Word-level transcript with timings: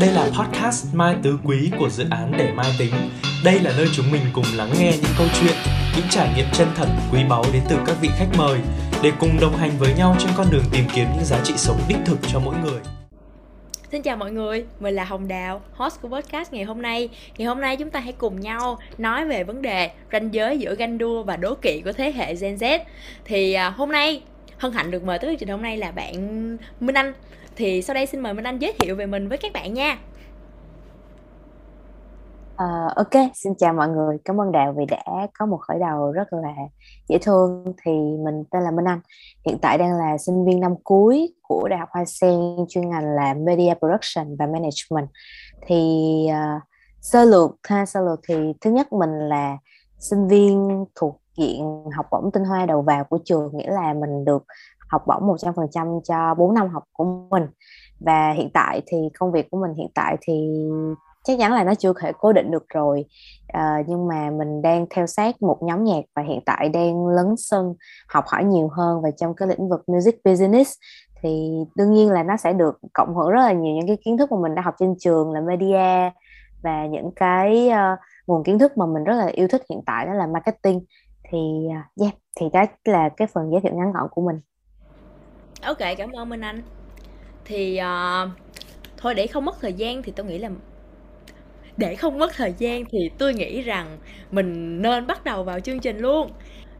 Đây 0.00 0.12
là 0.12 0.28
podcast 0.38 0.94
Mai 0.94 1.16
Tứ 1.22 1.38
Quý 1.44 1.70
của 1.78 1.88
dự 1.88 2.04
án 2.10 2.32
Để 2.38 2.52
Mai 2.52 2.66
Tính. 2.78 2.92
Đây 3.44 3.60
là 3.60 3.72
nơi 3.76 3.86
chúng 3.96 4.12
mình 4.12 4.22
cùng 4.32 4.44
lắng 4.56 4.70
nghe 4.78 4.92
những 5.02 5.12
câu 5.18 5.26
chuyện, 5.40 5.54
những 5.96 6.06
trải 6.10 6.32
nghiệm 6.36 6.46
chân 6.52 6.68
thật, 6.74 6.86
quý 7.12 7.20
báu 7.28 7.44
đến 7.52 7.62
từ 7.68 7.76
các 7.86 7.96
vị 8.00 8.08
khách 8.18 8.28
mời 8.38 8.58
để 9.02 9.12
cùng 9.20 9.40
đồng 9.40 9.56
hành 9.56 9.70
với 9.78 9.94
nhau 9.94 10.16
trên 10.18 10.30
con 10.36 10.46
đường 10.50 10.64
tìm 10.72 10.84
kiếm 10.94 11.06
những 11.14 11.24
giá 11.24 11.40
trị 11.44 11.54
sống 11.56 11.80
đích 11.88 11.96
thực 12.04 12.18
cho 12.32 12.40
mỗi 12.44 12.54
người. 12.64 12.80
Xin 13.92 14.02
chào 14.02 14.16
mọi 14.16 14.32
người, 14.32 14.64
mình 14.80 14.94
là 14.94 15.04
Hồng 15.04 15.28
Đào, 15.28 15.62
host 15.72 16.00
của 16.00 16.08
podcast 16.08 16.52
ngày 16.52 16.64
hôm 16.64 16.82
nay. 16.82 17.08
Ngày 17.38 17.48
hôm 17.48 17.60
nay 17.60 17.76
chúng 17.76 17.90
ta 17.90 18.00
hãy 18.00 18.12
cùng 18.12 18.40
nhau 18.40 18.78
nói 18.98 19.24
về 19.24 19.44
vấn 19.44 19.62
đề 19.62 19.90
ranh 20.12 20.34
giới 20.34 20.58
giữa 20.58 20.74
ganh 20.74 20.98
đua 20.98 21.22
và 21.22 21.36
đố 21.36 21.54
kỵ 21.54 21.80
của 21.84 21.92
thế 21.92 22.12
hệ 22.12 22.34
Gen 22.34 22.56
Z. 22.56 22.78
Thì 23.24 23.52
à, 23.52 23.70
hôm 23.70 23.92
nay 23.92 24.22
hân 24.58 24.72
hạnh 24.72 24.90
được 24.90 25.04
mời 25.04 25.18
tới 25.18 25.30
chương 25.30 25.38
trình 25.38 25.48
hôm 25.48 25.62
nay 25.62 25.76
là 25.76 25.90
bạn 25.90 26.56
Minh 26.80 26.94
Anh. 26.94 27.12
Thì 27.56 27.82
sau 27.82 27.94
đây 27.94 28.06
xin 28.06 28.20
mời 28.20 28.34
Minh 28.34 28.46
Anh 28.46 28.58
giới 28.58 28.74
thiệu 28.78 28.96
về 28.96 29.06
mình 29.06 29.28
với 29.28 29.38
các 29.38 29.52
bạn 29.52 29.74
nha. 29.74 29.98
Uh, 32.54 32.96
ok, 32.96 33.22
xin 33.34 33.54
chào 33.58 33.72
mọi 33.72 33.88
người. 33.88 34.18
Cảm 34.24 34.40
ơn 34.40 34.52
Đào 34.52 34.74
vì 34.76 34.84
đã 34.84 35.04
có 35.38 35.46
một 35.46 35.56
khởi 35.56 35.78
đầu 35.78 36.12
rất 36.12 36.32
là 36.32 36.54
dễ 37.08 37.18
thương. 37.18 37.64
Thì 37.84 37.92
mình 38.24 38.44
tên 38.50 38.62
là 38.62 38.70
Minh 38.70 38.88
Anh. 38.88 39.00
Hiện 39.46 39.58
tại 39.62 39.78
đang 39.78 39.98
là 39.98 40.18
sinh 40.18 40.44
viên 40.44 40.60
năm 40.60 40.74
cuối 40.84 41.34
của 41.42 41.68
Đại 41.68 41.78
học 41.78 41.88
Hoa 41.92 42.04
Sen, 42.04 42.40
chuyên 42.68 42.90
ngành 42.90 43.04
là 43.04 43.34
Media 43.34 43.74
Production 43.78 44.36
và 44.36 44.46
Management. 44.46 45.08
Thì 45.66 46.26
uh, 46.30 46.62
sơ 47.00 47.24
lược 47.24 47.50
ha, 47.62 47.86
sơ 47.86 48.00
lược 48.00 48.20
thì 48.28 48.52
thứ 48.60 48.70
nhất 48.70 48.92
mình 48.92 49.28
là 49.28 49.58
sinh 49.98 50.28
viên 50.28 50.84
thuộc 50.94 51.20
diện 51.36 51.84
học 51.96 52.06
bổng 52.10 52.30
tinh 52.32 52.44
hoa 52.44 52.66
đầu 52.66 52.82
vào 52.82 53.04
của 53.04 53.18
trường, 53.24 53.56
nghĩa 53.56 53.70
là 53.70 53.94
mình 53.94 54.24
được 54.24 54.44
học 54.94 55.04
bổng 55.06 55.36
100% 55.36 56.00
cho 56.04 56.34
4 56.34 56.54
năm 56.54 56.68
học 56.68 56.84
của 56.92 57.04
mình. 57.30 57.46
Và 58.00 58.32
hiện 58.32 58.50
tại 58.54 58.82
thì 58.86 58.98
công 59.18 59.32
việc 59.32 59.50
của 59.50 59.60
mình 59.60 59.74
hiện 59.74 59.88
tại 59.94 60.16
thì 60.20 60.66
chắc 61.24 61.38
chắn 61.38 61.52
là 61.52 61.64
nó 61.64 61.74
chưa 61.74 61.92
thể 62.00 62.12
cố 62.18 62.32
định 62.32 62.50
được 62.50 62.64
rồi. 62.68 63.04
À, 63.48 63.82
nhưng 63.86 64.08
mà 64.08 64.30
mình 64.30 64.62
đang 64.62 64.86
theo 64.90 65.06
sát 65.06 65.42
một 65.42 65.58
nhóm 65.62 65.84
nhạc 65.84 66.00
và 66.16 66.22
hiện 66.22 66.40
tại 66.46 66.68
đang 66.68 67.06
lấn 67.06 67.34
sân 67.36 67.74
học 68.08 68.24
hỏi 68.26 68.44
nhiều 68.44 68.68
hơn 68.68 69.02
về 69.02 69.10
trong 69.16 69.34
cái 69.34 69.48
lĩnh 69.48 69.68
vực 69.68 69.84
music 69.86 70.20
business. 70.24 70.72
Thì 71.22 71.50
đương 71.76 71.92
nhiên 71.92 72.10
là 72.10 72.22
nó 72.22 72.36
sẽ 72.36 72.52
được 72.52 72.78
cộng 72.92 73.14
hưởng 73.14 73.30
rất 73.30 73.40
là 73.40 73.52
nhiều 73.52 73.74
những 73.74 73.86
cái 73.86 73.98
kiến 74.04 74.18
thức 74.18 74.32
mà 74.32 74.38
mình 74.42 74.54
đã 74.54 74.62
học 74.62 74.74
trên 74.78 74.94
trường 74.98 75.32
là 75.32 75.40
media 75.40 76.10
và 76.62 76.86
những 76.86 77.10
cái 77.16 77.68
uh, 77.68 77.98
nguồn 78.26 78.44
kiến 78.44 78.58
thức 78.58 78.78
mà 78.78 78.86
mình 78.86 79.04
rất 79.04 79.14
là 79.14 79.26
yêu 79.26 79.48
thích 79.48 79.62
hiện 79.70 79.80
tại 79.86 80.06
đó 80.06 80.12
là 80.12 80.26
marketing. 80.26 80.80
Thì 81.30 81.38
uh, 81.68 82.00
yeah 82.00 82.14
thì 82.40 82.46
đó 82.52 82.64
là 82.84 83.08
cái 83.08 83.28
phần 83.34 83.50
giới 83.50 83.60
thiệu 83.60 83.74
ngắn 83.74 83.92
gọn 83.92 84.08
của 84.10 84.22
mình 84.22 84.40
ok 85.64 85.78
cảm 85.98 86.12
ơn 86.12 86.28
minh 86.28 86.40
anh. 86.40 86.62
Thì 87.44 87.80
uh, 87.80 88.28
thôi 88.96 89.14
để 89.14 89.26
không 89.26 89.44
mất 89.44 89.60
thời 89.60 89.72
gian 89.72 90.02
thì 90.02 90.12
tôi 90.16 90.26
nghĩ 90.26 90.38
là 90.38 90.50
để 91.76 91.94
không 91.94 92.18
mất 92.18 92.32
thời 92.36 92.54
gian 92.58 92.84
thì 92.84 93.10
tôi 93.18 93.34
nghĩ 93.34 93.62
rằng 93.62 93.98
mình 94.30 94.82
nên 94.82 95.06
bắt 95.06 95.24
đầu 95.24 95.44
vào 95.44 95.60
chương 95.60 95.80
trình 95.80 95.98
luôn. 95.98 96.30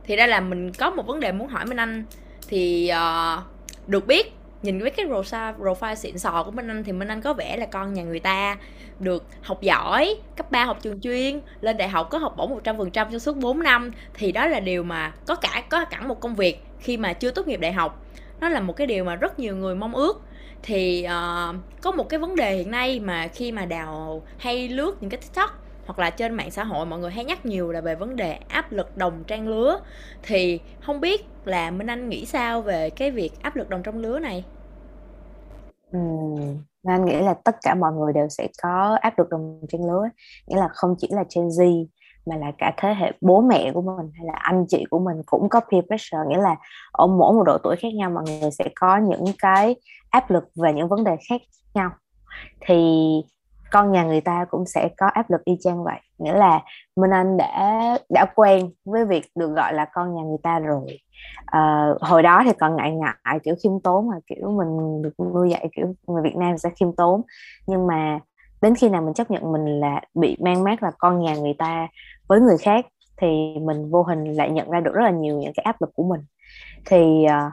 Thì 0.04 0.16
đây 0.16 0.28
là 0.28 0.40
mình 0.40 0.72
có 0.72 0.90
một 0.90 1.06
vấn 1.06 1.20
đề 1.20 1.32
muốn 1.32 1.48
hỏi 1.48 1.66
minh 1.66 1.76
anh. 1.76 2.04
Thì 2.48 2.90
uh, 2.92 3.42
được 3.86 4.06
biết 4.06 4.32
nhìn 4.64 4.78
với 4.80 4.90
cái 4.90 5.06
profile, 5.06 5.56
profile 5.56 5.94
xịn 5.94 6.18
sò 6.18 6.42
của 6.42 6.50
Minh 6.50 6.68
Anh 6.68 6.84
thì 6.84 6.92
Minh 6.92 7.08
Anh 7.08 7.20
có 7.20 7.34
vẻ 7.34 7.56
là 7.56 7.66
con 7.66 7.94
nhà 7.94 8.02
người 8.02 8.20
ta 8.20 8.56
được 9.00 9.24
học 9.42 9.62
giỏi, 9.62 10.16
cấp 10.36 10.50
3 10.50 10.64
học 10.64 10.78
trường 10.82 11.00
chuyên, 11.00 11.40
lên 11.60 11.76
đại 11.76 11.88
học 11.88 12.08
có 12.10 12.18
học 12.18 12.34
bổng 12.36 12.58
100% 12.64 12.90
trong 12.90 13.18
suốt 13.18 13.36
4 13.36 13.62
năm. 13.62 13.90
Thì 14.14 14.32
đó 14.32 14.46
là 14.46 14.60
điều 14.60 14.82
mà 14.82 15.12
có 15.26 15.34
cả 15.34 15.62
có 15.68 15.84
cả 15.84 16.00
một 16.00 16.20
công 16.20 16.34
việc 16.34 16.62
khi 16.80 16.96
mà 16.96 17.12
chưa 17.12 17.30
tốt 17.30 17.48
nghiệp 17.48 17.60
đại 17.60 17.72
học. 17.72 18.03
Nó 18.40 18.48
là 18.48 18.60
một 18.60 18.76
cái 18.76 18.86
điều 18.86 19.04
mà 19.04 19.16
rất 19.16 19.38
nhiều 19.38 19.56
người 19.56 19.74
mong 19.74 19.94
ước. 19.94 20.22
Thì 20.62 21.06
uh, 21.06 21.56
có 21.82 21.92
một 21.92 22.08
cái 22.08 22.20
vấn 22.20 22.36
đề 22.36 22.56
hiện 22.56 22.70
nay 22.70 23.00
mà 23.00 23.28
khi 23.28 23.52
mà 23.52 23.66
đào 23.66 24.22
hay 24.38 24.68
lướt 24.68 24.96
những 25.00 25.10
cái 25.10 25.20
tiktok 25.20 25.50
hoặc 25.86 25.98
là 25.98 26.10
trên 26.10 26.34
mạng 26.34 26.50
xã 26.50 26.64
hội 26.64 26.86
mọi 26.86 26.98
người 26.98 27.10
hay 27.10 27.24
nhắc 27.24 27.46
nhiều 27.46 27.72
là 27.72 27.80
về 27.80 27.94
vấn 27.94 28.16
đề 28.16 28.38
áp 28.48 28.72
lực 28.72 28.96
đồng 28.96 29.24
trang 29.24 29.48
lứa. 29.48 29.80
Thì 30.22 30.60
không 30.80 31.00
biết 31.00 31.26
là 31.44 31.70
minh 31.70 31.86
anh 31.86 32.08
nghĩ 32.08 32.26
sao 32.26 32.62
về 32.62 32.90
cái 32.90 33.10
việc 33.10 33.30
áp 33.42 33.56
lực 33.56 33.68
đồng 33.68 33.82
trang 33.82 33.98
lứa 33.98 34.18
này? 34.18 34.44
Ừ, 35.92 35.98
anh 36.84 37.04
nghĩ 37.04 37.20
là 37.20 37.34
tất 37.34 37.56
cả 37.62 37.74
mọi 37.74 37.92
người 37.92 38.12
đều 38.12 38.28
sẽ 38.28 38.48
có 38.62 38.98
áp 39.00 39.18
lực 39.18 39.28
đồng 39.30 39.60
trang 39.68 39.86
lứa 39.86 40.08
nghĩa 40.46 40.56
là 40.56 40.68
không 40.68 40.94
chỉ 40.98 41.08
là 41.10 41.24
Gen 41.36 41.48
Z 41.48 41.86
mà 42.26 42.36
là 42.36 42.52
cả 42.58 42.72
thế 42.76 42.94
hệ 42.94 43.12
bố 43.20 43.40
mẹ 43.40 43.72
của 43.74 43.82
mình 43.82 44.10
hay 44.14 44.26
là 44.26 44.32
anh 44.34 44.64
chị 44.68 44.84
của 44.90 44.98
mình 44.98 45.22
cũng 45.26 45.48
có 45.48 45.60
peer 45.60 45.84
pressure 45.86 46.24
nghĩa 46.28 46.38
là 46.38 46.56
ở 46.92 47.06
mỗi 47.06 47.32
một 47.32 47.42
độ 47.46 47.58
tuổi 47.58 47.76
khác 47.76 47.94
nhau 47.94 48.10
mọi 48.10 48.24
người 48.24 48.50
sẽ 48.50 48.68
có 48.74 48.96
những 48.96 49.24
cái 49.38 49.76
áp 50.10 50.30
lực 50.30 50.44
về 50.62 50.72
những 50.72 50.88
vấn 50.88 51.04
đề 51.04 51.16
khác 51.28 51.40
nhau. 51.74 51.90
Thì 52.60 52.76
con 53.72 53.92
nhà 53.92 54.04
người 54.04 54.20
ta 54.20 54.44
cũng 54.50 54.66
sẽ 54.66 54.88
có 54.96 55.06
áp 55.06 55.30
lực 55.30 55.44
y 55.44 55.56
chang 55.60 55.84
vậy 55.84 56.00
nghĩa 56.18 56.34
là 56.34 56.62
Minh 56.96 57.10
Anh 57.10 57.36
đã 57.36 57.98
đã 58.10 58.26
quen 58.34 58.70
với 58.84 59.04
việc 59.04 59.26
được 59.34 59.54
gọi 59.54 59.74
là 59.74 59.86
con 59.92 60.14
nhà 60.14 60.22
người 60.22 60.38
ta 60.42 60.58
rồi. 60.58 60.98
À, 61.46 61.88
hồi 62.00 62.22
đó 62.22 62.42
thì 62.44 62.52
còn 62.60 62.76
ngại 62.76 62.92
ngại 62.92 63.38
kiểu 63.44 63.54
khiêm 63.62 63.80
tốn 63.80 64.08
mà 64.08 64.16
kiểu 64.26 64.50
mình 64.50 65.02
được 65.02 65.24
nuôi 65.34 65.50
dạy 65.50 65.68
kiểu 65.76 65.94
người 66.06 66.22
Việt 66.22 66.36
Nam 66.36 66.58
sẽ 66.58 66.70
khiêm 66.70 66.92
tốn. 66.96 67.22
Nhưng 67.66 67.86
mà 67.86 68.18
đến 68.62 68.74
khi 68.74 68.88
nào 68.88 69.02
mình 69.02 69.14
chấp 69.14 69.30
nhận 69.30 69.52
mình 69.52 69.80
là 69.80 70.00
bị 70.14 70.36
mang 70.40 70.64
mát 70.64 70.82
là 70.82 70.90
con 70.98 71.20
nhà 71.20 71.36
người 71.36 71.54
ta 71.58 71.88
với 72.28 72.40
người 72.40 72.58
khác 72.58 72.86
thì 73.16 73.54
mình 73.62 73.90
vô 73.90 74.02
hình 74.02 74.24
lại 74.24 74.50
nhận 74.50 74.70
ra 74.70 74.80
được 74.80 74.94
rất 74.94 75.02
là 75.02 75.10
nhiều 75.10 75.38
những 75.38 75.52
cái 75.56 75.64
áp 75.64 75.82
lực 75.82 75.90
của 75.94 76.04
mình. 76.04 76.20
Thì 76.86 77.24
à, 77.24 77.46
uh, 77.46 77.52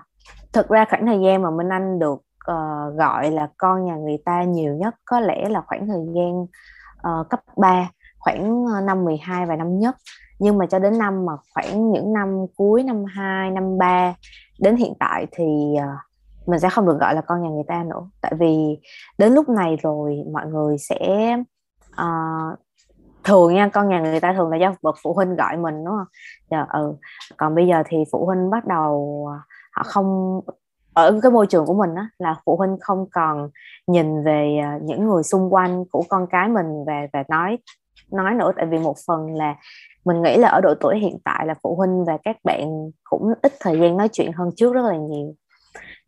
thực 0.54 0.70
ra 0.70 0.86
khoảng 0.90 1.06
thời 1.06 1.20
gian 1.20 1.42
mà 1.42 1.52
Minh 1.52 1.70
Anh 1.70 2.00
được 2.00 2.22
uh, 2.52 2.98
gọi 2.98 3.32
là 3.32 3.48
con 3.58 3.86
nhà 3.86 3.96
người 3.96 4.18
ta 4.26 4.44
nhiều 4.44 4.76
nhất 4.76 4.96
có 5.06 5.20
lẽ 5.20 5.50
là 5.50 5.62
khoảng 5.62 5.88
thời 5.88 6.06
gian 6.16 6.42
uh, 6.42 7.30
cấp 7.30 7.40
3 7.58 7.90
khoảng 8.22 8.66
ờ, 8.66 8.82
năm 8.82 9.06
12 9.06 9.46
và 9.46 9.56
năm 9.56 9.80
nhất. 9.80 9.96
Nhưng 10.40 10.58
mà 10.58 10.66
cho 10.66 10.80
đến 10.80 10.98
năm 10.98 11.26
mà 11.26 11.34
khoảng 11.54 11.92
những 11.92 12.14
năm 12.14 12.46
cuối 12.56 12.84
năm 12.84 13.06
2 13.06 13.52
năm 13.52 13.78
3 13.78 14.14
đến 14.60 14.76
hiện 14.76 14.94
tại 15.00 15.28
thì 15.32 15.46
uh, 15.76 16.48
mình 16.48 16.60
sẽ 16.60 16.70
không 16.70 16.86
được 16.86 16.98
gọi 17.00 17.16
là 17.16 17.22
con 17.22 17.44
nhà 17.44 17.50
người 17.50 17.64
ta 17.68 17.84
nữa. 17.84 18.10
Tại 18.22 18.34
vì 18.40 18.80
đến 19.18 19.34
lúc 19.34 19.50
này 19.50 19.78
rồi 19.82 20.24
mọi 20.34 20.48
người 20.48 20.78
sẽ 20.78 21.36
uh, 21.92 22.60
thường 23.24 23.54
nha 23.54 23.70
con 23.74 23.90
nhà 23.90 24.00
người 24.00 24.20
ta 24.20 24.34
thường 24.34 24.50
là 24.50 24.58
do 24.58 24.76
bậc 24.82 24.96
phụ 25.04 25.14
huynh 25.14 25.36
gọi 25.36 25.58
mình 25.58 25.86
đúng 25.86 25.96
không? 25.98 26.08
Dạ, 26.52 26.66
ừ. 26.70 26.94
còn 27.38 27.56
bây 27.56 27.68
giờ 27.68 27.84
thì 27.86 27.98
phụ 28.12 28.26
huynh 28.26 28.50
bắt 28.50 28.66
đầu 28.66 29.28
à, 29.32 29.38
họ 29.72 29.84
không 29.84 30.40
ở 30.94 31.20
cái 31.24 31.32
môi 31.32 31.48
trường 31.48 31.66
của 31.66 31.74
mình 31.74 31.96
á 31.96 32.10
là 32.20 32.36
phụ 32.46 32.58
huynh 32.58 32.78
không 32.82 33.06
còn 33.12 33.50
nhìn 33.88 34.24
về 34.24 34.58
à, 34.64 34.80
những 34.82 35.08
người 35.08 35.24
xung 35.24 35.54
quanh 35.54 35.86
của 35.92 36.04
con 36.10 36.28
cái 36.28 36.50
mình 36.50 36.86
về 36.88 37.08
về 37.14 37.24
nói 37.30 37.58
nói 38.12 38.34
nữa. 38.34 38.52
Tại 38.56 38.66
vì 38.66 38.78
một 38.78 38.96
phần 39.08 39.36
là 39.36 39.56
mình 40.06 40.22
nghĩ 40.22 40.38
là 40.38 40.48
ở 40.48 40.62
độ 40.62 40.74
tuổi 40.80 41.00
hiện 41.00 41.18
tại 41.24 41.46
là 41.46 41.54
phụ 41.64 41.76
huynh 41.76 42.06
và 42.06 42.18
các 42.24 42.38
bạn 42.44 42.92
cũng 43.04 43.34
ít 43.42 43.54
thời 43.60 43.80
gian 43.80 43.98
nói 43.98 44.10
chuyện 44.12 44.32
hơn 44.32 44.50
trước 44.56 44.74
rất 44.74 44.86
là 44.86 44.98
nhiều. 44.98 45.36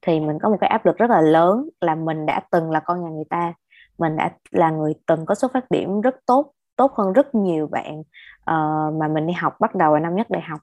Thì 0.01 0.19
mình 0.19 0.37
có 0.41 0.49
một 0.49 0.57
cái 0.61 0.69
áp 0.69 0.85
lực 0.85 0.97
rất 0.97 1.09
là 1.09 1.21
lớn 1.21 1.69
là 1.81 1.95
mình 1.95 2.25
đã 2.25 2.41
từng 2.51 2.71
là 2.71 2.79
con 2.79 3.03
nhà 3.03 3.09
người 3.09 3.25
ta 3.29 3.53
mình 3.97 4.15
đã 4.15 4.31
là 4.51 4.71
người 4.71 4.93
từng 5.07 5.25
có 5.25 5.35
xuất 5.35 5.53
phát 5.53 5.71
điểm 5.71 6.01
rất 6.01 6.15
tốt 6.25 6.51
tốt 6.75 6.91
hơn 6.93 7.13
rất 7.13 7.35
nhiều 7.35 7.67
bạn 7.67 7.99
uh, 7.99 8.93
mà 8.99 9.07
mình 9.07 9.27
đi 9.27 9.33
học 9.33 9.53
bắt 9.59 9.75
đầu 9.75 9.93
ở 9.93 9.99
năm 9.99 10.15
nhất 10.15 10.29
đại 10.29 10.41
học. 10.41 10.59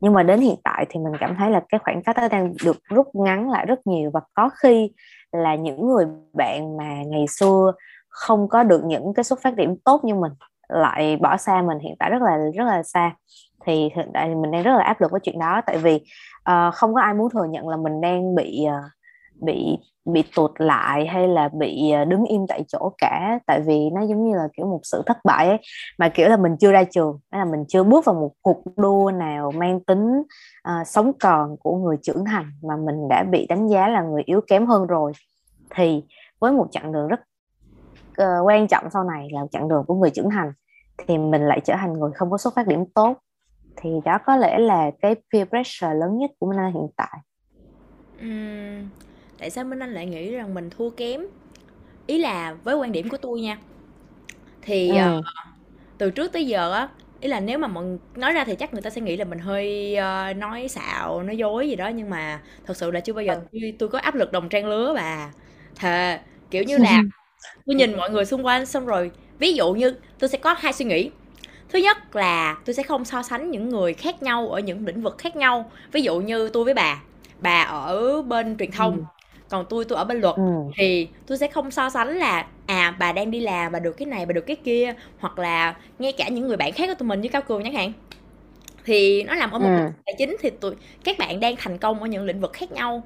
Nhưng 0.00 0.12
mà 0.12 0.22
đến 0.22 0.40
hiện 0.40 0.56
tại 0.64 0.86
thì 0.88 1.00
mình 1.00 1.12
cảm 1.20 1.36
thấy 1.36 1.50
là 1.50 1.60
cái 1.68 1.80
khoảng 1.84 2.02
cách 2.02 2.16
đó 2.16 2.28
đang 2.28 2.54
được 2.64 2.76
rút 2.90 3.06
ngắn 3.14 3.50
lại 3.50 3.66
rất 3.66 3.86
nhiều. 3.86 4.10
Và 4.14 4.20
có 4.34 4.50
khi 4.62 4.92
là 5.32 5.54
những 5.54 5.86
người 5.86 6.06
bạn 6.32 6.76
mà 6.76 7.02
ngày 7.06 7.26
xưa 7.28 7.72
không 8.08 8.48
có 8.48 8.62
được 8.62 8.84
những 8.84 9.14
cái 9.14 9.24
xuất 9.24 9.40
phát 9.42 9.54
điểm 9.54 9.76
tốt 9.84 10.04
như 10.04 10.14
mình 10.14 10.32
lại 10.68 11.16
bỏ 11.16 11.36
xa 11.36 11.62
mình 11.62 11.78
hiện 11.78 11.94
tại 11.98 12.10
rất 12.10 12.22
là 12.22 12.38
rất 12.54 12.64
là 12.64 12.82
xa. 12.82 13.12
Thì 13.66 13.90
hiện 13.96 14.10
tại 14.14 14.34
mình 14.34 14.50
đang 14.50 14.62
rất 14.62 14.76
là 14.76 14.84
áp 14.84 15.00
lực 15.00 15.10
với 15.10 15.20
chuyện 15.20 15.38
đó. 15.38 15.60
Tại 15.66 15.78
vì 15.78 15.94
uh, 16.50 16.74
không 16.74 16.94
có 16.94 17.00
ai 17.00 17.14
muốn 17.14 17.30
thừa 17.30 17.44
nhận 17.44 17.68
là 17.68 17.76
mình 17.76 18.00
đang 18.00 18.34
bị 18.34 18.66
uh, 18.68 18.84
bị 19.44 19.78
bị 20.04 20.24
tụt 20.36 20.50
lại 20.58 21.06
hay 21.06 21.28
là 21.28 21.48
bị 21.48 21.90
ờ, 21.90 22.04
đứng 22.04 22.24
im 22.24 22.46
tại 22.48 22.64
chỗ 22.68 22.92
cả? 22.98 23.38
Tại 23.46 23.60
vì 23.66 23.90
nó 23.90 24.02
giống 24.02 24.24
như 24.24 24.36
là 24.36 24.48
kiểu 24.56 24.66
một 24.66 24.80
sự 24.82 25.02
thất 25.06 25.16
bại 25.24 25.48
ấy 25.48 25.58
mà 25.98 26.08
kiểu 26.08 26.28
là 26.28 26.36
mình 26.36 26.56
chưa 26.60 26.72
ra 26.72 26.84
trường 26.84 27.18
hay 27.30 27.38
là 27.38 27.52
mình 27.52 27.64
chưa 27.68 27.84
bước 27.84 28.04
vào 28.04 28.14
một 28.14 28.32
cuộc 28.42 28.62
đua 28.76 29.10
nào 29.10 29.50
mang 29.50 29.80
tính 29.80 30.22
uh, 30.68 30.86
sống 30.86 31.12
còn 31.20 31.56
của 31.56 31.76
người 31.76 31.96
trưởng 32.02 32.24
thành 32.24 32.52
mà 32.62 32.76
mình 32.76 33.08
đã 33.08 33.22
bị 33.22 33.46
đánh 33.46 33.68
giá 33.68 33.88
là 33.88 34.02
người 34.02 34.22
yếu 34.26 34.40
kém 34.48 34.66
hơn 34.66 34.86
rồi. 34.86 35.12
Thì 35.74 36.04
với 36.40 36.52
một 36.52 36.68
chặng 36.70 36.92
đường 36.92 37.08
rất 37.08 37.20
uh, 38.22 38.46
quan 38.46 38.68
trọng 38.68 38.84
sau 38.92 39.04
này 39.04 39.28
là 39.32 39.40
chặng 39.52 39.68
đường 39.68 39.84
của 39.86 39.94
người 39.94 40.10
trưởng 40.10 40.30
thành 40.30 40.52
thì 40.98 41.18
mình 41.18 41.42
lại 41.42 41.60
trở 41.64 41.74
thành 41.76 41.92
người 41.92 42.10
không 42.14 42.30
có 42.30 42.38
xuất 42.38 42.54
phát 42.54 42.66
điểm 42.66 42.84
tốt. 42.94 43.16
Thì 43.76 43.90
đó 44.04 44.18
có 44.26 44.36
lẽ 44.36 44.58
là 44.58 44.90
cái 45.02 45.14
peer 45.32 45.48
pressure 45.48 45.94
lớn 45.94 46.18
nhất 46.18 46.30
của 46.38 46.46
mình 46.46 46.72
hiện 46.74 46.88
tại. 46.96 47.18
Uhm, 48.22 48.88
tại 49.42 49.50
sao 49.50 49.64
minh 49.64 49.78
anh 49.78 49.94
lại 49.94 50.06
nghĩ 50.06 50.30
rằng 50.30 50.54
mình 50.54 50.70
thua 50.70 50.90
kém 50.90 51.20
ý 52.06 52.18
là 52.18 52.56
với 52.64 52.74
quan 52.74 52.92
điểm 52.92 53.08
của 53.08 53.16
tôi 53.16 53.40
nha 53.40 53.58
thì 54.62 54.88
ừ. 54.88 55.18
uh, 55.18 55.24
từ 55.98 56.10
trước 56.10 56.32
tới 56.32 56.46
giờ 56.46 56.72
á 56.72 56.88
ý 57.20 57.28
là 57.28 57.40
nếu 57.40 57.58
mà 57.58 57.68
mọi 57.68 57.84
nói 58.16 58.32
ra 58.32 58.44
thì 58.44 58.54
chắc 58.56 58.72
người 58.72 58.82
ta 58.82 58.90
sẽ 58.90 59.00
nghĩ 59.00 59.16
là 59.16 59.24
mình 59.24 59.38
hơi 59.38 59.96
uh, 59.98 60.36
nói 60.36 60.68
xạo 60.68 61.22
nói 61.22 61.36
dối 61.36 61.68
gì 61.68 61.76
đó 61.76 61.88
nhưng 61.88 62.10
mà 62.10 62.40
thật 62.66 62.76
sự 62.76 62.90
là 62.90 63.00
chưa 63.00 63.12
bao 63.12 63.24
giờ 63.24 63.34
ừ. 63.34 63.40
tôi, 63.52 63.74
tôi 63.78 63.88
có 63.88 63.98
áp 63.98 64.14
lực 64.14 64.32
đồng 64.32 64.48
trang 64.48 64.66
lứa 64.66 64.92
và 64.94 65.32
thề 65.76 66.18
kiểu 66.50 66.62
như 66.62 66.78
là 66.78 67.02
tôi 67.66 67.76
nhìn 67.76 67.96
mọi 67.96 68.10
người 68.10 68.24
xung 68.24 68.46
quanh 68.46 68.66
xong 68.66 68.86
rồi 68.86 69.10
ví 69.38 69.54
dụ 69.54 69.72
như 69.72 69.94
tôi 70.18 70.28
sẽ 70.28 70.38
có 70.38 70.54
hai 70.58 70.72
suy 70.72 70.84
nghĩ 70.84 71.10
thứ 71.68 71.78
nhất 71.78 72.16
là 72.16 72.56
tôi 72.64 72.74
sẽ 72.74 72.82
không 72.82 73.04
so 73.04 73.22
sánh 73.22 73.50
những 73.50 73.68
người 73.68 73.94
khác 73.94 74.22
nhau 74.22 74.48
ở 74.48 74.60
những 74.60 74.86
lĩnh 74.86 75.02
vực 75.02 75.18
khác 75.18 75.36
nhau 75.36 75.70
ví 75.92 76.02
dụ 76.02 76.20
như 76.20 76.48
tôi 76.48 76.64
với 76.64 76.74
bà 76.74 77.02
bà 77.40 77.62
ở 77.62 78.22
bên 78.22 78.56
truyền 78.58 78.70
thông 78.70 78.96
ừ. 78.96 79.02
Còn 79.52 79.66
tôi 79.68 79.84
tôi 79.84 79.98
ở 79.98 80.04
bên 80.04 80.20
luật 80.20 80.36
ừ. 80.36 80.42
thì 80.76 81.08
tôi 81.26 81.38
sẽ 81.38 81.46
không 81.46 81.70
so 81.70 81.90
sánh 81.90 82.16
là 82.18 82.46
à 82.66 82.96
bà 82.98 83.12
đang 83.12 83.30
đi 83.30 83.40
làm 83.40 83.72
bà 83.72 83.78
được 83.78 83.92
cái 83.92 84.06
này 84.06 84.26
bà 84.26 84.32
được 84.32 84.46
cái 84.46 84.56
kia 84.56 84.94
hoặc 85.18 85.38
là 85.38 85.76
ngay 85.98 86.12
cả 86.12 86.28
những 86.28 86.48
người 86.48 86.56
bạn 86.56 86.72
khác 86.72 86.86
của 86.88 86.94
tụi 86.94 87.08
mình 87.08 87.20
như 87.20 87.28
cao 87.28 87.42
cường 87.42 87.62
chẳng 87.62 87.74
hạn 87.74 87.92
thì 88.84 89.22
nó 89.22 89.34
làm 89.34 89.50
ở 89.50 89.58
một 89.58 89.68
ừ. 89.68 89.88
tài 90.06 90.14
chính 90.18 90.36
thì 90.40 90.50
tụi 90.50 90.74
các 91.04 91.18
bạn 91.18 91.40
đang 91.40 91.56
thành 91.56 91.78
công 91.78 92.00
ở 92.00 92.06
những 92.06 92.24
lĩnh 92.24 92.40
vực 92.40 92.52
khác 92.52 92.72
nhau 92.72 93.02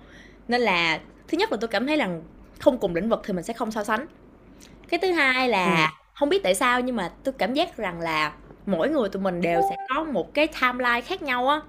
nên 0.48 0.60
là 0.60 1.00
thứ 1.28 1.38
nhất 1.38 1.52
là 1.52 1.58
tôi 1.60 1.69
cảm 1.69 1.87
thấy 1.87 1.96
rằng 1.96 2.22
không 2.58 2.78
cùng 2.78 2.94
lĩnh 2.94 3.08
vực 3.08 3.22
thì 3.25 3.32
mình 3.32 3.44
sẽ 3.44 3.52
không 3.52 3.70
so 3.70 3.84
sánh 3.84 4.06
cái 4.88 5.00
thứ 5.02 5.12
hai 5.12 5.49
là 5.49 5.87
ừ. 5.87 5.99
không 6.14 6.28
biết 6.28 6.42
tại 6.42 6.54
sao 6.54 6.81
nhưng 6.81 6.96
mà 6.96 7.10
tôi 7.25 7.34
cảm 7.38 7.54
giác 7.54 7.76
rằng 7.76 8.00
là 8.00 8.32
mỗi 8.66 8.88
người 8.88 9.08
tụi 9.08 9.22
mình 9.22 9.40
đều 9.40 9.60
sẽ 9.70 9.76
có 9.94 10.04
một 10.04 10.34
cái 10.34 10.49
timeline 10.60 11.00
khác 11.00 11.22
nhau 11.22 11.49
á 11.49 11.60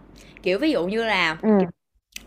kiểu 0.44 0.60
ví 0.60 0.72
dụ 0.72 0.88
như 0.88 1.04
là 1.04 1.38
ừ. 1.42 1.50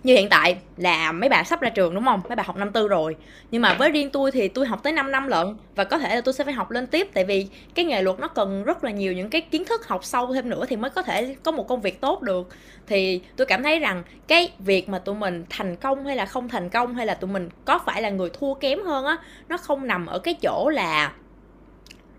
Như 0.02 0.14
hiện 0.14 0.28
tại 0.28 0.56
là 0.76 1.12
mấy 1.12 1.28
bạn 1.28 1.44
sắp 1.44 1.60
ra 1.60 1.70
trường 1.70 1.94
đúng 1.94 2.04
không? 2.04 2.20
Mấy 2.28 2.36
bạn 2.36 2.46
học 2.46 2.56
năm 2.56 2.72
tư 2.72 2.88
rồi. 2.88 3.16
Nhưng 3.50 3.62
mà 3.62 3.74
với 3.74 3.90
riêng 3.90 4.10
tôi 4.10 4.30
thì 4.30 4.48
tôi 4.48 4.66
học 4.66 4.80
tới 4.82 4.92
5 4.92 5.10
năm 5.12 5.26
lận. 5.28 5.46
Và 5.74 5.84
có 5.84 5.98
thể 5.98 6.14
là 6.14 6.20
tôi 6.20 6.34
sẽ 6.34 6.44
phải 6.44 6.54
học 6.54 6.70
lên 6.70 6.86
tiếp. 6.86 7.08
Tại 7.14 7.24
vì 7.24 7.46
cái 7.74 7.84
nghề 7.84 8.02
luật 8.02 8.18
nó 8.20 8.28
cần 8.28 8.64
rất 8.64 8.84
là 8.84 8.90
nhiều 8.90 9.12
những 9.12 9.30
cái 9.30 9.40
kiến 9.40 9.64
thức 9.64 9.88
học 9.88 10.04
sâu 10.04 10.34
thêm 10.34 10.48
nữa 10.50 10.64
thì 10.68 10.76
mới 10.76 10.90
có 10.90 11.02
thể 11.02 11.36
có 11.42 11.50
một 11.52 11.68
công 11.68 11.80
việc 11.80 12.00
tốt 12.00 12.22
được. 12.22 12.48
Thì 12.86 13.20
tôi 13.36 13.46
cảm 13.46 13.62
thấy 13.62 13.78
rằng 13.78 14.02
cái 14.28 14.52
việc 14.58 14.88
mà 14.88 14.98
tụi 14.98 15.14
mình 15.14 15.44
thành 15.50 15.76
công 15.76 16.06
hay 16.06 16.16
là 16.16 16.26
không 16.26 16.48
thành 16.48 16.68
công 16.68 16.94
hay 16.94 17.06
là 17.06 17.14
tụi 17.14 17.30
mình 17.30 17.48
có 17.64 17.78
phải 17.86 18.02
là 18.02 18.10
người 18.10 18.30
thua 18.30 18.54
kém 18.54 18.82
hơn 18.84 19.04
á 19.04 19.16
nó 19.48 19.56
không 19.56 19.86
nằm 19.86 20.06
ở 20.06 20.18
cái 20.18 20.34
chỗ 20.34 20.68
là 20.74 21.12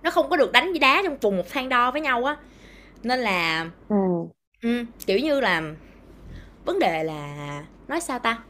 nó 0.04 0.10
không 0.12 0.30
có 0.30 0.38
được 0.38 0.52
đánh 0.52 0.70
với 0.70 0.80
đá 0.80 1.02
trong 1.06 1.18
cùng 1.18 1.38
một 1.38 1.44
thang 1.50 1.70
đo 1.70 1.92
với 1.92 2.02
nhau 2.02 2.24
á. 2.26 2.38
Nên 3.04 3.20
là 3.20 3.68
ừ. 3.90 3.96
Ừ, 4.64 4.86
kiểu 5.08 5.20
như 5.20 5.40
là 5.40 5.62
vấn 6.66 6.80
đề 6.80 7.04
là 7.04 7.68
nói 7.88 8.02
sao 8.02 8.20
ta? 8.20 8.46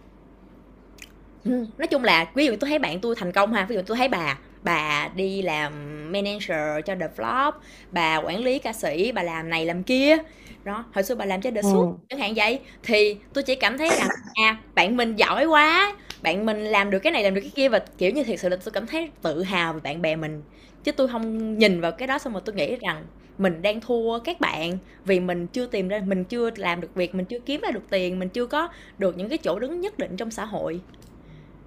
Ừ, 1.43 1.51
nói 1.77 1.87
chung 1.87 2.03
là 2.03 2.31
ví 2.35 2.45
dụ 2.45 2.55
tôi 2.59 2.69
thấy 2.69 2.79
bạn 2.79 3.01
tôi 3.01 3.15
thành 3.17 3.31
công 3.31 3.53
ha 3.53 3.65
ví 3.69 3.75
dụ 3.75 3.81
tôi 3.87 3.97
thấy 3.97 4.07
bà 4.07 4.39
bà 4.61 5.09
đi 5.15 5.41
làm 5.41 5.71
manager 6.11 6.85
cho 6.85 6.95
The 6.95 7.07
Flop 7.15 7.51
bà 7.91 8.17
quản 8.17 8.39
lý 8.43 8.59
ca 8.59 8.73
sĩ 8.73 9.11
bà 9.11 9.23
làm 9.23 9.49
này 9.49 9.65
làm 9.65 9.83
kia. 9.83 10.17
Đó 10.63 10.85
hồi 10.93 11.03
xưa 11.03 11.15
bà 11.15 11.25
làm 11.25 11.41
cho 11.41 11.51
The 11.51 11.61
Suit 11.61 11.87
ừ. 11.87 11.97
chẳng 12.09 12.19
hạn 12.19 12.33
vậy. 12.35 12.59
Thì 12.83 13.21
tôi 13.33 13.43
chỉ 13.43 13.55
cảm 13.55 13.77
thấy 13.77 13.95
rằng 13.97 14.07
à 14.33 14.63
bạn 14.75 14.97
mình 14.97 15.15
giỏi 15.15 15.45
quá 15.45 15.95
bạn 16.21 16.45
mình 16.45 16.63
làm 16.65 16.89
được 16.89 16.99
cái 16.99 17.11
này 17.11 17.23
làm 17.23 17.33
được 17.33 17.41
cái 17.41 17.51
kia 17.55 17.69
và 17.69 17.79
kiểu 17.97 18.11
như 18.11 18.23
thiệt 18.23 18.39
sự 18.39 18.49
là 18.49 18.57
tôi 18.65 18.71
cảm 18.71 18.87
thấy 18.87 19.11
tự 19.21 19.43
hào 19.43 19.73
về 19.73 19.79
bạn 19.79 20.01
bè 20.01 20.15
mình. 20.15 20.43
Chứ 20.83 20.91
tôi 20.91 21.07
không 21.07 21.57
nhìn 21.57 21.81
vào 21.81 21.91
cái 21.91 22.07
đó 22.07 22.19
xong 22.19 22.33
rồi 22.33 22.41
tôi 22.45 22.55
nghĩ 22.55 22.75
rằng 22.75 23.07
mình 23.41 23.61
đang 23.61 23.81
thua 23.81 24.19
các 24.19 24.39
bạn 24.39 24.77
vì 25.05 25.19
mình 25.19 25.47
chưa 25.47 25.65
tìm 25.65 25.87
ra 25.87 26.01
mình 26.05 26.23
chưa 26.23 26.49
làm 26.55 26.81
được 26.81 26.95
việc 26.95 27.15
mình 27.15 27.25
chưa 27.25 27.39
kiếm 27.39 27.61
ra 27.61 27.71
được 27.71 27.83
tiền 27.89 28.19
mình 28.19 28.29
chưa 28.29 28.45
có 28.45 28.69
được 28.97 29.17
những 29.17 29.29
cái 29.29 29.37
chỗ 29.37 29.59
đứng 29.59 29.81
nhất 29.81 29.97
định 29.97 30.17
trong 30.17 30.31
xã 30.31 30.45
hội. 30.45 30.81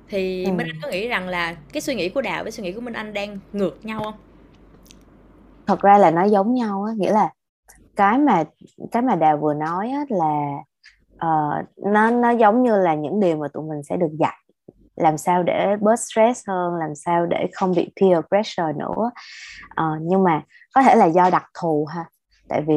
Thì 0.08 0.44
ừ. 0.44 0.52
minh 0.52 0.66
anh 0.66 0.76
có 0.82 0.88
nghĩ 0.88 1.08
rằng 1.08 1.28
là 1.28 1.56
cái 1.72 1.80
suy 1.80 1.94
nghĩ 1.94 2.08
của 2.08 2.22
đào 2.22 2.42
với 2.42 2.52
suy 2.52 2.62
nghĩ 2.62 2.72
của 2.72 2.80
minh 2.80 2.94
anh 2.94 3.12
đang 3.12 3.38
ngược 3.52 3.84
nhau 3.84 4.00
không? 4.04 4.14
Thật 5.66 5.80
ra 5.80 5.98
là 5.98 6.10
nó 6.10 6.24
giống 6.24 6.54
nhau 6.54 6.84
á 6.84 6.92
nghĩa 6.96 7.12
là 7.12 7.28
cái 7.96 8.18
mà 8.18 8.44
cái 8.92 9.02
mà 9.02 9.16
đào 9.16 9.36
vừa 9.36 9.54
nói 9.54 9.90
á 9.90 10.04
là 10.08 10.58
uh, 11.14 11.86
nó 11.92 12.10
nó 12.10 12.30
giống 12.30 12.62
như 12.62 12.76
là 12.76 12.94
những 12.94 13.20
điều 13.20 13.36
mà 13.36 13.48
tụi 13.52 13.68
mình 13.68 13.82
sẽ 13.82 13.96
được 13.96 14.12
dạy. 14.18 14.36
Làm 14.96 15.18
sao 15.18 15.42
để 15.42 15.76
bớt 15.80 16.00
stress 16.00 16.48
hơn 16.48 16.74
làm 16.74 16.94
sao 16.94 17.26
để 17.26 17.46
không 17.52 17.72
bị 17.76 17.90
peer 18.00 18.18
pressure 18.28 18.72
nữa. 18.78 19.10
Uh, 19.80 20.02
nhưng 20.02 20.24
mà 20.24 20.42
có 20.74 20.82
thể 20.82 20.94
là 20.94 21.06
do 21.06 21.30
đặc 21.30 21.44
thù 21.60 21.86
ha. 21.86 22.04
Tại 22.48 22.62
vì 22.66 22.74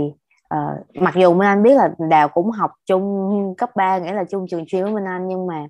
uh, 0.55 0.95
mặc 0.95 1.15
dù 1.15 1.33
Minh 1.33 1.47
Anh 1.47 1.63
biết 1.63 1.75
là 1.77 1.89
Đào 2.09 2.29
cũng 2.29 2.51
học 2.51 2.71
chung 2.85 3.53
cấp 3.57 3.69
3 3.75 3.97
nghĩa 3.97 4.13
là 4.13 4.23
chung 4.23 4.45
trường 4.49 4.65
chuyên 4.65 4.83
với 4.83 4.93
Minh 4.93 5.07
Anh 5.07 5.27
nhưng 5.27 5.47
mà 5.47 5.65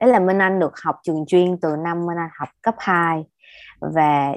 đấy 0.00 0.10
là 0.10 0.18
Minh 0.18 0.38
Anh 0.38 0.58
được 0.58 0.72
học 0.82 0.96
trường 1.02 1.24
chuyên 1.26 1.56
từ 1.62 1.76
năm 1.76 2.06
Minh 2.06 2.18
Anh 2.18 2.30
học 2.38 2.48
cấp 2.62 2.74
2 2.78 3.24
và 3.80 4.36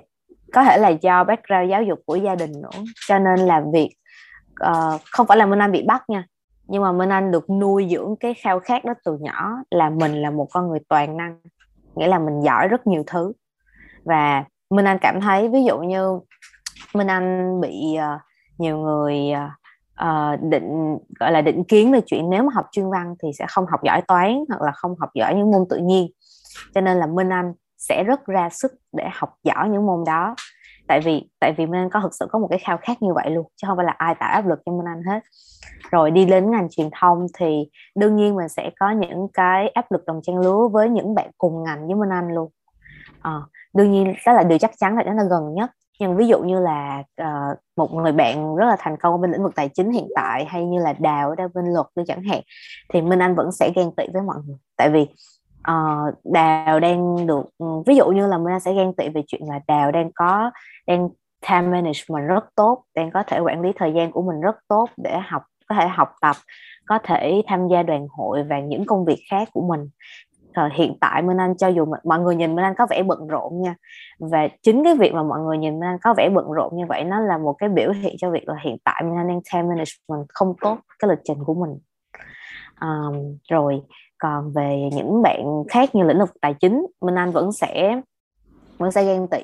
có 0.54 0.64
thể 0.64 0.78
là 0.78 0.90
do 0.90 1.24
background 1.24 1.72
giáo 1.72 1.84
dục 1.84 2.00
của 2.06 2.16
gia 2.16 2.36
đình 2.36 2.52
nữa. 2.62 2.84
Cho 3.08 3.20
nên 3.20 3.40
là 3.40 3.64
việc 3.74 3.96
uh, 4.70 5.02
không 5.12 5.28
phải 5.28 5.38
là 5.38 5.46
Minh 5.46 5.60
Anh 5.60 5.72
bị 5.72 5.84
bắt 5.88 6.10
nha 6.10 6.28
nhưng 6.68 6.82
mà 6.82 6.92
Minh 6.92 7.10
Anh 7.10 7.32
được 7.32 7.50
nuôi 7.50 7.88
dưỡng 7.92 8.16
cái 8.20 8.34
khao 8.34 8.60
khát 8.60 8.86
đó 8.86 8.94
từ 9.04 9.18
nhỏ 9.18 9.52
là 9.70 9.90
mình 9.90 10.22
là 10.22 10.32
một 10.32 10.48
con 10.52 10.70
người 10.70 10.80
toàn 10.90 11.18
năng 11.18 11.40
nghĩa 11.96 12.08
là 12.08 12.20
mình 12.20 12.42
giỏi 12.42 12.68
rất 12.68 12.88
nhiều 12.88 13.04
thứ. 13.08 13.34
Và 14.04 14.44
Minh 14.70 14.86
Anh 14.86 14.98
cảm 15.02 15.22
thấy 15.22 15.50
ví 15.50 15.64
dụ 15.64 15.80
như 15.80 16.20
Minh 16.94 17.08
Anh 17.08 17.62
bị 17.62 17.98
uh, 17.98 18.22
nhiều 18.58 18.78
người 18.78 19.34
uh, 20.02 20.42
định 20.42 20.98
gọi 21.20 21.32
là 21.32 21.42
định 21.42 21.64
kiến 21.64 21.92
về 21.92 22.02
chuyện 22.06 22.30
nếu 22.30 22.44
mà 22.44 22.50
học 22.54 22.66
chuyên 22.72 22.90
văn 22.90 23.16
thì 23.24 23.30
sẽ 23.40 23.46
không 23.50 23.66
học 23.66 23.84
giỏi 23.84 24.02
toán 24.02 24.44
hoặc 24.50 24.62
là 24.62 24.72
không 24.72 24.96
học 25.00 25.10
giỏi 25.16 25.36
những 25.36 25.52
môn 25.52 25.66
tự 25.70 25.78
nhiên. 25.78 26.08
Cho 26.76 26.82
nên 26.82 26.98
là 26.98 27.08
Minh 27.08 27.30
Anh 27.30 27.54
sẽ 27.78 28.04
rất 28.04 28.26
ra 28.26 28.50
sức 28.50 28.72
để 28.94 29.10
học 29.14 29.30
giỏi 29.44 29.70
những 29.70 29.86
môn 29.86 30.04
đó. 30.06 30.36
Tại 30.88 31.00
vì 31.00 31.30
tại 31.40 31.54
vì 31.58 31.66
Minh 31.66 31.82
Anh 31.82 31.90
có 31.90 32.00
thực 32.00 32.14
sự 32.14 32.28
có 32.32 32.40
một 32.40 32.48
cái 32.50 32.60
khao 32.60 32.78
khát 32.82 33.02
như 33.02 33.14
vậy 33.14 33.30
luôn 33.30 33.48
chứ 33.56 33.66
không 33.68 33.78
phải 33.78 33.86
là 33.86 33.96
ai 33.98 34.16
tạo 34.16 34.30
áp 34.30 34.48
lực 34.48 34.60
cho 34.66 34.72
Minh 34.72 34.88
Anh 34.88 35.04
hết. 35.04 35.20
Rồi 35.92 36.12
đi 36.12 36.26
đến 36.26 36.52
ngành 36.52 36.68
truyền 36.72 36.90
thông 37.00 37.28
thì 37.40 37.70
đương 37.96 38.16
nhiên 38.16 38.36
mình 38.36 38.50
sẽ 38.50 38.72
có 38.80 38.92
những 38.92 39.28
cái 39.34 39.68
áp 39.68 39.92
lực 39.92 40.06
đồng 40.06 40.20
trang 40.24 40.38
lứa 40.38 40.68
với 40.72 40.90
những 40.90 41.16
bạn 41.16 41.32
cùng 41.38 41.64
ngành 41.64 41.88
với 41.88 41.96
Minh 41.96 42.10
Anh 42.10 42.34
luôn. 42.34 42.52
À, 43.22 43.40
đương 43.74 43.92
nhiên 43.92 44.14
đó 44.26 44.34
là 44.34 44.44
điều 44.44 44.58
chắc 44.58 44.72
chắn 44.78 44.96
là 44.96 45.04
đó 45.04 45.14
là 45.14 45.24
gần 45.30 45.54
nhất 45.54 45.72
nhưng 46.00 46.18
ví 46.18 46.28
dụ 46.28 46.40
như 46.40 46.60
là 46.60 47.04
uh, 47.22 47.58
một 47.78 47.94
người 47.94 48.12
bạn 48.12 48.56
rất 48.56 48.66
là 48.66 48.76
thành 48.80 48.98
công 48.98 49.22
bên 49.22 49.32
lĩnh 49.32 49.44
vực 49.44 49.56
tài 49.56 49.70
chính 49.70 49.92
hiện 49.92 50.08
tại 50.16 50.46
hay 50.46 50.66
như 50.66 50.80
là 50.80 50.94
đào 50.94 51.30
ở 51.30 51.48
bên 51.54 51.66
luật 51.74 51.86
đi 51.96 52.04
chẳng 52.08 52.24
hạn 52.24 52.42
thì 52.90 53.02
minh 53.02 53.20
anh 53.20 53.36
vẫn 53.36 53.52
sẽ 53.52 53.72
ghen 53.76 53.92
tị 53.98 54.04
với 54.14 54.22
mọi 54.22 54.38
người. 54.46 54.58
Tại 54.78 54.90
vì 54.90 55.02
uh, 55.72 56.24
đào 56.24 56.80
đang 56.80 57.28
được 57.28 57.46
ừ, 57.58 57.66
ví 57.86 57.96
dụ 57.96 58.08
như 58.08 58.28
là 58.28 58.38
minh 58.38 58.54
anh 58.54 58.60
sẽ 58.60 58.74
ghen 58.74 58.94
tị 58.94 59.10
về 59.10 59.24
chuyện 59.28 59.42
là 59.48 59.60
đào 59.68 59.92
đang 59.92 60.12
có 60.16 60.52
đang 60.88 61.10
time 61.48 61.62
management 61.62 62.30
rất 62.30 62.46
tốt 62.56 62.84
đang 62.96 63.12
có 63.12 63.24
thể 63.28 63.40
quản 63.40 63.62
lý 63.62 63.72
thời 63.76 63.94
gian 63.94 64.12
của 64.12 64.22
mình 64.22 64.42
rất 64.42 64.56
tốt 64.68 64.90
để 64.98 65.20
học 65.20 65.44
có 65.70 65.76
thể 65.76 65.88
học 65.88 66.10
tập 66.22 66.36
có 66.86 67.00
thể 67.04 67.42
tham 67.48 67.68
gia 67.68 67.84
đoàn 67.84 68.08
hội 68.10 68.44
và 68.44 68.60
những 68.60 68.86
công 68.86 69.06
việc 69.06 69.24
khác 69.30 69.50
của 69.54 69.62
mình. 69.62 69.90
Thời 70.56 70.70
hiện 70.74 70.98
tại 71.02 71.22
Minh 71.22 71.38
Anh 71.38 71.58
cho 71.58 71.68
dù 71.68 71.86
mọi 72.04 72.20
người 72.20 72.36
nhìn 72.36 72.56
Minh 72.56 72.66
Anh 72.66 72.76
có 72.78 72.88
vẻ 72.90 73.04
bận 73.04 73.28
rộn 73.28 73.62
nha. 73.62 73.76
Và 74.20 74.48
chính 74.64 74.84
cái 74.84 74.96
việc 74.96 75.14
mà 75.14 75.24
mọi 75.24 75.40
người 75.40 75.58
nhìn 75.58 75.80
Minh 75.80 75.90
Anh 75.90 75.98
có 76.04 76.14
vẻ 76.18 76.30
bận 76.30 76.52
rộn 76.52 76.78
như 76.78 76.86
vậy 76.86 77.04
nó 77.04 77.20
là 77.20 77.38
một 77.38 77.54
cái 77.54 77.70
biểu 77.70 77.92
hiện 77.92 78.16
cho 78.18 78.30
việc 78.30 78.48
là 78.48 78.56
hiện 78.64 78.78
tại 78.84 79.04
Minh 79.04 79.18
Anh 79.18 79.28
đang 79.28 79.42
time 79.54 79.64
management 79.64 80.26
không 80.30 80.54
tốt 80.62 80.78
cái 81.00 81.10
lịch 81.10 81.20
trình 81.24 81.44
của 81.46 81.54
mình. 81.54 81.80
Um, 82.82 83.38
rồi 83.50 83.82
còn 84.18 84.52
về 84.54 84.90
những 84.94 85.22
bạn 85.22 85.64
khác 85.70 85.96
như 85.96 86.04
lĩnh 86.04 86.20
vực 86.20 86.30
tài 86.42 86.54
chính 86.54 86.86
Minh 87.02 87.16
Anh 87.16 87.32
vẫn 87.32 87.52
sẽ 87.52 88.02
vẫn 88.78 88.92
sẽ 88.92 89.06
ghen 89.06 89.28
tị. 89.28 89.38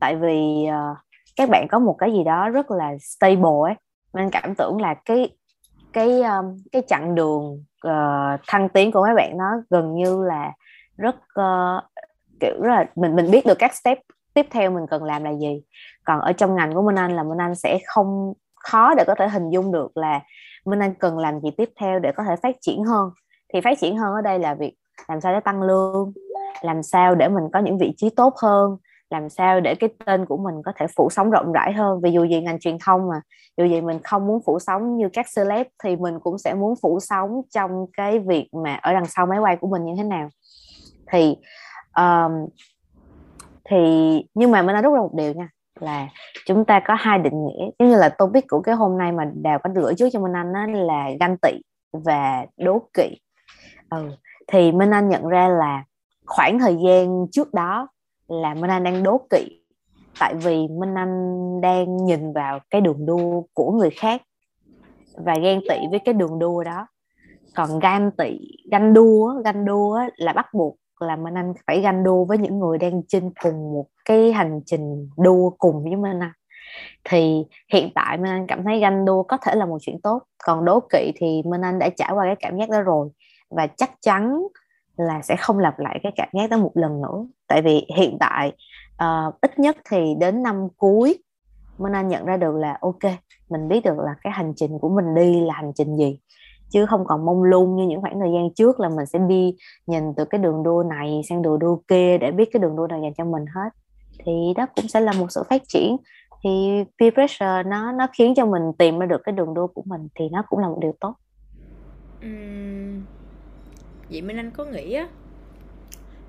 Tại 0.00 0.16
vì 0.16 0.66
uh, 0.68 0.96
các 1.36 1.48
bạn 1.48 1.68
có 1.68 1.78
một 1.78 1.96
cái 1.98 2.12
gì 2.12 2.24
đó 2.24 2.48
rất 2.48 2.70
là 2.70 2.92
stable 3.00 3.60
ấy. 3.62 3.74
Minh 4.14 4.24
Anh 4.24 4.30
cảm 4.30 4.54
tưởng 4.54 4.80
là 4.80 4.94
cái 4.94 5.30
cái 5.92 6.22
um, 6.22 6.56
cái 6.72 6.82
chặng 6.88 7.14
đường 7.14 7.64
uh, 7.86 8.40
thăng 8.48 8.68
tiến 8.68 8.92
của 8.92 9.02
mấy 9.02 9.14
bạn 9.14 9.38
nó 9.38 9.50
gần 9.70 9.94
như 9.94 10.24
là 10.24 10.52
rất 10.96 11.16
uh, 11.16 11.84
kiểu 12.40 12.62
rất 12.62 12.70
là 12.70 12.84
mình 12.94 13.16
mình 13.16 13.30
biết 13.30 13.46
được 13.46 13.58
các 13.58 13.74
step 13.74 13.98
tiếp 14.34 14.46
theo 14.50 14.70
mình 14.70 14.86
cần 14.90 15.04
làm 15.04 15.24
là 15.24 15.30
gì. 15.30 15.62
Còn 16.04 16.20
ở 16.20 16.32
trong 16.32 16.56
ngành 16.56 16.74
của 16.74 16.82
Minh 16.82 16.98
Anh 16.98 17.16
là 17.16 17.22
Minh 17.22 17.40
Anh 17.40 17.54
sẽ 17.54 17.78
không 17.86 18.32
khó 18.54 18.94
để 18.94 19.04
có 19.06 19.14
thể 19.14 19.28
hình 19.28 19.50
dung 19.50 19.72
được 19.72 19.96
là 19.96 20.20
Minh 20.64 20.82
Anh 20.82 20.94
cần 20.94 21.18
làm 21.18 21.40
gì 21.40 21.50
tiếp 21.56 21.70
theo 21.80 21.98
để 21.98 22.12
có 22.12 22.24
thể 22.24 22.36
phát 22.42 22.56
triển 22.60 22.84
hơn. 22.84 23.10
Thì 23.52 23.60
phát 23.60 23.78
triển 23.80 23.96
hơn 23.96 24.14
ở 24.14 24.20
đây 24.20 24.38
là 24.38 24.54
việc 24.54 24.74
làm 25.08 25.20
sao 25.20 25.32
để 25.32 25.40
tăng 25.40 25.62
lương 25.62 26.12
làm 26.62 26.82
sao 26.82 27.14
để 27.14 27.28
mình 27.28 27.44
có 27.52 27.58
những 27.58 27.78
vị 27.78 27.94
trí 27.96 28.10
tốt 28.10 28.34
hơn 28.42 28.76
làm 29.12 29.28
sao 29.28 29.60
để 29.60 29.74
cái 29.74 29.90
tên 30.06 30.26
của 30.26 30.36
mình 30.36 30.54
có 30.64 30.72
thể 30.76 30.86
phủ 30.96 31.08
sóng 31.10 31.30
rộng 31.30 31.52
rãi 31.52 31.72
hơn? 31.72 32.00
Vì 32.00 32.10
dù 32.10 32.24
gì 32.24 32.40
ngành 32.40 32.60
truyền 32.60 32.78
thông 32.84 33.08
mà 33.08 33.20
dù 33.56 33.64
gì 33.64 33.80
mình 33.80 33.98
không 34.04 34.26
muốn 34.26 34.40
phủ 34.46 34.58
sóng 34.58 34.96
như 34.96 35.08
các 35.12 35.26
celeb 35.36 35.66
thì 35.84 35.96
mình 35.96 36.20
cũng 36.20 36.38
sẽ 36.38 36.54
muốn 36.54 36.74
phủ 36.82 37.00
sóng 37.00 37.40
trong 37.50 37.86
cái 37.96 38.18
việc 38.18 38.48
mà 38.52 38.74
ở 38.74 38.92
đằng 38.92 39.06
sau 39.06 39.26
máy 39.26 39.38
quay 39.38 39.56
của 39.56 39.68
mình 39.68 39.84
như 39.84 39.92
thế 39.96 40.02
nào. 40.02 40.28
Thì 41.12 41.36
um, 41.96 42.46
thì 43.64 43.76
nhưng 44.34 44.50
mà 44.50 44.62
mình 44.62 44.74
đã 44.74 44.82
rút 44.82 44.94
ra 44.94 45.00
một 45.00 45.14
điều 45.14 45.32
nha 45.32 45.48
là 45.80 46.08
chúng 46.46 46.64
ta 46.64 46.80
có 46.80 46.94
hai 46.94 47.18
định 47.18 47.46
nghĩa. 47.46 47.70
Giống 47.78 47.88
như 47.88 47.96
là 47.96 48.08
topic 48.08 48.44
của 48.48 48.60
cái 48.60 48.74
hôm 48.74 48.98
nay 48.98 49.12
mà 49.12 49.30
đào 49.34 49.58
có 49.58 49.70
rửa 49.74 49.92
trước 49.98 50.08
cho 50.12 50.20
minh 50.20 50.36
anh 50.36 50.52
đó 50.52 50.66
là 50.66 51.10
ganh 51.20 51.36
tị 51.36 51.52
và 51.92 52.46
đố 52.56 52.88
kỵ. 52.94 53.18
Ừ. 53.90 54.10
thì 54.46 54.72
minh 54.72 54.90
anh 54.90 55.08
nhận 55.08 55.28
ra 55.28 55.48
là 55.48 55.84
khoảng 56.26 56.58
thời 56.58 56.76
gian 56.84 57.26
trước 57.32 57.54
đó 57.54 57.88
là 58.32 58.54
Minh 58.54 58.70
Anh 58.70 58.84
đang 58.84 59.02
đố 59.02 59.20
kỵ. 59.30 59.62
Tại 60.20 60.34
vì 60.34 60.68
Minh 60.68 60.94
Anh 60.94 61.60
đang 61.60 61.96
nhìn 61.96 62.32
vào 62.32 62.58
cái 62.70 62.80
đường 62.80 63.06
đua 63.06 63.42
của 63.54 63.70
người 63.70 63.90
khác 63.90 64.22
và 65.24 65.34
ghen 65.42 65.60
tị 65.68 65.76
với 65.90 65.98
cái 65.98 66.14
đường 66.14 66.38
đua 66.38 66.64
đó. 66.64 66.86
Còn 67.56 67.78
ganh 67.78 68.10
tị, 68.10 68.38
ganh 68.70 68.94
đua 68.94 69.34
ganh 69.44 69.64
đua 69.64 70.00
là 70.16 70.32
bắt 70.32 70.46
buộc 70.54 70.76
là 71.00 71.16
Minh 71.16 71.34
Anh 71.34 71.52
phải 71.66 71.80
ganh 71.80 72.04
đua 72.04 72.24
với 72.24 72.38
những 72.38 72.58
người 72.58 72.78
đang 72.78 73.02
trên 73.08 73.30
cùng 73.42 73.72
một 73.72 73.86
cái 74.04 74.32
hành 74.32 74.60
trình 74.66 75.08
đua 75.18 75.50
cùng 75.58 75.82
với 75.82 75.96
Minh 75.96 76.20
Anh. 76.20 76.32
Thì 77.04 77.44
hiện 77.72 77.90
tại 77.94 78.18
Minh 78.18 78.30
Anh 78.30 78.46
cảm 78.46 78.64
thấy 78.64 78.80
ganh 78.80 79.04
đua 79.04 79.22
có 79.22 79.36
thể 79.36 79.54
là 79.54 79.66
một 79.66 79.78
chuyện 79.80 80.00
tốt, 80.00 80.22
còn 80.44 80.64
đố 80.64 80.80
kỵ 80.92 81.12
thì 81.16 81.42
Minh 81.44 81.64
Anh 81.64 81.78
đã 81.78 81.88
trải 81.96 82.10
qua 82.12 82.24
cái 82.24 82.36
cảm 82.40 82.58
giác 82.58 82.70
đó 82.70 82.80
rồi. 82.80 83.08
Và 83.50 83.66
chắc 83.66 83.90
chắn 84.00 84.42
là 84.96 85.22
sẽ 85.22 85.36
không 85.36 85.58
lặp 85.58 85.78
lại 85.78 86.00
cái 86.02 86.12
cảm 86.16 86.28
giác 86.32 86.50
đó 86.50 86.56
một 86.56 86.72
lần 86.74 87.02
nữa. 87.02 87.26
Tại 87.48 87.62
vì 87.62 87.86
hiện 87.96 88.16
tại 88.20 88.52
uh, 89.04 89.40
ít 89.40 89.58
nhất 89.58 89.76
thì 89.90 90.14
đến 90.18 90.42
năm 90.42 90.68
cuối 90.76 91.18
Minh 91.78 91.92
Anh 91.92 92.08
nhận 92.08 92.24
ra 92.24 92.36
được 92.36 92.54
là 92.54 92.78
ok 92.80 93.12
mình 93.50 93.68
biết 93.68 93.84
được 93.84 93.98
là 93.98 94.14
cái 94.22 94.32
hành 94.32 94.52
trình 94.56 94.78
của 94.78 94.88
mình 94.88 95.14
đi 95.14 95.40
là 95.40 95.54
hành 95.54 95.72
trình 95.74 95.96
gì. 95.96 96.18
Chứ 96.70 96.86
không 96.86 97.04
còn 97.04 97.24
mông 97.24 97.42
lung 97.42 97.76
như 97.76 97.86
những 97.86 98.00
khoảng 98.00 98.20
thời 98.20 98.32
gian 98.32 98.54
trước 98.54 98.80
là 98.80 98.88
mình 98.88 99.06
sẽ 99.06 99.18
đi 99.18 99.56
nhìn 99.86 100.14
từ 100.16 100.24
cái 100.24 100.38
đường 100.38 100.62
đua 100.62 100.82
này 100.82 101.20
sang 101.28 101.42
đường 101.42 101.58
đua 101.58 101.76
kia 101.88 102.18
để 102.18 102.30
biết 102.30 102.48
cái 102.52 102.60
đường 102.60 102.76
đua 102.76 102.86
nào 102.86 103.00
dành 103.02 103.14
cho 103.14 103.24
mình 103.24 103.44
hết. 103.46 103.70
Thì 104.24 104.32
đó 104.56 104.66
cũng 104.76 104.88
sẽ 104.88 105.00
là 105.00 105.12
một 105.12 105.26
sự 105.30 105.42
phát 105.50 105.62
triển. 105.68 105.96
Thì 106.44 106.84
peer 107.00 107.14
pressure 107.14 107.62
nó 107.66 107.92
nó 107.92 108.06
khiến 108.18 108.34
cho 108.36 108.46
mình 108.46 108.62
tìm 108.78 108.98
ra 108.98 109.06
được 109.06 109.20
cái 109.24 109.32
đường 109.32 109.54
đua 109.54 109.66
của 109.66 109.82
mình 109.86 110.08
thì 110.14 110.28
nó 110.28 110.42
cũng 110.48 110.58
là 110.58 110.68
một 110.68 110.78
điều 110.80 110.92
tốt. 111.00 111.14
Uhm, 112.26 113.02
vậy 114.12 114.22
Minh 114.22 114.36
Anh 114.36 114.50
có 114.50 114.64
nghĩ 114.64 114.92
á, 114.92 115.08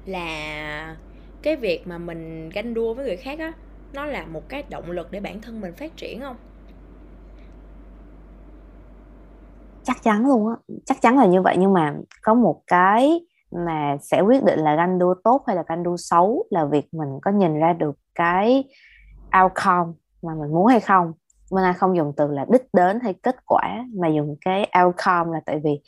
là 0.05 0.95
cái 1.41 1.55
việc 1.55 1.87
mà 1.87 1.97
mình 1.97 2.49
ganh 2.49 2.73
đua 2.73 2.93
với 2.93 3.05
người 3.05 3.17
khác 3.17 3.39
á, 3.39 3.53
nó 3.93 4.05
là 4.05 4.25
một 4.25 4.49
cái 4.49 4.63
động 4.69 4.91
lực 4.91 5.11
để 5.11 5.19
bản 5.19 5.41
thân 5.41 5.61
mình 5.61 5.73
phát 5.73 5.97
triển 5.97 6.19
không? 6.21 6.35
Chắc 9.83 10.03
chắn 10.03 10.27
luôn 10.27 10.49
á, 10.49 10.55
chắc 10.85 11.01
chắn 11.01 11.17
là 11.17 11.25
như 11.25 11.41
vậy. 11.41 11.55
Nhưng 11.59 11.73
mà 11.73 11.95
có 12.21 12.33
một 12.33 12.61
cái 12.67 13.21
mà 13.51 13.97
sẽ 14.01 14.21
quyết 14.21 14.43
định 14.43 14.59
là 14.59 14.75
ganh 14.75 14.99
đua 14.99 15.15
tốt 15.23 15.43
hay 15.47 15.55
là 15.55 15.63
ganh 15.67 15.83
đua 15.83 15.97
xấu 15.97 16.45
là 16.49 16.65
việc 16.65 16.93
mình 16.93 17.19
có 17.21 17.31
nhìn 17.31 17.59
ra 17.59 17.73
được 17.73 17.95
cái 18.15 18.63
outcome 19.43 19.91
mà 20.21 20.33
mình 20.35 20.53
muốn 20.53 20.67
hay 20.67 20.79
không 20.79 21.13
mình 21.53 21.63
Anh 21.63 21.73
không 21.73 21.97
dùng 21.97 22.13
từ 22.17 22.27
là 22.27 22.45
đích 22.49 22.67
đến 22.73 22.99
hay 23.03 23.13
kết 23.13 23.35
quả 23.45 23.85
mà 23.99 24.07
dùng 24.07 24.35
cái 24.41 24.71
outcome 24.83 25.31
là 25.31 25.41
tại 25.45 25.61
vì 25.63 25.81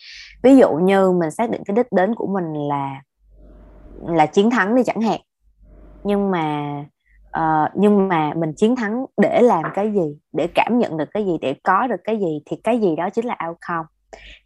ví 0.43 0.57
dụ 0.57 0.74
như 0.74 1.12
mình 1.12 1.31
xác 1.31 1.50
định 1.50 1.62
cái 1.65 1.75
đích 1.75 1.91
đến 1.91 2.15
của 2.15 2.27
mình 2.27 2.53
là 2.53 3.01
là 4.01 4.25
chiến 4.25 4.50
thắng 4.50 4.75
đi 4.75 4.84
chẳng 4.84 5.01
hạn. 5.01 5.19
Nhưng 6.03 6.31
mà 6.31 6.79
uh, 7.38 7.72
nhưng 7.75 8.07
mà 8.07 8.34
mình 8.36 8.53
chiến 8.53 8.75
thắng 8.75 9.05
để 9.22 9.41
làm 9.41 9.63
cái 9.74 9.91
gì 9.91 10.17
để 10.34 10.48
cảm 10.55 10.79
nhận 10.79 10.98
được 10.98 11.10
cái 11.13 11.25
gì 11.25 11.38
để 11.41 11.55
có 11.63 11.88
được 11.88 12.01
cái 12.03 12.19
gì 12.19 12.41
thì 12.45 12.57
cái 12.63 12.79
gì 12.81 12.95
đó 12.95 13.10
chính 13.10 13.25
là 13.25 13.38
outcome. 13.48 13.88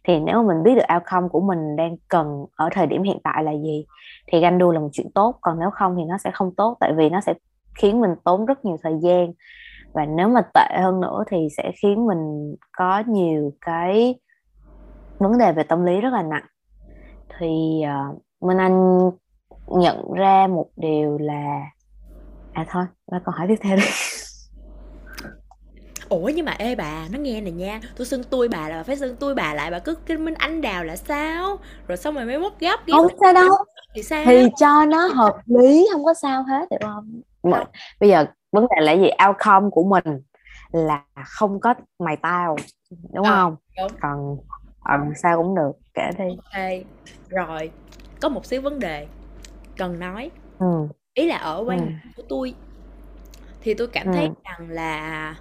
Thì 0.04 0.18
nếu 0.20 0.42
mà 0.42 0.54
mình 0.54 0.62
biết 0.62 0.74
được 0.74 0.94
outcome 0.94 1.28
của 1.28 1.40
mình 1.40 1.76
đang 1.76 1.96
cần 2.08 2.46
ở 2.56 2.68
thời 2.72 2.86
điểm 2.86 3.02
hiện 3.02 3.18
tại 3.24 3.44
là 3.44 3.52
gì 3.52 3.86
thì 4.26 4.40
ganh 4.40 4.58
đua 4.58 4.72
là 4.72 4.80
một 4.80 4.88
chuyện 4.92 5.10
tốt. 5.14 5.38
Còn 5.40 5.58
nếu 5.58 5.70
không 5.70 5.96
thì 5.96 6.04
nó 6.04 6.18
sẽ 6.18 6.30
không 6.30 6.54
tốt 6.54 6.76
tại 6.80 6.92
vì 6.96 7.08
nó 7.08 7.20
sẽ 7.20 7.34
khiến 7.74 8.00
mình 8.00 8.10
tốn 8.24 8.46
rất 8.46 8.64
nhiều 8.64 8.76
thời 8.82 8.94
gian 9.02 9.32
và 9.92 10.06
nếu 10.06 10.28
mà 10.28 10.40
tệ 10.54 10.80
hơn 10.82 11.00
nữa 11.00 11.24
thì 11.30 11.48
sẽ 11.56 11.72
khiến 11.82 12.06
mình 12.06 12.54
có 12.72 13.02
nhiều 13.06 13.52
cái 13.60 14.18
vấn 15.18 15.38
đề 15.38 15.52
về 15.52 15.62
tâm 15.62 15.84
lý 15.84 16.00
rất 16.00 16.12
là 16.12 16.22
nặng. 16.22 16.46
Thì 17.38 17.82
uh, 18.10 18.22
Minh 18.40 18.58
Anh 18.58 19.10
nhận 19.66 20.12
ra 20.12 20.46
một 20.46 20.66
điều 20.76 21.18
là 21.18 21.60
à 22.52 22.66
thôi 22.70 22.84
ba 23.12 23.18
câu 23.24 23.34
hỏi 23.38 23.46
tiếp 23.48 23.58
theo 23.60 23.76
đi. 23.76 23.82
Ủa 26.08 26.30
nhưng 26.34 26.46
mà 26.46 26.54
ê 26.58 26.74
bà 26.74 27.08
nó 27.12 27.18
nghe 27.18 27.40
này 27.40 27.52
nha. 27.52 27.80
Tôi 27.96 28.06
xưng 28.06 28.24
tôi 28.24 28.48
bà 28.48 28.68
là 28.68 28.76
bà 28.76 28.82
phải 28.82 28.96
xưng 28.96 29.16
tôi 29.16 29.34
bà 29.34 29.54
lại. 29.54 29.70
Bà 29.70 29.78
cứ 29.78 29.94
kinh 29.94 30.24
minh 30.24 30.34
anh 30.34 30.60
đào 30.60 30.84
là 30.84 30.96
sao? 30.96 31.58
Rồi 31.88 31.96
xong 31.96 32.14
rồi 32.14 32.24
mới 32.24 32.38
mất 32.38 32.60
gấp 32.60 32.80
không 32.92 33.06
sao 33.20 33.32
đâu. 33.32 33.50
Thì 33.94 34.02
sao? 34.02 34.22
Thì 34.26 34.48
cho 34.56 34.84
nó 34.84 35.06
hợp 35.06 35.38
lý 35.46 35.88
không 35.92 36.04
có 36.04 36.14
sao 36.14 36.42
hết 36.42 36.70
được 36.70 36.76
không. 36.82 37.22
bây 38.00 38.08
giờ 38.08 38.26
vấn 38.52 38.66
đề 38.76 38.82
là 38.82 38.92
gì 38.92 39.08
outcome 39.28 39.68
của 39.70 39.84
mình 39.84 40.22
là 40.72 41.04
không 41.26 41.60
có 41.60 41.74
mày 41.98 42.16
tao 42.16 42.56
đúng 43.12 43.26
à, 43.26 43.34
không 43.34 43.56
đúng. 43.78 43.92
còn 44.00 44.36
còn 44.84 45.12
sao 45.22 45.42
cũng 45.42 45.54
được 45.54 45.72
kể 45.94 46.10
đi 46.18 46.24
ok 46.24 46.86
rồi 47.28 47.70
có 48.20 48.28
một 48.28 48.46
xíu 48.46 48.62
vấn 48.62 48.78
đề 48.78 49.06
cần 49.76 49.98
nói 49.98 50.30
ừ. 50.58 50.88
ý 51.14 51.26
là 51.26 51.36
ở 51.36 51.64
quan 51.66 51.78
ừ. 51.78 52.10
của 52.16 52.22
tôi 52.28 52.54
thì 53.60 53.74
tôi 53.74 53.86
cảm 53.86 54.06
ừ. 54.06 54.12
thấy 54.12 54.30
rằng 54.44 54.70
là 54.70 55.34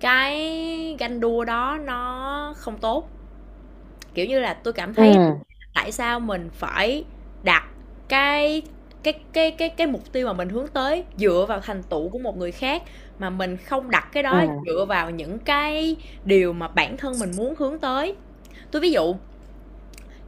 cái 0.00 0.96
ganh 0.98 1.20
đua 1.20 1.44
đó 1.44 1.78
nó 1.84 2.54
không 2.56 2.78
tốt 2.78 3.08
kiểu 4.14 4.26
như 4.26 4.38
là 4.38 4.54
tôi 4.54 4.72
cảm 4.72 4.94
thấy 4.94 5.14
ừ. 5.14 5.34
tại 5.74 5.92
sao 5.92 6.20
mình 6.20 6.50
phải 6.52 7.04
đặt 7.42 7.64
cái 8.08 8.62
cái 9.06 9.14
cái 9.32 9.50
cái 9.50 9.68
cái 9.68 9.86
mục 9.86 10.12
tiêu 10.12 10.26
mà 10.26 10.32
mình 10.32 10.48
hướng 10.48 10.68
tới 10.68 11.04
dựa 11.16 11.44
vào 11.48 11.60
thành 11.60 11.82
tựu 11.82 12.08
của 12.08 12.18
một 12.18 12.36
người 12.36 12.52
khác 12.52 12.82
mà 13.18 13.30
mình 13.30 13.56
không 13.56 13.90
đặt 13.90 14.08
cái 14.12 14.22
đó 14.22 14.40
ừ. 14.40 14.48
dựa 14.66 14.84
vào 14.84 15.10
những 15.10 15.38
cái 15.38 15.96
điều 16.24 16.52
mà 16.52 16.68
bản 16.68 16.96
thân 16.96 17.18
mình 17.20 17.30
muốn 17.36 17.54
hướng 17.58 17.78
tới 17.78 18.16
tôi 18.70 18.82
ví 18.82 18.90
dụ 18.90 19.14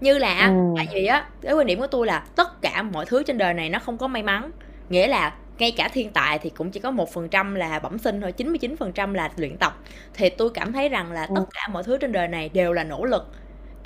như 0.00 0.18
là 0.18 0.47
ừ. 0.47 0.75
tại 0.76 0.88
vì 0.92 1.06
á 1.06 1.28
cái 1.40 1.54
quan 1.54 1.66
điểm 1.66 1.78
của 1.78 1.87
tôi 1.87 2.06
là 2.06 2.25
tất 2.37 2.62
cả 2.62 2.82
mọi 2.82 3.06
thứ 3.06 3.23
trên 3.23 3.38
đời 3.38 3.54
này 3.54 3.70
nó 3.70 3.78
không 3.78 3.99
có 3.99 4.08
may 4.08 4.23
mắn 4.23 4.50
nghĩa 4.88 5.06
là 5.06 5.35
ngay 5.58 5.70
cả 5.70 5.88
thiên 5.92 6.12
tài 6.12 6.38
thì 6.38 6.50
cũng 6.50 6.70
chỉ 6.70 6.80
có 6.80 6.90
một 6.90 7.12
phần 7.12 7.28
trăm 7.28 7.54
là 7.54 7.78
bẩm 7.78 7.99
sinh 7.99 8.20
thôi 8.20 8.32
99 8.32 8.76
phần 8.76 8.92
trăm 8.92 9.14
là 9.14 9.30
luyện 9.37 9.56
tập 9.56 9.78
thì 10.14 10.30
tôi 10.30 10.50
cảm 10.50 10.73
thấy 10.73 10.88
rằng 10.88 11.12
là 11.12 11.26
tất 11.26 11.40
ừ. 11.40 11.47
cả 11.54 11.68
mọi 11.73 11.82
thứ 11.82 11.99
trên 11.99 12.12
đời 12.12 12.28
này 12.28 12.49
đều 12.49 12.73
là 12.73 12.85
nỗ 12.85 13.04
lực 13.04 13.26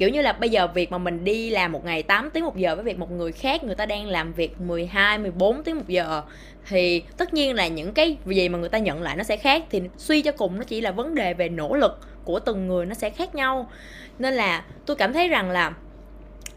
kiểu 0.02 0.08
như 0.08 0.22
là 0.22 0.32
bây 0.32 0.50
giờ 0.50 0.66
việc 0.66 0.92
mà 0.92 0.98
mình 0.98 1.24
đi 1.24 1.50
làm 1.50 1.72
một 1.72 1.84
ngày 1.84 2.02
8 2.02 2.30
tiếng 2.30 2.44
một 2.44 2.56
giờ 2.56 2.74
với 2.74 2.84
việc 2.84 2.98
một 2.98 3.10
người 3.10 3.32
khác, 3.32 3.64
người 3.64 3.74
ta 3.74 3.86
đang 3.86 4.06
làm 4.06 4.32
việc 4.32 4.60
12 4.60 5.18
14 5.18 5.62
tiếng 5.62 5.76
một 5.76 5.88
giờ, 5.88 6.22
thì 6.68 7.02
tất 7.16 7.34
nhiên 7.34 7.54
là 7.54 7.68
những 7.68 7.92
cái 7.92 8.16
gì 8.26 8.48
mà 8.48 8.58
người 8.58 8.68
ta 8.68 8.78
nhận 8.78 9.02
lại 9.02 9.16
nó 9.16 9.22
sẽ 9.22 9.36
khác. 9.36 9.62
Thì 9.70 9.82
suy 9.96 10.22
cho 10.22 10.32
cùng 10.32 10.58
nó 10.58 10.64
chỉ 10.64 10.80
là 10.80 10.90
vấn 10.90 11.14
đề 11.14 11.34
về 11.34 11.48
nỗ 11.48 11.74
lực 11.74 11.98
của 12.24 12.40
từng 12.40 12.68
người 12.68 12.86
nó 12.86 12.94
sẽ 12.94 13.10
khác 13.10 13.34
nhau. 13.34 13.70
Nên 14.18 14.34
là 14.34 14.64
tôi 14.86 14.96
cảm 14.96 15.12
thấy 15.12 15.28
rằng 15.28 15.50
là 15.50 15.72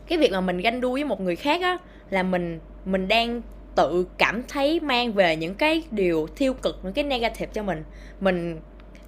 cái 0.07 0.17
việc 0.17 0.31
mà 0.31 0.41
mình 0.41 0.57
ganh 0.57 0.81
đua 0.81 0.91
với 0.91 1.03
một 1.03 1.21
người 1.21 1.35
khác 1.35 1.61
á, 1.61 1.77
là 2.09 2.23
mình 2.23 2.59
mình 2.85 3.07
đang 3.07 3.41
tự 3.75 4.07
cảm 4.17 4.43
thấy 4.47 4.79
mang 4.79 5.13
về 5.13 5.35
những 5.35 5.55
cái 5.55 5.83
điều 5.91 6.27
tiêu 6.37 6.53
cực, 6.53 6.79
những 6.83 6.93
cái 6.93 7.03
negative 7.03 7.51
cho 7.53 7.63
mình. 7.63 7.83
Mình, 8.19 8.59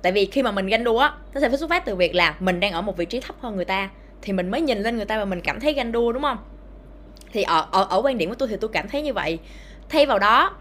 tại 0.01 0.11
vì 0.11 0.25
khi 0.25 0.43
mà 0.43 0.51
mình 0.51 0.67
ganh 0.67 0.83
đua 0.83 0.99
á, 0.99 1.13
nó 1.33 1.41
sẽ 1.41 1.49
phải 1.49 1.57
xuất 1.57 1.69
phát 1.69 1.85
từ 1.85 1.95
việc 1.95 2.15
là 2.15 2.35
mình 2.39 2.59
đang 2.59 2.73
ở 2.73 2.81
một 2.81 2.97
vị 2.97 3.05
trí 3.05 3.19
thấp 3.19 3.35
hơn 3.39 3.55
người 3.55 3.65
ta 3.65 3.89
thì 4.21 4.33
mình 4.33 4.51
mới 4.51 4.61
nhìn 4.61 4.77
lên 4.77 4.95
người 4.95 5.05
ta 5.05 5.17
và 5.17 5.25
mình 5.25 5.41
cảm 5.41 5.59
thấy 5.59 5.73
ganh 5.73 5.91
đua 5.91 6.11
đúng 6.11 6.23
không? 6.23 6.37
Thì 7.31 7.43
ở 7.43 7.67
ở, 7.71 7.87
ở 7.89 8.01
quan 8.03 8.17
điểm 8.17 8.29
của 8.29 8.35
tôi 8.35 8.47
thì 8.47 8.55
tôi 8.61 8.69
cảm 8.73 8.87
thấy 8.87 9.01
như 9.01 9.13
vậy. 9.13 9.39
Thay 9.89 10.05
vào 10.05 10.19
đó 10.19 10.55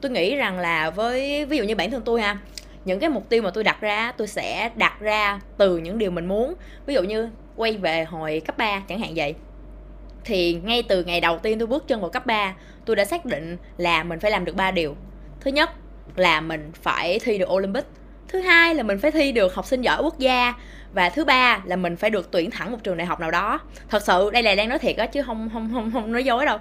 tôi 0.00 0.10
nghĩ 0.12 0.36
rằng 0.36 0.58
là 0.58 0.90
với 0.90 1.44
ví 1.46 1.56
dụ 1.56 1.64
như 1.64 1.74
bản 1.74 1.90
thân 1.90 2.02
tôi 2.04 2.22
ha 2.22 2.38
những 2.84 3.00
cái 3.00 3.10
mục 3.10 3.28
tiêu 3.28 3.42
mà 3.42 3.50
tôi 3.50 3.64
đặt 3.64 3.80
ra 3.80 4.12
tôi 4.16 4.28
sẽ 4.28 4.70
đặt 4.76 5.00
ra 5.00 5.40
từ 5.56 5.78
những 5.78 5.98
điều 5.98 6.10
mình 6.10 6.26
muốn. 6.26 6.54
Ví 6.86 6.94
dụ 6.94 7.02
như 7.02 7.30
quay 7.56 7.76
về 7.76 8.04
hồi 8.04 8.42
cấp 8.46 8.58
3 8.58 8.82
chẳng 8.88 9.00
hạn 9.00 9.12
vậy. 9.16 9.34
Thì 10.24 10.54
ngay 10.54 10.82
từ 10.82 11.04
ngày 11.04 11.20
đầu 11.20 11.38
tiên 11.38 11.58
tôi 11.58 11.66
bước 11.66 11.88
chân 11.88 12.00
vào 12.00 12.10
cấp 12.10 12.26
3 12.26 12.54
tôi 12.84 12.96
đã 12.96 13.04
xác 13.04 13.24
định 13.24 13.56
là 13.76 14.02
mình 14.02 14.20
phải 14.20 14.30
làm 14.30 14.44
được 14.44 14.56
ba 14.56 14.70
điều. 14.70 14.96
Thứ 15.40 15.50
nhất 15.50 15.70
là 16.16 16.40
mình 16.40 16.70
phải 16.74 17.18
thi 17.18 17.38
được 17.38 17.50
olympic 17.50 17.84
thứ 18.32 18.40
hai 18.40 18.74
là 18.74 18.82
mình 18.82 18.98
phải 18.98 19.10
thi 19.10 19.32
được 19.32 19.54
học 19.54 19.66
sinh 19.66 19.82
giỏi 19.82 20.02
quốc 20.02 20.18
gia. 20.18 20.54
Và 20.92 21.10
thứ 21.10 21.24
ba 21.24 21.60
là 21.64 21.76
mình 21.76 21.96
phải 21.96 22.10
được 22.10 22.30
tuyển 22.30 22.50
thẳng 22.50 22.72
một 22.72 22.78
trường 22.82 22.96
đại 22.96 23.06
học 23.06 23.20
nào 23.20 23.30
đó. 23.30 23.60
Thật 23.88 24.02
sự 24.02 24.30
đây 24.32 24.42
là 24.42 24.54
đang 24.54 24.68
nói 24.68 24.78
thiệt 24.78 24.96
á 24.96 25.06
chứ 25.06 25.22
không 25.22 25.50
không 25.52 25.70
không 25.72 25.90
không 25.92 26.12
nói 26.12 26.24
dối 26.24 26.46
đâu. 26.46 26.58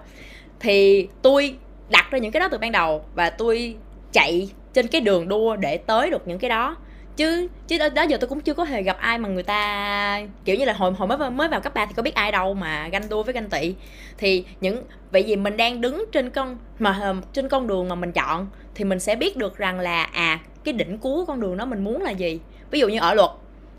Thì 0.59 1.07
tôi 1.21 1.55
đặt 1.89 2.11
ra 2.11 2.19
những 2.19 2.31
cái 2.31 2.39
đó 2.39 2.47
từ 2.51 2.57
ban 2.57 2.71
đầu 2.71 3.05
và 3.15 3.29
tôi 3.29 3.75
chạy 4.11 4.49
trên 4.73 4.87
cái 4.87 5.01
đường 5.01 5.27
đua 5.27 5.55
để 5.55 5.77
tới 5.77 6.09
được 6.09 6.27
những 6.27 6.39
cái 6.39 6.49
đó. 6.49 6.75
Chứ 7.15 7.47
chứ 7.67 7.77
đó, 7.77 7.89
đó 7.89 8.03
giờ 8.03 8.17
tôi 8.17 8.27
cũng 8.27 8.41
chưa 8.41 8.53
có 8.53 8.63
hề 8.63 8.83
gặp 8.83 8.97
ai 8.99 9.17
mà 9.17 9.29
người 9.29 9.43
ta 9.43 10.21
kiểu 10.45 10.55
như 10.55 10.65
là 10.65 10.73
hồi 10.73 10.91
hồi 10.91 11.07
mới 11.07 11.29
mới 11.29 11.47
vào 11.47 11.61
cấp 11.61 11.73
3 11.73 11.85
thì 11.85 11.93
có 11.95 12.03
biết 12.03 12.15
ai 12.15 12.31
đâu 12.31 12.53
mà 12.53 12.87
ganh 12.91 13.09
đua 13.09 13.23
với 13.23 13.33
ganh 13.33 13.49
tị. 13.49 13.75
Thì 14.17 14.45
những 14.61 14.83
vậy 15.11 15.23
vì 15.27 15.35
mình 15.35 15.57
đang 15.57 15.81
đứng 15.81 16.05
trên 16.11 16.29
con 16.29 16.57
mà 16.79 17.13
trên 17.33 17.49
con 17.49 17.67
đường 17.67 17.89
mà 17.89 17.95
mình 17.95 18.11
chọn 18.11 18.47
thì 18.75 18.85
mình 18.85 18.99
sẽ 18.99 19.15
biết 19.15 19.37
được 19.37 19.57
rằng 19.57 19.79
là 19.79 20.03
à 20.03 20.39
cái 20.69 20.73
đỉnh 20.73 20.97
cuối 20.97 21.25
con 21.25 21.39
đường 21.39 21.57
đó 21.57 21.65
mình 21.65 21.83
muốn 21.83 22.01
là 22.01 22.11
gì? 22.11 22.39
Ví 22.71 22.79
dụ 22.79 22.87
như 22.87 22.99
ở 22.99 23.13
luật 23.13 23.29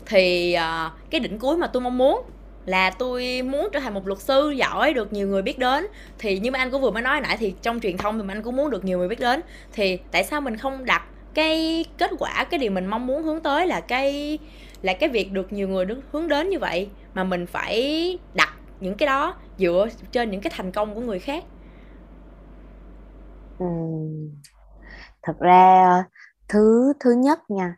thì 0.05 0.55
uh, 0.57 0.91
cái 1.09 1.19
đỉnh 1.19 1.39
cuối 1.39 1.57
mà 1.57 1.67
tôi 1.67 1.81
mong 1.81 1.97
muốn 1.97 2.21
là 2.65 2.89
tôi 2.89 3.41
muốn 3.41 3.69
trở 3.73 3.79
thành 3.79 3.93
một 3.93 4.07
luật 4.07 4.19
sư 4.19 4.49
giỏi 4.49 4.93
được 4.93 5.13
nhiều 5.13 5.27
người 5.27 5.41
biết 5.41 5.59
đến. 5.59 5.87
Thì 6.19 6.39
như 6.39 6.51
mà 6.51 6.59
anh 6.59 6.71
cũng 6.71 6.81
vừa 6.81 6.91
mới 6.91 7.03
nói 7.03 7.21
nãy 7.21 7.37
thì 7.37 7.53
trong 7.61 7.79
truyền 7.79 7.97
thông 7.97 8.19
thì 8.19 8.25
anh 8.27 8.41
cũng 8.41 8.55
muốn 8.55 8.69
được 8.69 8.85
nhiều 8.85 8.97
người 8.97 9.07
biết 9.07 9.19
đến. 9.19 9.41
Thì 9.73 9.99
tại 10.11 10.23
sao 10.23 10.41
mình 10.41 10.57
không 10.57 10.85
đặt 10.85 11.03
cái 11.33 11.85
kết 11.97 12.11
quả 12.19 12.43
cái 12.43 12.57
điều 12.57 12.71
mình 12.71 12.85
mong 12.85 13.07
muốn 13.07 13.23
hướng 13.23 13.39
tới 13.39 13.67
là 13.67 13.81
cái 13.81 14.39
là 14.81 14.93
cái 14.93 15.09
việc 15.09 15.31
được 15.31 15.53
nhiều 15.53 15.67
người 15.67 15.85
hướng 16.11 16.27
đến 16.27 16.49
như 16.49 16.59
vậy? 16.59 16.89
Mà 17.13 17.23
mình 17.23 17.45
phải 17.45 18.17
đặt 18.33 18.53
những 18.79 18.95
cái 18.95 19.07
đó 19.07 19.35
dựa 19.57 19.87
trên 20.11 20.31
những 20.31 20.41
cái 20.41 20.53
thành 20.55 20.71
công 20.71 20.95
của 20.95 21.01
người 21.01 21.19
khác. 21.19 21.43
Ừ. 23.59 23.65
thật 25.23 25.39
ra 25.39 26.03
thứ 26.51 26.93
thứ 26.99 27.11
nhất 27.11 27.39
nha. 27.49 27.75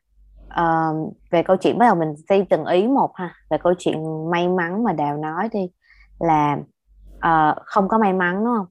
Uh, 0.59 1.13
về 1.31 1.43
câu 1.43 1.57
chuyện 1.57 1.77
bắt 1.77 1.85
đầu 1.85 1.95
mình 1.95 2.13
xây 2.29 2.45
từng 2.49 2.65
ý 2.65 2.87
một 2.87 3.11
ha. 3.15 3.35
Về 3.49 3.57
câu 3.57 3.73
chuyện 3.79 4.29
may 4.31 4.47
mắn 4.47 4.83
mà 4.83 4.93
đào 4.93 5.17
nói 5.17 5.49
đi 5.51 5.71
là 6.19 6.57
uh, 7.15 7.57
không 7.65 7.87
có 7.87 7.97
may 7.97 8.13
mắn 8.13 8.35
đúng 8.35 8.53
không? 8.57 8.67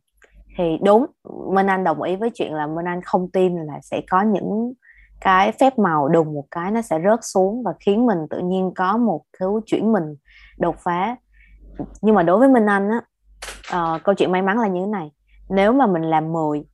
Thì 0.57 0.79
đúng 0.85 1.07
Minh 1.55 1.67
Anh 1.67 1.85
đồng 1.85 2.03
ý 2.03 2.17
với 2.17 2.31
chuyện 2.35 2.55
là 2.55 2.67
Minh 2.67 2.89
Anh 2.89 3.03
không 3.03 3.31
tin 3.31 3.57
là 3.57 3.81
sẽ 3.83 4.01
có 4.11 4.23
những 4.23 4.73
cái 5.21 5.53
phép 5.53 5.79
màu 5.79 6.09
đùng 6.09 6.35
một 6.35 6.45
cái 6.51 6.71
nó 6.71 6.83
sẽ 6.83 6.99
rớt 7.05 7.19
xuống 7.23 7.63
và 7.63 7.73
khiến 7.81 8.07
mình 8.07 8.19
tự 8.31 8.39
nhiên 8.39 8.73
có 8.75 8.97
một 8.97 9.23
thứ 9.41 9.61
chuyển 9.67 9.93
mình 9.93 10.15
đột 10.59 10.77
phá. 10.79 11.17
Nhưng 12.03 12.15
mà 12.15 12.23
đối 12.23 12.39
với 12.39 12.49
Minh 12.49 12.67
Anh 12.67 12.91
á 12.91 13.01
uh, 13.95 14.03
câu 14.05 14.15
chuyện 14.15 14.33
may 14.33 14.43
mắn 14.43 14.59
là 14.59 14.69
như 14.69 14.81
thế 14.81 14.87
này. 14.87 15.11
Nếu 15.49 15.73
mà 15.73 15.87
mình 15.87 16.03
làm 16.03 16.33
10 16.33 16.65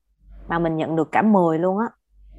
mà 0.49 0.59
mình 0.59 0.77
nhận 0.77 0.97
được 0.97 1.13
cả 1.13 1.23
10 1.23 1.59
luôn 1.59 1.79
á 1.79 1.87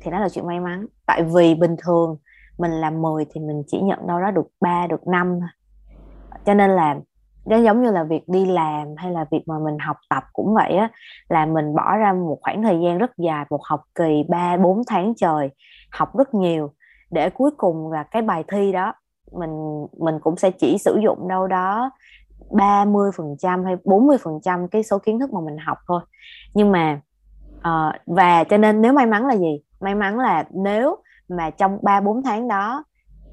thì 0.01 0.11
đó 0.11 0.19
là 0.19 0.29
chuyện 0.29 0.47
may 0.47 0.59
mắn. 0.59 0.85
Tại 1.05 1.23
vì 1.23 1.55
bình 1.55 1.75
thường 1.83 2.17
mình 2.57 2.71
làm 2.71 3.01
10 3.01 3.25
thì 3.33 3.41
mình 3.41 3.63
chỉ 3.67 3.81
nhận 3.81 4.07
đâu 4.07 4.21
đó 4.21 4.31
được 4.31 4.47
3 4.61 4.87
được 4.87 5.07
5 5.07 5.39
cho 6.45 6.53
nên 6.53 6.69
là 6.69 6.95
nó 7.45 7.57
giống 7.57 7.83
như 7.83 7.91
là 7.91 8.03
việc 8.03 8.23
đi 8.27 8.45
làm 8.45 8.87
hay 8.97 9.11
là 9.11 9.25
việc 9.31 9.43
mà 9.47 9.59
mình 9.59 9.77
học 9.79 9.97
tập 10.09 10.23
cũng 10.33 10.53
vậy 10.53 10.77
á 10.77 10.89
là 11.29 11.45
mình 11.45 11.75
bỏ 11.75 11.97
ra 11.97 12.13
một 12.13 12.37
khoảng 12.41 12.63
thời 12.63 12.79
gian 12.83 12.97
rất 12.97 13.17
dài 13.17 13.45
một 13.49 13.61
học 13.63 13.83
kỳ 13.95 14.23
3 14.29 14.57
4 14.57 14.81
tháng 14.87 15.13
trời 15.17 15.49
học 15.91 16.17
rất 16.17 16.33
nhiều 16.33 16.73
để 17.11 17.29
cuối 17.29 17.51
cùng 17.57 17.91
là 17.91 18.03
cái 18.03 18.21
bài 18.21 18.43
thi 18.47 18.71
đó 18.71 18.93
mình 19.31 19.85
mình 19.97 20.15
cũng 20.21 20.37
sẽ 20.37 20.51
chỉ 20.51 20.77
sử 20.77 20.99
dụng 21.03 21.27
đâu 21.27 21.47
đó 21.47 21.91
30 22.51 23.11
phần 23.17 23.35
trăm 23.39 23.65
hay 23.65 23.75
40 23.85 24.17
phần 24.23 24.39
trăm 24.43 24.67
cái 24.67 24.83
số 24.83 24.99
kiến 24.99 25.19
thức 25.19 25.33
mà 25.33 25.39
mình 25.45 25.57
học 25.57 25.77
thôi. 25.87 26.01
Nhưng 26.53 26.71
mà 26.71 27.01
uh, 27.57 27.95
và 28.05 28.43
cho 28.43 28.57
nên 28.57 28.81
nếu 28.81 28.93
may 28.93 29.05
mắn 29.05 29.25
là 29.27 29.35
gì? 29.35 29.61
May 29.79 29.95
mắn 29.95 30.19
là 30.19 30.43
nếu 30.51 30.97
mà 31.29 31.49
trong 31.49 31.79
3 31.81 32.01
4 32.01 32.23
tháng 32.23 32.47
đó 32.47 32.83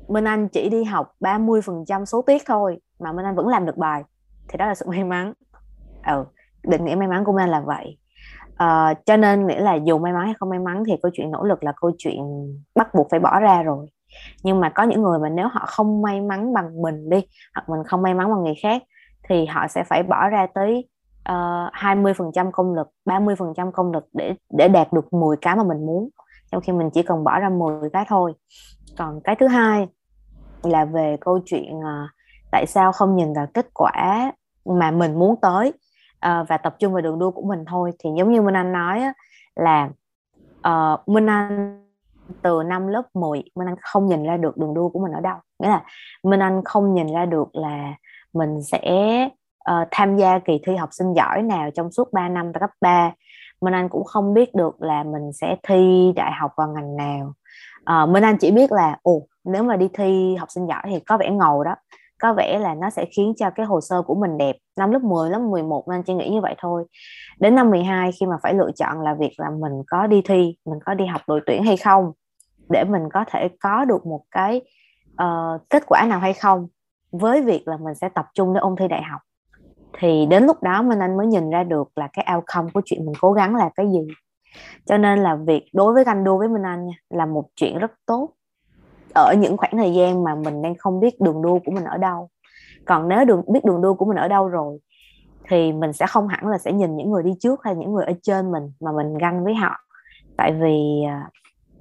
Minh 0.08 0.24
Anh 0.24 0.48
chỉ 0.48 0.68
đi 0.68 0.84
học 0.84 1.12
30 1.20 1.60
phần 1.62 1.84
trăm 1.86 2.06
số 2.06 2.22
tiết 2.22 2.42
thôi 2.46 2.78
mà 2.98 3.12
Minh 3.12 3.26
Anh 3.26 3.34
vẫn 3.34 3.48
làm 3.48 3.66
được 3.66 3.76
bài 3.76 4.02
thì 4.48 4.56
đó 4.58 4.66
là 4.66 4.74
sự 4.74 4.86
may 4.88 5.04
mắn. 5.04 5.32
Ừ, 6.06 6.24
định 6.62 6.84
nghĩa 6.84 6.94
may 6.94 7.08
mắn 7.08 7.24
của 7.24 7.32
Minh 7.32 7.42
Anh 7.42 7.50
là 7.50 7.60
vậy. 7.60 7.98
Uh, 8.52 8.98
cho 9.06 9.16
nên 9.16 9.46
nghĩa 9.46 9.60
là 9.60 9.74
dù 9.74 9.98
may 9.98 10.12
mắn 10.12 10.24
hay 10.24 10.34
không 10.34 10.48
may 10.48 10.58
mắn 10.58 10.82
thì 10.86 10.92
câu 11.02 11.10
chuyện 11.14 11.30
nỗ 11.30 11.44
lực 11.44 11.64
là 11.64 11.72
câu 11.80 11.92
chuyện 11.98 12.16
bắt 12.74 12.94
buộc 12.94 13.06
phải 13.10 13.20
bỏ 13.20 13.40
ra 13.40 13.62
rồi. 13.62 13.86
Nhưng 14.42 14.60
mà 14.60 14.68
có 14.68 14.82
những 14.82 15.02
người 15.02 15.18
mà 15.18 15.28
nếu 15.28 15.48
họ 15.48 15.64
không 15.66 16.02
may 16.02 16.20
mắn 16.20 16.54
bằng 16.54 16.82
mình 16.82 17.10
đi 17.10 17.26
hoặc 17.54 17.68
mình 17.68 17.84
không 17.86 18.02
may 18.02 18.14
mắn 18.14 18.30
bằng 18.30 18.42
người 18.42 18.54
khác 18.62 18.82
thì 19.28 19.46
họ 19.46 19.68
sẽ 19.68 19.84
phải 19.84 20.02
bỏ 20.02 20.28
ra 20.28 20.46
tới 20.54 20.88
ờ, 21.24 21.66
uh, 21.66 21.72
20% 21.72 22.50
công 22.50 22.74
lực 22.74 22.90
30% 23.04 23.72
công 23.72 23.92
lực 23.92 24.08
để 24.12 24.34
để 24.50 24.68
đạt 24.68 24.92
được 24.92 25.12
10 25.12 25.36
cái 25.36 25.56
mà 25.56 25.62
mình 25.62 25.86
muốn 25.86 26.08
trong 26.52 26.60
khi 26.60 26.72
mình 26.72 26.90
chỉ 26.90 27.02
cần 27.02 27.24
bỏ 27.24 27.38
ra 27.38 27.48
10 27.48 27.90
cái 27.90 28.04
thôi. 28.08 28.34
Còn 28.98 29.20
cái 29.24 29.36
thứ 29.36 29.46
hai 29.46 29.88
là 30.62 30.84
về 30.84 31.16
câu 31.20 31.40
chuyện 31.44 31.78
uh, 31.78 32.10
tại 32.52 32.66
sao 32.66 32.92
không 32.92 33.16
nhìn 33.16 33.34
vào 33.34 33.46
kết 33.54 33.66
quả 33.74 34.32
mà 34.64 34.90
mình 34.90 35.18
muốn 35.18 35.36
tới 35.40 35.68
uh, 36.26 36.48
và 36.48 36.56
tập 36.56 36.76
trung 36.78 36.92
vào 36.92 37.02
đường 37.02 37.18
đua 37.18 37.30
của 37.30 37.42
mình 37.42 37.64
thôi. 37.66 37.92
Thì 37.98 38.10
giống 38.18 38.32
như 38.32 38.42
Minh 38.42 38.56
Anh 38.56 38.72
nói 38.72 39.00
á, 39.00 39.12
là 39.56 39.90
uh, 40.68 41.08
Minh 41.08 41.26
Anh 41.26 41.82
từ 42.42 42.62
năm 42.66 42.86
lớp 42.86 43.02
10 43.14 43.42
Minh 43.54 43.68
Anh 43.68 43.76
không 43.80 44.06
nhìn 44.06 44.22
ra 44.22 44.36
được 44.36 44.56
đường 44.56 44.74
đua 44.74 44.88
của 44.88 44.98
mình 44.98 45.12
ở 45.12 45.20
đâu. 45.20 45.36
Nghĩa 45.58 45.68
là 45.68 45.84
Minh 46.22 46.40
Anh 46.40 46.64
không 46.64 46.94
nhìn 46.94 47.06
ra 47.06 47.26
được 47.26 47.48
là 47.52 47.94
mình 48.32 48.62
sẽ 48.62 48.80
uh, 49.70 49.88
tham 49.90 50.16
gia 50.16 50.38
kỳ 50.38 50.60
thi 50.66 50.76
học 50.76 50.88
sinh 50.92 51.14
giỏi 51.14 51.42
nào 51.42 51.70
trong 51.74 51.92
suốt 51.92 52.12
3 52.12 52.28
năm 52.28 52.52
tại 52.52 52.60
cấp 52.60 52.70
3 52.80 53.12
Minh 53.66 53.74
Anh 53.74 53.88
cũng 53.88 54.04
không 54.04 54.34
biết 54.34 54.54
được 54.54 54.82
là 54.82 55.02
mình 55.02 55.32
sẽ 55.32 55.56
thi 55.62 56.12
đại 56.16 56.32
học 56.40 56.50
vào 56.56 56.68
ngành 56.68 56.96
nào. 56.96 57.32
À, 57.84 58.06
Minh 58.06 58.24
Anh 58.24 58.36
chỉ 58.38 58.50
biết 58.50 58.72
là 58.72 58.98
ồ 59.02 59.26
nếu 59.44 59.62
mà 59.62 59.76
đi 59.76 59.88
thi 59.94 60.36
học 60.36 60.50
sinh 60.50 60.66
giỏi 60.66 60.82
thì 60.84 61.00
có 61.00 61.16
vẻ 61.16 61.30
ngầu 61.30 61.64
đó. 61.64 61.74
Có 62.20 62.32
vẻ 62.32 62.58
là 62.58 62.74
nó 62.74 62.90
sẽ 62.90 63.04
khiến 63.16 63.32
cho 63.36 63.50
cái 63.50 63.66
hồ 63.66 63.80
sơ 63.80 64.02
của 64.02 64.14
mình 64.14 64.38
đẹp. 64.38 64.56
Năm 64.76 64.90
lớp 64.90 65.02
10, 65.02 65.30
lớp 65.30 65.38
11 65.38 65.88
nên 65.88 66.02
chỉ 66.02 66.14
nghĩ 66.14 66.28
như 66.28 66.40
vậy 66.40 66.54
thôi. 66.58 66.84
Đến 67.40 67.54
năm 67.54 67.70
12 67.70 68.10
khi 68.20 68.26
mà 68.26 68.36
phải 68.42 68.54
lựa 68.54 68.70
chọn 68.76 69.00
là 69.00 69.14
việc 69.14 69.32
là 69.36 69.50
mình 69.50 69.82
có 69.86 70.06
đi 70.06 70.22
thi 70.24 70.56
mình 70.64 70.78
có 70.86 70.94
đi 70.94 71.06
học 71.06 71.20
đội 71.26 71.40
tuyển 71.46 71.64
hay 71.64 71.76
không 71.76 72.12
để 72.68 72.84
mình 72.84 73.02
có 73.12 73.24
thể 73.30 73.48
có 73.60 73.84
được 73.84 74.06
một 74.06 74.20
cái 74.30 74.60
uh, 75.22 75.70
kết 75.70 75.82
quả 75.86 76.06
nào 76.08 76.20
hay 76.20 76.32
không 76.32 76.68
với 77.12 77.42
việc 77.42 77.68
là 77.68 77.76
mình 77.76 77.94
sẽ 77.94 78.08
tập 78.08 78.26
trung 78.34 78.54
để 78.54 78.60
ôn 78.60 78.76
thi 78.76 78.88
đại 78.88 79.02
học 79.02 79.20
thì 79.98 80.26
đến 80.26 80.44
lúc 80.44 80.62
đó 80.62 80.82
mình 80.82 80.98
anh 80.98 81.16
mới 81.16 81.26
nhìn 81.26 81.50
ra 81.50 81.64
được 81.64 81.88
là 81.96 82.08
cái 82.12 82.26
outcome 82.36 82.70
của 82.74 82.80
chuyện 82.84 83.06
mình 83.06 83.14
cố 83.20 83.32
gắng 83.32 83.54
là 83.54 83.70
cái 83.76 83.86
gì. 83.92 84.06
Cho 84.84 84.98
nên 84.98 85.18
là 85.18 85.34
việc 85.34 85.68
đối 85.72 85.94
với 85.94 86.04
ganh 86.04 86.24
đua 86.24 86.38
với 86.38 86.48
Minh 86.48 86.62
Anh 86.62 86.86
nha, 86.86 86.94
là 87.10 87.26
một 87.26 87.44
chuyện 87.56 87.78
rất 87.78 87.92
tốt. 88.06 88.30
Ở 89.14 89.34
những 89.38 89.56
khoảng 89.56 89.76
thời 89.76 89.94
gian 89.94 90.24
mà 90.24 90.34
mình 90.34 90.62
đang 90.62 90.74
không 90.74 91.00
biết 91.00 91.20
đường 91.20 91.42
đua 91.42 91.58
của 91.64 91.72
mình 91.72 91.84
ở 91.84 91.96
đâu. 91.96 92.28
Còn 92.84 93.08
nếu 93.08 93.24
đường 93.24 93.42
biết 93.48 93.64
đường 93.64 93.82
đua 93.82 93.94
của 93.94 94.04
mình 94.04 94.16
ở 94.16 94.28
đâu 94.28 94.48
rồi 94.48 94.78
thì 95.48 95.72
mình 95.72 95.92
sẽ 95.92 96.06
không 96.06 96.28
hẳn 96.28 96.46
là 96.46 96.58
sẽ 96.58 96.72
nhìn 96.72 96.96
những 96.96 97.10
người 97.10 97.22
đi 97.22 97.34
trước 97.40 97.60
hay 97.64 97.74
những 97.74 97.92
người 97.92 98.04
ở 98.04 98.12
trên 98.22 98.52
mình 98.52 98.72
mà 98.80 98.92
mình 98.92 99.18
ganh 99.18 99.44
với 99.44 99.54
họ. 99.54 99.76
Tại 100.36 100.52
vì 100.52 101.02
à, 101.08 101.30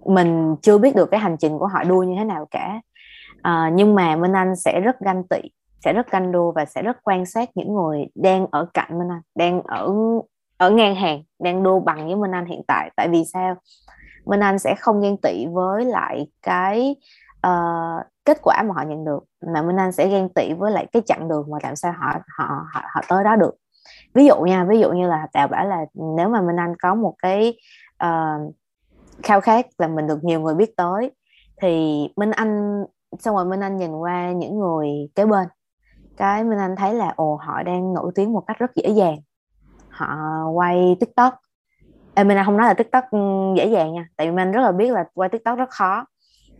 mình 0.05 0.55
chưa 0.61 0.77
biết 0.77 0.95
được 0.95 1.11
cái 1.11 1.19
hành 1.19 1.37
trình 1.37 1.59
của 1.59 1.67
họ 1.67 1.83
đua 1.83 2.03
như 2.03 2.15
thế 2.17 2.23
nào 2.23 2.47
cả. 2.51 2.81
À, 3.41 3.71
nhưng 3.73 3.95
mà 3.95 4.15
Minh 4.15 4.35
Anh 4.35 4.55
sẽ 4.55 4.79
rất 4.79 4.99
ganh 4.99 5.23
tị 5.23 5.39
sẽ 5.85 5.93
rất 5.93 6.11
canh 6.11 6.31
đua 6.31 6.51
và 6.51 6.65
sẽ 6.65 6.81
rất 6.81 6.97
quan 7.03 7.25
sát 7.25 7.49
những 7.55 7.73
người 7.75 8.05
đang 8.15 8.47
ở 8.51 8.67
cạnh 8.73 8.99
Minh 8.99 9.07
Anh 9.11 9.21
đang 9.35 9.61
ở 9.61 9.93
ở 10.57 10.69
ngang 10.69 10.95
hàng 10.95 11.23
đang 11.39 11.63
đua 11.63 11.79
bằng 11.79 12.07
với 12.07 12.15
Minh 12.15 12.31
Anh 12.31 12.45
hiện 12.45 12.61
tại. 12.67 12.91
Tại 12.95 13.09
vì 13.09 13.23
sao? 13.33 13.55
Minh 14.25 14.39
Anh 14.39 14.59
sẽ 14.59 14.75
không 14.79 15.01
ghen 15.01 15.17
tị 15.17 15.45
với 15.53 15.85
lại 15.85 16.27
cái 16.41 16.95
uh, 17.47 18.05
kết 18.25 18.37
quả 18.41 18.63
mà 18.63 18.73
họ 18.73 18.81
nhận 18.81 19.05
được 19.05 19.23
mà 19.53 19.61
Minh 19.61 19.79
Anh 19.79 19.91
sẽ 19.91 20.07
ghen 20.07 20.29
tị 20.29 20.53
với 20.53 20.71
lại 20.71 20.87
cái 20.91 21.01
chặng 21.05 21.29
đường 21.29 21.47
mà 21.49 21.57
làm 21.63 21.75
sao 21.75 21.93
họ 21.97 22.13
họ 22.37 22.65
họ, 22.73 22.81
họ 22.93 23.01
tới 23.07 23.23
đó 23.23 23.35
được. 23.35 23.55
Ví 24.13 24.25
dụ 24.25 24.35
nha 24.41 24.63
ví 24.63 24.79
dụ 24.79 24.91
như 24.91 25.07
là 25.07 25.27
Đào 25.33 25.47
bảo 25.47 25.67
là 25.67 25.85
nếu 25.93 26.29
mà 26.29 26.41
Minh 26.41 26.59
Anh 26.59 26.73
có 26.81 26.95
một 26.95 27.15
cái 27.17 27.57
uh, 28.03 28.55
khao 29.23 29.41
khát 29.41 29.65
là 29.77 29.87
mình 29.87 30.07
được 30.07 30.23
nhiều 30.23 30.41
người 30.41 30.55
biết 30.55 30.77
tới 30.77 31.11
thì 31.61 32.03
Minh 32.15 32.31
Anh 32.31 32.83
xong 33.19 33.35
rồi 33.35 33.45
Minh 33.45 33.59
Anh 33.59 33.77
nhìn 33.77 33.95
qua 33.95 34.31
những 34.31 34.59
người 34.59 34.89
kế 35.15 35.25
bên 35.25 35.47
cái 36.17 36.43
Minh 36.43 36.59
Anh 36.59 36.75
thấy 36.75 36.93
là 36.93 37.13
ồ 37.15 37.35
họ 37.35 37.63
đang 37.63 37.93
nổi 37.93 38.11
tiếng 38.15 38.33
một 38.33 38.43
cách 38.47 38.59
rất 38.59 38.75
dễ 38.75 38.89
dàng. 38.89 39.17
Họ 39.89 40.15
quay 40.53 40.97
tiktok. 40.99 41.33
Ê, 42.15 42.23
mình 42.23 42.37
không 42.45 42.57
nói 42.57 42.67
là 42.67 42.73
tiktok 42.73 43.03
ừ, 43.11 43.19
dễ 43.57 43.65
dàng 43.65 43.93
nha 43.93 44.07
tại 44.17 44.27
vì 44.27 44.35
mình 44.35 44.51
rất 44.51 44.61
là 44.61 44.71
biết 44.71 44.91
là 44.91 45.05
quay 45.13 45.29
tiktok 45.29 45.57
rất 45.57 45.69
khó. 45.69 46.05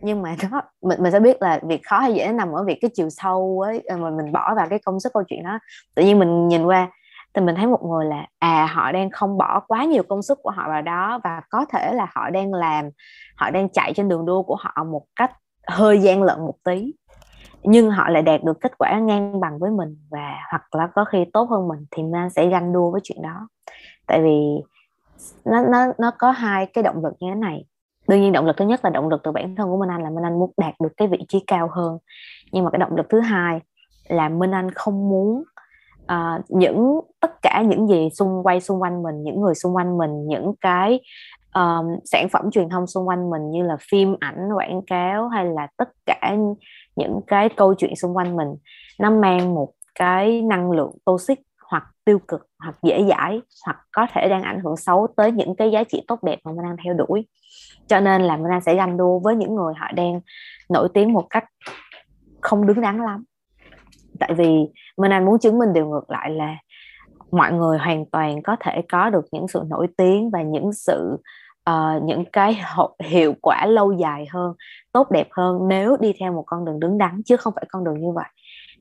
Nhưng 0.00 0.22
mà 0.22 0.36
đó 0.42 0.62
mình 0.82 1.02
mình 1.02 1.12
sẽ 1.12 1.20
biết 1.20 1.42
là 1.42 1.60
việc 1.62 1.80
khó 1.84 1.98
hay 1.98 2.14
dễ 2.14 2.32
nằm 2.32 2.52
ở 2.52 2.64
việc 2.64 2.78
cái 2.80 2.90
chiều 2.94 3.10
sâu 3.10 3.60
ấy 3.64 3.80
ờ, 3.80 3.96
mà 3.96 4.10
mình 4.10 4.32
bỏ 4.32 4.54
vào 4.54 4.66
cái 4.70 4.78
công 4.78 5.00
sức 5.00 5.12
câu 5.14 5.22
chuyện 5.28 5.42
đó. 5.44 5.58
Tự 5.94 6.02
nhiên 6.02 6.18
mình 6.18 6.48
nhìn 6.48 6.64
qua 6.64 6.88
thì 7.34 7.42
mình 7.42 7.54
thấy 7.54 7.66
một 7.66 7.84
người 7.84 8.04
là 8.04 8.26
à 8.38 8.66
họ 8.66 8.92
đang 8.92 9.10
không 9.10 9.38
bỏ 9.38 9.60
quá 9.60 9.84
nhiều 9.84 10.02
công 10.08 10.22
sức 10.22 10.38
của 10.42 10.50
họ 10.50 10.68
vào 10.68 10.82
đó 10.82 11.20
và 11.24 11.40
có 11.50 11.64
thể 11.72 11.92
là 11.94 12.06
họ 12.14 12.30
đang 12.30 12.54
làm 12.54 12.90
họ 13.36 13.50
đang 13.50 13.68
chạy 13.68 13.92
trên 13.96 14.08
đường 14.08 14.26
đua 14.26 14.42
của 14.42 14.56
họ 14.60 14.84
một 14.84 15.02
cách 15.16 15.32
hơi 15.66 15.98
gian 15.98 16.22
lận 16.22 16.40
một 16.40 16.54
tí 16.64 16.92
nhưng 17.66 17.90
họ 17.90 18.08
lại 18.08 18.22
đạt 18.22 18.44
được 18.44 18.60
kết 18.60 18.78
quả 18.78 18.98
ngang 18.98 19.40
bằng 19.40 19.58
với 19.58 19.70
mình 19.70 19.96
và 20.10 20.36
hoặc 20.50 20.74
là 20.74 20.88
có 20.94 21.04
khi 21.04 21.24
tốt 21.32 21.50
hơn 21.50 21.68
mình 21.68 21.86
thì 21.90 22.02
mình 22.02 22.30
sẽ 22.30 22.48
ganh 22.48 22.72
đua 22.72 22.90
với 22.90 23.00
chuyện 23.04 23.22
đó. 23.22 23.48
Tại 24.06 24.22
vì 24.22 24.40
nó 25.44 25.64
nó 25.64 25.86
nó 25.98 26.10
có 26.18 26.30
hai 26.30 26.66
cái 26.66 26.84
động 26.84 27.04
lực 27.04 27.12
như 27.20 27.28
thế 27.30 27.34
này. 27.34 27.64
Đương 28.08 28.20
nhiên 28.20 28.32
động 28.32 28.46
lực 28.46 28.56
thứ 28.56 28.64
nhất 28.64 28.80
là 28.84 28.90
động 28.90 29.08
lực 29.08 29.20
từ 29.24 29.32
bản 29.32 29.56
thân 29.56 29.68
của 29.68 29.76
Minh 29.76 29.90
Anh 29.90 30.02
là 30.02 30.10
Minh 30.10 30.24
Anh 30.24 30.38
muốn 30.38 30.52
đạt 30.56 30.74
được 30.80 30.92
cái 30.96 31.08
vị 31.08 31.18
trí 31.28 31.40
cao 31.46 31.68
hơn. 31.72 31.98
Nhưng 32.52 32.64
mà 32.64 32.70
cái 32.70 32.78
động 32.78 32.96
lực 32.96 33.06
thứ 33.08 33.20
hai 33.20 33.60
là 34.08 34.28
Minh 34.28 34.50
Anh 34.50 34.70
không 34.70 35.08
muốn 35.08 35.44
uh, 36.12 36.44
những 36.48 37.00
tất 37.20 37.42
cả 37.42 37.62
những 37.62 37.88
gì 37.88 38.08
xung 38.14 38.42
quay 38.42 38.60
xung 38.60 38.82
quanh 38.82 39.02
mình 39.02 39.22
những 39.22 39.40
người 39.40 39.54
xung 39.54 39.76
quanh 39.76 39.98
mình 39.98 40.26
những 40.28 40.54
cái 40.60 41.00
um, 41.54 41.86
sản 42.04 42.28
phẩm 42.28 42.50
truyền 42.50 42.68
thông 42.68 42.86
xung 42.86 43.08
quanh 43.08 43.30
mình 43.30 43.50
như 43.50 43.62
là 43.62 43.76
phim 43.90 44.16
ảnh 44.20 44.48
quảng 44.56 44.80
cáo 44.86 45.28
hay 45.28 45.44
là 45.44 45.66
tất 45.76 45.88
cả 46.06 46.36
những 46.96 47.20
cái 47.26 47.48
câu 47.48 47.74
chuyện 47.74 47.96
xung 47.96 48.16
quanh 48.16 48.36
mình. 48.36 48.48
Nó 49.00 49.10
mang 49.10 49.54
một 49.54 49.72
cái 49.94 50.42
năng 50.42 50.70
lượng 50.70 50.90
toxic 51.04 51.40
hoặc 51.70 51.84
tiêu 52.04 52.18
cực 52.28 52.48
hoặc 52.58 52.74
dễ 52.82 53.04
dãi 53.08 53.40
hoặc 53.66 53.76
có 53.92 54.06
thể 54.12 54.28
đang 54.28 54.42
ảnh 54.42 54.60
hưởng 54.60 54.76
xấu 54.76 55.06
tới 55.16 55.32
những 55.32 55.56
cái 55.56 55.70
giá 55.70 55.84
trị 55.84 56.02
tốt 56.08 56.22
đẹp 56.22 56.38
mà 56.44 56.52
mình 56.52 56.62
đang 56.62 56.76
theo 56.84 56.94
đuổi. 56.94 57.26
Cho 57.86 58.00
nên 58.00 58.22
là 58.22 58.36
mình 58.36 58.50
đang 58.50 58.60
sẽ 58.60 58.74
ganh 58.74 58.96
đua 58.96 59.18
với 59.18 59.36
những 59.36 59.54
người 59.54 59.74
họ 59.76 59.86
đang 59.94 60.20
nổi 60.68 60.88
tiếng 60.94 61.12
một 61.12 61.26
cách 61.30 61.44
không 62.40 62.66
đứng 62.66 62.80
đắn 62.80 62.98
lắm. 62.98 63.24
Tại 64.18 64.34
vì 64.34 64.52
mình 64.96 65.10
đang 65.10 65.24
muốn 65.24 65.38
chứng 65.38 65.58
minh 65.58 65.72
điều 65.72 65.86
ngược 65.86 66.10
lại 66.10 66.30
là 66.30 66.56
mọi 67.30 67.52
người 67.52 67.78
hoàn 67.78 68.06
toàn 68.06 68.42
có 68.42 68.56
thể 68.60 68.82
có 68.88 69.10
được 69.10 69.24
những 69.32 69.48
sự 69.48 69.62
nổi 69.68 69.86
tiếng 69.96 70.30
và 70.30 70.42
những 70.42 70.72
sự 70.72 71.16
uh, 71.70 72.02
những 72.02 72.24
cái 72.32 72.60
hiệu 73.04 73.34
quả 73.42 73.66
lâu 73.66 73.92
dài 73.92 74.26
hơn 74.30 74.54
tốt 74.92 75.10
đẹp 75.10 75.28
hơn 75.30 75.68
nếu 75.68 75.96
đi 76.00 76.12
theo 76.20 76.32
một 76.32 76.44
con 76.46 76.64
đường 76.64 76.80
đứng 76.80 76.98
đắn 76.98 77.22
chứ 77.24 77.36
không 77.36 77.52
phải 77.56 77.64
con 77.68 77.84
đường 77.84 78.00
như 78.00 78.12
vậy. 78.12 78.28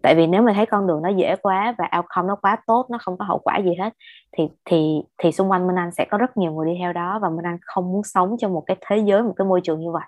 Tại 0.02 0.16
vì 0.16 0.28
nếu 0.28 0.42
mà 0.42 0.54
thấy 0.54 0.66
con 0.66 0.88
đường 0.88 1.02
nó 1.02 1.10
dễ 1.10 1.36
quá 1.36 1.76
và 1.78 1.90
outcome 1.98 2.28
nó 2.28 2.36
quá 2.36 2.58
tốt 2.68 2.88
nó 2.90 2.98
không 2.98 3.18
có 3.18 3.26
hậu 3.26 3.40
quả 3.40 3.58
gì 3.58 3.76
hết 3.80 3.94
thì 4.38 4.48
thì 4.66 5.02
thì 5.18 5.32
xung 5.32 5.52
quanh 5.52 5.68
Minh 5.68 5.80
Anh 5.80 5.92
sẽ 5.92 6.06
có 6.12 6.18
rất 6.18 6.38
nhiều 6.38 6.52
người 6.52 6.66
đi 6.74 6.80
theo 6.80 6.94
đó 6.94 7.20
và 7.22 7.30
Minh 7.30 7.46
Anh 7.46 7.58
không 7.62 7.92
muốn 7.92 8.04
sống 8.04 8.36
trong 8.40 8.54
một 8.54 8.64
cái 8.66 8.78
thế 8.88 8.98
giới 8.98 9.24
một 9.24 9.34
cái 9.38 9.46
môi 9.46 9.62
trường 9.62 9.82
như 9.82 9.92
vậy. 9.92 10.06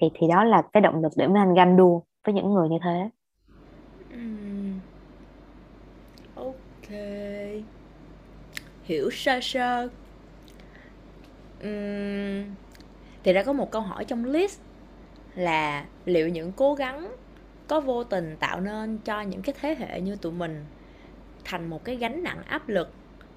Thì 0.00 0.10
thì 0.14 0.28
đó 0.28 0.44
là 0.44 0.62
cái 0.72 0.80
động 0.80 1.02
lực 1.02 1.12
để 1.16 1.26
Minh 1.26 1.36
Anh 1.36 1.54
ganh 1.54 1.76
đua 1.76 2.00
với 2.24 2.34
những 2.34 2.54
người 2.54 2.68
như 2.68 2.78
thế. 2.82 3.08
Ok. 6.34 6.90
Hiểu 8.82 9.10
sơ 9.10 9.38
sơ 9.42 9.88
uhm, 11.58 12.54
thì 13.24 13.32
ra 13.32 13.42
có 13.42 13.52
một 13.52 13.70
câu 13.70 13.82
hỏi 13.82 14.04
trong 14.04 14.24
list 14.24 14.60
là 15.34 15.86
liệu 16.04 16.28
những 16.28 16.52
cố 16.52 16.74
gắng 16.74 17.16
có 17.68 17.80
vô 17.80 18.04
tình 18.04 18.36
tạo 18.40 18.60
nên 18.60 18.98
cho 18.98 19.20
những 19.20 19.42
cái 19.42 19.54
thế 19.60 19.74
hệ 19.78 20.00
như 20.00 20.16
tụi 20.16 20.32
mình 20.32 20.64
thành 21.44 21.70
một 21.70 21.84
cái 21.84 21.96
gánh 21.96 22.22
nặng 22.22 22.42
áp 22.46 22.68
lực 22.68 22.92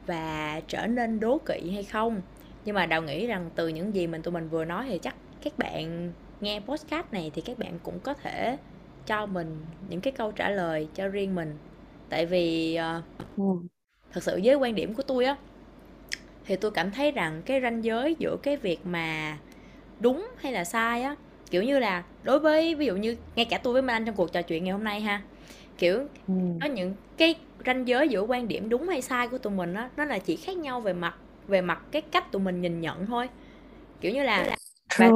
và 0.05 0.61
trở 0.67 0.87
nên 0.87 1.19
đố 1.19 1.37
kỵ 1.45 1.71
hay 1.73 1.83
không? 1.83 2.21
Nhưng 2.65 2.75
mà 2.75 2.85
đào 2.85 3.01
nghĩ 3.01 3.27
rằng 3.27 3.49
từ 3.55 3.67
những 3.67 3.95
gì 3.95 4.07
mình 4.07 4.21
tụi 4.21 4.31
mình 4.31 4.49
vừa 4.49 4.65
nói 4.65 4.85
thì 4.89 4.99
chắc 4.99 5.15
các 5.43 5.57
bạn 5.57 6.13
nghe 6.41 6.59
podcast 6.59 7.05
này 7.11 7.31
thì 7.33 7.41
các 7.41 7.57
bạn 7.59 7.79
cũng 7.83 7.99
có 7.99 8.13
thể 8.13 8.57
cho 9.05 9.25
mình 9.25 9.65
những 9.89 10.01
cái 10.01 10.13
câu 10.13 10.31
trả 10.31 10.49
lời 10.49 10.89
cho 10.93 11.07
riêng 11.07 11.35
mình. 11.35 11.57
Tại 12.09 12.25
vì 12.25 12.79
uh, 12.97 13.03
thật 14.11 14.23
sự 14.23 14.39
với 14.43 14.55
quan 14.55 14.75
điểm 14.75 14.93
của 14.93 15.03
tôi 15.03 15.25
á 15.25 15.35
thì 16.47 16.55
tôi 16.55 16.71
cảm 16.71 16.91
thấy 16.91 17.11
rằng 17.11 17.41
cái 17.45 17.61
ranh 17.61 17.83
giới 17.83 18.15
giữa 18.19 18.37
cái 18.43 18.57
việc 18.57 18.79
mà 18.85 19.37
đúng 19.99 20.27
hay 20.37 20.51
là 20.53 20.63
sai 20.65 21.03
á 21.03 21.15
kiểu 21.51 21.63
như 21.63 21.79
là 21.79 22.03
đối 22.23 22.39
với 22.39 22.75
ví 22.75 22.85
dụ 22.85 22.95
như 22.95 23.17
ngay 23.35 23.45
cả 23.45 23.57
tôi 23.57 23.73
với 23.73 23.81
Minh 23.81 23.95
Anh 23.95 24.05
trong 24.05 24.15
cuộc 24.15 24.33
trò 24.33 24.41
chuyện 24.41 24.63
ngày 24.63 24.73
hôm 24.73 24.83
nay 24.83 25.01
ha 25.01 25.21
kiểu 25.77 26.07
ừ. 26.27 26.33
có 26.61 26.67
những 26.67 26.95
cái 27.17 27.35
ranh 27.65 27.87
giới 27.87 28.09
giữa 28.09 28.21
quan 28.21 28.47
điểm 28.47 28.69
đúng 28.69 28.87
hay 28.89 29.01
sai 29.01 29.27
của 29.27 29.37
tụi 29.37 29.53
mình 29.53 29.73
á 29.73 29.89
nó 29.97 30.05
là 30.05 30.19
chỉ 30.19 30.35
khác 30.35 30.57
nhau 30.57 30.81
về 30.81 30.93
mặt 30.93 31.15
về 31.47 31.61
mặt 31.61 31.83
cái 31.91 32.01
cách 32.01 32.31
tụi 32.31 32.41
mình 32.41 32.61
nhìn 32.61 32.81
nhận 32.81 33.05
thôi. 33.05 33.29
Kiểu 34.01 34.13
như 34.13 34.23
là 34.23 34.57
bạn, 34.97 35.13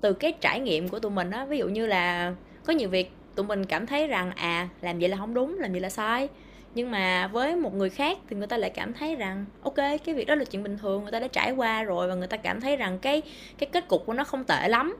từ 0.00 0.12
cái 0.12 0.32
trải 0.40 0.60
nghiệm 0.60 0.88
của 0.88 0.98
tụi 1.00 1.12
mình 1.12 1.30
á 1.30 1.44
ví 1.44 1.58
dụ 1.58 1.68
như 1.68 1.86
là 1.86 2.34
có 2.64 2.72
nhiều 2.72 2.88
việc 2.88 3.12
tụi 3.34 3.46
mình 3.46 3.64
cảm 3.66 3.86
thấy 3.86 4.06
rằng 4.06 4.30
à 4.30 4.68
làm 4.80 4.98
vậy 4.98 5.08
là 5.08 5.16
không 5.16 5.34
đúng 5.34 5.58
làm 5.58 5.72
vậy 5.72 5.80
là 5.80 5.90
sai 5.90 6.28
nhưng 6.74 6.90
mà 6.90 7.28
với 7.28 7.56
một 7.56 7.74
người 7.74 7.90
khác 7.90 8.18
thì 8.28 8.36
người 8.36 8.46
ta 8.46 8.56
lại 8.56 8.70
cảm 8.70 8.92
thấy 8.92 9.16
rằng 9.16 9.44
ok 9.62 9.74
cái 9.76 10.14
việc 10.14 10.26
đó 10.26 10.34
là 10.34 10.44
chuyện 10.44 10.62
bình 10.62 10.78
thường 10.78 11.02
người 11.02 11.12
ta 11.12 11.20
đã 11.20 11.28
trải 11.28 11.52
qua 11.52 11.82
rồi 11.82 12.08
và 12.08 12.14
người 12.14 12.26
ta 12.26 12.36
cảm 12.36 12.60
thấy 12.60 12.76
rằng 12.76 12.98
cái 12.98 13.22
cái 13.58 13.68
kết 13.72 13.88
cục 13.88 14.06
của 14.06 14.12
nó 14.12 14.24
không 14.24 14.44
tệ 14.44 14.68
lắm. 14.68 14.96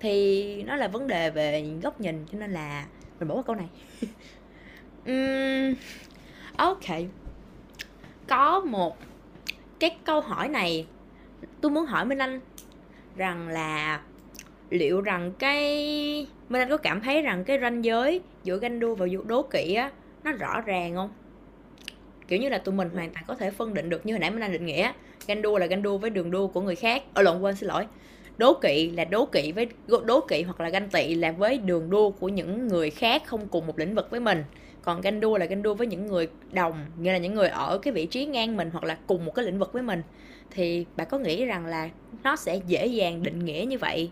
Thì 0.00 0.62
nó 0.62 0.76
là 0.76 0.88
vấn 0.88 1.06
đề 1.06 1.30
về 1.30 1.70
góc 1.82 2.00
nhìn 2.00 2.26
cho 2.32 2.38
nên 2.38 2.50
là 2.52 2.86
mình 3.18 3.28
bỏ 3.28 3.34
qua 3.34 3.42
câu 3.42 3.56
này. 3.56 3.68
Um, 5.06 5.74
ok. 6.56 6.84
Có 8.26 8.60
một 8.60 8.96
cái 9.80 9.96
câu 10.04 10.20
hỏi 10.20 10.48
này 10.48 10.86
tôi 11.60 11.70
muốn 11.70 11.86
hỏi 11.86 12.04
minh 12.04 12.18
anh 12.18 12.40
rằng 13.16 13.48
là 13.48 14.00
liệu 14.70 15.00
rằng 15.00 15.32
cái 15.38 15.66
minh 16.48 16.62
anh 16.62 16.68
có 16.68 16.76
cảm 16.76 17.00
thấy 17.00 17.22
rằng 17.22 17.44
cái 17.44 17.58
ranh 17.60 17.84
giới 17.84 18.20
giữa 18.44 18.58
ganh 18.58 18.80
đua 18.80 18.94
và 18.94 19.06
đố 19.26 19.42
kỵ 19.42 19.74
á 19.74 19.90
nó 20.30 20.36
rõ 20.36 20.60
ràng 20.60 20.94
không? 20.94 21.10
Kiểu 22.28 22.38
như 22.38 22.48
là 22.48 22.58
tụi 22.58 22.74
mình 22.74 22.90
hoàn 22.94 23.10
toàn 23.12 23.24
có 23.28 23.34
thể 23.34 23.50
phân 23.50 23.74
định 23.74 23.90
được 23.90 24.06
như 24.06 24.12
hồi 24.12 24.20
nãy 24.20 24.30
mình 24.30 24.40
đang 24.40 24.52
định 24.52 24.66
nghĩa. 24.66 24.92
Ganh 25.26 25.42
đua 25.42 25.58
là 25.58 25.66
ganh 25.66 25.82
đua 25.82 25.98
với 25.98 26.10
đường 26.10 26.30
đua 26.30 26.46
của 26.46 26.60
người 26.60 26.76
khác. 26.76 27.02
Ở 27.14 27.22
lộn, 27.22 27.40
quên, 27.40 27.56
xin 27.56 27.68
lỗi. 27.68 27.86
Đố 28.38 28.54
kỵ 28.54 28.90
là 28.90 29.04
đố 29.04 29.26
kỵ 29.26 29.52
với, 29.52 29.66
đố 30.04 30.20
kỵ 30.28 30.42
hoặc 30.42 30.60
là 30.60 30.68
ganh 30.68 30.88
tị 30.88 31.14
là 31.14 31.32
với 31.32 31.58
đường 31.58 31.90
đua 31.90 32.10
của 32.10 32.28
những 32.28 32.68
người 32.68 32.90
khác 32.90 33.22
không 33.26 33.48
cùng 33.48 33.66
một 33.66 33.78
lĩnh 33.78 33.94
vực 33.94 34.10
với 34.10 34.20
mình. 34.20 34.44
Còn 34.82 35.00
ganh 35.00 35.20
đua 35.20 35.38
là 35.38 35.46
ganh 35.46 35.62
đua 35.62 35.74
với 35.74 35.86
những 35.86 36.06
người 36.06 36.28
đồng 36.52 36.86
như 36.96 37.12
là 37.12 37.18
những 37.18 37.34
người 37.34 37.48
ở 37.48 37.78
cái 37.78 37.92
vị 37.92 38.06
trí 38.06 38.26
ngang 38.26 38.56
mình 38.56 38.70
hoặc 38.72 38.84
là 38.84 38.98
cùng 39.06 39.24
một 39.24 39.34
cái 39.34 39.44
lĩnh 39.44 39.58
vực 39.58 39.72
với 39.72 39.82
mình. 39.82 40.02
Thì 40.50 40.86
bà 40.96 41.04
có 41.04 41.18
nghĩ 41.18 41.44
rằng 41.44 41.66
là 41.66 41.90
nó 42.24 42.36
sẽ 42.36 42.60
dễ 42.66 42.86
dàng 42.86 43.22
định 43.22 43.44
nghĩa 43.44 43.64
như 43.68 43.78
vậy 43.78 44.10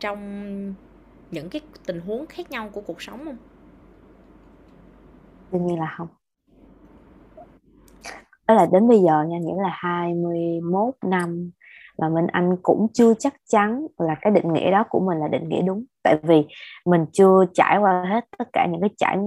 trong 0.00 0.74
những 1.30 1.48
cái 1.50 1.60
tình 1.86 2.00
huống 2.00 2.26
khác 2.26 2.50
nhau 2.50 2.70
của 2.72 2.80
cuộc 2.80 3.02
sống 3.02 3.24
không? 3.24 3.36
Đương 5.52 5.66
nhiên 5.66 5.78
là 5.78 5.94
không. 5.96 6.08
Đó 8.48 8.54
là 8.54 8.66
đến 8.72 8.88
bây 8.88 8.98
giờ 8.98 9.22
nha, 9.22 9.38
nghĩa 9.38 9.62
là 9.62 9.70
21 9.72 10.94
năm 11.02 11.50
mà 11.98 12.08
mình 12.08 12.26
anh 12.26 12.56
cũng 12.62 12.86
chưa 12.92 13.14
chắc 13.18 13.34
chắn 13.48 13.86
là 13.98 14.14
cái 14.20 14.32
định 14.32 14.52
nghĩa 14.52 14.70
đó 14.70 14.84
của 14.88 15.00
mình 15.00 15.18
là 15.18 15.28
định 15.28 15.48
nghĩa 15.48 15.62
đúng 15.62 15.84
tại 16.02 16.18
vì 16.22 16.46
mình 16.86 17.06
chưa 17.12 17.44
trải 17.54 17.78
qua 17.78 18.04
hết 18.08 18.24
tất 18.38 18.48
cả 18.52 18.66
những 18.70 18.80
cái 18.80 18.90
trải 18.96 19.18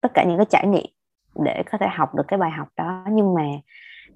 tất 0.00 0.14
cả 0.14 0.24
những 0.24 0.36
cái 0.36 0.46
trải 0.50 0.66
nghiệm 0.66 0.86
để 1.44 1.62
có 1.72 1.78
thể 1.78 1.86
học 1.90 2.14
được 2.14 2.24
cái 2.28 2.38
bài 2.38 2.50
học 2.50 2.68
đó 2.76 3.04
nhưng 3.10 3.34
mà 3.34 3.42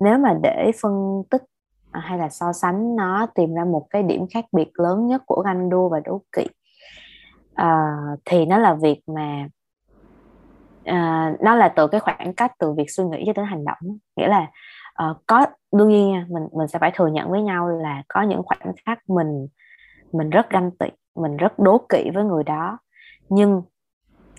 nếu 0.01 0.19
mà 0.19 0.35
để 0.43 0.71
phân 0.83 1.23
tích 1.31 1.43
à, 1.91 2.01
hay 2.01 2.19
là 2.19 2.29
so 2.29 2.53
sánh 2.53 2.97
nó 2.97 3.27
tìm 3.35 3.55
ra 3.55 3.65
một 3.65 3.87
cái 3.91 4.03
điểm 4.03 4.27
khác 4.35 4.45
biệt 4.53 4.71
lớn 4.75 5.07
nhất 5.07 5.23
của 5.27 5.43
ganh 5.43 5.71
đua 5.71 5.89
và 5.89 6.01
đố 6.05 6.21
kỵ 6.33 6.47
à, 7.55 7.97
thì 8.25 8.47
nó 8.47 8.59
là 8.59 8.75
việc 8.75 9.01
mà 9.07 9.49
à, 10.87 11.33
nó 11.41 11.55
là 11.55 11.69
từ 11.69 11.87
cái 11.87 12.01
khoảng 12.01 12.35
cách 12.35 12.53
từ 12.59 12.73
việc 12.73 12.91
suy 12.91 13.05
nghĩ 13.05 13.23
cho 13.27 13.33
đến 13.33 13.45
hành 13.45 13.65
động 13.65 13.99
nghĩa 14.17 14.29
là 14.29 14.47
uh, 15.11 15.17
có 15.27 15.47
đương 15.73 15.89
nhiên 15.89 16.13
nha 16.13 16.27
mình 16.29 16.49
mình 16.53 16.69
sẽ 16.69 16.79
phải 16.79 16.93
thừa 16.95 17.07
nhận 17.07 17.31
với 17.31 17.43
nhau 17.43 17.69
là 17.69 18.03
có 18.09 18.23
những 18.23 18.43
khoảnh 18.43 18.73
khắc 18.87 18.99
mình 19.09 19.47
mình 20.13 20.31
rất 20.31 20.51
ganh 20.51 20.71
tị 20.71 20.87
mình 21.17 21.37
rất 21.37 21.59
đố 21.59 21.79
kỵ 21.89 22.11
với 22.15 22.25
người 22.25 22.45
đó. 22.45 22.79
Nhưng 23.29 23.63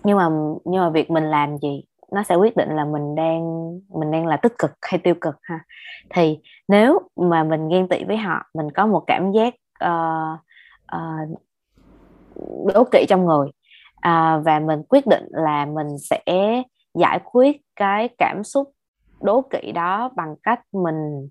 nhưng 0.03 0.17
mà 0.17 0.29
nhưng 0.65 0.81
mà 0.81 0.89
việc 0.89 1.11
mình 1.11 1.23
làm 1.23 1.57
gì 1.57 1.83
nó 2.11 2.23
sẽ 2.23 2.35
quyết 2.35 2.57
định 2.57 2.69
là 2.69 2.85
mình 2.85 3.15
đang 3.15 3.71
mình 3.89 4.11
đang 4.11 4.25
là 4.25 4.37
tích 4.37 4.53
cực 4.59 4.71
hay 4.81 4.99
tiêu 5.03 5.15
cực 5.21 5.35
ha. 5.41 5.59
Thì 6.09 6.39
nếu 6.67 6.99
mà 7.15 7.43
mình 7.43 7.69
ghen 7.69 7.87
tị 7.87 8.03
với 8.03 8.17
họ 8.17 8.43
mình 8.53 8.71
có 8.71 8.85
một 8.85 9.03
cảm 9.07 9.31
giác 9.31 9.53
uh, 9.85 10.39
uh, 10.95 11.41
đố 12.73 12.83
kỵ 12.91 13.05
trong 13.09 13.25
người 13.25 13.47
à, 14.01 14.37
và 14.45 14.59
mình 14.59 14.83
quyết 14.89 15.07
định 15.07 15.23
là 15.29 15.65
mình 15.65 15.87
sẽ 16.09 16.21
giải 16.93 17.19
quyết 17.23 17.61
cái 17.75 18.09
cảm 18.17 18.43
xúc 18.43 18.71
đố 19.21 19.41
kỵ 19.41 19.71
đó 19.71 20.09
bằng 20.15 20.35
cách 20.43 20.59
mình 20.73 21.29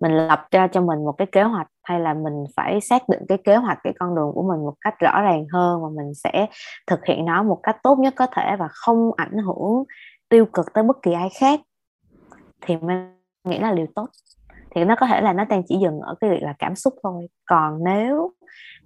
mình 0.00 0.12
lập 0.12 0.46
ra 0.50 0.66
cho 0.66 0.80
mình 0.80 1.04
một 1.04 1.12
cái 1.12 1.26
kế 1.32 1.42
hoạch 1.42 1.66
hay 1.82 2.00
là 2.00 2.14
mình 2.14 2.44
phải 2.56 2.80
xác 2.80 3.08
định 3.08 3.20
cái 3.28 3.38
kế 3.44 3.56
hoạch 3.56 3.78
cái 3.84 3.92
con 3.98 4.14
đường 4.14 4.30
của 4.34 4.42
mình 4.42 4.60
một 4.60 4.74
cách 4.80 4.94
rõ 4.98 5.22
ràng 5.22 5.46
hơn 5.52 5.82
và 5.82 5.88
mình 5.88 6.14
sẽ 6.14 6.46
thực 6.86 7.00
hiện 7.06 7.24
nó 7.24 7.42
một 7.42 7.60
cách 7.62 7.76
tốt 7.82 7.98
nhất 7.98 8.14
có 8.16 8.26
thể 8.26 8.56
và 8.58 8.68
không 8.70 9.10
ảnh 9.16 9.38
hưởng 9.38 9.84
tiêu 10.28 10.46
cực 10.52 10.66
tới 10.74 10.84
bất 10.84 11.02
kỳ 11.02 11.12
ai 11.12 11.28
khác 11.40 11.60
thì 12.60 12.76
mình 12.76 13.20
nghĩ 13.44 13.58
là 13.58 13.72
điều 13.72 13.86
tốt 13.94 14.08
thì 14.74 14.84
nó 14.84 14.94
có 14.96 15.06
thể 15.06 15.20
là 15.20 15.32
nó 15.32 15.44
đang 15.44 15.62
chỉ 15.68 15.78
dừng 15.82 16.00
ở 16.00 16.14
cái 16.20 16.30
việc 16.30 16.42
là 16.42 16.54
cảm 16.58 16.74
xúc 16.74 16.94
thôi. 17.02 17.26
Còn 17.46 17.84
nếu 17.84 18.30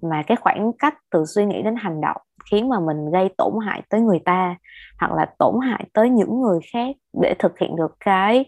mà 0.02 0.22
cái 0.26 0.36
khoảng 0.36 0.72
cách 0.78 0.94
từ 1.10 1.24
suy 1.34 1.44
nghĩ 1.44 1.62
đến 1.62 1.76
hành 1.76 2.00
động 2.00 2.16
khiến 2.50 2.68
mà 2.68 2.80
mình 2.80 3.10
gây 3.12 3.28
tổn 3.38 3.52
hại 3.66 3.82
tới 3.88 4.00
người 4.00 4.18
ta, 4.24 4.56
hoặc 5.00 5.12
là 5.12 5.26
tổn 5.38 5.54
hại 5.62 5.84
tới 5.92 6.10
những 6.10 6.40
người 6.40 6.58
khác 6.72 6.96
để 7.22 7.34
thực 7.38 7.58
hiện 7.58 7.76
được 7.76 7.96
cái 8.00 8.44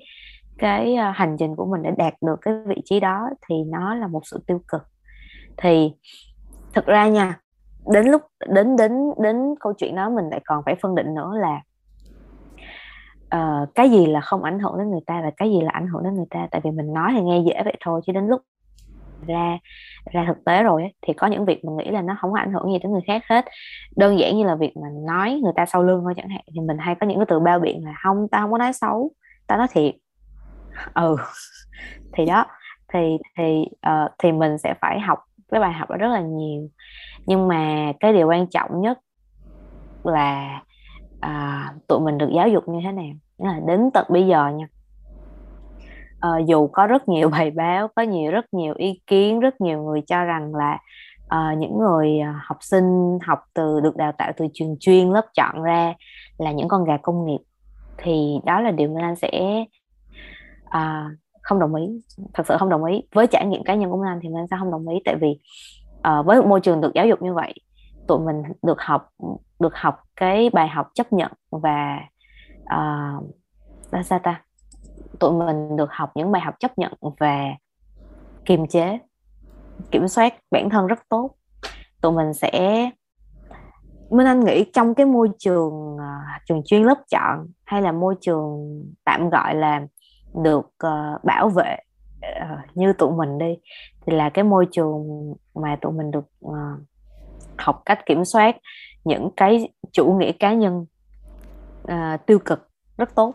cái 0.59 0.96
ờ, 0.96 1.11
hành 1.11 1.37
trình 1.38 1.57
của 1.57 1.66
mình 1.66 1.83
để 1.83 1.90
đạt 1.99 2.14
được 2.27 2.37
cái 2.42 2.55
vị 2.66 2.83
trí 2.85 3.01
đó, 3.01 3.29
thì 3.49 3.55
nó 3.72 3.94
là 3.94 4.07
một 4.07 4.20
sự 4.25 4.40
tiêu 4.46 4.61
cực. 4.68 4.83
Thì 5.57 5.92
thực 6.75 6.87
ra 6.87 7.09
nha, 7.09 7.38
đến 7.92 8.07
lúc, 8.07 8.22
đến 8.49 8.77
đến 8.77 8.92
đến 9.22 9.37
câu 9.61 9.72
chuyện 9.79 9.96
đó 9.96 10.11
mình 10.11 10.25
lại 10.31 10.40
còn 10.44 10.62
phải 10.64 10.75
phân 10.83 10.94
định 10.94 11.14
nữa 11.14 11.31
là 11.40 11.61
uh, 13.37 13.75
cái 13.75 13.90
gì 13.90 14.07
là 14.07 14.20
không 14.20 14.42
ảnh 14.42 14.59
hưởng 14.59 14.79
đến 14.79 14.90
người 14.90 15.01
ta 15.07 15.20
và 15.22 15.31
cái 15.37 15.51
gì 15.51 15.61
là 15.61 15.70
ảnh 15.72 15.87
hưởng 15.87 16.03
đến 16.05 16.14
người 16.14 16.27
ta? 16.31 16.49
Tại 16.51 16.61
vì 16.64 16.70
mình 16.70 16.92
nói 16.92 17.12
thì 17.14 17.22
nghe 17.22 17.42
dễ 17.46 17.62
vậy 17.64 17.77
thôi 17.81 18.01
chứ 18.07 18.12
đến 18.12 18.27
lúc 18.27 18.42
ra 19.27 19.59
ra 20.12 20.25
thực 20.27 20.44
tế 20.44 20.62
rồi 20.62 20.83
ấy, 20.83 20.94
thì 21.03 21.12
có 21.12 21.27
những 21.27 21.44
việc 21.44 21.64
mình 21.64 21.77
nghĩ 21.77 21.90
là 21.90 22.03
nó 22.03 22.16
không 22.20 22.33
có 22.33 22.38
ảnh 22.38 22.53
hưởng 22.53 22.72
gì 22.72 22.79
đến 22.79 22.92
người 22.92 23.03
khác 23.07 23.22
hết. 23.29 23.44
Đơn 23.96 24.18
giản 24.18 24.37
như 24.37 24.44
là 24.44 24.55
việc 24.55 24.77
mà 24.77 24.88
nói 25.07 25.40
người 25.42 25.53
ta 25.57 25.66
sau 25.66 25.83
lưng 25.83 26.01
thôi 26.05 26.14
chẳng 26.16 26.29
hạn 26.29 26.40
thì 26.55 26.61
mình 26.61 26.79
hay 26.79 26.94
có 26.94 27.07
những 27.07 27.18
cái 27.18 27.27
từ 27.29 27.40
bao 27.40 27.61
biện 27.61 27.85
là 27.85 27.94
không 28.03 28.29
tao 28.31 28.42
không 28.42 28.53
có 28.53 28.59
nói 28.59 28.72
xấu 28.72 29.11
tao 29.46 29.59
nói 29.59 29.66
thiệt. 29.70 29.94
Ừ. 30.94 31.16
Thì 32.12 32.27
đó 32.27 32.46
thì 32.92 33.18
thì 33.38 33.64
uh, 33.88 34.11
thì 34.18 34.33
mình 34.33 34.59
sẽ 34.59 34.75
phải 34.81 35.01
học 35.01 35.18
cái 35.51 35.61
bài 35.61 35.72
học 35.72 35.90
đó 35.90 35.96
rất 35.96 36.09
là 36.09 36.20
nhiều. 36.20 36.68
Nhưng 37.27 37.49
mà 37.49 37.92
cái 38.01 38.12
điều 38.12 38.29
quan 38.29 38.46
trọng 38.46 38.81
nhất 38.81 38.99
là 40.05 40.62
uh, 41.27 41.87
tụi 41.87 42.01
mình 42.01 42.18
được 42.18 42.31
giáo 42.35 42.49
dục 42.49 42.68
như 42.68 42.81
thế 42.85 42.92
nào? 42.92 43.14
Nghĩa 43.38 43.49
là 43.49 43.61
đến 43.66 43.90
tận 43.94 44.07
bây 44.09 44.27
giờ 44.27 44.49
nha. 44.49 44.66
À, 46.20 46.31
dù 46.46 46.66
có 46.66 46.87
rất 46.87 47.09
nhiều 47.09 47.29
bài 47.33 47.51
báo 47.51 47.88
có 47.96 48.03
nhiều 48.03 48.31
rất 48.31 48.55
nhiều 48.55 48.75
ý 48.77 49.01
kiến 49.07 49.40
rất 49.40 49.61
nhiều 49.61 49.83
người 49.83 50.01
cho 50.07 50.25
rằng 50.25 50.55
là 50.55 50.79
à, 51.29 51.55
những 51.59 51.79
người 51.79 52.18
ờ, 52.18 52.33
học 52.44 52.59
sinh 52.61 53.18
học 53.27 53.38
từ 53.55 53.81
được 53.81 53.96
đào 53.96 54.12
tạo 54.12 54.33
từ 54.37 54.46
trường 54.55 54.77
chuyên 54.81 55.11
lớp 55.11 55.27
chọn 55.35 55.62
ra 55.62 55.94
là 56.38 56.53
những 56.53 56.68
con 56.68 56.85
gà 56.85 56.96
công 56.96 57.27
nghiệp 57.27 57.40
thì 57.99 58.38
đó 58.44 58.61
là 58.61 58.70
điều 58.70 58.88
Minh 58.88 59.05
Anh 59.05 59.16
sẽ 59.16 59.64
à, 60.64 61.11
không 61.42 61.59
đồng 61.59 61.75
ý. 61.75 61.87
Thật 62.35 62.46
sự 62.46 62.57
không 62.59 62.68
đồng 62.68 62.85
ý. 62.85 63.03
Với 63.14 63.27
trải 63.27 63.46
nghiệm 63.46 63.64
cá 63.64 63.75
nhân 63.75 63.90
của 63.90 63.96
Minh 63.96 64.09
Anh 64.09 64.18
thì 64.22 64.29
Minh 64.29 64.38
Anh 64.38 64.46
sẽ 64.51 64.57
không 64.59 64.70
đồng 64.70 64.88
ý. 64.88 64.96
Tại 65.05 65.16
vì 65.20 65.38
à, 66.03 66.22
với 66.22 66.40
một 66.40 66.46
môi 66.49 66.61
trường 66.61 66.81
được 66.81 66.94
giáo 66.94 67.07
dục 67.07 67.22
như 67.22 67.35
vậy 67.35 67.55
tụi 68.07 68.18
mình 68.18 68.42
được 68.62 68.81
học 68.81 69.09
được 69.61 69.75
học 69.77 70.01
cái 70.16 70.51
bài 70.53 70.68
học 70.68 70.87
chấp 70.94 71.12
nhận 71.12 71.33
và 71.51 72.01
uh, 72.66 74.05
sao 74.05 74.18
ta? 74.18 74.42
Tụi 75.18 75.33
mình 75.33 75.76
được 75.76 75.88
học 75.92 76.11
những 76.14 76.33
bài 76.33 76.42
học 76.42 76.55
chấp 76.61 76.79
nhận 76.79 76.92
về 77.20 77.55
kiềm 78.44 78.66
chế 78.66 78.98
kiểm 79.90 80.09
soát 80.09 80.35
bản 80.50 80.70
thân 80.70 80.87
rất 80.87 80.98
tốt. 81.09 81.31
Tụi 82.00 82.12
mình 82.12 82.35
sẽ 82.35 82.90
Minh 84.11 84.26
Anh 84.26 84.40
nghĩ 84.40 84.64
trong 84.72 84.94
cái 84.94 85.07
môi 85.07 85.29
trường 85.38 85.94
uh, 85.94 86.00
trường 86.46 86.62
chuyên 86.64 86.83
lớp 86.83 86.98
chọn 87.11 87.46
hay 87.64 87.83
là 87.83 87.92
môi 87.92 88.14
trường 88.20 88.83
tạm 89.05 89.31
gọi 89.31 89.55
là 89.55 89.87
được 90.42 90.66
uh, 90.87 91.24
bảo 91.24 91.48
vệ 91.48 91.76
uh, 92.18 92.76
như 92.76 92.92
tụi 92.92 93.12
mình 93.12 93.38
đi 93.38 93.57
thì 94.07 94.16
là 94.16 94.31
cái 94.31 94.44
môi 94.44 94.66
trường 94.72 95.35
mà 95.55 95.76
tụi 95.81 95.92
mình 95.92 96.11
được 96.11 96.26
uh, 96.44 96.55
học 97.59 97.83
cách 97.85 98.07
kiểm 98.07 98.24
soát 98.24 98.57
những 99.05 99.31
cái 99.37 99.68
chủ 99.92 100.12
nghĩa 100.12 100.33
cá 100.33 100.55
nhân 100.55 100.87
uh, 101.92 102.27
tiêu 102.27 102.38
cực 102.38 102.68
rất 102.99 103.14
tốt. 103.14 103.35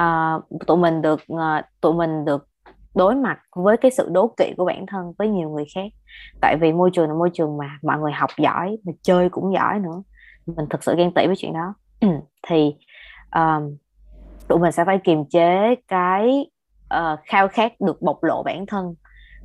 Uh, 0.00 0.66
tụi 0.66 0.76
mình 0.76 1.02
được 1.02 1.20
uh, 1.32 1.64
tụi 1.80 1.94
mình 1.94 2.24
được 2.24 2.48
đối 2.94 3.14
mặt 3.14 3.38
với 3.56 3.76
cái 3.76 3.90
sự 3.90 4.08
đố 4.12 4.34
kỵ 4.36 4.54
của 4.56 4.64
bản 4.64 4.86
thân 4.86 5.12
với 5.18 5.28
nhiều 5.28 5.50
người 5.50 5.64
khác. 5.74 5.92
Tại 6.40 6.56
vì 6.60 6.72
môi 6.72 6.90
trường 6.92 7.08
là 7.08 7.14
môi 7.14 7.30
trường 7.34 7.56
mà 7.56 7.78
mọi 7.82 7.98
người 7.98 8.12
học 8.12 8.30
giỏi 8.38 8.78
mà 8.86 8.92
chơi 9.02 9.28
cũng 9.28 9.52
giỏi 9.54 9.78
nữa. 9.78 10.02
Mình 10.46 10.66
thực 10.70 10.84
sự 10.84 10.94
ghen 10.96 11.14
tị 11.14 11.26
với 11.26 11.36
chuyện 11.38 11.52
đó. 11.52 11.74
Thì 12.48 12.74
um, 13.34 13.76
tụi 14.48 14.58
mình 14.58 14.72
sẽ 14.72 14.84
phải 14.84 14.98
kiềm 15.04 15.24
chế 15.24 15.74
cái 15.88 16.46
uh, 16.94 17.18
khao 17.24 17.48
khát 17.48 17.72
được 17.80 18.02
bộc 18.02 18.22
lộ 18.22 18.42
bản 18.42 18.66
thân 18.66 18.94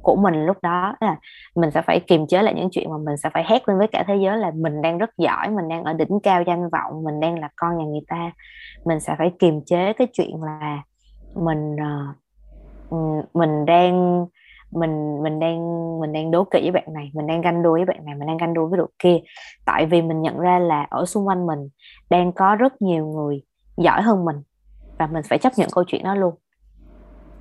của 0.04 0.16
mình 0.16 0.46
lúc 0.46 0.58
đó, 0.62 0.96
là 1.00 1.16
mình 1.56 1.72
sẽ 1.72 1.82
phải 1.82 2.00
kiềm 2.00 2.28
chế 2.28 2.42
lại 2.42 2.54
những 2.54 2.70
chuyện 2.72 2.92
mà 2.92 2.98
mình 2.98 3.18
sẽ 3.18 3.30
phải 3.34 3.44
hét 3.48 3.70
lên 3.70 3.78
với 3.78 3.88
cả 3.88 4.04
thế 4.08 4.16
giới 4.16 4.38
là 4.38 4.52
mình 4.56 4.82
đang 4.82 4.98
rất 4.98 5.10
giỏi, 5.18 5.50
mình 5.50 5.68
đang 5.68 5.84
ở 5.84 5.94
đỉnh 5.94 6.20
cao 6.24 6.44
danh 6.44 6.70
vọng, 6.70 7.04
mình 7.04 7.20
đang 7.20 7.40
là 7.40 7.50
con 7.56 7.78
nhà 7.78 7.86
người 7.86 8.04
ta. 8.08 8.32
Mình 8.86 9.00
sẽ 9.00 9.16
phải 9.18 9.32
kiềm 9.40 9.62
chế 9.66 9.94
cái 9.94 10.08
chuyện 10.14 10.44
là 10.44 10.84
mình 11.36 11.76
ờ, 11.78 12.14
ừ, 12.90 12.98
mình 13.34 13.66
đang, 13.66 14.26
mình 14.72 15.24
mình 15.24 15.40
đang 15.40 15.60
mình 16.00 16.14
đang 16.14 16.32
đố 16.32 16.44
kỵ 16.44 16.62
với 16.62 16.72
bạn 16.72 16.94
này, 16.94 17.12
mình 17.14 17.28
đang 17.28 17.42
ganh 17.42 17.64
đua 17.64 17.74
với 17.74 17.86
bạn 17.86 18.06
này, 18.06 18.16
mình 18.16 18.28
đang 18.28 18.38
ganh 18.38 18.54
đua 18.54 18.68
với 18.68 18.78
đội 18.78 18.90
kia. 19.00 19.18
Tại 19.66 19.86
vì 19.86 20.02
mình 20.02 20.22
nhận 20.22 20.40
ra 20.40 20.60
là 20.60 20.88
ở 20.90 21.06
xung 21.06 21.28
quanh 21.28 21.48
mình 21.48 21.70
đang 22.10 22.32
có 22.32 22.56
rất 22.56 22.82
nhiều 22.82 23.06
người 23.06 23.42
giỏi 23.78 24.02
hơn 24.02 24.26
mình 24.26 24.36
và 24.98 25.08
mình 25.08 25.24
phải 25.30 25.38
chấp 25.38 25.54
nhận 25.58 25.70
câu 25.72 25.84
chuyện 25.88 26.04
đó 26.04 26.16
luôn. 26.16 26.34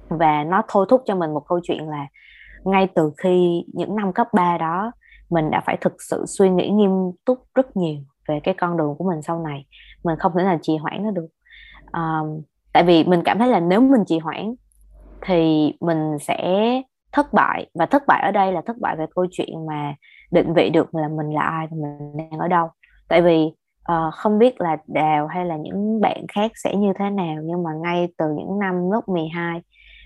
Và 0.09 0.45
nó 0.45 0.63
thôi 0.69 0.87
thúc 0.89 1.03
cho 1.07 1.15
mình 1.15 1.35
một 1.35 1.43
câu 1.49 1.61
chuyện 1.63 1.89
là 1.89 2.07
ngay 2.65 2.89
từ 2.95 3.13
khi 3.17 3.65
những 3.73 3.97
năm 3.97 4.13
cấp 4.13 4.27
3 4.33 4.59
đó 4.59 4.93
mình 5.31 5.51
đã 5.51 5.61
phải 5.67 5.77
thực 5.81 5.93
sự 6.11 6.25
suy 6.27 6.51
nghĩ 6.51 6.69
nghiêm 6.69 6.91
túc 7.25 7.39
rất 7.55 7.77
nhiều 7.77 8.01
về 8.29 8.41
cái 8.41 8.55
con 8.55 8.77
đường 8.77 8.95
của 8.99 9.11
mình 9.11 9.23
sau 9.23 9.43
này. 9.43 9.67
Mình 10.05 10.19
không 10.19 10.33
thể 10.37 10.45
nào 10.45 10.59
trì 10.63 10.77
hoãn 10.77 11.03
nó 11.03 11.11
được. 11.11 11.29
Um, 11.93 12.43
tại 12.73 12.83
vì 12.83 13.05
mình 13.05 13.23
cảm 13.25 13.39
thấy 13.39 13.49
là 13.49 13.61
nếu 13.61 13.81
mình 13.81 14.05
trì 14.07 14.19
hoãn 14.19 14.55
thì 15.27 15.73
mình 15.81 16.19
sẽ 16.21 16.83
thất 17.13 17.33
bại. 17.33 17.67
Và 17.75 17.87
thất 17.87 18.03
bại 18.07 18.23
ở 18.23 18.31
đây 18.31 18.53
là 18.53 18.61
thất 18.67 18.77
bại 18.81 18.97
về 18.97 19.07
câu 19.15 19.27
chuyện 19.31 19.67
mà 19.67 19.95
định 20.31 20.55
vị 20.55 20.71
được 20.71 20.95
là 20.95 21.09
mình 21.09 21.31
là 21.31 21.43
ai 21.43 21.67
và 21.71 21.77
mình 21.77 22.17
đang 22.17 22.41
ở 22.41 22.49
đâu. 22.49 22.69
Tại 23.09 23.23
vì 23.23 23.53
uh, 23.93 24.15
không 24.15 24.39
biết 24.39 24.61
là 24.61 24.77
đào 24.87 25.27
hay 25.27 25.45
là 25.45 25.57
những 25.57 26.01
bạn 26.01 26.27
khác 26.29 26.53
sẽ 26.55 26.77
như 26.77 26.93
thế 26.99 27.11
nào 27.11 27.37
nhưng 27.45 27.63
mà 27.63 27.71
ngay 27.83 28.09
từ 28.19 28.25
những 28.37 28.59
năm 28.59 28.91
lớp 28.91 29.09
12 29.09 29.61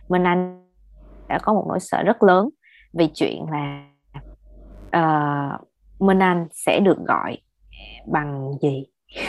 mình 0.09 0.25
Anh 0.25 0.66
đã 1.29 1.39
có 1.39 1.53
một 1.53 1.65
nỗi 1.69 1.81
sợ 1.81 2.03
rất 2.03 2.23
lớn 2.23 2.49
vì 2.93 3.09
chuyện 3.15 3.45
là 3.51 3.89
uh, 4.97 5.61
Minh 6.01 6.19
Anh 6.19 6.47
sẽ 6.53 6.81
được 6.81 6.99
gọi 7.07 7.39
bằng 8.07 8.53
gì? 8.63 8.87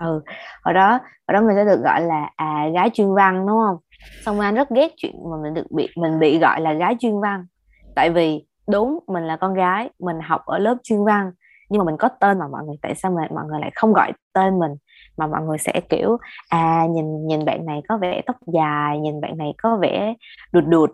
Ừ 0.00 0.22
hồi 0.64 0.74
đó 0.74 0.90
hồi 1.28 1.32
đó 1.32 1.40
mình 1.40 1.56
sẽ 1.56 1.64
được 1.64 1.80
gọi 1.84 2.00
là 2.00 2.30
à 2.36 2.68
gái 2.74 2.90
chuyên 2.94 3.14
văn 3.14 3.46
đúng 3.46 3.58
không? 3.66 3.76
Xong 4.24 4.40
anh 4.40 4.54
rất 4.54 4.70
ghét 4.70 4.92
chuyện 4.96 5.14
mà 5.30 5.36
mình 5.42 5.54
được 5.54 5.66
bị 5.70 5.88
mình 5.96 6.18
bị 6.18 6.38
gọi 6.38 6.60
là 6.60 6.72
gái 6.72 6.96
chuyên 7.00 7.20
văn. 7.20 7.46
Tại 7.94 8.10
vì 8.10 8.46
đúng 8.70 8.98
mình 9.06 9.24
là 9.24 9.36
con 9.36 9.54
gái 9.54 9.90
mình 9.98 10.20
học 10.20 10.42
ở 10.46 10.58
lớp 10.58 10.76
chuyên 10.82 11.04
văn 11.04 11.32
nhưng 11.68 11.78
mà 11.78 11.84
mình 11.84 11.96
có 11.98 12.08
tên 12.20 12.38
mà 12.38 12.48
mọi 12.48 12.64
người 12.66 12.76
tại 12.82 12.94
sao 12.94 13.10
mà 13.10 13.28
mọi 13.34 13.44
người 13.48 13.60
lại 13.60 13.70
không 13.74 13.92
gọi 13.92 14.12
tên 14.32 14.58
mình? 14.58 14.72
Mà 15.20 15.26
mọi 15.26 15.42
người 15.42 15.58
sẽ 15.58 15.80
kiểu 15.88 16.16
à 16.48 16.86
nhìn 16.90 17.26
nhìn 17.26 17.44
bạn 17.44 17.66
này 17.66 17.82
có 17.88 17.98
vẻ 17.98 18.22
tóc 18.26 18.36
dài 18.46 18.98
nhìn 18.98 19.20
bạn 19.20 19.38
này 19.38 19.54
có 19.62 19.76
vẻ 19.76 20.14
đụt 20.52 20.64
đụt 20.66 20.90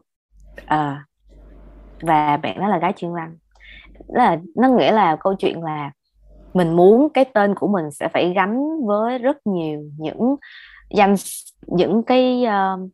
à, 0.66 1.04
và 2.02 2.36
bạn 2.36 2.60
đó 2.60 2.68
là 2.68 2.78
gái 2.78 2.92
chuyên 2.96 3.14
răng 3.14 3.36
đó 4.08 4.24
là 4.24 4.38
nó 4.56 4.68
nghĩa 4.68 4.92
là 4.92 5.16
câu 5.20 5.34
chuyện 5.34 5.62
là 5.62 5.90
mình 6.54 6.76
muốn 6.76 7.08
cái 7.14 7.24
tên 7.24 7.54
của 7.54 7.68
mình 7.68 7.90
sẽ 7.90 8.08
phải 8.08 8.32
gắn 8.36 8.84
với 8.86 9.18
rất 9.18 9.46
nhiều 9.46 9.82
những 9.98 10.36
danh 10.90 11.14
những 11.66 12.02
cái 12.02 12.44
uh, 12.46 12.90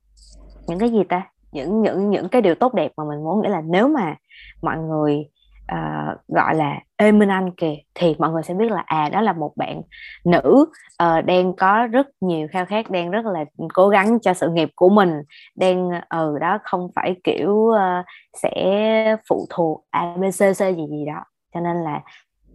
những 0.66 0.78
cái 0.78 0.90
gì 0.90 1.04
ta? 1.08 1.28
Những 1.52 1.82
những 1.82 2.10
những 2.10 2.28
cái 2.28 2.42
điều 2.42 2.54
tốt 2.54 2.74
đẹp 2.74 2.92
mà 2.96 3.04
mình 3.04 3.24
muốn. 3.24 3.42
Nghĩa 3.42 3.48
là 3.48 3.60
nếu 3.60 3.88
mà 3.88 4.16
mọi 4.62 4.78
người 4.78 5.26
uh, 5.72 6.18
gọi 6.28 6.54
là 6.54 6.80
ê 6.96 7.12
minh 7.12 7.28
anh 7.28 7.50
kìa. 7.50 7.74
Thì 7.94 8.16
mọi 8.18 8.30
người 8.30 8.42
sẽ 8.42 8.54
biết 8.54 8.70
là 8.70 8.82
à 8.86 9.08
đó 9.08 9.20
là 9.20 9.32
một 9.32 9.52
bạn 9.56 9.82
nữ 10.24 10.66
uh, 11.02 11.24
đang 11.24 11.52
có 11.56 11.86
rất 11.86 12.06
nhiều 12.20 12.48
khao 12.52 12.66
khát 12.66 12.90
đang 12.90 13.10
rất 13.10 13.24
là 13.24 13.44
cố 13.74 13.88
gắng 13.88 14.18
cho 14.20 14.34
sự 14.34 14.48
nghiệp 14.50 14.70
của 14.74 14.88
mình 14.88 15.22
đang 15.56 15.90
ở 16.08 16.32
uh, 16.34 16.40
đó 16.40 16.58
không 16.62 16.88
phải 16.94 17.16
kiểu 17.24 17.50
uh, 17.50 18.04
sẽ 18.42 19.16
phụ 19.28 19.46
thuộc 19.50 19.84
abcc 19.90 20.58
gì 20.58 20.86
gì 20.90 21.04
đó. 21.06 21.24
Cho 21.54 21.60
nên 21.60 21.76
là 21.76 22.00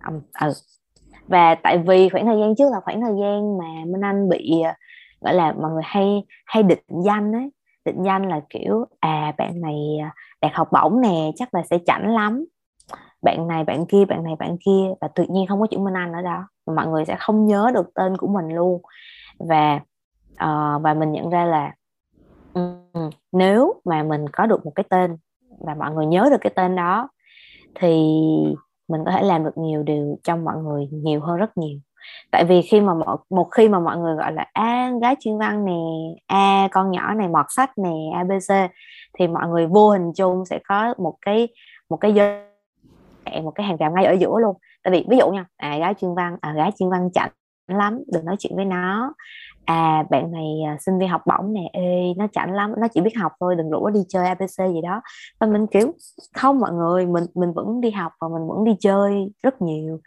um, 0.08 0.22
ừ. 0.41 0.54
Và 1.28 1.56
tại 1.56 1.78
vì 1.78 2.10
khoảng 2.10 2.26
thời 2.26 2.39
gian 2.39 2.56
trước 2.56 2.72
là 2.72 2.80
khoảng 2.80 3.02
thời 3.02 3.13
gian 3.22 3.58
mà 3.58 3.65
minh 3.86 4.02
anh 4.02 4.30
bị 4.30 4.63
gọi 5.22 5.34
là 5.34 5.54
mọi 5.62 5.72
người 5.72 5.84
hay 5.86 6.24
hay 6.46 6.63
định 6.63 6.84
danh 7.06 7.34
ấy. 7.34 7.52
Định 7.86 8.04
danh 8.04 8.30
là 8.30 8.41
kiểu 8.50 8.86
à 9.00 9.34
bạn 9.38 9.62
này 9.62 9.76
đạt 10.41 10.52
học 10.54 10.67
bổng 10.72 11.02
nè 11.02 11.32
chắc 11.36 11.54
là 11.54 11.63
sẽ 11.70 11.78
chảnh 11.86 12.15
lắm 12.15 12.46
bạn 13.21 13.47
này 13.47 13.63
bạn 13.63 13.86
kia 13.86 14.06
bạn 14.06 14.23
này 14.23 14.36
bạn 14.39 14.58
kia 14.65 14.93
và 15.01 15.08
tự 15.08 15.25
nhiên 15.30 15.47
không 15.47 15.60
có 15.62 15.67
chữ 15.71 15.80
Minh 15.80 15.97
Anh 15.97 16.13
ở 16.13 16.21
đó. 16.21 16.47
Mọi 16.75 16.88
người 16.88 17.06
sẽ 17.06 17.15
không 17.19 17.45
nhớ 17.45 17.71
được 17.73 17.93
tên 17.95 18.17
của 18.17 18.27
mình 18.27 18.49
luôn. 18.56 18.82
Và 19.39 19.80
uh, 20.43 20.82
và 20.82 20.93
mình 20.93 21.12
nhận 21.12 21.30
ra 21.30 21.45
là 21.45 21.73
um, 22.53 23.10
nếu 23.32 23.82
mà 23.86 24.03
mình 24.03 24.30
có 24.34 24.45
được 24.45 24.65
một 24.65 24.71
cái 24.75 24.84
tên 24.89 25.17
và 25.60 25.75
mọi 25.75 25.91
người 25.91 26.06
nhớ 26.06 26.27
được 26.32 26.41
cái 26.41 26.53
tên 26.56 26.75
đó 26.75 27.10
thì 27.75 27.89
mình 28.88 29.01
có 29.06 29.12
thể 29.12 29.21
làm 29.21 29.43
được 29.43 29.58
nhiều 29.58 29.84
điều 29.84 30.17
trong 30.23 30.45
mọi 30.45 30.58
người 30.58 30.88
nhiều 30.91 31.21
hơn 31.21 31.38
rất 31.38 31.58
nhiều. 31.58 31.80
Tại 32.32 32.45
vì 32.45 32.62
khi 32.62 32.82
mà 32.82 32.93
một, 32.93 33.19
một 33.30 33.43
khi 33.43 33.69
mà 33.69 33.80
mọi 33.80 33.97
người 33.97 34.15
gọi 34.15 34.34
là 34.34 34.45
a 34.53 34.63
à, 34.63 34.91
gái 35.01 35.15
chuyên 35.19 35.38
văn 35.38 35.65
nè 35.65 35.73
a 36.27 36.38
à, 36.38 36.67
con 36.71 36.91
nhỏ 36.91 37.13
này 37.13 37.27
mọt 37.27 37.45
sách 37.49 37.71
nè 37.77 37.93
abc 38.13 38.71
thì 39.19 39.27
mọi 39.27 39.47
người 39.47 39.67
vô 39.67 39.89
hình 39.89 40.12
chung 40.15 40.45
sẽ 40.45 40.60
có 40.67 40.93
một 40.97 41.15
cái 41.21 41.47
một 41.89 41.97
cái 41.97 42.13
giới 42.13 42.43
một 43.43 43.51
cái 43.51 43.65
hàng 43.65 43.77
rào 43.77 43.91
ngay 43.91 44.05
ở 44.05 44.13
giữa 44.13 44.39
luôn. 44.41 44.57
Tại 44.83 44.91
vì 44.91 45.05
ví 45.09 45.17
dụ 45.17 45.31
nha 45.31 45.45
à 45.57 45.77
gái 45.77 45.93
chuyên 45.93 46.15
văn 46.15 46.37
à 46.41 46.53
gái 46.53 46.71
chuyên 46.79 46.89
văn 46.89 47.09
chảnh 47.13 47.31
lắm 47.67 48.03
đừng 48.13 48.25
nói 48.25 48.35
chuyện 48.39 48.55
với 48.55 48.65
nó. 48.65 49.13
À 49.65 50.03
bạn 50.09 50.31
này 50.31 50.45
à, 50.65 50.77
sinh 50.79 50.99
viên 50.99 51.09
học 51.09 51.21
bổng 51.25 51.53
nè 51.53 51.69
ê 51.73 52.13
nó 52.17 52.27
chảnh 52.31 52.53
lắm 52.53 52.73
nó 52.77 52.87
chỉ 52.93 53.01
biết 53.01 53.17
học 53.17 53.31
thôi 53.39 53.55
đừng 53.55 53.69
rủ 53.69 53.85
nó 53.85 53.89
đi 53.89 53.99
chơi 54.09 54.27
abc 54.27 54.73
gì 54.73 54.81
đó. 54.83 55.01
Và 55.39 55.47
mình 55.47 55.67
kiểu 55.67 55.91
không 56.33 56.59
mọi 56.59 56.71
người 56.71 57.05
mình 57.05 57.23
mình 57.35 57.53
vẫn 57.53 57.81
đi 57.81 57.91
học 57.91 58.11
và 58.21 58.27
mình 58.27 58.47
vẫn 58.47 58.63
đi 58.63 58.75
chơi 58.79 59.31
rất 59.43 59.61
nhiều. 59.61 59.99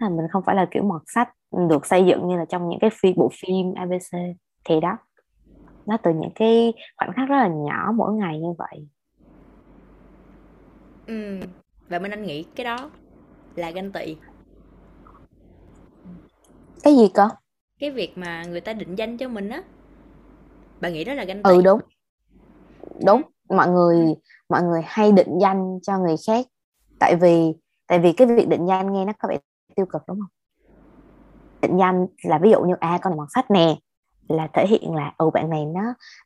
Là 0.00 0.08
mình 0.08 0.26
không 0.30 0.42
phải 0.46 0.56
là 0.56 0.66
kiểu 0.70 0.82
mọt 0.82 1.02
sách 1.14 1.28
được 1.68 1.86
xây 1.86 2.06
dựng 2.06 2.28
như 2.28 2.36
là 2.36 2.44
trong 2.44 2.68
những 2.68 2.78
cái 2.80 2.90
phim 3.00 3.14
bộ 3.16 3.30
phim 3.42 3.74
abc 3.74 4.18
thì 4.64 4.80
đó 4.80 4.98
nó 5.86 5.96
từ 5.96 6.14
những 6.14 6.32
cái 6.34 6.72
khoảnh 6.96 7.12
khắc 7.12 7.28
rất 7.28 7.36
là 7.36 7.48
nhỏ 7.48 7.92
mỗi 7.94 8.12
ngày 8.14 8.40
như 8.40 8.54
vậy. 8.58 8.86
Ừ 11.06 11.40
và 11.88 11.98
Minh 11.98 12.12
Anh 12.12 12.22
nghĩ 12.22 12.42
cái 12.42 12.64
đó 12.64 12.90
là 13.54 13.70
ganh 13.70 13.92
tị. 13.92 14.16
Cái 16.82 16.96
gì 16.96 17.08
cơ? 17.14 17.28
Cái 17.78 17.90
việc 17.90 18.18
mà 18.18 18.44
người 18.44 18.60
ta 18.60 18.72
định 18.72 18.94
danh 18.94 19.16
cho 19.16 19.28
mình 19.28 19.48
á. 19.48 19.62
Bạn 20.80 20.92
nghĩ 20.92 21.04
đó 21.04 21.14
là 21.14 21.24
ganh 21.24 21.42
tị? 21.42 21.50
Ừ 21.50 21.62
đúng. 21.62 21.80
Đúng, 23.06 23.22
mọi 23.48 23.68
người 23.68 24.14
mọi 24.48 24.62
người 24.62 24.80
hay 24.84 25.12
định 25.12 25.38
danh 25.40 25.78
cho 25.82 25.98
người 25.98 26.16
khác 26.26 26.46
tại 26.98 27.16
vì 27.16 27.52
tại 27.86 27.98
vì 27.98 28.12
cái 28.12 28.26
việc 28.26 28.48
định 28.48 28.66
danh 28.68 28.92
nghe 28.92 29.04
nó 29.04 29.12
có 29.18 29.28
vẻ 29.28 29.38
tiêu 29.76 29.86
cực 29.86 30.02
đúng 30.08 30.20
không? 30.20 30.30
Định 31.62 31.78
danh 31.78 32.06
là 32.22 32.38
ví 32.38 32.50
dụ 32.50 32.60
như 32.60 32.74
à 32.80 32.98
con 33.02 33.10
này 33.10 33.16
mọt 33.16 33.28
sách 33.34 33.50
nè 33.50 33.76
là 34.28 34.48
thể 34.54 34.66
hiện 34.66 34.94
là 34.94 35.12
ừ 35.18 35.30
bạn 35.34 35.50
này 35.50 35.66
nó 35.66 35.80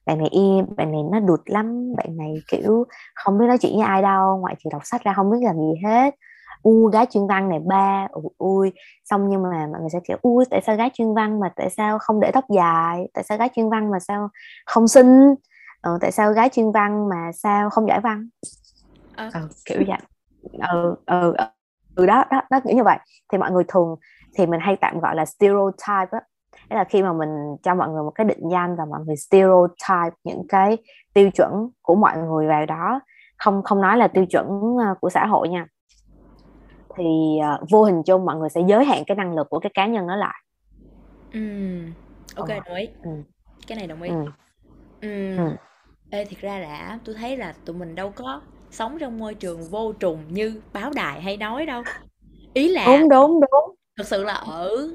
bạn 0.06 0.18
này 0.18 0.28
im 0.30 0.64
bạn 0.76 0.92
này 0.92 1.00
nó 1.12 1.20
đụt 1.20 1.40
lắm 1.46 1.94
bạn 1.96 2.16
này 2.16 2.42
kiểu 2.48 2.84
không 3.14 3.38
biết 3.38 3.46
nói 3.46 3.58
chuyện 3.58 3.72
với 3.76 3.82
ai 3.86 4.02
đâu 4.02 4.38
ngoại 4.38 4.54
trừ 4.64 4.70
đọc 4.72 4.82
sách 4.84 5.04
ra 5.04 5.12
không 5.12 5.30
biết 5.30 5.38
làm 5.42 5.56
gì 5.56 5.80
hết. 5.84 6.14
U 6.62 6.86
gái 6.86 7.06
chuyên 7.10 7.26
văn 7.26 7.48
này 7.48 7.58
ba. 7.66 8.08
Ui, 8.12 8.24
ui. 8.38 8.72
Xong 9.04 9.28
nhưng 9.28 9.42
mà 9.42 9.66
mọi 9.72 9.80
người 9.80 9.90
sẽ 9.92 9.98
kiểu 10.08 10.16
ui 10.22 10.44
tại 10.50 10.60
sao 10.66 10.76
gái 10.76 10.90
chuyên 10.94 11.14
văn 11.14 11.40
mà 11.40 11.48
tại 11.56 11.70
sao 11.70 11.98
không 11.98 12.20
để 12.20 12.30
tóc 12.34 12.44
dài? 12.56 13.08
Tại 13.14 13.24
sao 13.24 13.38
gái 13.38 13.48
chuyên 13.56 13.70
văn 13.70 13.90
mà 13.90 13.98
sao 14.00 14.28
không 14.66 14.88
xinh? 14.88 15.34
Ừ, 15.82 15.98
tại 16.00 16.12
sao 16.12 16.32
gái 16.32 16.48
chuyên 16.48 16.72
văn 16.72 17.08
mà 17.08 17.30
sao 17.34 17.70
không 17.70 17.88
giỏi 17.88 18.00
văn? 18.00 18.28
À. 19.16 19.30
ừ, 19.34 19.40
kiểu 19.64 19.82
vậy. 19.88 19.98
Ừ, 20.72 20.94
ừ, 21.06 21.34
ừ 21.94 22.06
đó 22.06 22.24
đó 22.30 22.42
đó 22.50 22.60
kiểu 22.64 22.76
như 22.76 22.82
vậy. 22.84 22.98
Thì 23.32 23.38
mọi 23.38 23.50
người 23.50 23.64
thường 23.68 23.96
thì 24.38 24.46
mình 24.46 24.60
hay 24.60 24.76
tạm 24.80 25.00
gọi 25.00 25.16
là 25.16 25.24
stereotype 25.24 26.08
á 26.10 26.20
Thế 26.70 26.76
là 26.76 26.84
khi 26.84 27.02
mà 27.02 27.12
mình 27.12 27.56
cho 27.62 27.74
mọi 27.74 27.88
người 27.88 28.02
một 28.02 28.10
cái 28.10 28.24
định 28.24 28.48
danh 28.52 28.76
và 28.76 28.84
mọi 28.84 29.00
người 29.06 29.16
stereotype 29.16 30.16
những 30.24 30.42
cái 30.48 30.76
tiêu 31.14 31.30
chuẩn 31.30 31.70
của 31.82 31.94
mọi 31.94 32.18
người 32.18 32.46
vào 32.46 32.66
đó 32.66 33.00
không 33.36 33.62
không 33.62 33.80
nói 33.80 33.96
là 33.96 34.08
tiêu 34.08 34.26
chuẩn 34.26 34.76
ờ, 34.78 34.94
của 35.00 35.10
xã 35.10 35.26
hội 35.26 35.48
nha 35.48 35.66
thì 36.96 37.38
uh, 37.62 37.70
vô 37.70 37.84
hình 37.84 38.02
chung 38.02 38.24
mọi 38.24 38.36
người 38.36 38.48
sẽ 38.48 38.60
giới 38.68 38.84
hạn 38.84 39.02
cái 39.06 39.16
năng 39.16 39.34
lực 39.34 39.46
của 39.50 39.58
cái 39.58 39.70
cá 39.74 39.86
nhân 39.86 40.06
đó 40.06 40.16
lại 40.16 40.42
ừ. 41.32 41.40
ok 42.36 42.48
ừ. 42.48 42.54
đồng 42.66 42.76
ý 42.76 42.88
ừ. 43.02 43.10
cái 43.66 43.78
này 43.78 43.86
đồng 43.86 44.02
ý 44.02 44.10
ừ. 44.10 44.24
Ừm. 45.00 45.36
ừ. 45.38 45.56
Ê, 46.10 46.24
thiệt 46.24 46.40
ra 46.40 46.58
là 46.58 46.98
tôi 47.04 47.14
thấy 47.14 47.36
là 47.36 47.54
tụi 47.64 47.76
mình 47.76 47.94
đâu 47.94 48.12
có 48.16 48.40
sống 48.70 48.98
trong 48.98 49.18
môi 49.18 49.34
trường 49.34 49.62
vô 49.70 49.92
trùng 49.92 50.18
như 50.28 50.60
báo 50.72 50.90
đài 50.94 51.22
hay 51.22 51.36
nói 51.36 51.66
đâu. 51.66 51.82
Ý 52.54 52.68
là 52.68 52.86
đúng 52.86 53.08
đúng 53.08 53.40
đúng 53.40 53.74
thực 53.96 54.06
sự 54.06 54.24
là 54.24 54.34
ở 54.34 54.88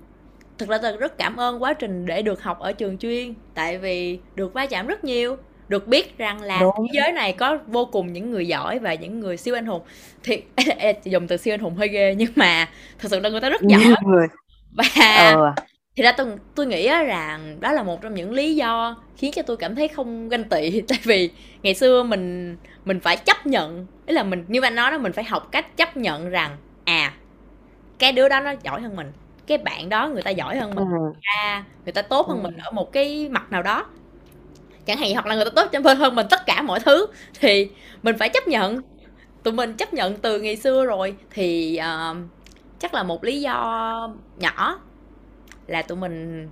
thực 0.58 0.70
ra 0.70 0.78
tôi 0.78 0.98
rất 0.98 1.18
cảm 1.18 1.38
ơn 1.38 1.64
quá 1.64 1.74
trình 1.74 2.06
để 2.06 2.22
được 2.22 2.44
học 2.44 2.60
ở 2.60 2.72
trường 2.72 2.98
chuyên 2.98 3.34
tại 3.54 3.78
vì 3.78 4.20
được 4.36 4.54
va 4.54 4.66
chạm 4.66 4.88
rất 4.88 5.04
nhiều 5.04 5.38
được 5.68 5.88
biết 5.88 6.18
rằng 6.18 6.42
là 6.42 6.60
đúng. 6.60 6.76
thế 6.78 7.00
giới 7.02 7.12
này 7.12 7.34
có 7.34 7.58
vô 7.68 7.86
cùng 7.86 8.14
những 8.14 8.32
người 8.32 8.48
giỏi 8.48 8.80
và 8.80 8.94
những 8.94 9.20
người 9.20 9.38
siêu 9.38 9.56
anh 9.56 9.66
hùng. 9.66 9.82
Thì 10.24 10.44
dùng 11.04 11.28
từ 11.28 11.38
siêu 11.38 11.54
anh 11.54 11.60
hùng 11.60 11.76
hơi 11.76 11.88
ghê 11.88 12.16
nhưng 12.18 12.32
mà 12.36 12.70
thực 13.00 13.12
sự 13.12 13.20
là 13.20 13.30
người 13.30 13.42
ta 13.42 13.50
rất 13.50 13.62
giỏi. 13.62 13.96
người. 14.06 14.28
Và 14.72 14.84
ờ. 15.34 15.54
thì 15.96 16.04
ra 16.04 16.12
tôi 16.12 16.28
tôi 16.56 16.66
nghĩ 16.66 16.86
á 16.86 17.04
rằng 17.04 17.58
đó 17.60 17.72
là 17.72 17.84
một 17.84 18.02
trong 18.02 18.14
những 18.14 18.34
lý 18.34 18.56
do 18.56 18.98
khiến 19.18 19.32
cho 19.36 19.42
tôi 19.42 19.58
cảm 19.58 19.76
thấy 19.76 19.88
không 19.88 20.30
ganh 20.30 20.44
tị. 20.44 20.82
Tại 20.88 21.00
vì 21.04 21.30
ngày 21.64 21.74
xưa 21.74 22.04
mình 22.04 22.58
mình 22.86 23.00
phải 23.00 23.18
chấp 23.18 23.46
nhận 23.46 23.86
ý 24.06 24.14
là 24.14 24.24
mình 24.24 24.46
như 24.48 24.62
anh 24.62 24.76
nói 24.76 24.92
đó 24.92 24.98
mình 24.98 25.14
phải 25.14 25.24
học 25.24 25.48
cách 25.52 25.78
chấp 25.78 25.98
nhận 25.98 26.30
rằng 26.30 26.58
à 26.86 27.14
cái 28.00 28.12
đứa 28.12 28.30
đó 28.30 28.40
nó 28.40 28.54
giỏi 28.64 28.82
hơn 28.82 28.96
mình 28.96 29.12
cái 29.48 29.58
bạn 29.58 29.90
đó 29.90 30.08
người 30.10 30.24
ta 30.24 30.32
giỏi 30.32 30.58
hơn 30.58 30.76
mình 30.76 30.86
ừ. 30.86 31.14
người 31.86 31.94
ta 31.94 32.02
tốt 32.02 32.28
hơn 32.28 32.38
Ừ. 32.38 32.44
mình 32.44 32.58
ở 32.58 32.72
một 32.72 32.92
cái 32.92 33.30
mặt 33.30 33.52
nào 33.52 33.64
đó 33.64 33.86
chẳng 34.86 34.98
hạn 34.98 35.14
hoặc 35.14 35.26
là 35.26 35.36
người 35.36 35.46
ta 35.46 35.52
tốt 35.56 35.82
hơn 35.86 35.98
hơn 35.98 36.16
mình 36.16 36.28
tất 36.30 36.46
cả 36.46 36.62
mọi 36.62 36.80
thứ 36.80 37.08
thì 37.40 37.70
mình 38.04 38.16
phải 38.20 38.30
chấp 38.30 38.48
nhận 38.48 38.82
tụi 39.44 39.54
mình 39.54 39.74
chấp 39.74 39.94
nhận 39.94 40.18
từ 40.18 40.42
ngày 40.42 40.56
xưa 40.56 40.86
rồi 40.86 41.16
thì 41.30 41.76
ờ, 41.78 42.16
chắc 42.80 42.94
là 42.94 43.04
một 43.04 43.24
lý 43.24 43.42
do 43.42 44.10
nhỏ 44.38 44.80
là 45.68 45.82
tụi 45.82 45.98
mình 45.98 46.50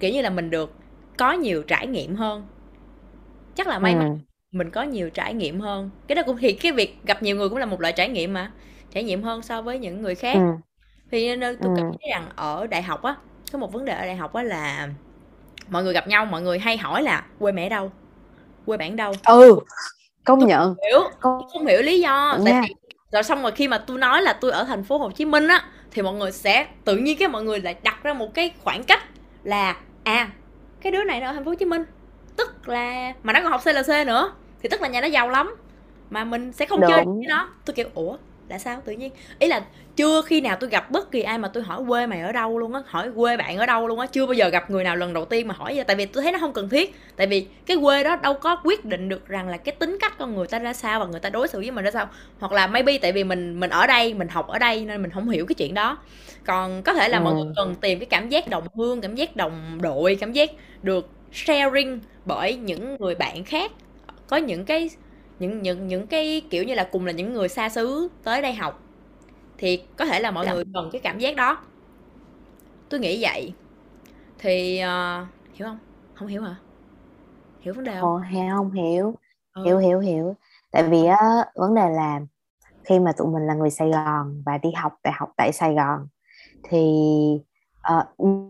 kiểu 0.00 0.12
như 0.12 0.22
là 0.22 0.30
mình 0.30 0.50
được 0.50 0.72
có 1.18 1.32
nhiều 1.32 1.62
trải 1.62 1.86
nghiệm 1.86 2.14
hơn 2.16 2.46
chắc 3.54 3.66
là 3.66 3.78
may 3.78 3.94
Ừ. 3.94 3.98
mắn 3.98 4.18
mình 4.52 4.70
có 4.70 4.82
nhiều 4.82 5.10
trải 5.10 5.34
nghiệm 5.34 5.60
hơn 5.60 5.90
cái 6.06 6.16
đó 6.16 6.22
cũng 6.26 6.36
thì 6.36 6.52
cái 6.52 6.72
việc 6.72 6.96
gặp 7.04 7.22
nhiều 7.22 7.36
người 7.36 7.48
cũng 7.48 7.58
là 7.58 7.66
một 7.66 7.80
loại 7.80 7.92
trải 7.92 8.08
nghiệm 8.08 8.32
mà 8.32 8.52
trải 8.94 9.04
nghiệm 9.04 9.22
hơn 9.22 9.42
so 9.42 9.62
với 9.62 9.78
những 9.78 10.02
người 10.02 10.14
khác 10.14 10.34
Ừ. 10.34 10.40
thì 11.12 11.36
nên 11.36 11.56
tôi 11.62 11.72
Ừ. 11.76 11.82
cảm 11.82 11.86
thấy 12.00 12.10
rằng 12.10 12.28
ở 12.36 12.66
đại 12.66 12.82
học 12.82 13.02
á 13.02 13.14
có 13.52 13.58
một 13.58 13.72
vấn 13.72 13.84
đề 13.84 13.92
ở 13.92 14.06
đại 14.06 14.16
học 14.16 14.32
á 14.32 14.42
là 14.42 14.88
mọi 15.68 15.84
người 15.84 15.92
gặp 15.92 16.08
nhau 16.08 16.24
mọi 16.26 16.42
người 16.42 16.58
hay 16.58 16.76
hỏi 16.76 17.02
là 17.02 17.26
quê 17.38 17.52
mẹ 17.52 17.68
đâu? 17.68 17.92
Quê 18.66 18.76
bạn 18.76 18.96
đâu? 18.96 19.12
Ừ 19.26 19.58
công 20.24 20.38
nhận. 20.38 20.74
hiểu 20.90 21.00
công 21.20 21.40
tôi 21.40 21.48
không 21.52 21.66
hiểu 21.66 21.82
lý 21.82 22.00
do. 22.00 22.38
Tại 22.44 22.54
vì 22.62 22.74
rồi 23.12 23.22
xong 23.22 23.42
rồi 23.42 23.52
khi 23.52 23.68
mà 23.68 23.78
tôi 23.78 23.98
nói 23.98 24.22
là 24.22 24.32
tôi 24.32 24.50
ở 24.52 24.64
thành 24.64 24.84
phố 24.84 24.98
Hồ 24.98 25.10
Chí 25.10 25.24
Minh 25.24 25.48
á 25.48 25.64
thì 25.90 26.02
mọi 26.02 26.14
người 26.14 26.32
sẽ 26.32 26.66
tự 26.84 26.96
nhiên 26.96 27.18
cái 27.18 27.28
mọi 27.28 27.42
người 27.42 27.60
lại 27.60 27.76
đặt 27.82 28.02
ra 28.02 28.12
một 28.14 28.34
cái 28.34 28.50
khoảng 28.64 28.84
cách 28.84 29.02
là 29.44 29.76
à 30.04 30.30
cái 30.80 30.92
đứa 30.92 31.04
này 31.04 31.20
nó 31.20 31.26
ở 31.26 31.32
thành 31.32 31.44
phố 31.44 31.50
Hồ 31.50 31.54
Chí 31.54 31.64
Minh. 31.64 31.84
Tức 32.36 32.68
là 32.68 33.12
mà 33.22 33.32
nó 33.32 33.40
còn 33.42 33.50
học 33.52 33.60
CLC 33.64 34.06
nữa 34.06 34.32
thì 34.62 34.68
tức 34.68 34.82
là 34.82 34.88
nhà 34.88 35.00
nó 35.00 35.06
giàu 35.06 35.28
lắm. 35.30 35.56
Mà 36.10 36.24
mình 36.24 36.52
sẽ 36.52 36.66
không 36.66 36.80
chơi 36.88 37.04
đúng. 37.04 37.18
với 37.18 37.26
nó 37.28 37.48
tôi 37.64 37.74
kiểu 37.74 37.88
ủa 37.94 38.16
là 38.48 38.58
sao 38.58 38.80
tự 38.84 38.92
nhiên? 38.92 39.12
Ý 39.38 39.48
là 39.48 39.62
chưa 39.96 40.22
khi 40.22 40.40
nào 40.40 40.56
tôi 40.60 40.70
gặp 40.70 40.90
bất 40.90 41.10
kỳ 41.10 41.22
ai 41.22 41.38
mà 41.38 41.48
tôi 41.48 41.62
hỏi 41.62 41.82
quê 41.88 42.06
mày 42.06 42.20
ở 42.20 42.32
đâu 42.32 42.58
luôn 42.58 42.74
á 42.74 42.82
hỏi 42.86 43.10
quê 43.16 43.36
bạn 43.36 43.56
ở 43.56 43.66
đâu 43.66 43.88
luôn 43.88 44.00
á 44.00 44.06
chưa 44.06 44.26
bao 44.26 44.34
giờ 44.34 44.48
gặp 44.48 44.70
người 44.70 44.84
nào 44.84 44.96
lần 44.96 45.12
đầu 45.12 45.24
tiên 45.24 45.48
mà 45.48 45.54
hỏi 45.54 45.74
vậy. 45.74 45.84
Tại 45.84 45.96
vì 45.96 46.06
tôi 46.06 46.22
thấy 46.22 46.32
nó 46.32 46.38
không 46.38 46.52
cần 46.52 46.68
thiết. 46.68 46.94
Tại 47.16 47.26
vì 47.26 47.46
cái 47.66 47.76
quê 47.82 48.04
đó 48.04 48.16
đâu 48.16 48.34
có 48.34 48.56
quyết 48.64 48.84
định 48.84 49.08
được 49.08 49.28
rằng 49.28 49.48
là 49.48 49.56
cái 49.56 49.74
tính 49.78 49.96
cách 50.00 50.18
con 50.18 50.34
người 50.34 50.46
ta 50.46 50.58
ra 50.58 50.72
sao 50.72 51.00
và 51.00 51.06
người 51.06 51.20
ta 51.20 51.30
đối 51.30 51.48
xử 51.48 51.58
với 51.58 51.70
mình 51.70 51.84
ra 51.84 51.90
sao. 51.90 52.08
Hoặc 52.38 52.52
là 52.52 52.66
maybe 52.66 52.98
tại 52.98 53.12
vì 53.12 53.24
mình 53.24 53.60
mình 53.60 53.70
ở 53.70 53.86
đây 53.86 54.14
mình 54.14 54.28
học 54.28 54.48
ở 54.48 54.58
đây 54.58 54.84
nên 54.84 55.02
mình 55.02 55.10
không 55.10 55.28
hiểu 55.28 55.46
cái 55.46 55.54
chuyện 55.54 55.74
đó. 55.74 55.98
Còn 56.46 56.82
có 56.82 56.94
thể 56.94 57.08
là 57.08 57.20
mọi 57.20 57.34
người 57.34 57.44
ừ. 57.44 57.52
cần 57.56 57.74
tìm 57.80 57.98
cái 57.98 58.06
cảm 58.06 58.28
giác 58.28 58.48
đồng 58.48 58.64
hương 58.74 59.00
cảm 59.00 59.14
giác 59.14 59.36
đồng 59.36 59.78
đội 59.82 60.16
cảm 60.20 60.32
giác 60.32 60.50
được 60.82 61.08
sharing 61.32 62.00
bởi 62.24 62.56
những 62.56 62.96
người 63.00 63.14
bạn 63.14 63.44
khác. 63.44 63.72
Có 64.28 64.36
những 64.36 64.64
cái 64.64 64.90
những 65.38 65.62
những 65.62 65.86
những 65.86 66.06
cái 66.06 66.42
kiểu 66.50 66.64
như 66.64 66.74
là 66.74 66.84
cùng 66.92 67.06
là 67.06 67.12
những 67.12 67.32
người 67.32 67.48
xa 67.48 67.68
xứ 67.68 68.08
tới 68.24 68.42
đây 68.42 68.54
học 68.54 68.82
thì 69.58 69.82
có 69.96 70.04
thể 70.04 70.20
là 70.20 70.30
mọi 70.30 70.46
người 70.46 70.64
cần 70.74 70.88
cái 70.92 71.00
cảm 71.00 71.18
giác 71.18 71.36
đó. 71.36 71.58
Tôi 72.88 73.00
nghĩ 73.00 73.22
vậy. 73.22 73.54
Thì 74.38 74.78
ờ, 74.78 75.26
hiểu 75.54 75.68
không? 75.68 75.78
Không 76.14 76.28
hiểu 76.28 76.42
hả? 76.42 76.56
Hiểu 77.60 77.74
vấn 77.74 77.84
đề 77.84 77.92
không? 78.00 78.10
Ồ, 78.10 78.18
hiểu 78.18 78.56
không 78.56 78.72
hiểu. 78.72 79.14
Ừ. 79.54 79.64
Hiểu 79.64 79.78
hiểu 79.78 80.00
hiểu. 80.00 80.34
Tại 80.70 80.82
vì 80.82 81.04
á 81.04 81.44
vấn 81.54 81.74
đề 81.74 81.90
là 81.90 82.20
khi 82.84 82.98
mà 82.98 83.12
tụi 83.12 83.26
mình 83.26 83.46
là 83.46 83.54
người 83.54 83.70
Sài 83.70 83.90
Gòn 83.90 84.42
và 84.46 84.58
đi 84.58 84.70
học 84.76 84.92
đại 85.04 85.14
học 85.16 85.28
tại 85.36 85.52
Sài 85.52 85.74
Gòn 85.74 86.08
thì 86.68 86.82
ờ, 87.80 88.04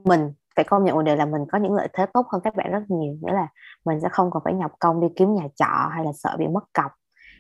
mình 0.05 0.33
phải 0.57 0.65
công 0.65 0.85
nhận 0.85 0.95
một 0.95 1.03
điều 1.03 1.17
là 1.17 1.27
mình 1.27 1.43
có 1.53 1.59
những 1.59 1.75
lợi 1.75 1.89
thế 1.93 2.07
tốt 2.15 2.27
hơn 2.33 2.41
các 2.45 2.57
bạn 2.57 2.73
rất 2.73 2.83
nhiều. 2.89 3.15
Nghĩa 3.23 3.33
là 3.33 3.49
mình 3.85 4.01
sẽ 4.03 4.09
không 4.09 4.31
còn 4.31 4.43
phải 4.45 4.55
nhọc 4.55 4.73
công 4.79 5.01
đi 5.01 5.07
kiếm 5.17 5.35
nhà 5.35 5.45
trọ 5.57 5.89
hay 5.93 6.05
là 6.05 6.11
sợ 6.15 6.37
bị 6.39 6.47
mất 6.47 6.65
cọc 6.73 6.93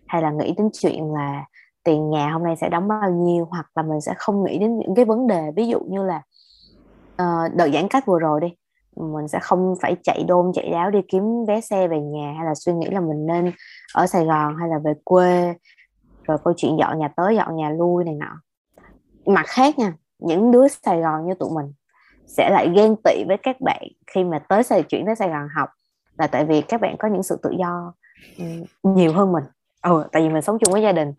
hay 0.06 0.22
là 0.22 0.30
nghĩ 0.30 0.54
đến 0.58 0.70
chuyện 0.72 1.12
là 1.12 1.44
tiền 1.84 2.10
nhà 2.10 2.30
hôm 2.30 2.42
nay 2.42 2.56
sẽ 2.56 2.68
đóng 2.68 2.88
bao 2.88 3.10
nhiêu 3.10 3.44
hoặc 3.50 3.66
là 3.74 3.82
mình 3.82 4.00
sẽ 4.00 4.14
không 4.16 4.44
nghĩ 4.44 4.58
đến 4.58 4.78
những 4.78 4.94
cái 4.94 5.04
vấn 5.04 5.26
đề 5.26 5.50
ví 5.56 5.66
dụ 5.66 5.80
như 5.80 6.04
là 6.04 6.22
uh, 7.22 7.54
đợt 7.54 7.68
giãn 7.72 7.88
cách 7.88 8.06
vừa 8.06 8.18
rồi 8.18 8.40
đi 8.40 8.48
mình 8.96 9.28
sẽ 9.28 9.38
không 9.42 9.74
phải 9.82 9.96
chạy 10.02 10.24
đôn 10.28 10.52
chạy 10.54 10.70
đáo 10.70 10.90
đi 10.90 10.98
kiếm 11.08 11.22
vé 11.48 11.60
xe 11.60 11.88
về 11.88 12.00
nhà 12.00 12.34
hay 12.36 12.46
là 12.46 12.54
suy 12.54 12.72
nghĩ 12.72 12.86
là 12.90 13.00
mình 13.00 13.26
nên 13.26 13.52
ở 13.94 14.06
Sài 14.06 14.24
Gòn 14.24 14.56
hay 14.60 14.68
là 14.68 14.78
về 14.84 14.92
quê 15.04 15.54
rồi 16.22 16.38
câu 16.44 16.54
chuyện 16.56 16.76
dọn 16.78 16.98
nhà 16.98 17.08
tới 17.16 17.36
dọn 17.36 17.56
nhà 17.56 17.70
lui 17.70 18.04
này 18.04 18.14
nọ. 18.14 18.40
Mặt 19.26 19.46
khác 19.46 19.78
nha 19.78 19.92
những 20.18 20.50
đứa 20.50 20.68
Sài 20.68 21.00
Gòn 21.00 21.26
như 21.26 21.34
tụi 21.34 21.50
mình 21.54 21.72
sẽ 22.26 22.50
lại 22.50 22.72
ghen 22.74 22.96
tị 23.04 23.24
với 23.28 23.36
các 23.42 23.60
bạn 23.60 23.82
khi 24.14 24.24
mà 24.24 24.38
tới 24.38 24.62
Sài 24.62 24.82
chuyển 24.82 25.06
tới 25.06 25.16
Sài 25.16 25.28
Gòn 25.28 25.48
học 25.56 25.68
là 26.18 26.26
tại 26.26 26.44
vì 26.44 26.60
các 26.60 26.80
bạn 26.80 26.96
có 26.98 27.08
những 27.08 27.22
sự 27.22 27.38
tự 27.42 27.50
do 27.58 27.94
ừ, 28.38 28.44
nhiều 28.82 29.12
hơn 29.12 29.32
mình 29.32 29.44
ừ, 29.82 30.04
tại 30.12 30.22
vì 30.22 30.28
mình 30.28 30.42
sống 30.42 30.58
chung 30.58 30.72
với 30.72 30.82
gia 30.82 30.92
đình. 30.92 31.12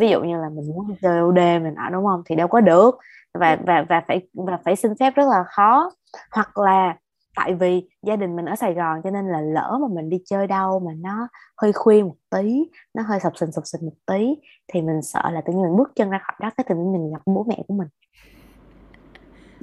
Ví 0.00 0.08
dụ 0.08 0.20
như 0.20 0.36
là 0.36 0.48
mình 0.48 0.68
muốn 0.68 0.96
chơi 1.02 1.22
OD 1.22 1.36
mình 1.36 1.74
ở 1.74 1.90
đúng 1.92 2.04
không? 2.04 2.22
Thì 2.26 2.36
đâu 2.36 2.48
có 2.48 2.60
được. 2.60 2.98
Và 3.34 3.58
và 3.66 3.84
và 3.88 4.02
phải 4.08 4.28
và 4.34 4.58
phải 4.64 4.76
xin 4.76 4.92
phép 5.00 5.14
rất 5.16 5.28
là 5.28 5.44
khó. 5.48 5.90
Hoặc 6.32 6.58
là 6.58 6.96
tại 7.36 7.54
vì 7.54 7.88
gia 8.02 8.16
đình 8.16 8.36
mình 8.36 8.44
ở 8.44 8.56
Sài 8.56 8.74
Gòn 8.74 9.00
cho 9.04 9.10
nên 9.10 9.28
là 9.28 9.40
lỡ 9.40 9.78
mà 9.80 9.88
mình 9.94 10.10
đi 10.10 10.18
chơi 10.24 10.46
đâu 10.46 10.80
mà 10.80 10.92
nó 10.96 11.28
hơi 11.62 11.72
khuya 11.72 12.02
một 12.02 12.16
tí 12.30 12.70
nó 12.94 13.02
hơi 13.02 13.20
sập 13.20 13.32
sình 13.36 13.52
sập 13.52 13.64
sình 13.66 13.80
một 13.84 13.96
tí 14.06 14.34
thì 14.72 14.82
mình 14.82 15.02
sợ 15.02 15.30
là 15.30 15.40
tự 15.40 15.52
nhiên 15.52 15.62
mình 15.62 15.76
bước 15.76 15.92
chân 15.94 16.10
ra 16.10 16.18
khỏi 16.18 16.36
đó 16.40 16.50
cái 16.56 16.64
tự 16.68 16.74
nhiên 16.74 16.92
mình 16.92 17.12
gặp 17.12 17.22
bố 17.26 17.46
mẹ 17.48 17.62
của 17.68 17.74
mình. 17.74 17.88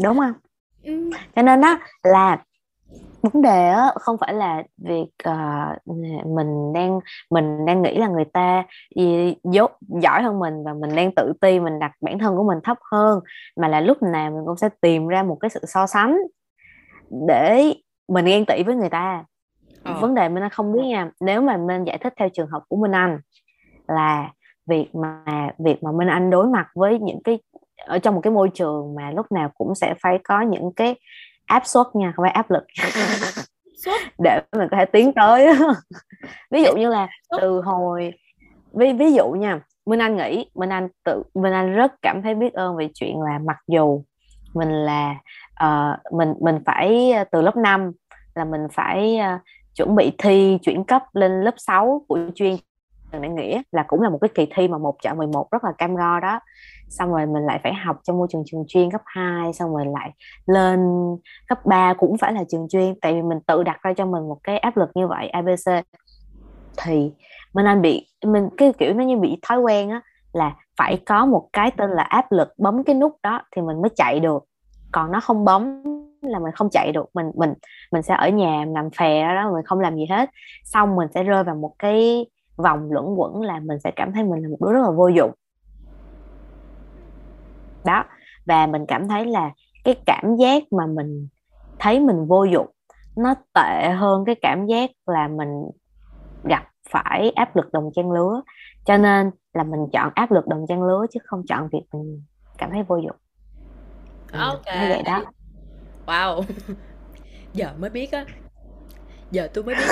Đúng 0.04 0.18
không? 0.18 0.34
Ừ. 0.84 1.10
cho 1.36 1.42
nên 1.42 1.62
đó 1.62 1.80
là 2.04 2.44
vấn 3.22 3.42
đề 3.42 3.68
á, 3.68 3.92
không 4.00 4.18
phải 4.18 4.34
là 4.34 4.64
việc 4.78 5.08
ờ, 5.24 5.36
mình 6.26 6.74
đang 6.74 7.00
mình 7.32 7.66
đang 7.66 7.82
nghĩ 7.82 7.98
là 7.98 8.08
người 8.08 8.26
ta 8.26 8.64
dốt 9.44 9.72
giỏi 10.02 10.24
hơn 10.24 10.40
mình 10.40 10.64
và 10.64 10.74
mình 10.74 10.96
đang 10.96 11.16
tự 11.16 11.34
ti 11.42 11.60
mình 11.60 11.80
đặt 11.80 11.92
bản 12.02 12.20
thân 12.20 12.38
của 12.38 12.44
mình 12.44 12.58
thấp 12.64 12.78
hơn 12.92 13.20
mà 13.58 13.68
là 13.68 13.82
lúc 13.82 14.04
nào 14.04 14.32
mình 14.32 14.46
cũng 14.46 14.58
sẽ 14.58 14.70
tìm 14.82 15.08
ra 15.08 15.24
một 15.24 15.38
cái 15.40 15.50
sự 15.50 15.60
so 15.68 15.88
sánh 15.88 16.18
để 17.28 17.74
mình 18.08 18.26
ghen 18.26 18.46
tị 18.46 18.64
với 18.64 18.76
người 18.76 18.90
ta 18.90 19.24
Ờ. 19.86 19.94
vấn 20.02 20.14
đề 20.16 20.22
Anh 20.22 20.50
không 20.50 20.74
biết 20.74 20.82
nha 20.84 21.10
nếu 21.20 21.42
mà 21.42 21.58
Anh 21.68 21.84
giải 21.84 21.98
thích 21.98 22.14
theo 22.18 22.30
trường 22.30 22.48
hợp 22.48 22.64
của 22.68 22.76
Minh 22.76 22.92
Anh 22.92 23.20
là 23.88 24.32
việc 24.68 24.96
mà 24.96 25.24
việc 25.60 25.84
mà 25.84 25.92
Minh 25.92 26.08
Anh 26.08 26.30
đối 26.30 26.48
mặt 26.48 26.68
với 26.76 27.00
những 27.00 27.24
cái 27.24 27.40
ở 27.86 28.00
trong 28.00 28.16
một 28.16 28.22
cái 28.22 28.32
môi 28.34 28.50
trường 28.54 28.96
mà 28.96 29.12
lúc 29.12 29.32
nào 29.32 29.50
cũng 29.58 29.76
sẽ 29.76 29.94
phải 30.02 30.20
có 30.24 30.42
những 30.42 30.72
cái 30.76 30.96
áp 31.46 31.66
suất 31.66 31.88
nha 31.94 32.14
không 32.16 32.24
phải 32.24 32.32
áp 32.32 32.52
lực. 32.52 32.64
Để 34.20 34.42
mình 34.58 34.68
có 34.72 34.78
thể 34.78 34.86
tiến 34.86 35.14
tới. 35.14 35.48
Ví 36.52 36.64
dụ 36.64 36.76
như 36.76 36.90
là 36.90 37.08
từ 37.42 37.62
hồi 37.62 38.14
ví 38.74 38.94
ví 38.94 39.14
dụ 39.14 39.32
nha 39.32 39.60
Minh 39.86 40.00
Anh 40.00 40.18
nghĩ 40.18 40.46
Minh 40.56 40.70
Anh 40.70 40.88
tự 41.04 41.24
Minh 41.34 41.54
Anh 41.54 41.74
rất 41.74 41.92
cảm 42.02 42.22
thấy 42.22 42.36
biết 42.36 42.54
ơn 42.54 42.76
về 42.76 42.90
chuyện 42.94 43.22
là 43.22 43.40
mặc 43.40 43.58
dù 43.68 44.04
mình 44.54 44.70
là 44.70 45.16
ờ, 45.56 45.98
mình 46.12 46.34
mình 46.42 46.60
phải 46.66 47.12
ờ, 47.12 47.24
từ 47.32 47.42
lớp 47.42 47.58
5 47.58 47.92
là 48.36 48.46
mình 48.46 48.62
phải 48.74 49.18
ờ, 49.18 49.40
chuẩn 49.76 49.96
bị 49.96 50.12
thi 50.18 50.58
chuyển 50.62 50.84
cấp 50.84 51.04
lên 51.14 51.42
lớp 51.42 51.54
6 51.58 52.06
của 52.08 52.20
chuyên 52.36 52.56
Trần 53.16 53.22
Đại 53.22 53.32
Nghĩa 53.32 53.62
là 53.72 53.84
cũng 53.88 54.02
là 54.02 54.10
một 54.10 54.18
cái 54.22 54.30
kỳ 54.36 54.48
thi 54.56 54.68
mà 54.68 54.78
một 54.78 54.96
chọn 55.04 55.18
11 55.18 55.52
rất 55.52 55.64
là 55.64 55.72
cam 55.78 55.96
go 55.96 56.20
đó. 56.20 56.40
Xong 56.90 57.12
rồi 57.12 57.26
mình 57.26 57.46
lại 57.46 57.60
phải 57.64 57.74
học 57.74 58.00
trong 58.04 58.18
môi 58.18 58.28
trường 58.32 58.44
trường 58.46 58.64
chuyên 58.68 58.92
cấp 58.92 59.02
2 59.06 59.54
xong 59.54 59.76
rồi 59.76 59.86
lại 59.86 60.12
lên 60.46 60.80
cấp 61.48 61.66
3 61.66 61.94
cũng 61.94 62.18
phải 62.18 62.34
là 62.34 62.44
trường 62.50 62.68
chuyên, 62.70 62.96
tại 63.02 63.14
vì 63.14 63.22
mình 63.22 63.40
tự 63.48 63.64
đặt 63.64 63.82
ra 63.84 63.94
cho 63.94 64.06
mình 64.06 64.30
một 64.30 64.38
cái 64.44 64.58
áp 64.58 64.78
lực 64.78 64.90
như 64.96 65.08
vậy 65.08 65.28
ABC 65.28 65.86
thì 66.84 67.12
mình 67.54 67.66
anh 67.66 67.82
bị, 67.82 68.08
mình 68.26 68.50
cái 68.58 68.74
kiểu 68.78 68.94
nó 68.94 69.04
như 69.04 69.18
bị 69.18 69.40
thói 69.42 69.60
quen 69.60 69.90
á, 69.90 70.02
là 70.34 70.56
phải 70.78 71.02
có 71.06 71.26
một 71.26 71.50
cái 71.54 71.72
tên 71.78 71.90
là 71.90 72.04
áp 72.04 72.32
lực 72.32 72.54
bấm 72.58 72.84
cái 72.84 72.96
nút 72.96 73.16
đó 73.24 73.42
thì 73.56 73.62
mình 73.62 73.82
mới 73.82 73.90
chạy 73.96 74.20
được. 74.20 74.44
Còn 74.92 75.12
nó 75.12 75.20
không 75.20 75.46
bấm 75.46 75.84
là 76.22 76.40
mình 76.40 76.52
không 76.56 76.70
chạy 76.70 76.92
được. 76.92 77.06
Mình 77.14 77.32
mình 77.36 77.54
mình 77.92 78.02
sẽ 78.02 78.16
ở 78.16 78.30
nhà 78.30 78.66
nằm 78.66 78.90
phè 78.90 79.36
đó, 79.36 79.52
mình 79.54 79.66
không 79.66 79.80
làm 79.80 79.96
gì 79.96 80.06
hết. 80.10 80.30
Xong 80.64 80.96
mình 80.96 81.08
sẽ 81.14 81.24
rơi 81.24 81.44
vào 81.44 81.56
một 81.56 81.72
cái 81.80 82.26
vòng 82.56 82.92
luẩn 82.92 83.06
quẩn 83.06 83.42
là 83.42 83.60
mình 83.60 83.80
sẽ 83.80 83.92
cảm 83.96 84.14
thấy 84.14 84.24
mình 84.24 84.42
là 84.44 84.50
một 84.50 84.58
đứa 84.62 84.74
rất 84.74 84.82
là 84.82 84.92
vô 84.92 85.08
dụng. 85.08 85.32
Đó 87.86 88.04
và 88.46 88.68
mình 88.68 88.86
cảm 88.88 89.08
thấy 89.08 89.26
là 89.26 89.52
cái 89.84 89.96
cảm 90.06 90.36
giác 90.36 90.64
mà 90.72 90.86
mình 90.88 91.28
thấy 91.80 92.00
mình 92.00 92.26
vô 92.26 92.44
dụng 92.44 92.68
nó 93.16 93.36
tệ 93.54 93.90
hơn 93.90 94.26
cái 94.26 94.36
cảm 94.42 94.66
giác 94.66 94.90
là 95.06 95.28
mình 95.28 95.70
gặp 96.44 96.64
phải 96.90 97.32
áp 97.36 97.56
lực 97.56 97.74
đồng 97.74 97.90
trang 97.96 98.12
lứa. 98.12 98.42
Cho 98.86 98.98
nên 98.98 99.32
là 99.54 99.64
mình 99.64 99.88
chọn 99.94 100.12
áp 100.16 100.32
lực 100.32 100.48
đồng 100.48 100.66
trang 100.70 100.84
lứa 100.84 101.06
chứ 101.12 101.20
không 101.24 101.44
chọn 101.48 101.70
việc 101.72 101.84
mình 101.94 102.24
cảm 102.58 102.72
thấy 102.72 102.84
vô 102.84 102.98
dụng. 102.98 103.16
Ừ, 104.32 104.40
ok. 104.42 104.66
như 104.66 104.88
vậy 104.90 105.04
đó. 105.06 105.24
Wow. 106.06 106.44
Giờ 107.54 107.74
mới 107.80 107.90
biết 107.90 108.12
á. 108.12 108.26
Giờ 109.32 109.48
tôi 109.54 109.64
mới 109.64 109.76
biết 109.76 109.86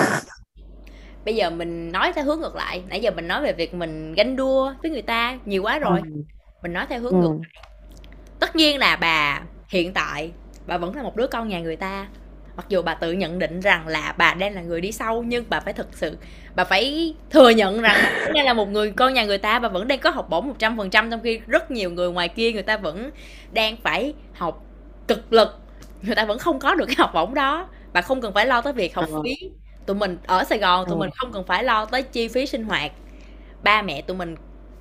bây 1.25 1.35
giờ 1.35 1.49
mình 1.49 1.91
nói 1.91 2.11
theo 2.13 2.25
hướng 2.25 2.39
ngược 2.39 2.55
lại. 2.55 2.83
Nãy 2.89 3.01
giờ 3.01 3.11
mình 3.11 3.27
nói 3.27 3.41
về 3.41 3.53
việc 3.53 3.73
mình 3.73 4.13
ganh 4.13 4.35
đua 4.35 4.73
với 4.81 4.91
người 4.91 5.01
ta 5.01 5.37
nhiều 5.45 5.63
quá 5.63 5.79
rồi. 5.79 5.99
Ừ. 6.03 6.21
mình 6.61 6.73
nói 6.73 6.85
theo 6.89 6.99
hướng 6.99 7.11
ừ. 7.11 7.17
ngược 7.17 7.37
lại. 7.41 7.63
Tất 8.39 8.55
nhiên 8.55 8.79
là 8.79 8.95
bà 8.95 9.41
hiện 9.69 9.93
tại 9.93 10.31
bà 10.67 10.77
vẫn 10.77 10.95
là 10.95 11.03
một 11.03 11.15
đứa 11.15 11.27
con 11.27 11.47
nhà 11.47 11.59
người 11.59 11.75
ta. 11.75 12.07
Mặc 12.55 12.65
dù 12.69 12.81
bà 12.81 12.93
tự 12.93 13.11
nhận 13.11 13.39
định 13.39 13.59
rằng 13.59 13.87
là 13.87 14.13
bà 14.17 14.33
đang 14.33 14.53
là 14.53 14.61
người 14.61 14.81
đi 14.81 14.91
sau 14.91 15.23
nhưng 15.27 15.45
bà 15.49 15.59
phải 15.59 15.73
thực 15.73 15.87
sự 15.91 16.17
bà 16.55 16.63
phải 16.63 17.15
thừa 17.29 17.49
nhận 17.49 17.81
rằng 17.81 17.97
đang 18.33 18.45
là 18.45 18.53
một 18.53 18.69
người 18.69 18.91
con 18.91 19.13
nhà 19.13 19.25
người 19.25 19.37
ta. 19.37 19.59
Bà 19.59 19.69
vẫn 19.69 19.87
đang 19.87 19.99
có 19.99 20.09
học 20.09 20.29
bổng 20.29 20.47
một 20.47 20.55
trăm 20.59 20.77
phần 20.77 20.89
trăm 20.89 21.11
trong 21.11 21.21
khi 21.23 21.39
rất 21.47 21.71
nhiều 21.71 21.89
người 21.89 22.11
ngoài 22.11 22.29
kia 22.29 22.51
người 22.51 22.63
ta 22.63 22.77
vẫn 22.77 23.11
đang 23.51 23.77
phải 23.83 24.13
học 24.33 24.65
cực 25.07 25.33
lực. 25.33 25.59
Người 26.01 26.15
ta 26.15 26.25
vẫn 26.25 26.39
không 26.39 26.59
có 26.59 26.75
được 26.75 26.85
cái 26.85 26.95
học 26.99 27.11
bổng 27.13 27.33
đó. 27.33 27.67
Bà 27.93 28.01
không 28.01 28.21
cần 28.21 28.33
phải 28.33 28.45
lo 28.45 28.61
tới 28.61 28.73
việc 28.73 28.95
học 28.95 29.09
phí 29.23 29.35
tụi 29.85 29.95
mình 29.95 30.17
ở 30.25 30.43
sài 30.43 30.59
gòn 30.59 30.85
tụi 30.89 30.97
mình 30.97 31.09
không 31.15 31.31
cần 31.31 31.43
phải 31.43 31.63
lo 31.63 31.85
tới 31.85 32.03
chi 32.03 32.27
phí 32.27 32.45
sinh 32.45 32.63
hoạt. 32.63 32.91
Ba 33.63 33.81
mẹ 33.81 34.01
tụi 34.01 34.17
mình 34.17 34.35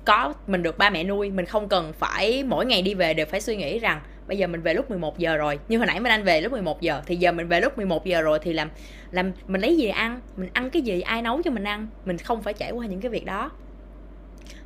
có 0.05 0.33
mình 0.47 0.63
được 0.63 0.77
ba 0.77 0.89
mẹ 0.89 1.03
nuôi 1.03 1.31
mình 1.31 1.45
không 1.45 1.69
cần 1.69 1.93
phải 1.93 2.43
mỗi 2.43 2.65
ngày 2.65 2.81
đi 2.81 2.93
về 2.93 3.13
đều 3.13 3.25
phải 3.25 3.41
suy 3.41 3.55
nghĩ 3.55 3.79
rằng 3.79 4.01
bây 4.27 4.37
giờ 4.37 4.47
mình 4.47 4.61
về 4.61 4.73
lúc 4.73 4.89
11 4.89 5.17
giờ 5.17 5.37
rồi. 5.37 5.59
Như 5.67 5.77
hồi 5.77 5.87
nãy 5.87 5.99
mình 5.99 6.11
anh 6.11 6.23
về 6.23 6.41
lúc 6.41 6.51
11 6.51 6.81
giờ 6.81 7.01
thì 7.05 7.15
giờ 7.15 7.31
mình 7.31 7.47
về 7.47 7.61
lúc 7.61 7.77
11 7.77 8.05
giờ 8.05 8.21
rồi 8.21 8.39
thì 8.41 8.53
làm 8.53 8.69
làm 9.11 9.31
mình 9.47 9.61
lấy 9.61 9.77
gì 9.77 9.87
ăn 9.87 10.21
mình 10.37 10.49
ăn 10.53 10.69
cái 10.69 10.81
gì 10.81 11.01
ai 11.01 11.21
nấu 11.21 11.41
cho 11.41 11.51
mình 11.51 11.63
ăn 11.63 11.87
mình 12.05 12.17
không 12.17 12.43
phải 12.43 12.53
trải 12.53 12.71
qua 12.71 12.85
những 12.85 13.01
cái 13.01 13.09
việc 13.09 13.25
đó. 13.25 13.51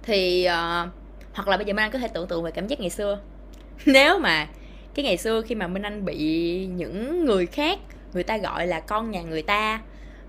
Thì 0.03 0.47
uh, 0.47 0.89
hoặc 1.33 1.47
là 1.47 1.57
bây 1.57 1.65
giờ 1.65 1.73
minh 1.73 1.83
anh 1.83 1.91
có 1.91 1.99
thể 1.99 2.07
tưởng 2.07 2.27
tượng 2.27 2.43
về 2.43 2.51
cảm 2.51 2.67
giác 2.67 2.79
ngày 2.79 2.89
xưa. 2.89 3.19
Nếu 3.85 4.19
mà 4.19 4.47
cái 4.93 5.05
ngày 5.05 5.17
xưa 5.17 5.41
khi 5.41 5.55
mà 5.55 5.67
minh 5.67 5.83
anh 5.83 6.05
bị 6.05 6.65
những 6.65 7.25
người 7.25 7.45
khác 7.45 7.79
người 8.13 8.23
ta 8.23 8.37
gọi 8.37 8.67
là 8.67 8.79
con 8.79 9.11
nhà 9.11 9.21
người 9.21 9.41
ta 9.41 9.81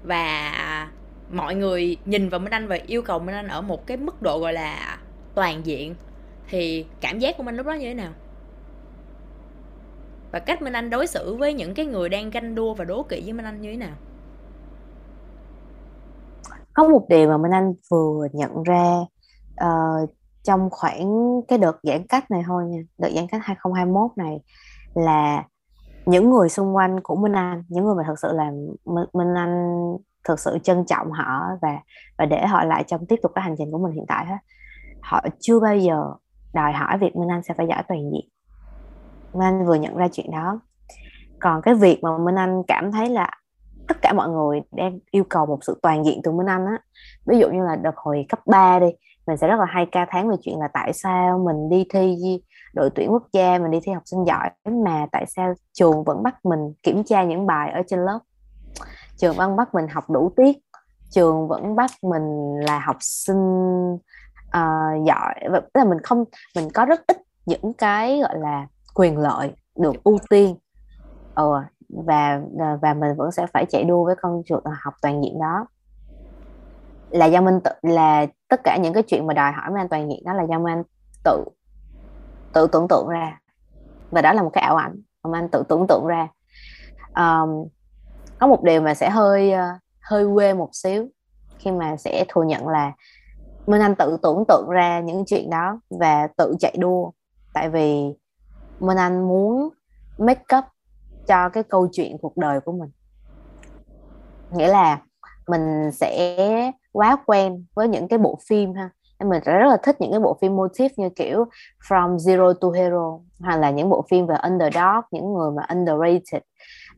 và 0.03 0.90
mọi 1.30 1.55
người 1.55 1.96
nhìn 2.05 2.28
vào 2.28 2.40
minh 2.40 2.53
anh 2.53 2.68
và 2.68 2.78
yêu 2.86 3.03
cầu 3.03 3.18
minh 3.18 3.34
anh 3.34 3.49
ở 3.49 3.61
một 3.61 3.86
cái 3.86 3.96
mức 3.96 4.22
độ 4.22 4.38
gọi 4.38 4.53
là 4.53 4.99
toàn 5.34 5.66
diện 5.66 5.94
thì 6.51 6.86
cảm 7.01 7.18
giác 7.18 7.36
của 7.36 7.42
minh 7.42 7.57
lúc 7.57 7.66
đó 7.66 7.72
như 7.72 7.86
thế 7.86 7.94
nào? 7.94 8.12
Và 10.32 10.38
cách 10.38 10.62
Minh 10.62 10.72
Anh 10.72 10.90
đối 10.90 11.07
xử 11.07 11.34
với 11.34 11.55
những 11.55 11.74
cái 11.74 11.86
người 11.86 12.09
đang 12.09 12.30
ganh 12.30 12.55
đua 12.55 12.74
và 12.74 12.84
đố 12.84 13.03
kỵ 13.03 13.22
với 13.24 13.32
Minh 13.32 13.44
Anh 13.46 13.61
như 13.61 13.70
thế 13.70 13.76
nào? 13.76 13.96
Có 16.72 16.88
một 16.88 17.07
điều 17.09 17.28
mà 17.28 17.36
Minh 17.36 17.53
Anh 17.53 17.72
vừa 17.90 18.26
nhận 18.32 18.62
ra 18.62 18.94
uh, 19.64 20.11
trong 20.42 20.68
khoảng 20.70 21.11
cái 21.49 21.59
đợt 21.59 21.78
giãn 21.82 22.07
cách 22.07 22.30
này 22.30 22.42
thôi 22.46 22.64
nha 22.66 22.78
đợt 22.99 23.11
giãn 23.14 23.26
cách 23.26 23.40
2021 23.44 24.11
này 24.16 24.40
là 24.94 25.44
những 26.09 26.30
người 26.30 26.48
xung 26.48 26.76
quanh 26.76 27.00
của 27.00 27.16
Minh 27.16 27.32
Anh, 27.32 27.64
những 27.68 27.84
người 27.84 27.94
mà 27.94 28.02
thật 28.06 28.18
sự 28.22 28.32
là 28.32 28.50
Minh 29.12 29.34
Anh 29.34 29.76
thực 30.28 30.40
sự 30.40 30.59
trân 30.62 30.84
trọng 30.84 31.11
họ 31.12 31.42
và 31.62 31.78
và 32.18 32.26
để 32.26 32.46
họ 32.46 32.64
lại 32.64 32.84
trong 32.86 33.06
tiếp 33.06 33.16
tục 33.22 33.32
cái 33.34 33.44
hành 33.44 33.54
trình 33.59 33.72
của 33.72 33.78
mình 33.78 33.92
hiện 33.92 34.04
tại 34.09 34.26
hết 34.26 34.36
họ 35.02 35.20
chưa 35.40 35.61
bao 35.61 35.76
giờ 35.76 36.04
đòi 36.52 36.72
hỏi 36.72 36.98
việc 36.98 37.16
Minh 37.16 37.30
Anh 37.30 37.42
sẽ 37.42 37.54
phải 37.54 37.66
giỏi 37.66 37.82
toàn 37.88 38.00
diện. 38.00 38.28
Minh 39.32 39.42
Anh 39.42 39.66
vừa 39.66 39.74
nhận 39.74 39.96
ra 39.96 40.09
chuyện 40.12 40.30
đó. 40.30 40.61
Còn 41.40 41.62
cái 41.62 41.74
việc 41.74 42.02
mà 42.02 42.18
Minh 42.18 42.38
Anh 42.38 42.62
cảm 42.68 42.92
thấy 42.92 43.09
là 43.09 43.30
tất 43.88 43.96
cả 44.02 44.12
mọi 44.12 44.28
người 44.28 44.61
đang 44.72 44.98
yêu 45.11 45.24
cầu 45.28 45.46
một 45.46 45.59
sự 45.62 45.78
toàn 45.82 46.04
diện 46.04 46.20
từ 46.24 46.32
Minh 46.32 46.46
Anh 46.46 46.66
á, 46.66 46.78
ví 47.26 47.38
dụ 47.38 47.50
như 47.50 47.64
là 47.64 47.76
đợt 47.76 47.96
hồi 47.96 48.26
cấp 48.28 48.40
3 48.46 48.78
đi 48.78 48.86
mình 49.29 49.37
sẽ 49.37 49.49
rất 49.49 49.59
là 49.59 49.64
hay 49.64 49.87
ca 49.93 50.07
tháng 50.11 50.29
về 50.29 50.37
chuyện 50.43 50.59
là 50.59 50.68
tại 50.72 50.93
sao 50.93 51.39
mình 51.39 51.68
đi 51.68 51.87
thi 51.91 52.16
đội 52.74 52.91
tuyển 52.95 53.12
quốc 53.12 53.22
gia 53.33 53.59
mình 53.59 53.70
đi 53.70 53.79
thi 53.83 53.93
học 53.93 54.03
sinh 54.07 54.24
giỏi 54.26 54.51
mà 54.85 55.07
tại 55.12 55.24
sao 55.37 55.55
trường 55.72 56.05
vẫn 56.05 56.22
bắt 56.22 56.45
mình 56.45 56.61
kiểm 56.83 57.05
tra 57.05 57.24
những 57.24 57.47
bài 57.47 57.70
ở 57.70 57.83
trên 57.87 58.01
lớp. 58.01 58.18
Trường 59.16 59.37
vẫn 59.37 59.57
bắt 59.57 59.74
mình 59.74 59.89
học 59.89 60.11
đủ 60.11 60.33
tiết 60.37 60.59
trường 61.11 61.49
vẫn 61.49 61.76
bắt 61.76 61.91
mình 62.03 62.57
là 62.61 62.79
học 62.79 62.97
sinh 63.01 63.93
uh, 63.95 65.07
giỏi 65.07 65.35
tức 65.53 65.70
là 65.74 65.85
mình 65.85 65.99
không 66.03 66.24
mình 66.57 66.68
có 66.74 66.85
rất 66.85 67.01
ít 67.07 67.16
những 67.47 67.72
cái 67.79 68.20
gọi 68.20 68.39
là 68.39 68.66
quyền 68.95 69.18
lợi 69.18 69.53
được 69.76 70.05
ưu 70.05 70.18
tiên. 70.31 70.57
Ừ, 71.35 71.53
và 71.89 72.41
và 72.83 72.95
mình 72.95 73.16
vẫn 73.16 73.33
sẽ 73.33 73.47
phải 73.53 73.66
chạy 73.68 73.85
đua 73.85 74.05
với 74.05 74.14
con 74.22 74.43
chuột 74.47 74.62
học 74.83 74.95
toàn 75.03 75.22
diện 75.22 75.39
đó 75.41 75.66
là 77.11 77.26
do 77.26 77.40
mình 77.40 77.61
tự 77.64 77.70
là 77.82 78.26
tất 78.48 78.61
cả 78.64 78.76
những 78.82 78.94
cái 78.94 79.02
chuyện 79.02 79.26
mà 79.26 79.34
đòi 79.34 79.52
hỏi 79.52 79.70
mình 79.74 79.88
toàn 79.88 80.11
diện 80.11 80.22
đó 80.24 80.32
là 80.32 80.42
do 80.50 80.59
mình 80.59 80.82
tự 81.24 81.44
tự 82.52 82.66
tưởng 82.72 82.88
tượng 82.88 83.09
ra. 83.09 83.40
Và 84.11 84.22
đó 84.22 84.32
là 84.32 84.42
một 84.42 84.50
cái 84.52 84.64
ảo 84.64 84.76
ảnh 84.76 85.02
mà 85.22 85.38
anh 85.38 85.48
tự 85.48 85.62
tưởng 85.68 85.86
tượng 85.88 86.06
ra. 86.06 86.28
Um, 87.16 87.68
có 88.38 88.46
một 88.46 88.62
điều 88.62 88.80
mà 88.80 88.94
sẽ 88.94 89.11
hơi 89.11 89.52
ờ, 89.52 89.66
hơi 90.00 90.26
quê 90.34 90.54
một 90.54 90.70
xíu 90.72 91.09
khi 91.59 91.70
mà 91.70 91.96
sẽ 91.96 92.24
thừa 92.28 92.42
nhận 92.42 92.68
là 92.68 92.92
Minh 93.66 93.80
Anh 93.80 93.94
tự 93.94 94.16
tưởng 94.22 94.44
tượng 94.48 94.68
ra 94.68 95.00
những 95.00 95.24
chuyện 95.26 95.50
đó 95.50 95.80
và 95.90 96.28
tự 96.36 96.54
chạy 96.61 96.76
đua. 96.78 97.11
Tại 97.54 97.68
vì 97.68 98.04
Minh 98.80 98.98
Anh 98.98 99.28
muốn 99.28 99.68
make 100.18 100.56
up 100.59 100.64
cho 101.26 101.48
cái 101.48 101.62
câu 101.62 101.88
chuyện 101.92 102.18
cuộc 102.18 102.36
đời 102.36 102.61
của 102.61 102.72
mình. 102.72 102.90
Nghĩa 104.50 104.68
là 104.68 105.02
mình 105.48 105.92
sẽ 105.92 106.72
quá 106.99 107.16
quen 107.26 107.64
với 107.74 107.88
những 107.88 108.09
cái 108.09 108.18
bộ 108.18 108.38
phim 108.49 108.74
ha. 108.74 108.90
Em 109.18 109.28
mình 109.28 109.42
rất 109.44 109.68
là 109.68 109.76
thích 109.82 109.96
những 110.01 110.11
cái 110.11 110.20
bộ 110.20 110.38
phim 110.40 110.57
motif 110.57 110.88
như 110.96 111.09
kiểu 111.16 111.44
From 111.88 112.16
Zero 112.16 112.55
to 112.55 112.68
Hero 112.70 113.18
hoặc 113.40 113.57
là 113.57 113.70
những 113.70 113.88
bộ 113.88 114.05
phim 114.11 114.26
về 114.26 114.36
underdog 114.42 115.05
những 115.11 115.34
người 115.34 115.51
mà 115.51 115.62
underrated. 115.68 116.42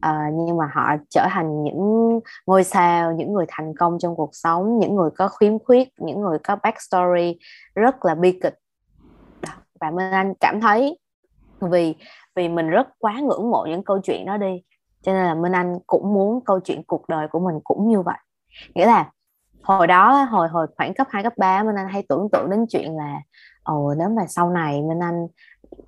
À, 0.01 0.31
nhưng 0.33 0.57
mà 0.57 0.71
họ 0.75 0.97
trở 1.11 1.27
thành 1.31 1.63
những 1.63 2.21
ngôi 2.47 2.65
sao 2.65 3.13
những 3.13 3.33
người 3.33 3.45
thành 3.49 3.75
công 3.79 3.99
trong 3.99 4.17
cuộc 4.17 4.31
sống 4.33 4.79
những 4.79 4.95
người 4.95 5.11
có 5.17 5.29
khiếm 5.29 5.59
khuyết 5.59 5.89
những 5.99 6.21
người 6.21 6.39
có 6.39 6.57
backstory 6.63 7.39
rất 7.75 8.05
là 8.05 8.15
bi 8.15 8.39
kịch. 8.43 8.59
Và 9.81 9.91
Minh 9.91 10.11
Anh 10.11 10.35
cảm 10.41 10.61
thấy 10.61 10.99
vì 11.61 11.95
vì 12.37 12.49
mình 12.49 12.71
rất 12.71 12.89
quá 12.99 13.21
ngưỡng 13.21 13.51
mộ 13.51 13.67
những 13.69 13.85
câu 13.85 14.01
chuyện 14.03 14.27
đó 14.27 14.37
đi 14.37 14.63
cho 15.03 15.13
nên 15.13 15.25
là 15.25 15.35
Minh 15.35 15.53
Anh 15.53 15.79
cũng 15.87 16.15
muốn 16.15 16.45
câu 16.45 16.61
chuyện 16.61 16.83
cuộc 16.87 17.09
đời 17.09 17.29
của 17.29 17.41
mình 17.41 17.61
cũng 17.65 17.89
như 17.89 18.03
vậy. 18.03 18.19
Nghĩa 18.75 18.87
là 18.87 19.11
hồi 19.63 19.87
đó 19.87 20.23
hồi 20.31 20.49
hồi 20.49 20.67
khoảng 20.77 20.95
cấp 20.95 21.07
2, 21.11 21.23
cấp 21.23 21.33
3 21.37 21.63
Minh 21.63 21.77
Anh 21.77 21.89
hay 21.89 22.05
tưởng 22.09 22.29
tượng 22.33 22.51
đến 22.51 22.67
chuyện 22.71 22.97
là 22.97 23.15
ồ 23.63 23.95
nếu 23.99 24.09
mà 24.09 24.23
sau 24.29 24.51
này 24.51 24.83
Minh 24.83 25.03
Anh 25.03 25.27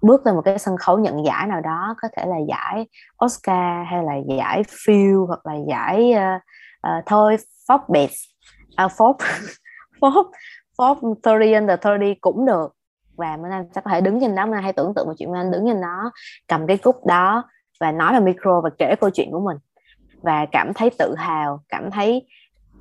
bước 0.03 0.27
lên 0.27 0.35
một 0.35 0.43
cái 0.45 0.59
sân 0.59 0.77
khấu 0.77 0.99
nhận 0.99 1.25
giải 1.25 1.47
nào 1.47 1.61
đó 1.61 1.95
có 2.03 2.09
thể 2.17 2.27
là 2.27 2.37
giải 2.49 2.87
Oscar 3.25 3.87
hay 3.91 4.03
là 4.03 4.15
giải 4.39 4.63
Phil 4.85 5.17
hoặc 5.29 5.47
là 5.47 5.55
giải 5.69 6.13
uh, 6.15 6.43
uh, 6.89 7.05
thôi 7.07 7.37
Forbes 7.69 8.29
uh, 8.85 8.93
Forbes 8.97 9.17
Forbes 10.01 10.31
Forbes 10.79 11.15
30 11.23 11.55
under 11.55 11.79
30 11.85 12.15
cũng 12.21 12.47
được. 12.47 12.69
Và 13.17 13.37
Minh 13.37 13.53
Anh 13.53 13.65
sẽ 13.75 13.81
có 13.81 13.91
thể 13.91 14.01
đứng 14.01 14.21
trên 14.21 14.35
đó. 14.35 14.47
Minh 14.47 14.55
Anh 14.55 14.63
hay 14.63 14.73
tưởng 14.73 14.93
tượng 14.97 15.07
một 15.07 15.13
chuyện 15.19 15.31
Minh 15.31 15.41
Anh 15.41 15.51
đứng 15.51 15.65
trên 15.67 15.81
đó 15.81 16.13
cầm 16.49 16.67
cái 16.67 16.77
cúp 16.77 17.07
đó 17.07 17.45
và 17.81 17.93
nói 17.93 18.13
vào 18.13 18.21
micro 18.21 18.61
và 18.61 18.71
kể 18.79 18.95
câu 19.01 19.11
chuyện 19.11 19.29
của 19.33 19.41
mình. 19.41 19.57
Và 20.23 20.47
cảm 20.53 20.75
thấy 20.75 20.91
tự 20.99 21.15
hào 21.19 21.61
cảm 21.69 21.91
thấy 21.91 22.27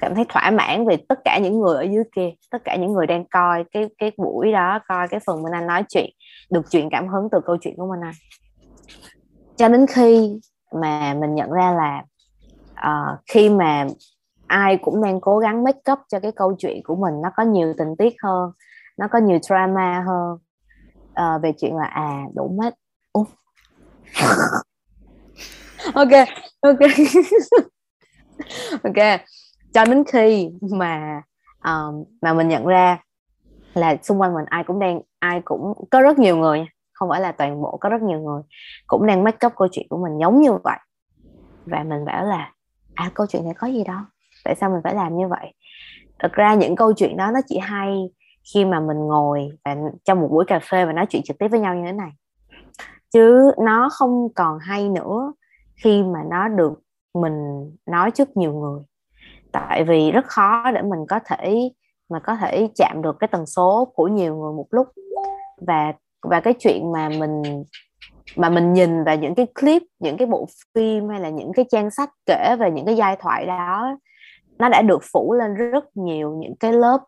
cảm 0.01 0.15
thấy 0.15 0.25
thỏa 0.29 0.51
mãn 0.51 0.85
về 0.85 0.97
tất 1.09 1.19
cả 1.25 1.39
những 1.43 1.59
người 1.59 1.75
ở 1.75 1.83
dưới 1.83 2.03
kia 2.15 2.29
tất 2.51 2.57
cả 2.63 2.75
những 2.75 2.93
người 2.93 3.07
đang 3.07 3.25
coi 3.25 3.63
cái 3.71 3.89
cái 3.97 4.11
buổi 4.17 4.51
đó 4.51 4.79
coi 4.87 5.07
cái 5.07 5.19
phần 5.25 5.43
Minh 5.43 5.53
Anh 5.53 5.67
nói 5.67 5.83
chuyện 5.89 6.09
được 6.51 6.71
chuyện 6.71 6.89
cảm 6.91 7.07
hứng 7.07 7.27
từ 7.31 7.39
câu 7.45 7.57
chuyện 7.61 7.73
của 7.77 7.87
Minh 7.87 8.01
Anh. 8.03 8.13
Cho 9.55 9.67
đến 9.67 9.85
khi 9.89 10.39
mà 10.73 11.13
mình 11.13 11.35
nhận 11.35 11.51
ra 11.51 11.71
là 11.71 12.03
uh, 12.71 13.19
khi 13.27 13.49
mà 13.49 13.85
ai 14.47 14.77
cũng 14.77 15.03
đang 15.03 15.21
cố 15.21 15.37
gắng 15.37 15.63
make 15.63 15.91
up 15.91 15.99
cho 16.09 16.19
cái 16.19 16.31
câu 16.31 16.55
chuyện 16.57 16.83
của 16.83 16.95
mình 16.95 17.21
nó 17.23 17.29
có 17.35 17.43
nhiều 17.43 17.73
tình 17.77 17.95
tiết 17.97 18.13
hơn 18.23 18.51
nó 18.97 19.07
có 19.11 19.19
nhiều 19.19 19.39
drama 19.41 20.03
hơn 20.07 20.37
uh, 21.11 21.41
về 21.41 21.53
chuyện 21.59 21.75
là 21.75 21.85
à 21.85 22.23
đủ 22.35 22.57
mất 22.61 22.75
uh. 23.17 23.27
ok 25.95 26.11
ok. 26.61 26.79
Ok 28.83 29.21
cho 29.73 29.85
đến 29.85 30.03
khi 30.07 30.51
mà 30.71 31.21
um, 31.63 32.03
mà 32.21 32.33
mình 32.33 32.47
nhận 32.47 32.65
ra 32.65 32.97
là 33.73 33.97
xung 34.01 34.21
quanh 34.21 34.33
mình 34.33 34.45
ai 34.45 34.63
cũng 34.63 34.79
đang 34.79 35.01
ai 35.19 35.41
cũng 35.45 35.73
có 35.91 36.01
rất 36.01 36.19
nhiều 36.19 36.37
người 36.37 36.65
không 37.01 37.09
phải 37.09 37.21
là 37.21 37.31
toàn 37.31 37.61
bộ 37.61 37.77
có 37.81 37.89
rất 37.89 38.01
nhiều 38.01 38.19
người 38.19 38.41
cũng 38.87 39.05
đang 39.05 39.23
make 39.23 39.47
up 39.47 39.53
câu 39.55 39.67
chuyện 39.71 39.87
của 39.89 39.97
mình 39.97 40.19
giống 40.21 40.41
như 40.41 40.51
vậy. 40.63 40.77
Và 41.65 41.83
mình 41.83 42.05
bảo 42.05 42.25
là 42.25 42.53
à 42.93 43.11
câu 43.13 43.27
chuyện 43.27 43.45
này 43.45 43.53
có 43.53 43.67
gì 43.67 43.83
đâu? 43.83 43.99
Tại 44.43 44.55
sao 44.55 44.69
mình 44.69 44.81
phải 44.83 44.95
làm 44.95 45.17
như 45.17 45.27
vậy? 45.27 45.53
Thực 46.19 46.33
ra 46.33 46.53
những 46.53 46.75
câu 46.75 46.93
chuyện 46.93 47.17
đó 47.17 47.31
nó 47.31 47.39
chỉ 47.47 47.57
hay 47.57 48.11
khi 48.53 48.65
mà 48.65 48.79
mình 48.79 48.97
ngồi 48.97 49.49
và 49.65 49.75
trong 50.03 50.19
một 50.19 50.27
buổi 50.31 50.45
cà 50.47 50.59
phê 50.59 50.85
và 50.85 50.93
nói 50.93 51.05
chuyện 51.09 51.21
trực 51.25 51.37
tiếp 51.37 51.47
với 51.47 51.59
nhau 51.59 51.75
như 51.75 51.85
thế 51.85 51.91
này. 51.91 52.11
Chứ 53.13 53.51
nó 53.57 53.89
không 53.91 54.27
còn 54.35 54.59
hay 54.59 54.89
nữa 54.89 55.33
khi 55.83 56.03
mà 56.03 56.19
nó 56.29 56.47
được 56.47 56.73
mình 57.13 57.33
nói 57.85 58.11
trước 58.11 58.37
nhiều 58.37 58.53
người 58.53 58.83
tại 59.51 59.83
vì 59.83 60.11
rất 60.11 60.25
khó 60.25 60.71
để 60.71 60.81
mình 60.81 61.05
có 61.09 61.19
thể 61.25 61.69
mà 62.09 62.19
có 62.19 62.35
thể 62.35 62.69
chạm 62.75 63.01
được 63.01 63.15
cái 63.19 63.27
tần 63.27 63.45
số 63.45 63.91
của 63.95 64.07
nhiều 64.07 64.35
người 64.35 64.53
một 64.53 64.67
lúc. 64.71 64.87
Và 65.67 65.93
và 66.21 66.39
cái 66.39 66.53
chuyện 66.59 66.91
mà 66.91 67.09
mình 67.09 67.63
mà 68.35 68.49
mình 68.49 68.73
nhìn 68.73 69.03
vào 69.03 69.15
những 69.15 69.35
cái 69.35 69.47
clip 69.61 69.83
những 69.99 70.17
cái 70.17 70.27
bộ 70.27 70.47
phim 70.75 71.09
hay 71.09 71.19
là 71.19 71.29
những 71.29 71.51
cái 71.53 71.65
trang 71.71 71.91
sách 71.91 72.09
kể 72.25 72.55
về 72.59 72.71
những 72.71 72.85
cái 72.85 72.95
giai 72.95 73.15
thoại 73.15 73.45
đó 73.45 73.97
nó 74.59 74.69
đã 74.69 74.81
được 74.81 75.01
phủ 75.13 75.33
lên 75.33 75.55
rất 75.55 75.97
nhiều 75.97 76.35
những 76.39 76.55
cái 76.55 76.73
lớp 76.73 76.99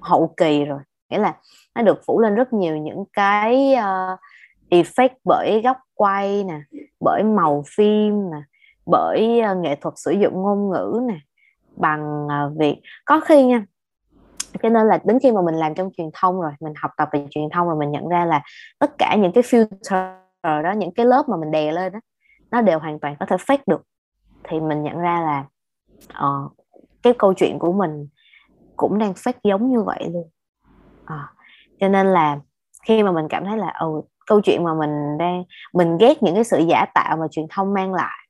hậu 0.00 0.34
kỳ 0.36 0.64
rồi. 0.64 0.80
Nghĩa 1.10 1.18
là 1.18 1.36
nó 1.74 1.82
được 1.82 2.00
phủ 2.06 2.20
lên 2.20 2.34
rất 2.34 2.52
nhiều 2.52 2.76
những 2.76 3.04
cái 3.12 3.74
uh, 3.74 4.18
effect 4.70 5.14
bởi 5.24 5.60
góc 5.64 5.76
quay 5.94 6.44
nè 6.44 6.60
bởi 7.00 7.22
màu 7.22 7.64
phim 7.76 8.30
nè 8.30 8.38
bởi 8.86 9.40
uh, 9.52 9.56
nghệ 9.56 9.76
thuật 9.76 9.94
sử 9.96 10.10
dụng 10.10 10.42
ngôn 10.42 10.70
ngữ 10.70 11.00
nè 11.08 11.14
bằng 11.76 12.28
à, 12.30 12.48
việc 12.58 12.80
có 13.04 13.20
khi 13.20 13.44
nha. 13.44 13.64
Cho 14.62 14.68
nên 14.68 14.86
là 14.86 14.98
đến 15.04 15.18
khi 15.22 15.32
mà 15.32 15.42
mình 15.42 15.54
làm 15.54 15.74
trong 15.74 15.90
truyền 15.96 16.10
thông 16.14 16.40
rồi 16.40 16.52
mình 16.60 16.72
học 16.76 16.90
tập 16.96 17.08
về 17.12 17.26
truyền 17.30 17.50
thông 17.52 17.68
rồi 17.68 17.76
mình 17.76 17.90
nhận 17.90 18.08
ra 18.08 18.24
là 18.24 18.42
tất 18.78 18.98
cả 18.98 19.16
những 19.18 19.32
cái 19.32 19.42
filter 19.42 20.16
đó 20.42 20.72
những 20.76 20.94
cái 20.94 21.06
lớp 21.06 21.28
mà 21.28 21.36
mình 21.36 21.50
đè 21.50 21.72
lên 21.72 21.92
đó 21.92 22.00
nó 22.50 22.60
đều 22.60 22.78
hoàn 22.78 22.98
toàn 23.00 23.16
có 23.20 23.26
thể 23.26 23.36
fake 23.36 23.62
được. 23.66 23.82
Thì 24.44 24.60
mình 24.60 24.82
nhận 24.82 24.98
ra 24.98 25.20
là 25.20 25.44
uh, 26.26 26.52
cái 27.02 27.12
câu 27.18 27.34
chuyện 27.34 27.58
của 27.58 27.72
mình 27.72 28.08
cũng 28.76 28.98
đang 28.98 29.12
fake 29.12 29.40
giống 29.44 29.70
như 29.70 29.82
vậy 29.82 30.10
luôn. 30.12 30.30
À, 31.04 31.32
cho 31.80 31.88
nên 31.88 32.06
là 32.06 32.38
khi 32.86 33.02
mà 33.02 33.12
mình 33.12 33.26
cảm 33.30 33.44
thấy 33.44 33.58
là 33.58 33.72
ừ, 33.80 33.86
câu 34.26 34.40
chuyện 34.40 34.64
mà 34.64 34.74
mình 34.74 35.18
đang 35.18 35.44
mình 35.72 35.98
ghét 35.98 36.22
những 36.22 36.34
cái 36.34 36.44
sự 36.44 36.58
giả 36.68 36.86
tạo 36.94 37.16
mà 37.16 37.26
truyền 37.30 37.46
thông 37.50 37.74
mang 37.74 37.94
lại 37.94 38.21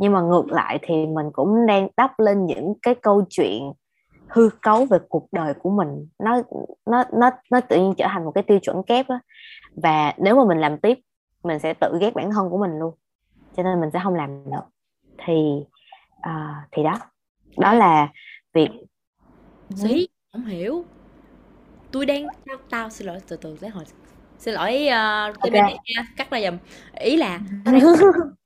nhưng 0.00 0.12
mà 0.12 0.20
ngược 0.20 0.46
lại 0.52 0.78
thì 0.82 1.06
mình 1.06 1.26
cũng 1.32 1.66
đang 1.66 1.88
đắp 1.96 2.20
lên 2.20 2.46
những 2.46 2.74
cái 2.82 2.94
câu 2.94 3.24
chuyện 3.30 3.72
hư 4.28 4.50
cấu 4.62 4.84
về 4.84 4.98
cuộc 5.08 5.28
đời 5.32 5.54
của 5.54 5.70
mình. 5.70 6.06
Nó 6.18 6.42
nó 6.86 7.04
nó 7.12 7.30
nó 7.50 7.60
tự 7.60 7.76
nhiên 7.76 7.94
trở 7.98 8.06
thành 8.08 8.24
một 8.24 8.32
cái 8.34 8.42
tiêu 8.42 8.58
chuẩn 8.62 8.82
kép 8.82 9.08
á. 9.08 9.20
Và 9.74 10.14
nếu 10.18 10.36
mà 10.36 10.44
mình 10.44 10.58
làm 10.58 10.78
tiếp 10.78 10.98
mình 11.42 11.58
sẽ 11.58 11.74
tự 11.74 11.98
ghét 12.00 12.14
bản 12.14 12.30
thân 12.30 12.50
của 12.50 12.58
mình 12.58 12.78
luôn. 12.78 12.94
Cho 13.56 13.62
nên 13.62 13.80
mình 13.80 13.90
sẽ 13.92 14.00
không 14.04 14.14
làm 14.14 14.44
được. 14.50 14.64
Thì 15.26 15.64
uh, 16.16 16.68
thì 16.72 16.82
đó. 16.82 16.98
Đó 17.58 17.74
là 17.74 18.08
việc. 18.54 18.70
Gì 19.68 20.06
không 20.32 20.44
hiểu. 20.44 20.84
Tôi 21.92 22.06
đang 22.06 22.26
tao, 22.46 22.56
tao 22.70 22.90
xin 22.90 23.06
lỗi 23.06 23.18
từ 23.28 23.36
từ 23.36 23.56
tới 23.60 23.70
hồi 23.70 23.84
xin 24.38 24.54
lỗi 24.54 24.86
uh, 24.86 25.40
okay. 25.40 25.76
cắt 26.16 26.30
ra 26.30 26.40
dùm 26.40 26.58
ý 27.00 27.16
là 27.16 27.40
tao 27.64 27.74
đang, 27.74 27.82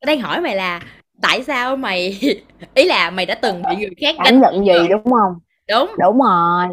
tao 0.01 0.07
đang 0.07 0.21
hỏi 0.21 0.41
mày 0.41 0.57
là 0.57 0.81
tại 1.23 1.43
sao 1.43 1.77
mày 1.77 2.21
ý 2.75 2.85
là 2.85 3.11
mày 3.11 3.27
đã 3.27 3.35
từng 3.35 3.63
bị 3.71 3.77
người 3.77 3.95
khác 4.01 4.17
cảm 4.25 4.41
nhận 4.41 4.67
gì 4.67 4.89
đúng 4.91 5.05
không? 5.05 5.35
Đúng. 5.69 5.91
Đúng 5.99 6.19
rồi. 6.19 6.67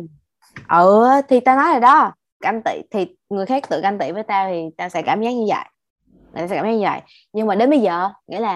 Ừ 0.70 1.08
thì 1.30 1.40
tao 1.40 1.56
nói 1.56 1.72
rồi 1.72 1.80
đó. 1.80 2.14
Ganh 2.44 2.62
tị 2.64 2.82
thì 2.92 3.08
người 3.30 3.46
khác 3.46 3.70
tự 3.70 3.82
ganh 3.82 4.00
tị 4.00 4.12
với 4.12 4.24
tao 4.24 4.50
thì 4.50 4.62
tao 4.78 4.90
sẽ 4.90 5.02
cảm 5.02 5.22
giác 5.22 5.32
như 5.32 5.46
vậy. 5.48 5.66
Tao 6.34 6.48
sẽ 6.48 6.56
cảm 6.56 6.66
giác 6.66 6.72
như 6.72 6.82
vậy. 6.82 7.02
Nhưng 7.34 7.48
mà 7.48 7.56
đến 7.56 7.70
bây 7.70 7.80
giờ 7.80 8.10
nghĩa 8.28 8.40
là 8.40 8.56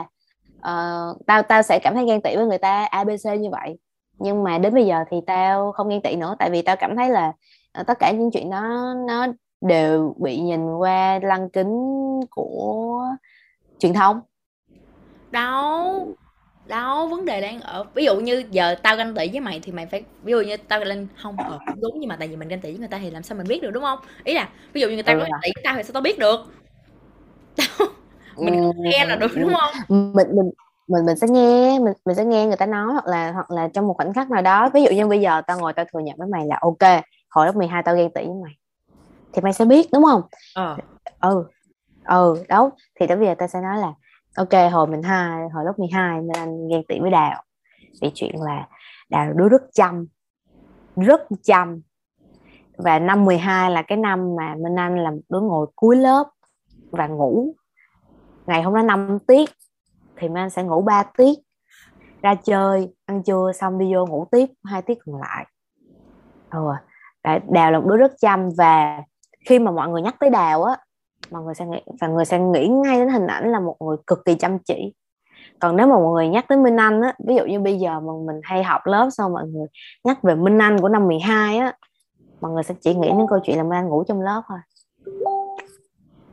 uh, 0.58 1.26
tao 1.26 1.42
tao 1.42 1.62
sẽ 1.62 1.80
cảm 1.80 1.94
thấy 1.96 2.06
ghen 2.06 2.22
tị 2.22 2.36
với 2.36 2.46
người 2.46 2.58
ta 2.58 2.86
abc 2.86 3.26
như 3.40 3.50
vậy. 3.50 3.78
Nhưng 4.20 4.44
mà 4.44 4.58
đến 4.58 4.74
bây 4.74 4.86
giờ 4.86 5.04
thì 5.12 5.18
tao 5.28 5.72
không 5.72 5.90
ghen 5.90 6.02
tị 6.02 6.16
nữa 6.16 6.36
tại 6.40 6.50
vì 6.50 6.62
tao 6.62 6.76
cảm 6.76 6.96
thấy 6.96 7.10
là 7.10 7.34
uh, 7.80 7.88
tất 7.88 8.00
cả 8.00 8.12
những 8.12 8.32
chuyện 8.32 8.50
đó 8.50 8.94
nó 9.08 9.28
đều 9.62 10.16
bị 10.18 10.40
nhìn 10.40 10.76
qua 10.78 11.20
lăng 11.20 11.50
kính 11.50 11.76
của 12.30 13.04
truyền 13.80 13.94
thông 13.94 14.22
đâu 15.36 16.16
đâu 16.68 17.08
vấn 17.08 17.26
đề 17.26 17.42
đang 17.42 17.62
ở 17.62 17.86
ví 17.94 18.06
dụ 18.06 18.20
như 18.20 18.44
giờ 18.52 18.76
tao 18.84 18.96
ganh 18.96 19.16
tị 19.16 19.30
với 19.32 19.40
mày 19.40 19.60
thì 19.64 19.72
mày 19.72 19.86
phải 19.86 20.04
ví 20.24 20.32
dụ 20.32 20.42
như 20.42 20.58
tao 20.58 20.80
lên 20.80 21.08
không 21.24 21.38
ờ, 21.48 21.60
đúng 21.82 22.00
nhưng 22.00 22.10
mà 22.10 22.16
tại 22.20 22.28
vì 22.28 22.36
mình 22.36 22.48
ganh 22.48 22.62
tị 22.62 22.72
với 22.72 22.80
người 22.80 22.88
ta 22.88 23.00
thì 23.00 23.12
làm 23.12 23.24
sao 23.24 23.38
mình 23.38 23.48
biết 23.48 23.62
được 23.62 23.72
đúng 23.72 23.84
không? 23.84 24.00
Ý 24.24 24.34
là 24.34 24.50
ví 24.74 24.82
dụ 24.82 24.88
như 24.88 24.94
người 24.94 25.04
ta 25.04 25.14
ừ. 25.14 25.20
ganh 25.20 25.32
tị 25.44 25.50
với 25.56 25.64
tao 25.64 25.76
thì 25.76 25.84
sao 25.84 25.94
tao 25.94 26.02
biết 26.02 26.20
được? 26.20 26.40
Mình 28.38 28.72
nghe 28.78 29.06
là 29.06 29.16
được 29.16 29.32
đúng 29.36 29.54
không? 29.60 29.74
Mình 30.14 30.28
mình 30.36 30.52
mình 30.88 31.06
mình 31.06 31.16
sẽ 31.16 31.28
nghe 31.28 31.80
mình 31.80 31.94
mình 32.06 32.16
sẽ 32.16 32.26
nghe 32.26 32.46
người 32.46 32.58
ta 32.58 32.66
nói 32.66 32.94
hoặc 32.94 33.08
là 33.08 33.32
hoặc 33.32 33.52
là 33.52 33.68
trong 33.68 33.88
một 33.88 33.94
khoảnh 33.94 34.14
khắc 34.14 34.32
nào 34.32 34.42
đó. 34.42 34.70
Ví 34.74 34.84
dụ 34.84 34.92
như 34.92 35.08
bây 35.08 35.22
giờ 35.22 35.42
tao 35.48 35.60
ngồi 35.60 35.74
tao 35.74 35.86
thừa 35.94 36.00
nhận 36.00 36.16
với 36.18 36.28
mày 36.28 36.46
là 36.46 36.58
ok 36.62 37.04
hồi 37.30 37.46
lớp 37.46 37.56
12 37.56 37.84
tao 37.84 37.96
ghen 37.96 38.10
tị 38.14 38.22
với 38.26 38.36
mày 38.44 38.54
thì 39.34 39.42
mày 39.42 39.54
sẽ 39.54 39.66
biết 39.66 39.88
đúng 39.94 40.04
không? 40.04 40.22
Ờ. 40.54 40.78
ừ 41.22 41.46
ừ 42.06 42.44
đó 42.50 42.72
thì 43.00 43.08
tới 43.08 43.18
bây 43.18 43.28
giờ 43.28 43.36
tao 43.38 43.48
sẽ 43.48 43.62
nói 43.62 43.78
là 43.78 43.94
ok, 44.36 44.72
hồi 44.72 44.88
mình 44.88 45.04
hai, 45.04 45.50
hồi 45.54 45.66
lớp 45.66 45.74
12 45.80 46.22
mình 46.22 46.36
anh 46.36 46.68
ghen 46.68 46.84
tị 46.88 47.00
với 47.00 47.12
đào. 47.12 47.44
Vì 48.02 48.12
chuyện 48.14 48.42
là 48.42 48.68
đào 49.10 49.34
đứa 49.34 49.50
rất 49.50 49.62
chăm 49.74 50.08
rất 50.96 51.22
chăm. 51.44 51.82
Và 52.78 53.00
năm 53.00 53.26
12 53.26 53.72
là 53.72 53.82
cái 53.82 53.98
năm 53.98 54.36
mà 54.36 54.56
Minh 54.56 54.80
Anh 54.80 55.04
là 55.04 55.12
đứa 55.30 55.40
ngồi 55.40 55.68
cuối 55.76 55.96
lớp 55.96 56.24
và 56.92 57.08
ngủ. 57.08 57.56
Ngày 58.46 58.62
hôm 58.62 58.76
đó 58.76 58.82
5 58.82 59.20
tiết, 59.28 59.50
thì 60.16 60.28
Minh 60.28 60.38
Anh 60.38 60.50
sẽ 60.50 60.64
ngủ 60.64 60.82
3 60.82 61.04
tiết. 61.18 61.40
Ra 62.22 62.36
chơi, 62.36 62.94
ăn 63.06 63.24
trưa 63.24 63.52
xong 63.56 63.80
đi 63.80 63.94
vô 63.94 64.06
ngủ 64.06 64.28
tiếp, 64.32 64.46
hai 64.64 64.82
tiết 64.82 64.98
còn 65.06 65.22
lại. 65.22 65.46
Ừ. 66.52 66.60
đào 67.50 67.72
là 67.72 67.80
một 67.80 67.86
đứa 67.90 67.98
rất 67.98 68.12
chăm 68.22 68.50
và 68.58 69.02
khi 69.46 69.60
mà 69.60 69.72
mọi 69.72 69.90
người 69.90 70.02
nhắc 70.02 70.16
tới 70.20 70.30
đào 70.30 70.64
á 70.64 70.78
mọi 71.32 71.44
người 71.44 71.56
sẽ 71.56 71.66
nghĩ 71.66 71.82
và 72.02 72.08
người 72.08 72.26
sẽ 72.26 72.40
nghĩ 72.40 72.68
ngay 72.68 73.00
đến 73.00 73.10
hình 73.10 73.28
ảnh 73.28 73.52
là 73.52 73.60
một 73.60 73.76
người 73.80 73.98
cực 74.08 74.26
kỳ 74.26 74.36
chăm 74.36 74.60
chỉ. 74.60 74.94
Còn 75.60 75.76
nếu 75.76 75.88
mà 75.88 75.96
mọi 75.96 76.14
người 76.14 76.28
nhắc 76.28 76.46
tới 76.48 76.58
Minh 76.58 76.80
Anh 76.80 77.02
á 77.02 77.14
ví 77.28 77.36
dụ 77.36 77.46
như 77.46 77.60
bây 77.60 77.80
giờ 77.80 78.00
mà 78.00 78.14
mình 78.26 78.42
hay 78.44 78.64
học 78.64 78.82
lớp 78.86 79.10
xong 79.12 79.34
mọi 79.34 79.48
người 79.48 79.68
nhắc 80.04 80.24
về 80.24 80.36
Minh 80.36 80.62
Anh 80.62 80.82
của 80.82 80.90
năm 80.90 81.08
12 81.08 81.58
á 81.58 81.74
mọi 82.42 82.52
người 82.52 82.64
sẽ 82.64 82.76
chỉ 82.82 82.94
nghĩ 82.94 83.08
đến 83.08 83.26
câu 83.30 83.40
chuyện 83.44 83.58
là 83.58 83.64
Minh 83.64 83.74
Anh 83.74 83.88
ngủ 83.88 84.04
trong 84.08 84.22
lớp 84.22 84.42
thôi. 84.48 84.58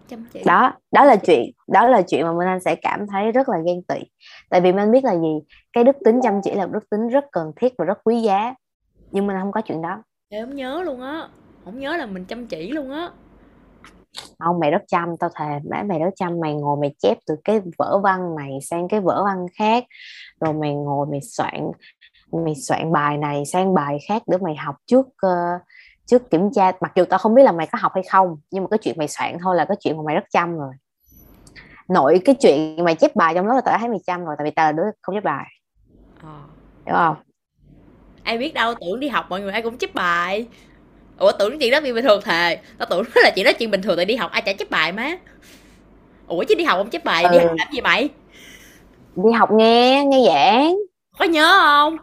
Chăm 0.09 0.27
chỉ. 0.33 0.43
Đó 0.47 0.73
đó 0.93 1.05
là 1.05 1.17
chuyện 1.17 1.51
đó 1.69 1.89
là 1.89 2.03
chuyện 2.03 2.23
mà 2.27 2.33
Minh 2.33 2.49
Anh 2.49 2.61
sẽ 2.61 2.75
cảm 2.75 3.07
thấy 3.07 3.33
rất 3.33 3.49
là 3.49 3.59
ghen 3.67 3.83
tị. 3.83 4.01
Tại 4.51 4.61
vì 4.61 4.73
Minh 4.73 4.81
Anh 4.81 4.93
biết 4.93 5.05
là 5.05 5.15
gì? 5.15 5.41
Cái 5.73 5.85
đức 5.85 5.97
tính 6.05 6.21
chăm 6.23 6.41
chỉ 6.43 6.55
là 6.55 6.67
đức 6.67 6.91
tính 6.91 7.09
rất 7.09 7.25
cần 7.33 7.53
thiết 7.57 7.75
và 7.79 7.85
rất 7.85 7.99
quý 8.05 8.21
giá. 8.21 8.55
Nhưng 9.11 9.27
mình 9.27 9.37
không 9.41 9.53
có 9.53 9.61
chuyện 9.61 9.83
đó. 9.83 10.03
Em 10.29 10.55
nhớ 10.55 10.83
luôn 10.83 11.01
á 11.01 11.29
không 11.65 11.79
nhớ 11.79 11.97
là 11.97 12.07
mình 12.07 12.25
chăm 12.25 12.47
chỉ 12.47 12.71
luôn 12.71 12.91
á 12.91 13.11
không 14.39 14.61
mày 14.61 14.71
rất 14.71 14.83
chăm 14.89 15.17
tao 15.17 15.31
thề 15.35 15.61
mẹ 15.71 15.83
mày 15.83 15.99
rất 15.99 16.11
chăm. 16.17 16.41
Mày 16.41 16.55
ngồi 16.55 16.77
mày 16.81 16.95
chép 16.99 17.19
từ 17.27 17.35
cái 17.45 17.61
vở 17.79 17.99
văn 17.99 18.37
này 18.37 18.59
sang 18.63 18.89
cái 18.89 19.01
vở 19.01 19.25
văn 19.25 19.47
khác. 19.59 19.85
Rồi 20.41 20.53
mày 20.53 20.75
ngồi 20.75 21.07
mày 21.11 21.21
soạn 21.21 21.71
mày 22.33 22.55
soạn 22.55 22.93
bài 22.93 23.19
này 23.19 23.47
sang 23.47 23.75
bài 23.75 23.99
khác 24.09 24.23
để 24.27 24.39
mày 24.39 24.57
học 24.57 24.77
trước 24.87 25.07
uh, 25.07 25.63
trước 26.07 26.31
kiểm 26.31 26.51
tra. 26.55 26.73
Mặc 26.81 26.93
dù 26.95 27.05
tao 27.05 27.19
không 27.19 27.35
biết 27.35 27.43
là 27.43 27.53
mày 27.53 27.67
có 27.73 27.79
học 27.81 27.93
hay 27.95 28.05
không 28.11 28.37
nhưng 28.51 28.63
mà 28.63 28.69
cái 28.71 28.79
chuyện 28.79 28.95
mày 28.99 29.09
soạn 29.09 29.39
thôi 29.43 29.57
là 29.57 29.65
cái 29.65 29.77
chuyện 29.81 29.97
mà 29.97 30.03
mày 30.07 30.15
rất 30.15 30.25
chăm 30.31 30.59
rồi. 30.59 30.73
Nội 31.89 32.21
cái 32.25 32.35
chuyện 32.41 32.85
mày 32.85 32.95
chép 32.95 33.17
bài 33.17 33.35
trong 33.35 33.47
đó 33.47 33.55
là 33.55 33.61
tao 33.61 33.79
thấy 33.79 33.89
mày 33.89 33.99
chăm 34.07 34.25
rồi 34.25 34.35
tại 34.39 34.45
vì 34.45 34.51
tao 34.51 34.67
là 34.67 34.73
đứa 34.73 34.83
không 35.03 35.15
chép 35.15 35.25
bài. 35.25 35.47
À. 36.23 36.41
hiểu 36.87 36.95
không? 36.95 37.17
Ai 38.23 38.39
biết 38.39 38.55
đâu 38.55 38.75
tưởng 38.81 39.01
đi 39.01 39.09
học 39.09 39.27
mọi 39.29 39.41
người 39.41 39.53
ai 39.53 39.63
cũng 39.63 39.79
chép 39.79 39.95
bài 39.95 40.47
ủa 41.19 41.33
tưởng 41.33 41.59
chuyện 41.59 41.71
đó 41.71 41.81
chuyện 41.81 41.95
bình 41.95 42.05
thường 42.05 42.23
thề. 42.25 42.59
Tao 42.79 42.87
tưởng 42.91 43.03
là 43.23 43.31
chuyện 43.31 43.45
đó 43.45 43.53
chuyện 43.59 43.71
bình 43.71 43.83
thường 43.83 43.97
tại 43.97 44.05
đi 44.05 44.17
học 44.17 44.31
ai 44.31 44.43
chả 44.43 44.53
chép 44.53 44.71
bài 44.71 44.93
má. 44.93 45.17
Ủa 46.27 46.45
chứ 46.45 46.55
đi 46.55 46.65
học 46.65 46.79
không 46.79 46.91
chép 46.91 47.05
bài 47.05 47.25
ừ. 47.25 47.31
đi 47.33 47.39
học 47.39 47.55
làm 47.59 47.69
gì 47.73 47.81
mày? 47.81 48.09
Đi 49.17 49.33
học 49.33 49.53
nghe 49.53 50.05
nghe 50.05 50.19
giảng. 50.27 50.77
Có 51.19 51.25
nhớ 51.25 51.59
không? 51.61 51.97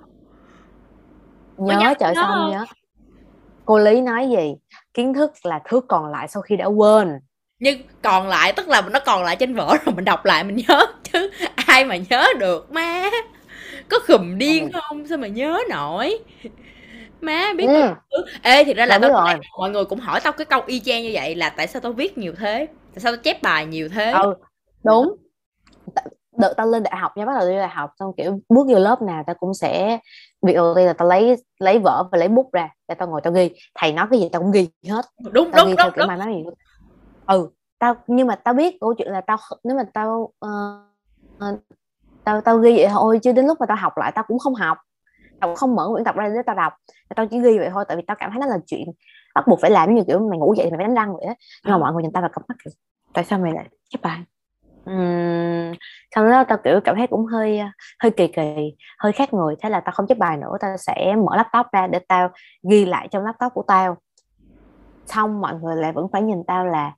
Nhớ 1.58 1.94
trời 2.00 2.14
sao 2.16 2.32
không? 2.32 2.52
nhớ? 2.52 2.66
Cô 3.66 3.80
lý 3.80 4.02
nói 4.02 4.30
gì? 4.30 4.56
Kiến 4.94 5.14
thức 5.14 5.32
là 5.44 5.60
thứ 5.70 5.82
còn 5.88 6.12
lại 6.12 6.28
sau 6.28 6.42
khi 6.42 6.56
đã 6.56 6.66
quên. 6.66 7.20
Nhưng 7.60 7.82
còn 8.02 8.28
lại 8.28 8.54
tức 8.54 8.68
là 8.68 8.82
nó 8.82 9.00
còn 9.06 9.24
lại 9.24 9.36
trên 9.36 9.56
vở 9.56 9.78
rồi 9.86 9.96
mình 9.96 10.06
đọc 10.06 10.26
lại 10.26 10.44
mình 10.44 10.56
nhớ. 10.68 10.86
Chứ 11.12 11.32
ai 11.56 11.86
mà 11.86 11.96
nhớ 12.10 12.28
được 12.40 12.72
má. 12.72 13.10
Có 13.90 14.00
khùm 14.08 14.38
điên 14.38 14.70
ừ. 14.72 14.80
không? 14.82 15.08
Sao 15.08 15.18
mà 15.18 15.28
nhớ 15.28 15.60
nổi 15.70 16.20
má 17.22 17.54
biết 17.58 17.68
ừ. 17.68 17.94
thứ. 18.12 18.26
Ê 18.42 18.64
thì 18.64 18.74
ra 18.74 18.86
là 18.86 19.00
tao 19.00 19.12
rồi. 19.12 19.34
mọi 19.58 19.70
người 19.70 19.86
cũng 19.86 20.00
hỏi 20.00 20.20
tao 20.24 20.34
cái 20.34 20.46
câu 20.46 20.62
y 20.66 20.80
chang 20.80 21.04
như 21.04 21.12
vậy 21.14 21.36
là 21.36 21.50
tại 21.50 21.68
sao 21.68 21.82
tao 21.82 21.92
viết 21.92 22.18
nhiều 22.18 22.34
thế? 22.40 22.68
Tại 22.94 23.00
sao 23.00 23.12
tao 23.12 23.22
chép 23.24 23.42
bài 23.42 23.66
nhiều 23.66 23.90
thế? 23.90 24.12
Ừ 24.12 24.34
đúng. 24.84 25.16
Đợt 26.38 26.54
tao 26.58 26.68
lên 26.68 26.84
đại 26.84 26.96
học 26.98 27.18
nha 27.18 27.26
bắt 27.26 27.34
đầu 27.40 27.50
đi 27.50 27.56
đại 27.56 27.70
học 27.70 27.92
xong 28.00 28.12
kiểu 28.18 28.40
bước 28.50 28.68
vô 28.68 28.80
lớp 28.80 29.02
nào 29.02 29.24
tao 29.28 29.36
cũng 29.40 29.54
sẽ 29.54 30.00
việc 30.42 30.54
đầu 30.54 30.76
tiên 30.76 30.86
là 30.86 30.94
tao 30.94 31.08
lấy 31.08 31.36
lấy 31.60 31.80
vở 31.80 32.04
và 32.12 32.18
lấy 32.18 32.28
bút 32.28 32.50
ra 32.54 32.70
để 32.88 32.96
tao 32.96 33.08
ngồi 33.08 33.22
tao 33.24 33.34
ghi. 33.34 33.52
Thầy 33.76 33.94
nói 33.94 34.08
cái 34.12 34.20
gì 34.20 34.30
tao 34.32 34.42
cũng 34.42 34.52
ghi 34.52 34.70
hết. 34.90 35.06
Đúng 35.32 35.52
tao 35.52 35.66
đúng 35.66 35.70
ghi 35.70 35.76
đúng, 35.78 35.92
kiểu 35.96 36.08
đúng. 36.08 36.54
ừ 37.28 37.50
tao 37.80 37.96
nhưng 38.08 38.28
mà 38.28 38.36
tao 38.36 38.54
biết 38.54 38.78
câu 38.82 38.94
chuyện 38.94 39.12
là 39.12 39.22
tao 39.22 39.38
nếu 39.64 39.78
mà 39.78 39.84
tao 39.94 40.32
uh, 40.46 41.60
tao 42.24 42.42
tao 42.42 42.58
ghi 42.58 42.78
vậy 42.78 42.88
thôi 42.90 43.20
chứ 43.24 43.32
đến 43.32 43.46
lúc 43.46 43.58
mà 43.60 43.66
tao 43.66 43.78
học 43.78 43.98
lại 43.98 44.12
tao 44.16 44.26
cũng 44.28 44.40
không 44.40 44.56
học 44.56 44.78
tao 45.40 45.56
không 45.56 45.76
mở 45.76 45.90
quyển 45.92 46.06
tập 46.06 46.16
ra 46.16 46.30
để 46.30 46.42
tao 46.46 46.56
đọc. 46.56 46.74
Tao 47.16 47.26
chỉ 47.26 47.40
ghi 47.40 47.58
vậy 47.58 47.70
thôi 47.74 47.86
tại 47.88 47.98
vì 47.98 48.04
tao 48.08 48.18
cảm 48.20 48.32
thấy 48.32 48.40
nó 48.40 48.46
là 48.48 48.58
chuyện 48.68 48.88
bắt 49.36 49.48
buộc 49.48 49.62
phải 49.62 49.72
làm 49.72 49.96
như 49.96 50.04
kiểu 50.08 50.20
mày 50.30 50.40
ngủ 50.40 50.54
dậy 50.54 50.66
thì 50.66 50.72
mày 50.72 50.78
phải 50.78 50.88
đánh 50.88 50.96
răng 50.96 51.14
vậy 51.14 51.26
đó 51.28 51.34
nhưng 51.64 51.72
mà 51.72 51.78
à. 51.78 51.82
mọi 51.82 51.94
người 51.94 52.04
nhìn 52.04 52.12
tao 52.12 52.24
là 52.24 52.30
cặp 52.30 52.44
mắt 52.48 52.56
kiểu 52.64 52.74
tại 53.14 53.24
sao 53.24 53.40
mày 53.40 53.54
lại 53.54 53.66
chép 53.90 54.00
bài? 54.02 54.20
Ừm, 54.86 55.74
xong 56.16 56.30
đó 56.30 56.44
tao 56.44 56.58
kiểu 56.64 56.80
cảm 56.84 56.96
thấy 56.96 57.08
cũng 57.08 57.26
hơi 57.26 57.60
hơi 58.00 58.12
kỳ 58.12 58.28
kỳ 58.28 58.76
hơi 59.00 59.12
khác 59.12 59.34
người. 59.34 59.56
Thế 59.62 59.70
là 59.70 59.80
tao 59.80 59.92
không 59.92 60.08
chép 60.08 60.18
bài 60.18 60.38
nữa 60.38 60.58
tao 60.60 60.78
sẽ 60.78 61.16
mở 61.16 61.36
laptop 61.36 61.72
ra 61.72 61.88
để 61.88 62.00
tao 62.08 62.30
ghi 62.70 62.86
lại 62.86 63.08
trong 63.12 63.24
laptop 63.24 63.54
của 63.54 63.64
tao. 63.68 63.98
Xong 65.06 65.42
mọi 65.42 65.54
người 65.56 65.76
lại 65.76 65.92
vẫn 65.92 66.08
phải 66.12 66.22
nhìn 66.22 66.44
tao 66.48 66.66
là 66.66 66.92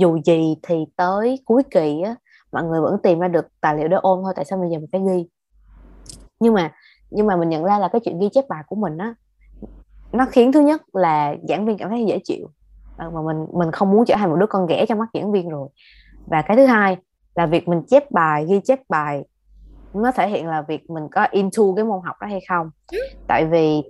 dù 0.00 0.18
gì 0.24 0.56
thì 0.62 0.76
tới 0.96 1.38
cuối 1.44 1.62
kỳ 1.70 2.02
á 2.04 2.14
mọi 2.52 2.64
người 2.64 2.80
vẫn 2.80 2.96
tìm 3.02 3.18
ra 3.18 3.28
được 3.28 3.46
tài 3.60 3.76
liệu 3.76 3.88
để 3.88 3.96
ôn 3.96 4.20
thôi 4.24 4.32
tại 4.36 4.44
sao 4.44 4.58
bây 4.58 4.70
giờ 4.70 4.78
mình 4.78 4.88
phải 4.92 5.00
ghi? 5.08 5.28
Nhưng 6.40 6.54
mà 6.54 6.72
nhưng 7.14 7.26
mà 7.26 7.36
mình 7.36 7.48
nhận 7.48 7.64
ra 7.64 7.78
là 7.78 7.88
cái 7.88 8.00
chuyện 8.04 8.20
ghi 8.20 8.28
chép 8.32 8.48
bài 8.48 8.62
của 8.66 8.76
mình 8.76 8.98
á 8.98 9.14
nó 10.12 10.26
khiến 10.30 10.52
thứ 10.52 10.60
nhất 10.60 10.82
là 10.92 11.34
giảng 11.48 11.66
viên 11.66 11.78
cảm 11.78 11.90
thấy 11.90 12.04
dễ 12.04 12.18
chịu. 12.24 12.48
Ờ, 12.96 13.10
mà 13.10 13.22
mình 13.22 13.46
mình 13.52 13.70
không 13.70 13.90
muốn 13.90 14.04
trở 14.04 14.14
thành 14.16 14.30
một 14.30 14.36
đứa 14.36 14.46
con 14.46 14.66
ghẻ 14.66 14.86
trong 14.88 14.98
mắt 14.98 15.08
giảng 15.14 15.32
viên 15.32 15.48
rồi. 15.48 15.68
Và 16.26 16.42
cái 16.42 16.56
thứ 16.56 16.66
hai 16.66 16.96
là 17.34 17.46
việc 17.46 17.68
mình 17.68 17.82
chép 17.88 18.10
bài 18.10 18.46
ghi 18.48 18.60
chép 18.64 18.80
bài 18.88 19.24
nó 19.94 20.12
thể 20.12 20.28
hiện 20.28 20.48
là 20.48 20.62
việc 20.62 20.90
mình 20.90 21.08
có 21.12 21.26
into 21.30 21.62
cái 21.76 21.84
môn 21.84 22.00
học 22.04 22.16
đó 22.20 22.26
hay 22.26 22.40
không. 22.48 22.70
Tại 23.28 23.46
vì 23.46 23.82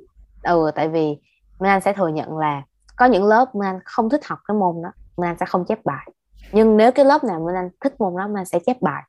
ừ 0.42 0.70
tại 0.74 0.88
vì 0.88 1.18
Minh 1.60 1.70
Anh 1.70 1.80
sẽ 1.80 1.92
thừa 1.92 2.08
nhận 2.08 2.38
là 2.38 2.62
có 2.96 3.06
những 3.06 3.24
lớp 3.24 3.54
Minh 3.54 3.68
Anh 3.68 3.80
không 3.84 4.10
thích 4.10 4.24
học 4.24 4.38
cái 4.48 4.56
môn 4.56 4.82
đó 4.82 4.90
Minh 5.16 5.28
Anh 5.28 5.36
sẽ 5.40 5.46
không 5.46 5.64
chép 5.64 5.84
bài. 5.84 6.06
Nhưng 6.52 6.76
nếu 6.76 6.92
cái 6.92 7.04
lớp 7.04 7.24
nào 7.24 7.40
Minh 7.40 7.54
Anh 7.54 7.70
thích 7.80 7.94
môn 7.98 8.16
đó 8.16 8.26
Minh 8.26 8.36
Anh 8.36 8.44
sẽ 8.44 8.58
chép 8.66 8.82
bài. 8.82 9.02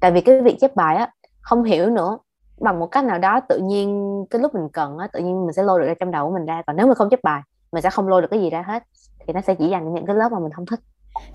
Tại 0.00 0.12
vì 0.12 0.20
cái 0.20 0.42
việc 0.42 0.56
chép 0.60 0.76
bài 0.76 0.96
á 0.96 1.10
không 1.40 1.64
hiểu 1.64 1.90
nữa 1.90 2.18
bằng 2.60 2.80
một 2.80 2.86
cách 2.86 3.04
nào 3.04 3.18
đó 3.18 3.40
tự 3.48 3.58
nhiên 3.58 4.24
cái 4.30 4.40
lúc 4.40 4.54
mình 4.54 4.68
cần 4.72 4.98
á 4.98 5.06
tự 5.12 5.20
nhiên 5.20 5.46
mình 5.46 5.52
sẽ 5.52 5.62
lôi 5.62 5.80
được 5.80 5.86
ra 5.86 5.94
trong 6.00 6.10
đầu 6.10 6.26
của 6.26 6.34
mình 6.34 6.46
ra. 6.46 6.62
Còn 6.66 6.76
nếu 6.76 6.86
mà 6.86 6.94
không 6.94 7.10
chép 7.10 7.22
bài 7.22 7.42
mình 7.72 7.82
sẽ 7.82 7.90
không 7.90 8.08
lôi 8.08 8.22
được 8.22 8.28
cái 8.30 8.40
gì 8.40 8.50
ra 8.50 8.64
hết 8.66 8.82
thì 9.26 9.32
nó 9.32 9.40
sẽ 9.40 9.54
chỉ 9.54 9.68
dành 9.68 9.84
cho 9.84 9.90
những 9.94 10.06
cái 10.06 10.16
lớp 10.16 10.28
mà 10.32 10.38
mình 10.38 10.52
không 10.52 10.66
thích. 10.66 10.80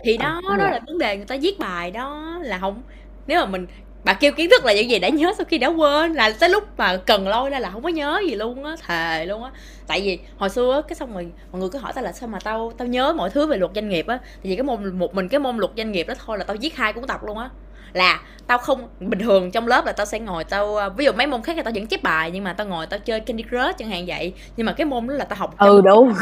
Thì 0.03 0.17
đó 0.17 0.41
đó 0.57 0.57
là 0.57 0.79
vấn 0.87 0.97
đề 0.97 1.17
người 1.17 1.25
ta 1.25 1.35
viết 1.41 1.59
bài 1.59 1.91
đó 1.91 2.39
là 2.41 2.57
không 2.57 2.81
nếu 3.27 3.39
mà 3.39 3.45
mình 3.45 3.67
bà 4.03 4.13
kêu 4.13 4.31
kiến 4.31 4.49
thức 4.49 4.65
là 4.65 4.73
những 4.73 4.89
gì 4.89 4.99
đã 4.99 5.09
nhớ 5.09 5.33
sau 5.37 5.45
khi 5.45 5.57
đã 5.57 5.67
quên 5.67 6.13
là 6.13 6.33
tới 6.39 6.49
lúc 6.49 6.63
mà 6.77 6.97
cần 6.97 7.27
lôi 7.27 7.49
ra 7.49 7.59
là 7.59 7.69
không 7.69 7.83
có 7.83 7.89
nhớ 7.89 8.21
gì 8.27 8.35
luôn 8.35 8.63
á 8.63 8.75
thề 8.87 9.25
luôn 9.25 9.43
á. 9.43 9.51
Tại 9.87 10.01
vì 10.01 10.19
hồi 10.37 10.49
xưa 10.49 10.73
á 10.73 10.81
cái 10.81 10.95
xong 10.95 11.13
rồi 11.13 11.31
mọi 11.51 11.59
người 11.59 11.69
cứ 11.69 11.79
hỏi 11.79 11.93
tao 11.95 12.03
là 12.03 12.11
sao 12.11 12.29
mà 12.29 12.39
tao 12.43 12.71
tao 12.77 12.87
nhớ 12.87 13.13
mọi 13.13 13.29
thứ 13.29 13.47
về 13.47 13.57
luật 13.57 13.71
doanh 13.75 13.89
nghiệp 13.89 14.07
á. 14.07 14.19
Thì 14.43 14.49
vì 14.49 14.55
cái 14.55 14.63
môn 14.63 14.99
một 14.99 15.15
mình 15.15 15.29
cái 15.29 15.39
môn 15.39 15.57
luật 15.57 15.71
doanh 15.77 15.91
nghiệp 15.91 16.03
đó 16.07 16.13
thôi 16.25 16.37
là 16.37 16.43
tao 16.43 16.57
viết 16.61 16.75
hai 16.75 16.93
cuốn 16.93 17.07
tập 17.07 17.23
luôn 17.23 17.37
á 17.37 17.49
là 17.93 18.19
tao 18.47 18.57
không 18.57 18.87
bình 18.99 19.19
thường 19.19 19.51
trong 19.51 19.67
lớp 19.67 19.85
là 19.85 19.91
tao 19.91 20.05
sẽ 20.05 20.19
ngồi 20.19 20.43
tao 20.43 20.77
à, 20.77 20.89
ví 20.89 21.05
dụ 21.05 21.11
mấy 21.11 21.27
môn 21.27 21.41
khác 21.41 21.57
là 21.57 21.63
tao 21.63 21.73
vẫn 21.75 21.87
chép 21.87 22.03
bài 22.03 22.31
nhưng 22.31 22.43
mà 22.43 22.53
tao 22.53 22.67
ngồi 22.67 22.87
tao 22.87 22.99
chơi 22.99 23.19
Candy 23.19 23.43
Crush 23.43 23.77
chẳng 23.77 23.89
hạn 23.89 24.03
vậy. 24.07 24.33
Nhưng 24.57 24.65
mà 24.65 24.73
cái 24.73 24.85
môn 24.85 25.07
đó 25.07 25.13
là 25.13 25.25
tao 25.25 25.39
học 25.39 25.55
ừ 25.57 25.81
đúng. 25.81 26.13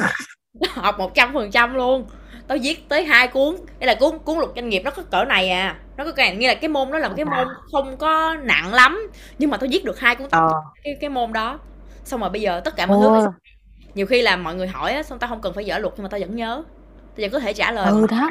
học 0.74 1.00
một 1.00 1.14
trăm 1.16 1.34
phần 1.34 1.52
trăm 1.52 1.76
luôn. 1.76 2.06
Tao 2.48 2.58
viết 2.62 2.90
tới 2.90 3.04
hai 3.04 3.28
cuốn 3.28 3.56
đây 3.80 3.88
là 3.88 3.96
cuốn 4.00 4.20
cuốn 4.20 4.38
luật 4.38 4.50
doanh 4.56 4.70
nghiệp 4.70 4.82
nó 4.86 4.92
có 4.92 5.04
cỡ 5.12 5.26
này 5.26 5.50
à 5.50 5.76
nó 5.98 6.06
có 6.06 6.12
càng 6.12 6.40
như 6.40 6.48
là 6.48 6.56
cái 6.56 6.70
môn 6.70 6.92
đó 6.92 6.98
là 6.98 7.08
một 7.08 7.14
cái 7.18 7.26
môn 7.26 7.48
không 7.72 7.98
có 7.98 8.36
nặng 8.44 8.74
lắm 8.74 9.10
nhưng 9.38 9.50
mà 9.50 9.58
tao 9.58 9.68
viết 9.72 9.86
được 9.86 10.00
hai 10.00 10.16
cuốn 10.16 10.28
ờ. 10.32 10.50
cái 10.84 10.98
cái 11.02 11.10
môn 11.10 11.34
đó. 11.34 11.60
Xong 12.04 12.20
rồi 12.20 12.30
bây 12.30 12.42
giờ 12.42 12.62
tất 12.66 12.76
cả 12.76 12.86
mọi 12.86 12.98
thứ 13.02 13.30
nhiều 13.94 14.06
khi 14.06 14.22
là 14.22 14.36
mọi 14.36 14.56
người 14.56 14.68
hỏi 14.68 14.94
á 14.94 15.04
xong 15.04 15.20
tao 15.20 15.30
không 15.30 15.42
cần 15.42 15.54
phải 15.54 15.66
dở 15.66 15.78
luật 15.78 15.94
nhưng 15.98 16.04
mà 16.04 16.10
tao 16.10 16.20
vẫn 16.20 16.36
nhớ. 16.36 16.64
Tao 17.16 17.22
vẫn 17.22 17.32
có 17.32 17.40
thể 17.40 17.54
trả 17.54 17.72
lời 17.72 17.86
ừ 17.92 18.08
đó. 18.12 18.30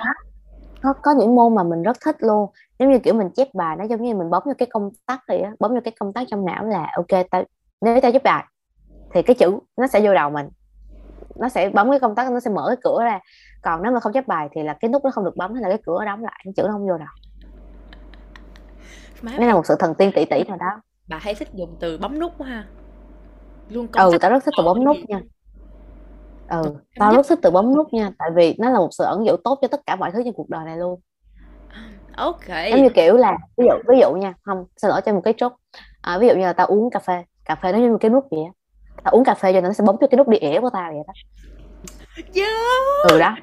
có 0.82 0.93
có 1.03 1.11
những 1.18 1.34
môn 1.34 1.55
mà 1.55 1.62
mình 1.62 1.82
rất 1.82 1.97
thích 2.05 2.16
luôn 2.20 2.51
giống 2.78 2.90
như 2.90 2.98
kiểu 2.98 3.14
mình 3.14 3.30
chép 3.30 3.48
bài 3.54 3.76
nó 3.76 3.84
giống 3.84 4.02
như 4.02 4.14
mình 4.14 4.30
bấm 4.30 4.42
vô 4.46 4.52
cái 4.58 4.68
công 4.72 4.90
tắc 5.06 5.20
vậy 5.28 5.40
á 5.40 5.52
bấm 5.60 5.74
vô 5.74 5.80
cái 5.84 5.94
công 6.00 6.12
tắc 6.12 6.26
trong 6.30 6.44
não 6.44 6.64
là 6.64 6.92
ok 6.96 7.20
tao 7.30 7.44
nếu 7.80 8.00
tao 8.00 8.12
chép 8.12 8.22
bài 8.22 8.44
thì 9.14 9.22
cái 9.22 9.34
chữ 9.34 9.58
nó 9.76 9.86
sẽ 9.86 10.00
vô 10.00 10.14
đầu 10.14 10.30
mình. 10.30 10.48
Nó 11.36 11.48
sẽ 11.48 11.70
bấm 11.70 11.90
cái 11.90 12.00
công 12.00 12.14
tắc 12.14 12.32
nó 12.32 12.40
sẽ 12.40 12.50
mở 12.50 12.64
cái 12.66 12.76
cửa 12.84 12.98
ra. 13.04 13.20
Còn 13.62 13.82
nếu 13.82 13.92
mà 13.92 14.00
không 14.00 14.12
chép 14.12 14.26
bài 14.26 14.48
thì 14.52 14.62
là 14.62 14.76
cái 14.80 14.88
nút 14.88 15.04
nó 15.04 15.10
không 15.10 15.24
được 15.24 15.36
bấm 15.36 15.54
hay 15.54 15.62
là 15.62 15.68
cái 15.68 15.78
cửa 15.86 16.04
đóng 16.04 16.22
lại 16.22 16.40
cái 16.44 16.52
chữ 16.56 16.62
nó 16.62 16.72
không 16.72 16.88
vô 16.88 16.98
đầu. 16.98 17.08
Nó 19.22 19.46
là 19.46 19.54
một 19.54 19.66
sự 19.66 19.74
thần 19.78 19.94
tiên 19.94 20.10
tỷ 20.14 20.24
tỷ 20.24 20.44
nào 20.44 20.56
đó. 20.56 20.80
Bà 21.08 21.18
hay 21.18 21.34
thích 21.34 21.48
dùng 21.52 21.76
từ 21.80 21.98
bấm 21.98 22.18
nút 22.18 22.32
quá 22.38 22.46
ha. 22.48 22.66
Luôn 23.68 23.88
công 23.88 24.10
ừ 24.10 24.18
tao 24.20 24.30
rất 24.30 24.44
thích 24.44 24.54
từ 24.56 24.64
bấm 24.64 24.84
nút 24.84 24.96
nha. 25.08 25.20
Ừ 26.48 26.62
tao 26.98 27.14
rất 27.14 27.26
thích 27.28 27.38
từ 27.42 27.50
bấm 27.50 27.76
nút 27.76 27.92
nha 27.92 28.10
tại 28.18 28.30
vì 28.34 28.54
nó 28.58 28.70
là 28.70 28.78
một 28.78 28.88
sự 28.90 29.04
ẩn 29.04 29.26
dụ 29.26 29.36
tốt 29.44 29.58
cho 29.62 29.68
tất 29.68 29.80
cả 29.86 29.96
mọi 29.96 30.10
thứ 30.12 30.22
trên 30.24 30.32
cuộc 30.32 30.50
đời 30.50 30.64
này 30.64 30.76
luôn 30.76 31.00
ok. 32.18 32.48
Giống 32.70 32.82
như 32.82 32.88
kiểu 32.88 33.16
là 33.16 33.36
ví 33.56 33.64
dụ 33.66 33.74
ví 33.88 34.00
dụ 34.00 34.12
nha 34.12 34.34
không 34.42 34.64
xin 34.76 34.88
lỗi 34.88 35.00
cho 35.06 35.12
một 35.12 35.20
cái 35.24 35.34
chốt 35.36 35.52
à, 36.02 36.18
ví 36.18 36.28
dụ 36.28 36.34
như 36.34 36.46
là 36.46 36.52
tao 36.52 36.66
uống 36.66 36.90
cà 36.90 37.00
phê 37.00 37.24
cà 37.44 37.54
phê 37.54 37.72
nó 37.72 37.78
như 37.78 37.90
một 37.90 37.98
cái 38.00 38.10
nút 38.10 38.24
vậy 38.30 38.40
tao 39.04 39.12
uống 39.12 39.24
cà 39.24 39.34
phê 39.34 39.52
cho 39.52 39.60
nó 39.60 39.72
sẽ 39.72 39.84
bấm 39.86 39.96
cho 40.00 40.06
cái 40.06 40.18
nút 40.18 40.28
đi 40.28 40.38
ỉa 40.38 40.60
của 40.60 40.70
tao 40.72 40.92
vậy 40.92 41.02
đó. 41.06 41.12
Yeah. 42.34 43.10
ừ 43.10 43.18
đó. 43.18 43.36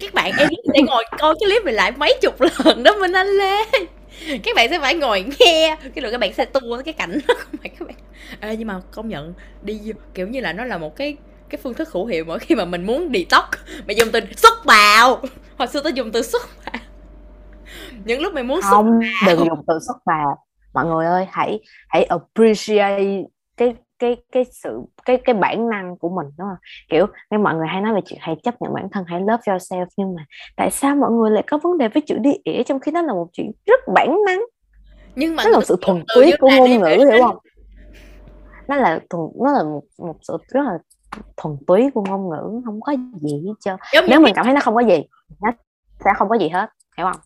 Các 0.00 0.14
bạn 0.14 0.32
em 0.38 0.48
sẽ 0.74 0.82
ngồi 0.82 1.04
coi 1.18 1.34
cái 1.40 1.48
clip 1.48 1.64
này 1.64 1.74
lại 1.74 1.92
mấy 1.96 2.18
chục 2.22 2.34
lần 2.40 2.82
đó 2.82 2.92
mình 3.00 3.12
anh 3.12 3.26
lê. 3.26 3.64
Các 4.42 4.56
bạn 4.56 4.70
sẽ 4.70 4.80
phải 4.80 4.94
ngồi 4.94 5.24
nghe. 5.38 5.76
Cái 5.94 6.02
rồi 6.02 6.12
các 6.12 6.20
bạn 6.20 6.32
sẽ 6.32 6.44
tua 6.44 6.82
cái 6.84 6.94
cảnh 6.94 7.18
đó 7.28 7.34
phải 7.60 7.68
các 7.78 7.88
bạn. 7.88 7.96
Ê, 8.40 8.56
nhưng 8.56 8.68
mà 8.68 8.80
công 8.90 9.08
nhận 9.08 9.34
đi 9.62 9.80
kiểu 10.14 10.28
như 10.28 10.40
là 10.40 10.52
nó 10.52 10.64
là 10.64 10.78
một 10.78 10.96
cái 10.96 11.16
cái 11.48 11.58
phương 11.62 11.74
thức 11.74 11.88
hữu 11.92 12.06
hiệu 12.06 12.24
mỗi 12.24 12.38
khi 12.38 12.54
mà 12.54 12.64
mình 12.64 12.86
muốn 12.86 13.10
detox. 13.14 13.44
Mày 13.86 13.96
dùng 13.96 14.08
từ 14.12 14.20
xuất 14.36 14.66
bào. 14.66 15.20
Hồi 15.58 15.68
xưa 15.68 15.80
tao 15.80 15.90
dùng 15.90 16.12
từ 16.12 16.22
xuất 16.22 16.42
bào 16.64 16.82
những 18.04 18.22
lúc 18.22 18.34
mày 18.34 18.42
muốn 18.42 18.60
không 18.62 19.00
đừng 19.26 19.38
dùng 19.38 19.64
từ 19.66 19.78
xuất 19.86 19.96
bào 20.06 20.38
mọi 20.74 20.86
người 20.86 21.06
ơi 21.06 21.26
hãy 21.30 21.60
hãy 21.88 22.04
appreciate 22.04 23.22
cái 23.56 23.74
cái 23.98 24.16
cái 24.32 24.44
sự 24.62 24.80
cái 25.04 25.20
cái 25.24 25.34
bản 25.34 25.68
năng 25.68 25.96
của 25.96 26.08
mình 26.08 26.26
đúng 26.38 26.48
không? 26.48 26.56
Kiểu 26.90 27.06
nghe 27.30 27.38
mọi 27.38 27.54
người 27.54 27.66
hay 27.66 27.80
nói 27.80 27.94
về 27.94 28.00
chuyện 28.04 28.18
hãy 28.22 28.36
chấp 28.42 28.62
nhận 28.62 28.74
bản 28.74 28.88
thân 28.92 29.04
hãy 29.06 29.20
love 29.20 29.42
yourself 29.46 29.86
nhưng 29.96 30.14
mà 30.14 30.24
tại 30.56 30.70
sao 30.70 30.96
mọi 30.96 31.10
người 31.10 31.30
lại 31.30 31.44
có 31.50 31.58
vấn 31.62 31.78
đề 31.78 31.88
với 31.88 32.02
chữ 32.06 32.18
đi 32.18 32.30
ỉa 32.44 32.62
trong 32.62 32.80
khi 32.80 32.92
nó 32.92 33.02
là 33.02 33.12
một 33.12 33.28
chuyện 33.32 33.50
rất 33.66 33.80
bản 33.94 34.16
năng? 34.26 34.40
Nhưng 35.14 35.36
mà 35.36 35.44
nó 35.44 35.50
là 35.50 35.56
một 35.56 35.64
sự 35.64 35.76
thuần 35.80 36.04
túy 36.14 36.32
của 36.40 36.50
ngôn 36.56 36.70
ngữ 36.70 37.04
hiểu 37.10 37.22
không? 37.22 37.38
Nó 38.68 38.76
là 38.76 39.00
thuần 39.10 39.22
nó 39.44 39.52
là 39.52 39.62
một 39.62 39.82
một 39.98 40.16
sự 40.22 40.36
rất 40.48 40.60
là 40.64 40.78
thuần 41.36 41.56
túy 41.66 41.90
của 41.94 42.04
ngôn 42.08 42.30
ngữ 42.30 42.60
không 42.64 42.80
có 42.80 42.94
gì 43.20 43.42
hết 43.46 43.54
trơn. 43.60 43.76
Nếu 44.08 44.20
mình 44.20 44.34
cảm 44.34 44.44
thấy 44.44 44.54
nó 44.54 44.60
không 44.60 44.74
có 44.74 44.80
gì 44.80 45.02
nó 45.40 45.50
sẽ 46.04 46.10
không 46.16 46.28
có 46.28 46.38
gì 46.38 46.48
hết 46.48 46.70
hiểu 46.96 47.06
không 47.12 47.20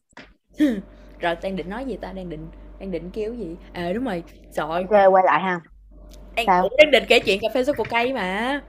rồi 1.20 1.36
đang 1.42 1.56
định 1.56 1.70
nói 1.70 1.84
gì 1.84 1.96
ta? 1.96 2.12
Đang 2.12 2.28
định 2.28 2.48
đang 2.80 2.90
định 2.90 3.10
kêu 3.10 3.34
gì? 3.34 3.56
À 3.72 3.92
đúng 3.92 4.04
rồi. 4.04 4.22
Rồi 4.52 4.82
okay, 4.82 5.06
quay 5.06 5.24
lại 5.26 5.40
ha. 5.40 5.60
Đang 6.36 6.46
Sao? 6.46 6.68
đang 6.78 6.90
định 6.90 7.04
kể 7.08 7.20
chuyện 7.20 7.40
cà 7.42 7.48
phê 7.54 7.64
sữa 7.64 7.72
cổ 7.76 7.84
cây 7.90 8.12
mà. 8.12 8.60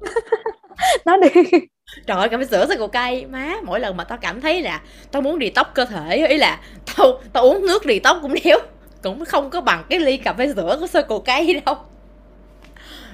Nói 1.06 1.18
đi. 1.22 1.42
Trời 2.06 2.16
ơi 2.16 2.28
cà 2.28 2.38
phê 2.38 2.44
sữa 2.44 2.66
sữa 2.66 2.74
cổ 2.78 2.88
cây 2.88 3.26
má 3.26 3.54
mỗi 3.64 3.80
lần 3.80 3.96
mà 3.96 4.04
tao 4.04 4.18
cảm 4.18 4.40
thấy 4.40 4.62
là 4.62 4.82
tao 5.12 5.22
muốn 5.22 5.38
đi 5.38 5.50
tóc 5.50 5.70
cơ 5.74 5.84
thể 5.84 6.26
ý 6.28 6.36
là 6.36 6.60
tao 6.96 7.20
tao 7.32 7.42
uống 7.42 7.66
nước 7.66 7.86
đi 7.86 7.98
tóc 7.98 8.18
cũng 8.22 8.34
đéo. 8.44 8.58
Cũng 9.02 9.24
không 9.24 9.50
có 9.50 9.60
bằng 9.60 9.84
cái 9.88 9.98
ly 9.98 10.16
cà 10.16 10.32
phê 10.32 10.52
sữa 10.54 10.76
của 10.80 10.86
sơ 10.86 11.06
cây 11.24 11.62
đâu. 11.66 11.76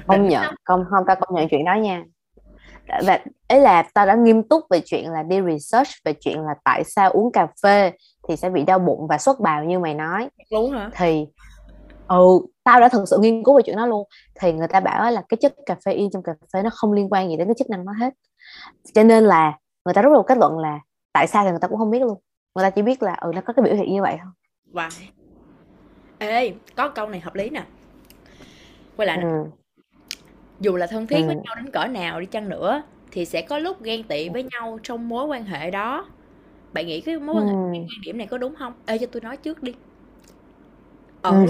Công 0.07 0.29
nhận 0.29 0.55
không 0.65 0.85
không 0.91 1.05
tao 1.07 1.17
công 1.21 1.39
nhận 1.39 1.49
chuyện 1.49 1.65
đó 1.65 1.75
nha 1.75 2.03
và 3.07 3.19
ấy 3.49 3.61
là 3.61 3.83
tao 3.95 4.07
đã 4.07 4.15
nghiêm 4.15 4.43
túc 4.43 4.65
về 4.71 4.81
chuyện 4.85 5.11
là 5.11 5.23
đi 5.23 5.41
research 5.51 5.91
về 6.05 6.15
chuyện 6.21 6.41
là 6.41 6.55
tại 6.65 6.85
sao 6.85 7.11
uống 7.11 7.33
cà 7.33 7.49
phê 7.63 7.93
thì 8.29 8.37
sẽ 8.37 8.51
bị 8.51 8.63
đau 8.63 8.79
bụng 8.79 9.07
và 9.09 9.19
xuất 9.19 9.41
bào 9.41 9.65
như 9.65 9.79
mày 9.79 9.95
nói. 9.95 10.29
Đúng 10.53 10.71
hả? 10.71 10.91
Thì 10.95 11.27
ừ 12.09 12.41
tao 12.65 12.81
đã 12.81 12.89
thực 12.89 13.05
sự 13.09 13.19
nghiên 13.21 13.45
cứu 13.45 13.57
về 13.57 13.63
chuyện 13.67 13.77
đó 13.77 13.87
luôn. 13.87 14.09
Thì 14.41 14.53
người 14.53 14.69
ta 14.69 14.81
bảo 14.81 15.11
là 15.11 15.23
cái 15.29 15.39
chất 15.41 15.55
cà 15.67 15.77
phê 15.85 15.93
in 15.93 16.11
trong 16.11 16.23
cà 16.23 16.33
phê 16.53 16.63
nó 16.63 16.71
không 16.73 16.93
liên 16.93 17.09
quan 17.11 17.29
gì 17.29 17.37
đến 17.37 17.49
cái 17.49 17.55
chức 17.59 17.71
năng 17.71 17.85
nó 17.85 17.93
hết. 17.93 18.15
Cho 18.95 19.03
nên 19.03 19.25
là 19.25 19.59
người 19.85 19.95
ta 19.95 20.03
rút 20.03 20.13
ra 20.13 20.23
kết 20.27 20.39
luận 20.39 20.59
là 20.59 20.81
tại 21.13 21.27
sao 21.27 21.45
thì 21.45 21.51
người 21.51 21.61
ta 21.61 21.69
cũng 21.69 21.79
không 21.79 21.91
biết 21.91 22.03
luôn. 22.03 22.19
Người 22.55 22.63
ta 22.63 22.71
chỉ 22.71 22.83
biết 22.83 23.03
là 23.03 23.15
ừ 23.21 23.31
nó 23.35 23.41
có 23.41 23.53
cái 23.53 23.65
biểu 23.65 23.75
hiện 23.75 23.93
như 23.93 24.03
vậy 24.03 24.17
thôi. 24.23 24.33
Wow. 24.73 24.91
Ê 26.19 26.55
có 26.77 26.89
câu 26.89 27.09
này 27.09 27.21
hợp 27.21 27.35
lý 27.35 27.51
nè. 27.51 27.65
Quay 28.97 29.07
lại 29.07 29.17
nè. 29.17 29.23
Ừ. 29.23 29.62
dù 30.63 30.77
là 30.77 30.87
thân 30.87 31.07
thiết 31.07 31.17
ừ. 31.17 31.27
với 31.27 31.35
nhau 31.35 31.55
đến 31.57 31.71
cỡ 31.71 31.87
nào 31.87 32.21
đi 32.21 32.27
chăng 32.27 32.49
nữa 32.49 32.83
thì 33.11 33.25
sẽ 33.25 33.43
có 33.43 33.59
lúc 33.59 33.83
ghen 33.83 34.03
tị 34.03 34.29
với 34.29 34.43
nhau 34.43 34.79
trong 34.83 35.09
mối 35.09 35.27
quan 35.27 35.45
hệ 35.45 35.71
đó. 35.71 36.07
Bạn 36.73 36.87
nghĩ 36.87 37.01
cái 37.01 37.19
mối 37.19 37.37
quan 37.37 37.47
hệ 37.47 37.53
ừ. 37.53 37.59
quan 37.73 38.01
điểm 38.05 38.19
này 38.19 38.27
có 38.27 38.39
đúng 38.39 38.55
không? 38.55 38.73
Ê 38.87 38.99
cho 38.99 39.07
tôi 39.07 39.23
nói 39.23 39.37
trước 39.37 39.63
đi. 39.63 39.73
Ở 41.23 41.31
ừ. 41.31 41.47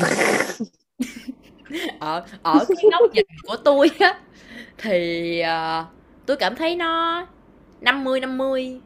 ở 1.99 2.25
ở 2.43 2.65
cái 2.69 2.91
góc 2.93 3.11
nhìn 3.15 3.27
của 3.43 3.57
tôi 3.57 3.91
á 3.99 4.21
thì 4.79 5.43
uh, 5.43 5.87
tôi 6.27 6.37
cảm 6.37 6.57
thấy 6.57 6.77
nó 6.77 7.27
50 7.81 8.21
50 8.21 8.81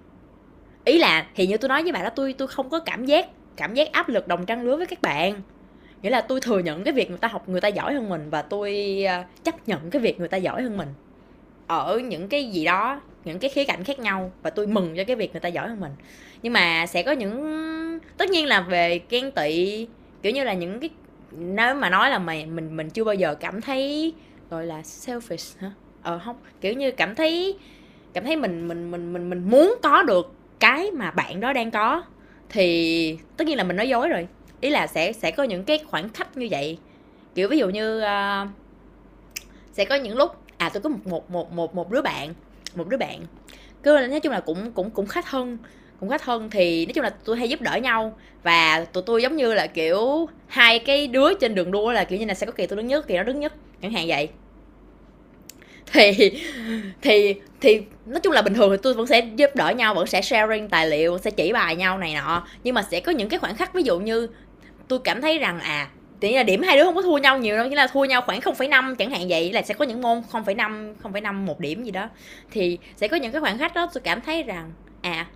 ý 0.84 0.98
là 0.98 1.26
thì 1.34 1.46
như 1.46 1.56
tôi 1.56 1.68
nói 1.68 1.82
với 1.82 1.92
bạn 1.92 2.04
đó 2.04 2.10
tôi 2.10 2.32
tôi 2.32 2.48
không 2.48 2.70
có 2.70 2.78
cảm 2.78 3.04
giác 3.04 3.28
cảm 3.56 3.74
giác 3.74 3.92
áp 3.92 4.08
lực 4.08 4.28
đồng 4.28 4.46
trang 4.46 4.62
lứa 4.62 4.76
với 4.76 4.86
các 4.86 5.02
bạn 5.02 5.40
nghĩa 6.06 6.10
là 6.10 6.20
tôi 6.20 6.40
thừa 6.40 6.58
nhận 6.58 6.84
cái 6.84 6.94
việc 6.94 7.10
người 7.10 7.18
ta 7.18 7.28
học, 7.28 7.48
người 7.48 7.60
ta 7.60 7.68
giỏi 7.68 7.94
hơn 7.94 8.08
mình 8.08 8.30
và 8.30 8.42
tôi 8.42 9.02
à, 9.08 9.24
chấp 9.44 9.68
nhận 9.68 9.90
cái 9.90 10.02
việc 10.02 10.18
người 10.18 10.28
ta 10.28 10.36
giỏi 10.36 10.62
hơn 10.62 10.76
mình. 10.76 10.88
Ở 11.66 11.98
những 11.98 12.28
cái 12.28 12.44
gì 12.44 12.64
đó, 12.64 13.00
những 13.24 13.38
cái 13.38 13.50
khía 13.50 13.64
cạnh 13.64 13.84
khác 13.84 13.98
nhau 13.98 14.32
và 14.42 14.50
tôi 14.50 14.66
mừng 14.66 14.96
cho 14.96 15.04
cái 15.04 15.16
việc 15.16 15.32
người 15.32 15.40
ta 15.40 15.48
giỏi 15.48 15.68
hơn 15.68 15.80
mình. 15.80 15.92
Nhưng 16.42 16.52
mà 16.52 16.86
sẽ 16.86 17.02
có 17.02 17.12
những, 17.12 17.98
tất 18.16 18.30
nhiên 18.30 18.46
là 18.46 18.60
về 18.60 19.00
ghen 19.10 19.30
tị, 19.30 19.86
kiểu 20.22 20.32
như 20.32 20.44
là 20.44 20.52
những 20.52 20.80
cái, 20.80 20.90
nếu 21.30 21.74
mà 21.74 21.90
nói 21.90 22.10
là 22.10 22.18
mày, 22.18 22.46
mình 22.46 22.76
mình 22.76 22.90
chưa 22.90 23.04
bao 23.04 23.14
giờ 23.14 23.34
cảm 23.34 23.60
thấy 23.60 24.12
gọi 24.50 24.66
là 24.66 24.80
selfish 24.80 25.60
hả? 25.60 25.70
Ờ 26.02 26.20
không, 26.24 26.36
kiểu 26.60 26.72
như 26.72 26.90
cảm 26.90 27.14
thấy 27.14 27.58
cảm 28.12 28.24
thấy 28.24 28.36
mình 28.36 28.68
mình 28.68 28.90
mình 28.90 29.12
mình 29.12 29.30
mình 29.30 29.50
muốn 29.50 29.74
có 29.82 30.02
được 30.02 30.32
cái 30.60 30.90
mà 30.90 31.10
bạn 31.10 31.40
đó 31.40 31.52
đang 31.52 31.70
có. 31.70 32.02
Thì 32.48 33.18
tất 33.36 33.46
nhiên 33.46 33.56
là 33.56 33.64
mình 33.64 33.76
nói 33.76 33.88
dối 33.88 34.08
rồi 34.08 34.26
ý 34.60 34.70
là 34.70 34.86
sẽ 34.86 35.12
sẽ 35.12 35.30
có 35.30 35.42
những 35.42 35.64
cái 35.64 35.78
khoảng 35.78 36.08
khắc 36.08 36.36
như 36.36 36.48
vậy. 36.50 36.78
Kiểu 37.34 37.48
ví 37.48 37.58
dụ 37.58 37.68
như 37.68 38.00
uh, 38.00 38.48
sẽ 39.72 39.84
có 39.84 39.94
những 39.94 40.16
lúc 40.16 40.30
à 40.56 40.68
tôi 40.68 40.82
có 40.82 40.88
một 40.88 40.98
một 41.06 41.30
một 41.30 41.52
một 41.52 41.74
một 41.74 41.90
đứa 41.90 42.02
bạn 42.02 42.34
một 42.74 42.88
đứa 42.88 42.96
bạn. 42.96 43.20
Cứ 43.82 44.06
nói 44.10 44.20
chung 44.20 44.32
là 44.32 44.40
cũng 44.40 44.72
cũng 44.72 44.90
cũng 44.90 45.06
khá 45.06 45.22
thân 45.22 45.58
cũng 46.00 46.08
khá 46.08 46.18
thân 46.18 46.50
thì 46.50 46.86
nói 46.86 46.92
chung 46.92 47.04
là 47.04 47.10
tôi 47.24 47.36
hay 47.36 47.48
giúp 47.48 47.60
đỡ 47.60 47.76
nhau. 47.76 48.18
Và 48.42 48.84
tụi 48.92 49.02
tôi 49.06 49.22
giống 49.22 49.36
như 49.36 49.54
là 49.54 49.66
kiểu 49.66 50.28
hai 50.46 50.78
cái 50.78 51.06
đứa 51.06 51.34
trên 51.34 51.54
đường 51.54 51.70
đua 51.70 51.92
là 51.92 52.04
kiểu 52.04 52.18
như 52.18 52.26
là 52.26 52.34
sẽ 52.34 52.46
có 52.46 52.52
kỳ 52.52 52.66
tôi 52.66 52.76
đứng 52.76 52.86
nhất 52.86 53.06
kỳ 53.06 53.16
nó 53.16 53.22
đứng 53.22 53.40
nhất 53.40 53.52
chẳng 53.82 53.92
hạn 53.92 54.04
vậy 54.08 54.28
thì 55.92 56.32
thì 57.02 57.34
thì 57.60 57.80
nói 58.06 58.20
chung 58.20 58.32
là 58.32 58.42
bình 58.42 58.54
thường 58.54 58.70
thì 58.70 58.76
tôi 58.82 58.94
vẫn 58.94 59.06
sẽ 59.06 59.28
giúp 59.36 59.50
đỡ 59.54 59.70
nhau 59.70 59.94
vẫn 59.94 60.06
sẽ 60.06 60.22
sharing 60.22 60.68
tài 60.68 60.88
liệu 60.88 61.18
sẽ 61.18 61.30
chỉ 61.30 61.52
bài 61.52 61.76
nhau 61.76 61.98
này 61.98 62.14
nọ. 62.14 62.46
Nhưng 62.64 62.74
mà 62.74 62.82
sẽ 62.82 63.00
có 63.00 63.12
những 63.12 63.28
cái 63.28 63.38
khoảnh 63.38 63.56
khắc 63.56 63.74
ví 63.74 63.82
dụ 63.82 63.98
như 63.98 64.28
tôi 64.88 64.98
cảm 65.04 65.20
thấy 65.20 65.38
rằng 65.38 65.60
à 65.60 65.88
thì 66.20 66.32
là 66.32 66.42
điểm 66.42 66.62
hai 66.62 66.76
đứa 66.76 66.84
không 66.84 66.94
có 66.94 67.02
thua 67.02 67.18
nhau 67.18 67.38
nhiều 67.38 67.56
đâu 67.56 67.66
chỉ 67.68 67.74
là 67.74 67.86
thua 67.86 68.04
nhau 68.04 68.22
khoảng 68.26 68.40
0,5 68.40 68.94
chẳng 68.94 69.10
hạn 69.10 69.26
vậy 69.28 69.52
là 69.52 69.62
sẽ 69.62 69.74
có 69.74 69.84
những 69.84 70.02
môn 70.02 70.22
0,5 70.32 70.94
0,5 71.02 71.34
một 71.44 71.60
điểm 71.60 71.84
gì 71.84 71.90
đó. 71.90 72.08
Thì 72.50 72.78
sẽ 72.96 73.08
có 73.08 73.16
những 73.16 73.32
cái 73.32 73.40
khoảng 73.40 73.58
khắc 73.58 73.74
đó 73.74 73.88
tôi 73.94 74.00
cảm 74.00 74.20
thấy 74.20 74.42
rằng 74.42 74.72
à 75.02 75.26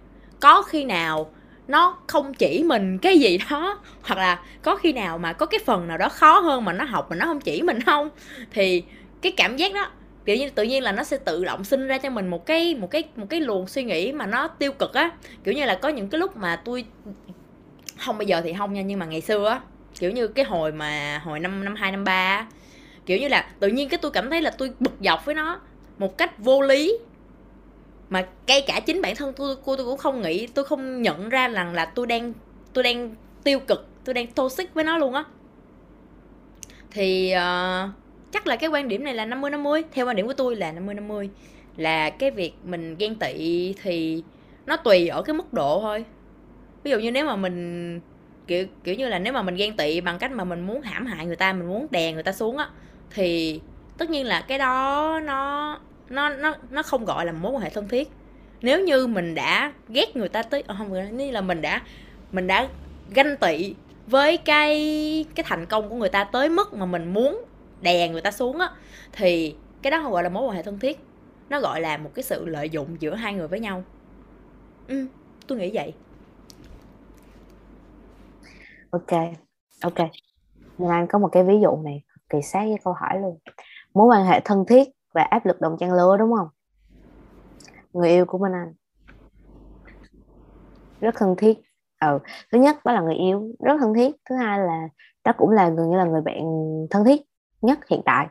có 0.41 0.63
khi 0.63 0.85
nào 0.85 1.33
nó 1.69 1.99
không 2.07 2.35
chỉ 2.35 2.63
mình 2.67 2.99
cái 2.99 3.19
gì 3.19 3.39
đó 3.51 3.79
hoặc 4.03 4.19
là 4.19 4.39
có 4.63 4.77
khi 4.77 4.93
nào 4.93 5.19
mà 5.19 5.33
có 5.33 5.47
cái 5.47 5.61
phần 5.67 5.89
nào 5.89 5.99
đó 5.99 6.09
khó 6.09 6.39
hơn 6.39 6.65
mà 6.65 6.73
nó 6.73 6.85
học 6.85 7.07
mà 7.11 7.17
nó 7.17 7.25
không 7.25 7.41
chỉ 7.41 7.63
mình 7.63 7.81
không? 7.81 8.11
Thì 8.51 8.83
cái 9.23 9.33
cảm 9.37 9.57
giác 9.57 9.75
đó 9.75 9.91
kiểu 10.25 10.37
như 10.37 10.51
tự 10.51 10.63
nhiên 10.63 10.83
là 10.83 10.93
nó 10.93 11.05
sẽ 11.05 11.17
tự 11.17 11.45
động 11.45 11.65
sinh 11.65 11.87
ra 11.87 11.99
cho 11.99 12.11
mình 12.11 12.29
một 12.29 12.47
cái 12.47 12.75
một 12.75 12.91
cái 12.91 13.05
một 13.17 13.27
cái 13.31 13.41
luồng 13.41 13.67
suy 13.67 13.85
nghĩ 13.85 14.13
mà 14.13 14.27
nó 14.27 14.49
tiêu 14.49 14.73
cực 14.73 14.95
á. 14.95 15.11
Kiểu 15.45 15.55
như 15.55 15.65
là 15.65 15.75
có 15.75 15.89
những 15.89 16.09
cái 16.09 16.19
lúc 16.19 16.37
mà 16.37 16.57
tôi 16.57 16.85
không 17.99 18.19
bây 18.19 18.27
giờ 18.27 18.41
thì 18.45 18.55
không 18.59 18.73
nha 18.73 18.83
nhưng 18.83 18.99
mà 18.99 19.07
ngày 19.07 19.21
xưa 19.21 19.49
á 19.49 19.61
kiểu 19.99 20.11
như 20.11 20.29
cái 20.29 20.45
hồi 20.45 20.73
mà 20.73 21.21
hồi 21.25 21.41
năm 21.41 21.65
năm 21.65 21.75
hai 21.75 21.93
năm 21.93 22.05
ba 22.05 22.47
kiểu 23.07 23.19
như 23.19 23.29
là 23.29 23.51
tự 23.61 23.69
nhiên 23.69 23.89
cái 23.89 23.99
tôi 23.99 24.11
cảm 24.11 24.31
thấy 24.31 24.43
là 24.43 24.51
tôi 24.51 24.73
bực 24.81 24.93
dọc 25.01 25.25
với 25.25 25.35
nó 25.35 25.61
một 25.99 26.19
cách 26.19 26.39
vô 26.39 26.63
lý. 26.63 26.99
Mà 28.09 28.27
ngay 28.47 28.65
cả 28.67 28.81
chính 28.81 29.03
bản 29.03 29.17
thân 29.17 29.33
tôi 29.33 29.57
cô 29.65 29.77
tôi 29.77 29.87
cũng 29.87 29.99
không 29.99 30.23
nghĩ 30.23 30.47
tôi 30.47 30.65
không 30.65 31.03
nhận 31.03 31.29
ra 31.29 31.49
rằng 31.49 31.75
là 31.75 31.85
tôi 31.85 32.07
đang 32.07 32.33
tôi 32.73 32.85
đang 32.85 33.15
tiêu 33.45 33.61
cực 33.61 33.89
tôi 34.05 34.15
đang 34.15 34.27
toxic 34.27 34.75
với 34.75 34.85
nó 34.85 34.99
luôn 34.99 35.15
á. 35.15 35.25
Thì 36.91 37.35
uh, 37.35 37.91
chắc 38.33 38.47
là 38.47 38.57
cái 38.57 38.71
quan 38.71 38.89
điểm 38.89 39.05
này 39.05 39.15
là 39.15 39.25
50 39.25 39.51
50 39.51 39.85
theo 39.93 40.07
quan 40.07 40.17
điểm 40.17 40.27
của 40.27 40.33
tôi 40.33 40.57
là 40.57 40.73
50 40.73 40.95
50 40.95 41.31
là 41.77 42.11
cái 42.11 42.31
việc 42.31 42.55
mình 42.65 42.97
ghen 42.99 43.15
tị 43.15 43.75
thì 43.83 44.23
nó 44.67 44.77
tùy 44.77 45.09
ở 45.09 45.23
cái 45.23 45.35
mức 45.35 45.53
độ 45.53 45.81
thôi. 45.81 46.05
Ví 46.85 46.91
dụ 46.91 46.99
như 46.99 47.11
nếu 47.11 47.27
mà 47.27 47.37
mình, 47.37 48.01
kiểu 48.47 48.67
kiểu 48.85 48.95
như 48.95 49.09
là 49.09 49.19
nếu 49.19 49.33
mà 49.33 49.43
mình 49.43 49.55
ghen 49.55 49.77
tị 49.77 50.01
bằng 50.01 50.19
cách 50.19 50.33
mà 50.33 50.45
mình 50.45 50.61
muốn 50.61 50.83
hãm 50.83 51.07
hại 51.07 51.27
người 51.27 51.37
ta, 51.37 51.53
mình 51.53 51.69
muốn 51.69 51.87
đè 51.91 52.13
người 52.13 52.23
ta 52.23 52.33
xuống 52.33 52.57
á, 52.57 52.69
thì 53.15 53.61
tất 53.99 54.11
nhiên 54.11 54.27
là 54.27 54.41
cái 54.41 54.59
đó 54.59 55.21
nó 55.25 55.79
nó 56.09 56.29
nó 56.29 56.55
nó 56.71 56.83
không 56.83 57.05
gọi 57.05 57.27
là 57.27 57.33
mối 57.33 57.53
quan 57.53 57.63
hệ 57.63 57.71
thân 57.71 57.89
thiết. 57.89 58.09
Nếu 58.63 58.81
như 58.81 59.07
mình 59.07 59.35
đã 59.35 59.73
ghét 59.89 60.17
người 60.17 60.29
ta 60.29 60.43
tới 60.43 60.63
ờ, 60.67 60.75
không 60.79 61.17
như 61.17 61.31
là 61.31 61.41
mình 61.41 61.63
đã 61.63 61.83
mình 62.33 62.47
đã 62.47 62.69
ganh 63.15 63.37
tị 63.37 63.75
với 64.07 64.37
cái 64.37 65.25
cái 65.35 65.45
thành 65.49 65.67
công 65.67 65.89
của 65.89 65.97
người 65.97 66.09
ta 66.09 66.25
tới 66.25 66.49
mức 66.49 66.75
mà 66.75 66.87
mình 66.87 67.13
muốn 67.13 67.45
đè 67.83 68.09
người 68.09 68.21
ta 68.21 68.31
xuống 68.31 68.59
á, 68.59 68.71
thì 69.13 69.57
cái 69.83 69.91
đó 69.91 70.01
không 70.03 70.13
gọi 70.13 70.23
là 70.23 70.29
mối 70.29 70.49
quan 70.49 70.57
hệ 70.57 70.63
thân 70.63 70.79
thiết. 70.79 70.99
Nó 71.49 71.61
gọi 71.61 71.81
là 71.81 71.97
một 71.97 72.11
cái 72.15 72.23
sự 72.23 72.47
lợi 72.47 72.71
dụng 72.71 72.97
giữa 73.01 73.15
hai 73.15 73.35
người 73.35 73.49
với 73.49 73.61
nhau. 73.61 73.85
Ừ 74.89 75.07
tôi 75.47 75.59
nghĩ 75.59 75.71
vậy. 75.75 75.95
Ok 78.91 79.13
ok. 79.83 80.09
Nên 80.79 80.91
anh 80.91 81.07
có 81.07 81.19
một 81.19 81.29
cái 81.33 81.45
ví 81.45 81.61
dụ 81.63 81.77
này 81.77 82.03
kỳ 82.29 82.43
sát 82.43 82.65
với 82.65 82.79
câu 82.85 82.93
hỏi 82.93 83.21
luôn. 83.21 83.39
Mối 83.95 84.07
quan 84.07 84.25
hệ 84.25 84.41
thân 84.45 84.65
thiết 84.69 84.89
và 85.15 85.23
áp 85.23 85.47
lực 85.47 85.61
đồng 85.61 85.77
trang 85.81 85.93
lứa, 85.93 86.17
đúng 86.19 86.33
không? 86.37 86.49
Người 87.93 88.11
yêu 88.11 88.25
của 88.25 88.39
Minh 88.39 88.53
Anh. 88.53 88.75
Rất 91.01 91.15
thân 91.19 91.35
thiết. 91.39 91.59
Ừ. 92.01 92.19
thứ 92.53 92.59
nhất 92.59 92.77
đó 92.85 92.93
là 92.93 93.01
người 93.01 93.15
yêu, 93.15 93.53
rất 93.59 93.77
thân 93.81 93.95
thiết. 93.95 94.17
Thứ 94.29 94.37
hai 94.37 94.59
là 94.59 94.89
đó 95.25 95.33
cũng 95.39 95.51
là 95.51 95.69
gần 95.69 95.91
như 95.91 95.97
là 95.97 96.05
người 96.05 96.23
bạn 96.23 96.43
thân 96.91 97.05
thiết 97.05 97.23
nhất 97.63 97.79
hiện 97.91 98.01
tại. 98.05 98.29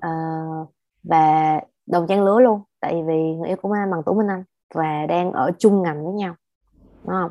À, 0.00 0.10
và 1.04 1.60
đồng 1.86 2.06
trang 2.06 2.24
lứa 2.24 2.40
luôn 2.40 2.62
tại 2.80 3.02
vì 3.06 3.34
người 3.34 3.48
yêu 3.48 3.56
của 3.62 3.68
Minh 3.68 3.80
Anh 3.80 3.90
bằng 3.90 4.02
tuổi 4.06 4.14
Minh 4.14 4.30
Anh 4.30 4.44
và 4.74 5.06
đang 5.08 5.32
ở 5.32 5.50
chung 5.58 5.82
ngành 5.82 6.04
với 6.04 6.14
nhau 6.14 6.34
đúng 7.04 7.14
không? 7.14 7.30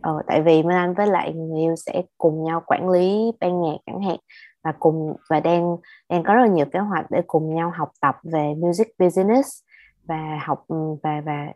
Ờ, 0.00 0.22
tại 0.26 0.42
vì 0.42 0.62
Minh 0.62 0.76
Anh 0.76 0.94
với 0.94 1.06
lại 1.06 1.32
người 1.32 1.60
yêu 1.60 1.76
sẽ 1.76 2.02
cùng 2.18 2.44
nhau 2.44 2.62
quản 2.66 2.88
lý 2.88 3.32
ban 3.40 3.62
nhạc 3.62 3.76
chẳng 3.86 4.02
hạn 4.02 4.16
và 4.64 4.72
cùng 4.78 5.16
và 5.30 5.40
đang 5.40 5.76
đang 6.08 6.22
có 6.22 6.34
rất 6.34 6.40
là 6.40 6.46
nhiều 6.46 6.66
kế 6.72 6.78
hoạch 6.78 7.10
để 7.10 7.22
cùng 7.26 7.54
nhau 7.54 7.72
học 7.74 7.90
tập 8.00 8.16
về 8.22 8.54
music 8.54 8.88
business 8.98 9.48
và 10.04 10.40
học 10.46 10.64
và 11.02 11.22
và 11.24 11.46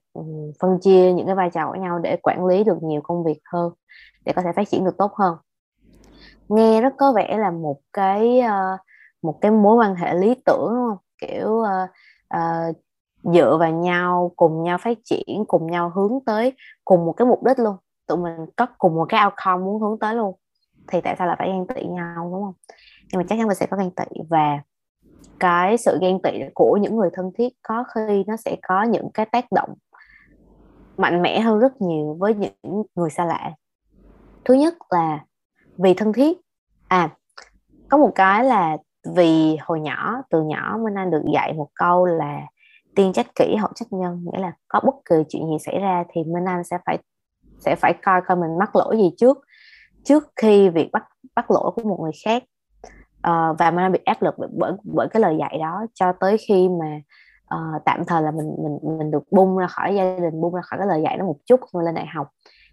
phân 0.61 0.79
chia 0.81 1.13
những 1.13 1.27
cái 1.27 1.35
vai 1.35 1.51
trò 1.51 1.71
của 1.71 1.81
nhau 1.81 1.99
để 1.99 2.17
quản 2.23 2.47
lý 2.47 2.65
được 2.65 2.83
nhiều 2.83 3.01
công 3.05 3.25
việc 3.25 3.41
hơn 3.53 3.73
để 4.25 4.33
có 4.33 4.43
thể 4.43 4.53
phát 4.57 4.69
triển 4.69 4.85
được 4.85 4.97
tốt 4.99 5.13
hơn. 5.15 5.37
Nghe 6.49 6.81
rất 6.81 6.95
có 6.99 7.13
vẻ 7.13 7.37
là 7.39 7.51
một 7.51 7.77
cái 7.93 8.41
uh, 8.41 8.81
một 9.25 9.39
cái 9.41 9.51
mối 9.51 9.77
quan 9.77 9.95
hệ 9.95 10.15
lý 10.15 10.35
tưởng 10.45 10.69
đúng 10.75 10.89
không? 10.89 10.99
Kiểu 11.19 11.49
uh, 11.49 11.91
uh, 12.35 12.77
dựa 13.35 13.57
vào 13.61 13.71
nhau 13.71 14.33
cùng 14.37 14.63
nhau 14.63 14.79
phát 14.79 14.99
triển 15.05 15.45
cùng 15.49 15.67
nhau 15.67 15.93
hướng 15.95 16.19
tới 16.27 16.53
cùng 16.85 17.07
một 17.07 17.13
cái 17.13 17.27
mục 17.27 17.45
đích 17.45 17.59
luôn. 17.59 17.77
Tụi 18.07 18.19
mình 18.19 18.47
có 18.57 18.67
cùng 18.79 18.95
một 18.95 19.07
cái 19.09 19.25
outcome 19.25 19.65
muốn 19.65 19.83
hướng 19.83 19.99
tới 19.99 20.15
luôn. 20.15 20.35
Thì 20.89 21.01
tại 21.01 21.17
sao 21.19 21.27
là 21.27 21.37
phải 21.39 21.49
ghen 21.49 21.67
tị 21.67 21.85
nhau 21.85 22.31
đúng 22.33 22.43
không? 22.43 22.55
Nhưng 23.13 23.19
mà 23.19 23.25
chắc 23.29 23.37
chắn 23.39 23.47
mình 23.47 23.57
sẽ 23.57 23.67
có 23.67 23.77
ghen 23.77 23.91
tị 23.91 24.21
và 24.29 24.61
cái 25.41 25.77
sự 25.79 25.99
ghen 26.01 26.23
tị 26.23 26.31
của 26.55 26.77
những 26.77 26.97
người 26.97 27.11
thân 27.13 27.31
thiết 27.39 27.53
có 27.63 27.85
khi 27.95 28.25
nó 28.27 28.37
sẽ 28.37 28.57
có 28.69 28.83
những 28.83 29.11
cái 29.15 29.27
tác 29.27 29.53
động 29.53 29.75
mạnh 30.97 31.23
mẽ 31.23 31.41
hơn 31.41 31.59
rất 31.59 31.81
nhiều 31.81 32.17
với 32.21 32.35
những 32.35 32.83
người 32.95 33.11
xa 33.11 33.25
lạ. 33.25 33.53
Thứ 34.45 34.55
nhất 34.55 34.75
là 34.91 35.25
vì 35.77 35.95
thân 35.95 36.13
thiết. 36.13 36.39
À 36.89 37.11
có 37.89 37.99
một 37.99 38.13
cái 38.15 38.45
là 38.45 38.77
vì 39.17 39.57
hồi 39.61 39.81
nhỏ 39.81 40.23
từ 40.31 40.43
nhỏ 40.43 40.79
Minh 40.85 40.95
Anh 40.95 41.11
được 41.11 41.23
dạy 41.35 41.53
một 41.53 41.69
câu 41.75 42.07
là 42.07 42.41
tiên 42.95 43.13
trách 43.13 43.27
kỹ 43.35 43.57
hậu 43.57 43.71
trách 43.75 43.93
nhân. 43.93 44.25
Nghĩa 44.25 44.41
là 44.41 44.53
có 44.69 44.81
bất 44.85 44.95
kỳ 45.11 45.17
chuyện 45.29 45.47
gì 45.47 45.57
xảy 45.67 45.79
ra 45.79 46.05
thì 46.13 46.25
Minh 46.25 46.45
Anh 46.45 46.65
sẽ 46.65 46.79
phải 46.87 46.99
sẽ 47.59 47.77
phải 47.77 47.95
coi 48.03 48.21
coi 48.27 48.37
mình 48.37 48.59
mắc 48.59 48.77
lỗi 48.77 48.97
gì 48.97 49.11
trước 49.17 49.39
trước 50.05 50.33
khi 50.37 50.69
việc 50.69 50.91
bắt 50.93 51.05
bắt 51.37 51.51
lỗi 51.51 51.71
của 51.77 51.83
một 51.83 51.99
người 52.03 52.13
khác. 52.25 52.45
À, 53.23 53.53
và 53.59 53.67
anh 53.77 53.93
bị 53.93 53.99
áp 54.05 54.23
lực 54.23 54.35
bởi 54.59 54.73
bởi 54.85 55.09
cái 55.11 55.23
lời 55.23 55.37
dạy 55.39 55.59
đó 55.59 55.87
cho 55.95 56.13
tới 56.21 56.37
khi 56.49 56.69
mà 56.69 57.01
uh, 57.55 57.85
tạm 57.85 58.05
thời 58.05 58.23
là 58.23 58.31
mình 58.31 58.55
mình 58.63 58.99
mình 58.99 59.11
được 59.11 59.23
bung 59.31 59.57
ra 59.57 59.67
khỏi 59.67 59.95
gia 59.95 60.19
đình 60.19 60.41
bung 60.41 60.55
ra 60.55 60.61
khỏi 60.63 60.79
cái 60.79 60.89
lời 60.89 61.03
dạy 61.05 61.17
đó 61.17 61.25
một 61.25 61.37
chút 61.47 61.61
khi 61.61 61.79
mà 61.79 61.83
lên 61.83 61.95
đại 61.95 62.07
học. 62.07 62.29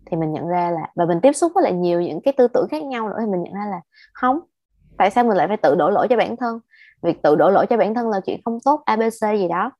Thì 0.05 0.17
mình 0.17 0.33
nhận 0.33 0.47
ra 0.47 0.71
là 0.71 0.91
và 0.95 1.05
mình 1.05 1.21
tiếp 1.21 1.33
xúc 1.33 1.51
với 1.55 1.63
lại 1.63 1.73
nhiều 1.73 2.01
những 2.01 2.21
cái 2.21 2.33
tư 2.37 2.47
tưởng 2.47 2.67
khác 2.71 2.83
nhau 2.83 3.09
nữa 3.09 3.17
thì 3.19 3.25
mình 3.25 3.43
nhận 3.43 3.53
ra 3.53 3.65
là 3.71 3.81
không 4.13 4.39
tại 5.01 5.11
sao 5.11 5.23
mình 5.23 5.37
lại 5.37 5.47
phải 5.47 5.57
tự 5.57 5.75
đổ 5.75 5.89
lỗi 5.89 6.07
cho 6.09 6.17
bản 6.17 6.35
thân? 6.37 6.59
Việc 7.01 7.21
tự 7.23 7.35
đổ 7.35 7.49
lỗi 7.49 7.65
cho 7.69 7.77
bản 7.77 7.93
thân 7.93 8.09
là 8.09 8.19
chuyện 8.25 8.41
không 8.45 8.57
tốt 8.65 8.81
abc 8.85 9.37
gì 9.37 9.47
đó. 9.47 9.71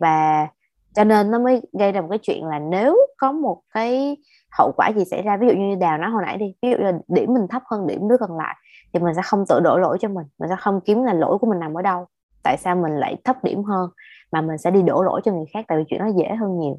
Và 0.00 0.48
cho 0.94 1.04
nên 1.04 1.30
nó 1.30 1.38
mới 1.38 1.62
gây 1.78 1.92
ra 1.92 2.00
một 2.00 2.06
cái 2.10 2.18
chuyện 2.22 2.44
là 2.44 2.58
nếu 2.58 2.96
có 3.18 3.32
một 3.32 3.60
cái 3.74 4.16
hậu 4.58 4.72
quả 4.76 4.92
gì 4.96 5.04
xảy 5.04 5.22
ra, 5.22 5.36
ví 5.36 5.46
dụ 5.46 5.54
như 5.54 5.74
đào 5.74 5.98
nói 5.98 6.10
hồi 6.10 6.22
nãy 6.26 6.36
đi, 6.36 6.54
ví 6.62 6.70
dụ 6.70 6.76
là 6.78 6.92
điểm 7.08 7.34
mình 7.34 7.46
thấp 7.50 7.62
hơn 7.70 7.86
điểm 7.86 8.08
đứa 8.08 8.16
còn 8.20 8.36
lại, 8.36 8.56
thì 8.92 9.00
mình 9.00 9.14
sẽ 9.14 9.22
không 9.24 9.44
tự 9.48 9.60
đổ 9.60 9.76
lỗi 9.76 9.98
cho 10.00 10.08
mình 10.08 10.26
mình 10.38 10.48
sẽ 10.48 10.56
không 10.58 10.80
kiếm 10.80 11.02
là 11.02 11.12
lỗi 11.12 11.38
của 11.38 11.46
mình 11.46 11.58
nằm 11.58 11.74
ở 11.74 11.82
đâu. 11.82 12.06
Tại 12.42 12.56
sao 12.56 12.76
mình 12.76 12.92
lại 12.92 13.16
thấp 13.24 13.44
điểm 13.44 13.64
hơn 13.64 13.90
mà 14.32 14.40
mình 14.40 14.58
sẽ 14.58 14.70
đi 14.70 14.82
đổ 14.82 15.02
lỗi 15.02 15.20
cho 15.24 15.32
người 15.32 15.46
khác? 15.52 15.64
Tại 15.68 15.78
vì 15.78 15.84
chuyện 15.88 16.00
nó 16.00 16.06
dễ 16.06 16.34
hơn 16.40 16.58
nhiều. 16.58 16.78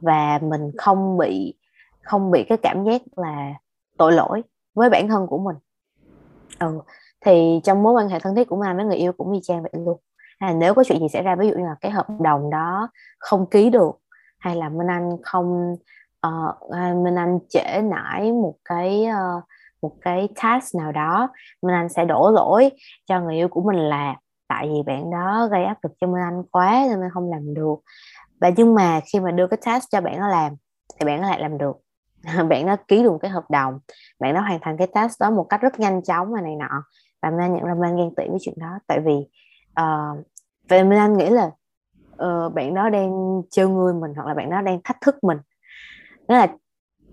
Và 0.00 0.38
mình 0.42 0.70
không 0.78 1.18
bị 1.18 1.54
không 2.02 2.30
bị 2.30 2.44
cái 2.48 2.58
cảm 2.58 2.84
giác 2.84 3.02
là 3.16 3.54
tội 3.98 4.12
lỗi 4.12 4.42
với 4.74 4.90
bản 4.90 5.08
thân 5.08 5.26
của 5.26 5.38
mình 5.38 5.56
ừ. 6.58 6.80
thì 7.20 7.60
trong 7.64 7.82
mối 7.82 7.92
quan 7.92 8.08
hệ 8.08 8.18
thân 8.18 8.34
thiết 8.34 8.48
của 8.48 8.56
mình 8.56 8.76
với 8.76 8.84
người 8.84 8.96
yêu 8.96 9.12
cũng 9.12 9.32
y 9.32 9.40
chang 9.42 9.62
vậy 9.62 9.70
luôn 9.72 10.00
là 10.40 10.52
nếu 10.52 10.74
có 10.74 10.84
chuyện 10.84 11.00
gì 11.00 11.08
xảy 11.08 11.22
ra 11.22 11.36
ví 11.36 11.48
dụ 11.48 11.54
như 11.54 11.64
là 11.64 11.74
cái 11.80 11.92
hợp 11.92 12.06
đồng 12.20 12.50
đó 12.50 12.88
không 13.18 13.46
ký 13.46 13.70
được 13.70 13.92
hay 14.38 14.56
là 14.56 14.68
Minh 14.68 14.90
Anh 14.90 15.10
không 15.22 15.76
uh, 16.26 16.70
Minh 17.04 17.14
Anh 17.18 17.38
trễ 17.48 17.82
nải 17.82 18.32
một 18.32 18.54
cái 18.64 19.06
uh, 19.08 19.44
một 19.82 19.92
cái 20.00 20.28
task 20.42 20.74
nào 20.74 20.92
đó 20.92 21.28
Minh 21.62 21.74
Anh 21.74 21.88
sẽ 21.88 22.04
đổ 22.04 22.30
lỗi 22.30 22.70
cho 23.06 23.20
người 23.20 23.34
yêu 23.34 23.48
của 23.48 23.62
mình 23.62 23.76
là 23.76 24.16
tại 24.48 24.68
vì 24.68 24.82
bạn 24.86 25.10
đó 25.10 25.48
gây 25.50 25.64
áp 25.64 25.78
lực 25.82 25.92
cho 26.00 26.06
Minh 26.06 26.22
Anh 26.22 26.42
quá 26.50 26.86
nên 26.88 27.00
mình 27.00 27.10
không 27.12 27.30
làm 27.30 27.54
được 27.54 27.76
và 28.40 28.50
nhưng 28.56 28.74
mà 28.74 29.00
khi 29.12 29.20
mà 29.20 29.30
đưa 29.30 29.46
cái 29.46 29.58
task 29.64 29.90
cho 29.90 30.00
bạn 30.00 30.20
nó 30.20 30.28
làm 30.28 30.52
thì 30.98 31.06
bạn 31.06 31.20
nó 31.20 31.28
lại 31.28 31.40
làm 31.40 31.58
được 31.58 31.76
bạn 32.48 32.66
nó 32.66 32.76
ký 32.88 33.02
được 33.02 33.18
cái 33.22 33.30
hợp 33.30 33.44
đồng 33.50 33.78
bạn 34.18 34.34
nó 34.34 34.40
hoàn 34.40 34.60
thành 34.60 34.76
cái 34.76 34.86
task 34.86 35.20
đó 35.20 35.30
một 35.30 35.46
cách 35.48 35.60
rất 35.60 35.80
nhanh 35.80 36.02
chóng 36.02 36.32
và 36.32 36.40
này 36.40 36.56
nọ. 36.56 36.82
Và 37.22 37.30
Minh 37.30 37.40
Anh 37.40 37.54
nhận 37.54 37.64
ra 37.64 37.74
Minh 37.74 37.82
Anh 37.82 37.96
ghen 37.96 38.14
tị 38.14 38.28
với 38.28 38.38
chuyện 38.40 38.54
đó. 38.58 38.78
Tại 38.86 39.00
vì 39.00 39.14
uh, 39.80 40.26
về 40.68 40.84
Minh 40.84 40.98
Anh 40.98 41.16
nghĩ 41.16 41.30
là 41.30 41.50
uh, 42.12 42.54
bạn 42.54 42.74
đó 42.74 42.88
đang 42.88 43.42
trêu 43.50 43.68
người 43.68 43.94
mình 43.94 44.12
hoặc 44.16 44.26
là 44.26 44.34
bạn 44.34 44.50
đó 44.50 44.60
đang 44.60 44.80
thách 44.84 45.00
thức 45.00 45.24
mình. 45.24 45.38
Đó 46.28 46.36
là 46.36 46.48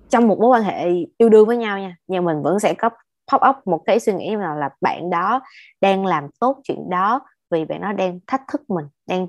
trong 0.10 0.28
một 0.28 0.40
mối 0.40 0.50
quan 0.50 0.64
hệ 0.64 0.90
yêu 1.18 1.30
đương 1.30 1.48
với 1.48 1.58
nhau 1.58 1.80
nha 1.80 1.96
nhưng 2.08 2.26
mình 2.26 2.42
vẫn 2.44 2.60
sẽ 2.60 2.74
có 2.74 2.90
pop 3.32 3.42
up 3.50 3.68
một 3.68 3.82
cái 3.86 4.00
suy 4.00 4.14
nghĩ 4.14 4.36
nào 4.36 4.56
là 4.56 4.70
bạn 4.82 5.10
đó 5.10 5.42
đang 5.82 6.06
làm 6.06 6.28
tốt 6.40 6.62
chuyện 6.64 6.90
đó 6.90 7.22
vì 7.52 7.66
bạn 7.66 7.82
nó 7.82 7.94
đang 7.94 8.20
thách 8.28 8.42
thức 8.52 8.70
mình 8.70 8.86
đang 9.08 9.28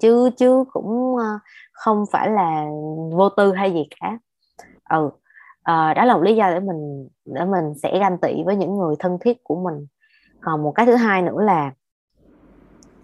chứ 0.00 0.30
chứ 0.36 0.64
cũng 0.72 1.16
ờ, 1.16 1.38
không 1.72 2.04
phải 2.12 2.30
là 2.30 2.66
vô 3.12 3.28
tư 3.28 3.52
hay 3.52 3.72
gì 3.72 3.88
cả 4.00 4.18
ừ. 4.90 5.10
À, 5.62 5.94
đó 5.94 6.04
là 6.04 6.14
một 6.14 6.22
lý 6.22 6.36
do 6.36 6.50
để 6.50 6.60
mình 6.60 7.08
để 7.24 7.44
mình 7.44 7.74
sẽ 7.82 7.98
ganh 7.98 8.18
tị 8.18 8.42
với 8.44 8.56
những 8.56 8.78
người 8.78 8.94
thân 8.98 9.18
thiết 9.20 9.44
của 9.44 9.56
mình. 9.56 9.86
Còn 10.40 10.62
một 10.62 10.72
cái 10.72 10.86
thứ 10.86 10.94
hai 10.94 11.22
nữa 11.22 11.42
là 11.42 11.72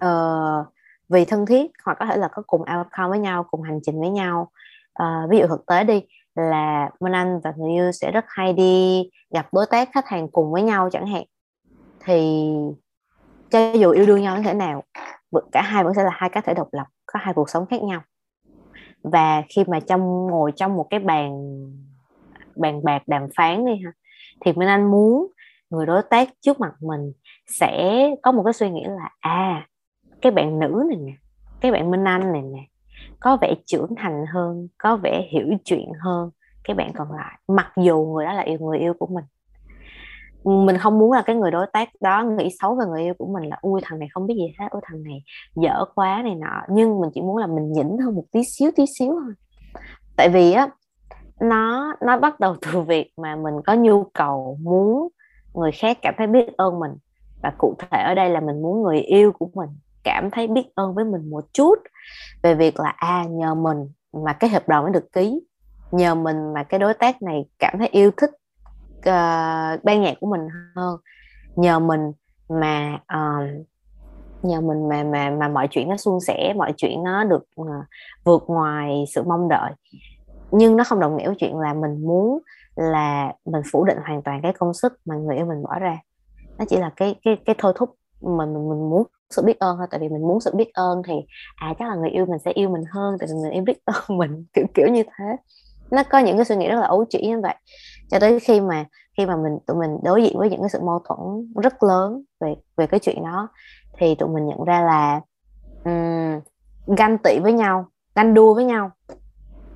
uh, 0.04 0.66
vì 1.08 1.24
thân 1.24 1.46
thiết 1.46 1.70
hoặc 1.84 1.96
có 2.00 2.06
thể 2.06 2.16
là 2.16 2.28
có 2.28 2.42
cùng 2.46 2.60
outcome 2.60 3.08
với 3.08 3.18
nhau 3.18 3.46
cùng 3.50 3.62
hành 3.62 3.80
trình 3.82 4.00
với 4.00 4.10
nhau. 4.10 4.50
Uh, 5.02 5.30
ví 5.30 5.38
dụ 5.38 5.46
thực 5.46 5.66
tế 5.66 5.84
đi 5.84 6.02
là 6.34 6.90
Minh 7.00 7.14
Anh 7.14 7.40
và 7.40 7.52
người 7.56 7.70
yêu 7.70 7.92
sẽ 7.92 8.10
rất 8.10 8.24
hay 8.28 8.52
đi 8.52 9.10
gặp 9.30 9.46
đối 9.52 9.66
tác 9.66 9.88
khách 9.92 10.08
hàng 10.08 10.28
cùng 10.28 10.52
với 10.52 10.62
nhau 10.62 10.88
chẳng 10.92 11.06
hạn. 11.06 11.24
Thì 12.00 12.50
cho 13.50 13.72
dù 13.72 13.90
yêu 13.90 14.06
đương 14.06 14.22
nhau 14.22 14.36
như 14.36 14.42
thế 14.42 14.54
nào 14.54 14.82
cả 15.52 15.62
hai 15.62 15.84
vẫn 15.84 15.94
sẽ 15.94 16.04
là 16.04 16.10
hai 16.12 16.30
cá 16.30 16.40
thể 16.40 16.54
độc 16.54 16.68
lập 16.72 16.86
có 17.06 17.18
hai 17.22 17.34
cuộc 17.34 17.50
sống 17.50 17.66
khác 17.66 17.82
nhau 17.82 18.00
và 19.12 19.42
khi 19.48 19.64
mà 19.66 19.80
trong, 19.80 20.26
ngồi 20.26 20.52
trong 20.56 20.76
một 20.76 20.86
cái 20.90 21.00
bàn 21.00 21.32
bàn 22.56 22.84
bạc 22.84 23.02
đàm 23.06 23.22
phán 23.36 23.66
đi 23.66 23.72
ha, 23.84 23.92
thì 24.40 24.52
Minh 24.52 24.68
Anh 24.68 24.90
muốn 24.90 25.26
người 25.70 25.86
đối 25.86 26.02
tác 26.02 26.28
trước 26.40 26.60
mặt 26.60 26.72
mình 26.80 27.12
sẽ 27.46 28.04
có 28.22 28.32
một 28.32 28.42
cái 28.42 28.52
suy 28.52 28.70
nghĩ 28.70 28.84
là 28.84 29.10
à 29.20 29.68
cái 30.22 30.32
bạn 30.32 30.58
nữ 30.58 30.84
này 30.88 30.98
nè, 31.00 31.12
cái 31.60 31.72
bạn 31.72 31.90
Minh 31.90 32.04
Anh 32.04 32.32
này 32.32 32.42
nè, 32.42 32.66
có 33.20 33.38
vẻ 33.40 33.54
trưởng 33.66 33.94
thành 33.96 34.24
hơn, 34.34 34.68
có 34.78 34.96
vẻ 34.96 35.28
hiểu 35.30 35.46
chuyện 35.64 35.88
hơn 36.00 36.30
cái 36.64 36.74
bạn 36.74 36.92
còn 36.94 37.12
lại, 37.12 37.38
mặc 37.48 37.72
dù 37.76 38.04
người 38.04 38.24
đó 38.24 38.32
là 38.32 38.42
yêu, 38.42 38.58
người 38.60 38.78
yêu 38.78 38.94
của 38.98 39.06
mình 39.06 39.24
mình 40.46 40.78
không 40.78 40.98
muốn 40.98 41.12
là 41.12 41.22
cái 41.22 41.36
người 41.36 41.50
đối 41.50 41.66
tác 41.72 41.88
đó 42.00 42.22
nghĩ 42.22 42.48
xấu 42.60 42.74
về 42.74 42.86
người 42.86 43.02
yêu 43.02 43.14
của 43.18 43.26
mình 43.26 43.48
là, 43.48 43.58
ui, 43.60 43.80
thằng 43.84 43.98
này 43.98 44.08
không 44.12 44.26
biết 44.26 44.34
gì 44.34 44.54
hết, 44.58 44.66
ui, 44.70 44.80
thằng 44.84 45.02
này 45.02 45.22
dở 45.56 45.84
quá 45.94 46.22
này 46.24 46.34
nọ. 46.34 46.62
Nhưng 46.68 47.00
mình 47.00 47.10
chỉ 47.14 47.20
muốn 47.20 47.36
là 47.36 47.46
mình 47.46 47.72
nhỉnh 47.72 47.98
hơn 47.98 48.14
một 48.14 48.24
tí 48.32 48.40
xíu 48.44 48.70
tí 48.76 48.84
xíu 48.98 49.20
thôi. 49.24 49.34
Tại 50.16 50.28
vì 50.28 50.52
á, 50.52 50.68
nó 51.40 51.94
nó 52.00 52.18
bắt 52.18 52.40
đầu 52.40 52.56
từ 52.72 52.80
việc 52.80 53.12
mà 53.16 53.36
mình 53.36 53.54
có 53.66 53.74
nhu 53.74 54.04
cầu 54.04 54.58
muốn 54.62 55.08
người 55.54 55.72
khác 55.72 55.98
cảm 56.02 56.14
thấy 56.18 56.26
biết 56.26 56.56
ơn 56.56 56.80
mình. 56.80 56.92
Và 57.42 57.52
cụ 57.58 57.74
thể 57.78 58.02
ở 58.02 58.14
đây 58.14 58.30
là 58.30 58.40
mình 58.40 58.62
muốn 58.62 58.82
người 58.82 59.00
yêu 59.00 59.32
của 59.32 59.50
mình 59.54 59.68
cảm 60.04 60.30
thấy 60.30 60.46
biết 60.46 60.66
ơn 60.74 60.94
với 60.94 61.04
mình 61.04 61.30
một 61.30 61.44
chút 61.52 61.74
về 62.42 62.54
việc 62.54 62.80
là 62.80 62.94
à 62.96 63.24
nhờ 63.30 63.54
mình 63.54 63.78
mà 64.12 64.32
cái 64.32 64.50
hợp 64.50 64.68
đồng 64.68 64.84
mới 64.84 64.92
được 64.92 65.12
ký. 65.12 65.40
Nhờ 65.90 66.14
mình 66.14 66.52
mà 66.54 66.62
cái 66.62 66.80
đối 66.80 66.94
tác 66.94 67.22
này 67.22 67.44
cảm 67.58 67.74
thấy 67.78 67.88
yêu 67.88 68.10
thích 68.16 68.30
uh, 69.08 69.84
ban 69.84 70.02
nhạc 70.02 70.14
của 70.20 70.26
mình 70.26 70.48
hơn. 70.74 70.98
Nhờ 71.56 71.78
mình 71.78 72.12
mà 72.48 72.94
uh, 72.94 73.66
nhờ 74.42 74.60
mình 74.60 74.88
mà 74.88 75.04
mà 75.04 75.30
mà 75.30 75.48
mọi 75.48 75.68
chuyện 75.70 75.88
nó 75.88 75.96
suôn 75.96 76.20
sẻ 76.20 76.54
mọi 76.56 76.72
chuyện 76.76 77.04
nó 77.04 77.24
được 77.24 77.44
uh, 77.60 77.66
vượt 78.24 78.44
ngoài 78.46 79.04
sự 79.14 79.22
mong 79.22 79.48
đợi. 79.48 79.72
Nhưng 80.50 80.76
nó 80.76 80.84
không 80.84 81.00
đồng 81.00 81.16
nghĩa 81.16 81.26
với 81.26 81.36
chuyện 81.38 81.58
là 81.58 81.74
mình 81.74 82.06
muốn 82.06 82.38
là 82.76 83.32
mình 83.44 83.62
phủ 83.72 83.84
định 83.84 83.98
hoàn 84.06 84.22
toàn 84.22 84.42
cái 84.42 84.52
công 84.52 84.74
sức 84.74 84.92
mà 85.04 85.14
người 85.14 85.36
yêu 85.36 85.46
mình 85.46 85.62
bỏ 85.62 85.78
ra. 85.78 85.98
Nó 86.58 86.64
chỉ 86.68 86.76
là 86.76 86.90
cái 86.96 87.14
cái 87.24 87.36
cái 87.44 87.56
thôi 87.58 87.72
thúc 87.76 87.94
mà 88.20 88.46
mình 88.46 88.68
mình 88.68 88.90
muốn 88.90 89.02
sự 89.30 89.42
biết 89.42 89.58
ơn 89.58 89.76
thôi. 89.78 89.86
Tại 89.90 90.00
vì 90.00 90.08
mình 90.08 90.22
muốn 90.22 90.40
sự 90.40 90.50
biết 90.54 90.72
ơn 90.74 91.02
thì 91.06 91.14
à 91.56 91.74
chắc 91.78 91.88
là 91.88 91.94
người 91.94 92.10
yêu 92.10 92.26
mình 92.26 92.38
sẽ 92.44 92.52
yêu 92.52 92.68
mình 92.68 92.84
hơn 92.90 93.16
tại 93.18 93.28
vì 93.30 93.34
người 93.34 93.50
yêu 93.50 93.64
biết 93.64 93.78
ơn 93.84 94.18
mình 94.18 94.44
kiểu 94.52 94.66
kiểu 94.74 94.88
như 94.88 95.02
thế 95.02 95.36
nó 95.90 96.02
có 96.02 96.18
những 96.18 96.36
cái 96.36 96.44
suy 96.44 96.56
nghĩ 96.56 96.68
rất 96.68 96.80
là 96.80 96.86
ấu 96.86 97.04
trĩ 97.08 97.26
như 97.26 97.40
vậy. 97.40 97.54
Cho 98.10 98.18
tới 98.18 98.40
khi 98.40 98.60
mà 98.60 98.84
khi 99.16 99.26
mà 99.26 99.36
mình 99.36 99.58
tụi 99.66 99.76
mình 99.76 99.98
đối 100.02 100.22
diện 100.22 100.38
với 100.38 100.50
những 100.50 100.60
cái 100.60 100.68
sự 100.68 100.80
mâu 100.80 101.02
thuẫn 101.08 101.52
rất 101.62 101.82
lớn 101.82 102.22
về 102.40 102.54
về 102.76 102.86
cái 102.86 103.00
chuyện 103.00 103.24
đó 103.24 103.48
thì 103.98 104.14
tụi 104.14 104.28
mình 104.28 104.46
nhận 104.46 104.64
ra 104.64 104.80
là 104.80 105.20
um, 105.84 106.40
ganh 106.96 107.18
tị 107.18 107.38
với 107.42 107.52
nhau 107.52 107.86
ganh 108.14 108.34
đua 108.34 108.54
với 108.54 108.64
nhau 108.64 108.90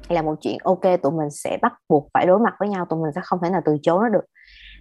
là 0.09 0.23
một 0.23 0.35
chuyện 0.41 0.59
ok 0.65 0.83
tụi 1.03 1.13
mình 1.13 1.31
sẽ 1.31 1.59
bắt 1.63 1.73
buộc 1.89 2.09
phải 2.15 2.27
đối 2.27 2.39
mặt 2.39 2.55
với 2.59 2.69
nhau 2.69 2.87
tụi 2.91 3.03
mình 3.03 3.13
sẽ 3.15 3.21
không 3.25 3.39
thể 3.43 3.51
nào 3.51 3.61
từ 3.65 3.77
chối 3.83 3.99
nó 4.03 4.09
được. 4.09 4.25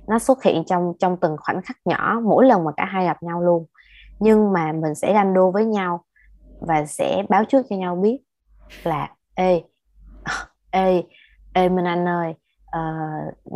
Nó 0.07 0.19
xuất 0.19 0.43
hiện 0.43 0.63
trong 0.67 0.93
trong 0.99 1.17
từng 1.21 1.35
khoảnh 1.39 1.61
khắc 1.61 1.77
nhỏ 1.85 2.19
mỗi 2.23 2.45
lần 2.45 2.63
mà 2.63 2.71
cả 2.77 2.85
hai 2.85 3.05
gặp 3.05 3.23
nhau 3.23 3.41
luôn. 3.41 3.65
Nhưng 4.19 4.53
mà 4.53 4.71
mình 4.71 4.95
sẽ 4.95 5.13
ganh 5.13 5.33
đua 5.33 5.51
với 5.51 5.65
nhau 5.65 6.03
và 6.59 6.85
sẽ 6.85 7.23
báo 7.29 7.43
trước 7.45 7.65
cho 7.69 7.75
nhau 7.75 7.95
biết 7.95 8.19
là 8.83 9.09
ê 9.35 9.63
ê 10.71 11.03
ê 11.53 11.69
minh 11.69 11.85
anh 11.85 12.07
ơi 12.07 12.33
uh, 12.77 13.53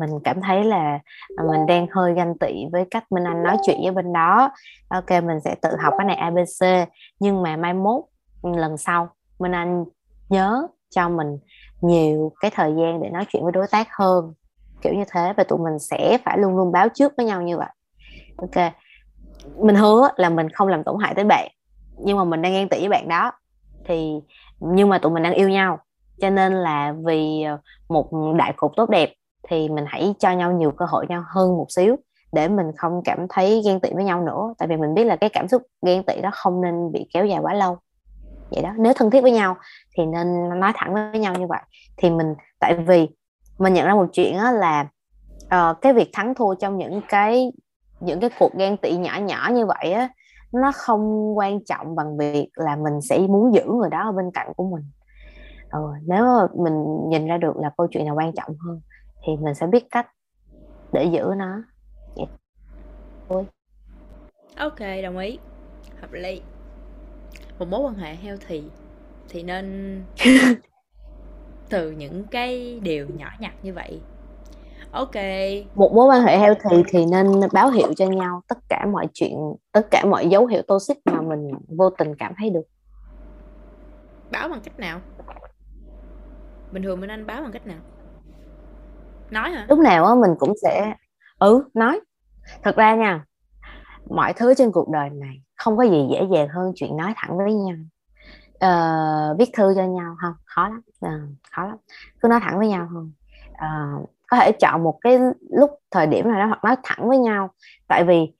mình 0.00 0.20
cảm 0.24 0.40
thấy 0.40 0.64
là 0.64 0.98
ờ, 1.36 1.44
mình 1.48 1.66
đang 1.66 1.86
hơi 1.90 2.14
ganh 2.14 2.38
tị 2.38 2.66
với 2.72 2.84
cách 2.90 3.12
minh 3.12 3.24
anh 3.24 3.42
nói 3.42 3.56
chuyện 3.66 3.78
với 3.82 3.90
bên 3.90 4.12
đó. 4.12 4.50
Ok 4.88 5.10
mình 5.10 5.40
sẽ 5.44 5.54
tự 5.62 5.76
học 5.82 5.94
cái 5.98 6.06
này 6.06 6.16
abc 6.16 6.88
nhưng 7.20 7.42
mà 7.42 7.56
mai 7.56 7.74
mốt 7.74 8.04
lần 8.42 8.76
sau 8.76 9.08
minh 9.38 9.52
anh 9.52 9.84
nhớ 10.28 10.66
cho 10.90 11.08
mình 11.08 11.38
nhiều 11.80 12.32
cái 12.40 12.50
thời 12.54 12.74
gian 12.78 13.02
để 13.02 13.10
nói 13.10 13.24
chuyện 13.28 13.42
với 13.42 13.52
đối 13.52 13.66
tác 13.70 13.88
hơn. 13.98 14.34
Kiểu 14.82 14.94
như 14.94 15.04
thế 15.12 15.32
và 15.36 15.44
tụi 15.44 15.58
mình 15.58 15.78
sẽ 15.78 16.18
phải 16.24 16.38
luôn 16.38 16.56
luôn 16.56 16.72
báo 16.72 16.88
trước 16.88 17.12
với 17.16 17.26
nhau 17.26 17.42
như 17.42 17.58
vậy. 17.58 17.70
Ok 18.36 18.72
mình 19.58 19.76
hứa 19.76 20.08
là 20.16 20.28
mình 20.28 20.48
không 20.50 20.68
làm 20.68 20.84
tổn 20.84 20.96
hại 21.00 21.14
tới 21.14 21.24
bạn 21.24 21.50
nhưng 22.04 22.16
mà 22.16 22.24
mình 22.24 22.42
đang 22.42 22.52
ghen 22.52 22.68
tị 22.68 22.78
với 22.78 22.88
bạn 22.88 23.08
đó. 23.08 23.32
Thì 23.84 24.12
nhưng 24.60 24.88
mà 24.88 24.98
tụi 24.98 25.12
mình 25.12 25.22
đang 25.22 25.34
yêu 25.34 25.48
nhau 25.48 25.78
cho 26.20 26.30
nên 26.30 26.52
là 26.52 26.94
vì 27.04 27.42
ờ, 27.42 27.58
một 27.88 28.10
đại 28.36 28.52
cục 28.56 28.72
tốt 28.76 28.90
đẹp 28.90 29.12
thì 29.48 29.68
mình 29.68 29.84
hãy 29.88 30.14
cho 30.18 30.32
nhau 30.32 30.52
nhiều 30.52 30.70
cơ 30.70 30.84
hội 30.84 31.06
nhau 31.08 31.24
hơn 31.34 31.56
một 31.56 31.66
xíu 31.68 31.96
để 32.32 32.48
mình 32.48 32.66
không 32.76 33.00
cảm 33.04 33.26
thấy 33.28 33.62
ghen 33.64 33.80
tị 33.80 33.90
với 33.94 34.04
nhau 34.04 34.22
nữa. 34.22 34.54
Tại 34.58 34.68
vì 34.68 34.76
mình 34.76 34.94
biết 34.94 35.04
là 35.04 35.16
cái 35.16 35.30
cảm 35.30 35.48
xúc 35.48 35.62
ghen 35.86 36.02
tị 36.02 36.20
đó 36.20 36.30
không 36.32 36.60
nên 36.60 36.92
bị 36.92 37.06
kéo 37.14 37.26
dài 37.26 37.38
quá 37.42 37.54
lâu. 37.54 37.78
Vậy 38.50 38.62
đó 38.62 38.70
nếu 38.78 38.92
thân 38.96 39.10
thiết 39.10 39.20
với 39.20 39.32
nhau 39.32 39.56
thì 39.96 40.06
nên 40.06 40.60
nói 40.60 40.72
thẳng 40.74 40.94
với 40.94 41.20
nhau 41.20 41.34
như 41.34 41.46
vậy. 41.46 41.62
Thì 41.96 42.10
mình 42.10 42.34
tại 42.58 42.74
vì 42.74 43.08
mình 43.58 43.74
nhận 43.74 43.86
ra 43.86 43.94
một 43.94 44.06
chuyện 44.12 44.36
đó 44.36 44.50
là 44.50 44.86
uh, 45.44 45.80
cái 45.80 45.92
việc 45.92 46.10
thắng 46.12 46.34
thua 46.34 46.54
trong 46.54 46.78
những 46.78 47.00
cái 47.08 47.52
những 48.00 48.20
cái 48.20 48.30
cuộc 48.38 48.54
ghen 48.54 48.76
tị 48.76 48.96
nhỏ 48.96 49.18
nhỏ 49.18 49.48
như 49.52 49.66
vậy 49.66 49.92
á 49.92 50.08
nó 50.52 50.72
không 50.74 51.38
quan 51.38 51.64
trọng 51.64 51.96
bằng 51.96 52.16
việc 52.16 52.48
là 52.54 52.76
mình 52.76 53.00
sẽ 53.00 53.18
muốn 53.18 53.54
giữ 53.54 53.64
người 53.64 53.90
đó 53.90 54.02
ở 54.08 54.12
bên 54.12 54.30
cạnh 54.34 54.52
của 54.56 54.64
mình 54.64 54.84
ừ, 55.70 55.80
nếu 56.06 56.24
mà 56.24 56.46
mình 56.64 57.08
nhìn 57.08 57.26
ra 57.26 57.36
được 57.36 57.56
là 57.56 57.70
câu 57.76 57.86
chuyện 57.90 58.04
nào 58.04 58.14
quan 58.14 58.32
trọng 58.32 58.56
hơn 58.66 58.80
thì 59.26 59.36
mình 59.36 59.54
sẽ 59.54 59.66
biết 59.66 59.90
cách 59.90 60.06
để 60.92 61.04
giữ 61.04 61.32
nó. 61.36 61.62
Vậy 62.16 62.26
thôi. 63.28 63.44
Ok 64.56 64.80
đồng 65.02 65.18
ý. 65.18 65.38
Hợp 66.00 66.12
lý. 66.12 66.42
Một 67.58 67.68
mối 67.68 67.80
quan 67.80 67.94
hệ 67.94 68.14
healthy 68.14 68.62
thì 69.28 69.42
nên 69.42 69.96
từ 71.70 71.90
những 71.90 72.24
cái 72.30 72.80
điều 72.82 73.06
nhỏ 73.16 73.28
nhặt 73.38 73.54
như 73.62 73.74
vậy. 73.74 74.00
Ok. 74.92 75.14
Một 75.74 75.92
mối 75.94 76.06
quan 76.06 76.22
hệ 76.22 76.38
healthy 76.38 76.82
thì 76.88 77.06
nên 77.06 77.26
báo 77.52 77.70
hiệu 77.70 77.94
cho 77.94 78.06
nhau 78.06 78.42
tất 78.48 78.58
cả 78.68 78.86
mọi 78.92 79.08
chuyện 79.12 79.36
tất 79.72 79.90
cả 79.90 80.04
mọi 80.04 80.28
dấu 80.28 80.46
hiệu 80.46 80.62
toxic 80.62 80.98
mà 81.04 81.20
mình 81.20 81.50
vô 81.68 81.90
tình 81.90 82.14
cảm 82.18 82.32
thấy 82.38 82.50
được. 82.50 82.64
Báo 84.30 84.48
bằng 84.48 84.60
cách 84.64 84.78
nào 84.78 85.00
bình 86.72 86.82
thường 86.82 87.00
bên 87.00 87.10
anh 87.10 87.26
báo 87.26 87.42
bằng 87.42 87.52
cách 87.52 87.66
nào? 87.66 87.78
Nói 89.30 89.50
hả? 89.50 89.66
Lúc 89.68 89.78
nào 89.78 90.06
á 90.06 90.14
mình 90.14 90.30
cũng 90.38 90.52
sẽ 90.62 90.94
ừ 91.38 91.64
nói. 91.74 92.00
Thật 92.62 92.76
ra 92.76 92.94
nha 92.94 93.24
mọi 94.10 94.32
thứ 94.32 94.54
trên 94.54 94.72
cuộc 94.72 94.88
đời 94.88 95.10
này 95.10 95.42
không 95.56 95.76
có 95.76 95.82
gì 95.82 96.08
dễ 96.10 96.26
dàng 96.34 96.48
hơn 96.48 96.72
chuyện 96.76 96.96
nói 96.96 97.12
thẳng 97.16 97.38
với 97.38 97.54
nhau. 97.54 97.76
Uh, 98.64 99.38
viết 99.38 99.50
thư 99.54 99.74
cho 99.76 99.84
nhau 99.86 100.16
không? 100.20 100.34
Khó 100.44 100.68
lắm. 100.68 100.80
Uh, 101.06 101.30
khó 101.50 101.66
lắm. 101.66 101.76
Cứ 102.20 102.28
nói 102.28 102.40
thẳng 102.42 102.58
với 102.58 102.68
nhau 102.68 102.88
không 102.92 103.12
uh, 103.50 103.56
ờ, 103.56 103.68
có 104.26 104.36
thể 104.36 104.52
chọn 104.52 104.84
một 104.84 104.98
cái 105.00 105.18
lúc 105.50 105.70
thời 105.90 106.06
điểm 106.06 106.28
nào 106.28 106.40
đó 106.40 106.46
hoặc 106.46 106.64
nói 106.64 106.76
thẳng 106.82 107.08
với 107.08 107.18
nhau. 107.18 107.50
Tại 107.88 108.04
vì 108.04 108.32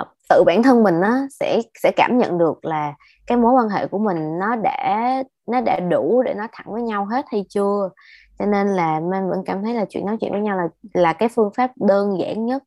uh, 0.00 0.08
tự 0.30 0.44
bản 0.44 0.62
thân 0.62 0.82
mình 0.82 1.00
á 1.00 1.26
sẽ 1.40 1.60
sẽ 1.82 1.92
cảm 1.96 2.18
nhận 2.18 2.38
được 2.38 2.64
là 2.64 2.94
cái 3.26 3.38
mối 3.38 3.52
quan 3.52 3.68
hệ 3.68 3.86
của 3.86 3.98
mình 3.98 4.38
nó 4.38 4.56
đã 4.56 5.22
nó 5.46 5.60
đã 5.60 5.80
đủ 5.80 6.22
để 6.22 6.34
nói 6.34 6.48
thẳng 6.52 6.66
với 6.72 6.82
nhau 6.82 7.04
hết 7.04 7.24
hay 7.32 7.44
chưa. 7.48 7.90
Cho 8.38 8.46
nên 8.46 8.68
là 8.68 9.00
mình 9.00 9.30
vẫn 9.30 9.42
cảm 9.46 9.62
thấy 9.62 9.74
là 9.74 9.84
chuyện 9.88 10.06
nói 10.06 10.16
chuyện 10.20 10.32
với 10.32 10.40
nhau 10.40 10.56
là 10.56 10.68
là 10.94 11.12
cái 11.12 11.28
phương 11.28 11.50
pháp 11.56 11.70
đơn 11.76 12.18
giản 12.20 12.46
nhất 12.46 12.62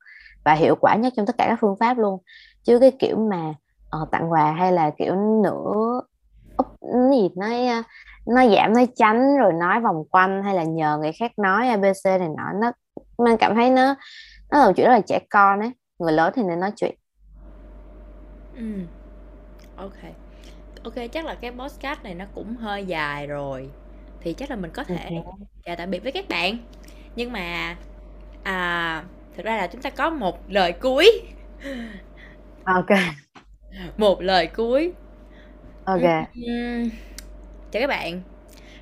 và 0.45 0.53
hiệu 0.53 0.75
quả 0.75 0.95
nhất 0.95 1.13
trong 1.17 1.25
tất 1.25 1.37
cả 1.37 1.45
các 1.49 1.57
phương 1.61 1.75
pháp 1.79 1.97
luôn. 1.97 2.19
Chứ 2.63 2.79
cái 2.79 2.91
kiểu 2.99 3.17
mà 3.17 3.53
uh, 4.01 4.11
tặng 4.11 4.31
quà 4.31 4.51
hay 4.51 4.71
là 4.71 4.89
kiểu 4.97 5.15
nửa 5.43 6.01
úp 6.57 6.67
gì 7.11 7.29
nói 7.35 7.67
nó 8.27 8.47
giảm 8.55 8.73
nói 8.73 8.87
tránh 8.95 9.37
rồi 9.37 9.53
nói 9.53 9.79
vòng 9.79 10.03
quanh 10.11 10.43
hay 10.43 10.55
là 10.55 10.63
nhờ 10.63 10.97
người 10.97 11.11
khác 11.11 11.31
nói 11.37 11.67
abc 11.67 12.05
này 12.05 12.29
nọ 12.37 12.43
nó 12.61 12.71
mình 13.17 13.37
cảm 13.37 13.55
thấy 13.55 13.69
nó 13.69 13.95
nó 14.51 14.59
là 14.59 14.65
một 14.65 14.73
chuyện 14.75 14.87
rất 14.87 14.93
là 14.93 15.01
trẻ 15.01 15.19
con 15.29 15.59
ấy. 15.59 15.71
Người 15.99 16.13
lớn 16.13 16.33
thì 16.35 16.43
nên 16.43 16.59
nói 16.59 16.71
chuyện 16.75 16.95
ừ. 18.63 18.81
Ok. 19.75 20.13
Ok 20.83 20.93
chắc 21.11 21.25
là 21.25 21.35
cái 21.35 21.51
podcast 21.51 22.03
này 22.03 22.15
nó 22.15 22.25
cũng 22.35 22.55
hơi 22.55 22.85
dài 22.85 23.27
rồi. 23.27 23.69
Thì 24.21 24.33
chắc 24.33 24.49
là 24.49 24.55
mình 24.55 24.71
có 24.71 24.83
thể 24.83 25.09
chào 25.65 25.75
tạm 25.75 25.91
biệt 25.91 26.03
với 26.03 26.11
các 26.11 26.27
bạn. 26.29 26.57
Nhưng 27.15 27.31
mà 27.31 27.75
à 28.43 29.03
thực 29.37 29.45
ra 29.45 29.57
là 29.57 29.67
chúng 29.67 29.81
ta 29.81 29.89
có 29.89 30.09
một 30.09 30.39
lời 30.49 30.71
cuối. 30.71 31.21
Ok. 32.65 32.89
Một 33.97 34.21
lời 34.21 34.47
cuối. 34.47 34.93
Ok. 35.85 36.01
Ừm, 36.35 36.89
chào 37.71 37.81
các 37.81 37.87
bạn. 37.87 38.21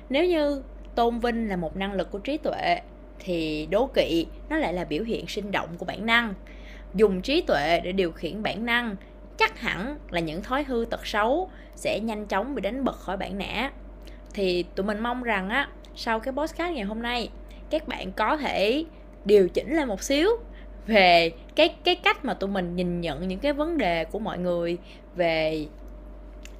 Nếu 0.08 0.24
như 0.24 0.62
tôn 0.94 1.18
vinh 1.18 1.48
là 1.48 1.56
một 1.56 1.76
năng 1.76 1.92
lực 1.92 2.10
của 2.10 2.18
trí 2.18 2.38
tuệ 2.38 2.80
thì 3.18 3.68
đố 3.70 3.90
kỵ 3.94 4.26
nó 4.48 4.56
lại 4.56 4.72
là 4.72 4.84
biểu 4.84 5.04
hiện 5.04 5.26
sinh 5.26 5.50
động 5.50 5.68
của 5.78 5.84
bản 5.84 6.06
năng. 6.06 6.34
Dùng 6.94 7.22
trí 7.22 7.42
tuệ 7.42 7.80
để 7.80 7.92
điều 7.92 8.12
khiển 8.12 8.42
bản 8.42 8.66
năng 8.66 8.96
chắc 9.42 9.60
hẳn 9.60 9.98
là 10.10 10.20
những 10.20 10.42
thói 10.42 10.64
hư 10.64 10.84
tật 10.90 11.06
xấu 11.06 11.50
sẽ 11.74 12.00
nhanh 12.00 12.26
chóng 12.26 12.54
bị 12.54 12.60
đánh 12.60 12.84
bật 12.84 12.96
khỏi 12.96 13.16
bản 13.16 13.38
nã. 13.38 13.70
Thì 14.34 14.62
tụi 14.62 14.86
mình 14.86 15.00
mong 15.00 15.22
rằng 15.22 15.48
á, 15.48 15.68
sau 15.96 16.20
cái 16.20 16.34
podcast 16.34 16.74
ngày 16.74 16.84
hôm 16.84 17.02
nay, 17.02 17.28
các 17.70 17.88
bạn 17.88 18.12
có 18.12 18.36
thể 18.36 18.84
điều 19.24 19.48
chỉnh 19.48 19.76
lại 19.76 19.86
một 19.86 20.02
xíu 20.02 20.28
về 20.86 21.32
cái 21.56 21.68
cái 21.84 21.94
cách 21.94 22.24
mà 22.24 22.34
tụi 22.34 22.50
mình 22.50 22.76
nhìn 22.76 23.00
nhận 23.00 23.28
những 23.28 23.38
cái 23.38 23.52
vấn 23.52 23.78
đề 23.78 24.04
của 24.04 24.18
mọi 24.18 24.38
người, 24.38 24.78
về 25.16 25.66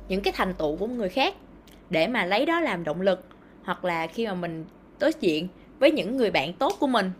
những 0.08 0.20
cái 0.20 0.32
thành 0.36 0.54
tựu 0.54 0.76
của 0.76 0.86
người 0.86 1.08
khác 1.08 1.34
để 1.90 2.06
mà 2.06 2.24
lấy 2.24 2.46
đó 2.46 2.60
làm 2.60 2.84
động 2.84 3.00
lực, 3.00 3.26
hoặc 3.64 3.84
là 3.84 4.06
khi 4.06 4.26
mà 4.26 4.34
mình 4.34 4.64
đối 5.00 5.12
diện 5.20 5.48
với 5.78 5.90
những 5.90 6.16
người 6.16 6.30
bạn 6.30 6.52
tốt 6.52 6.72
của 6.80 6.86
mình. 6.86 7.10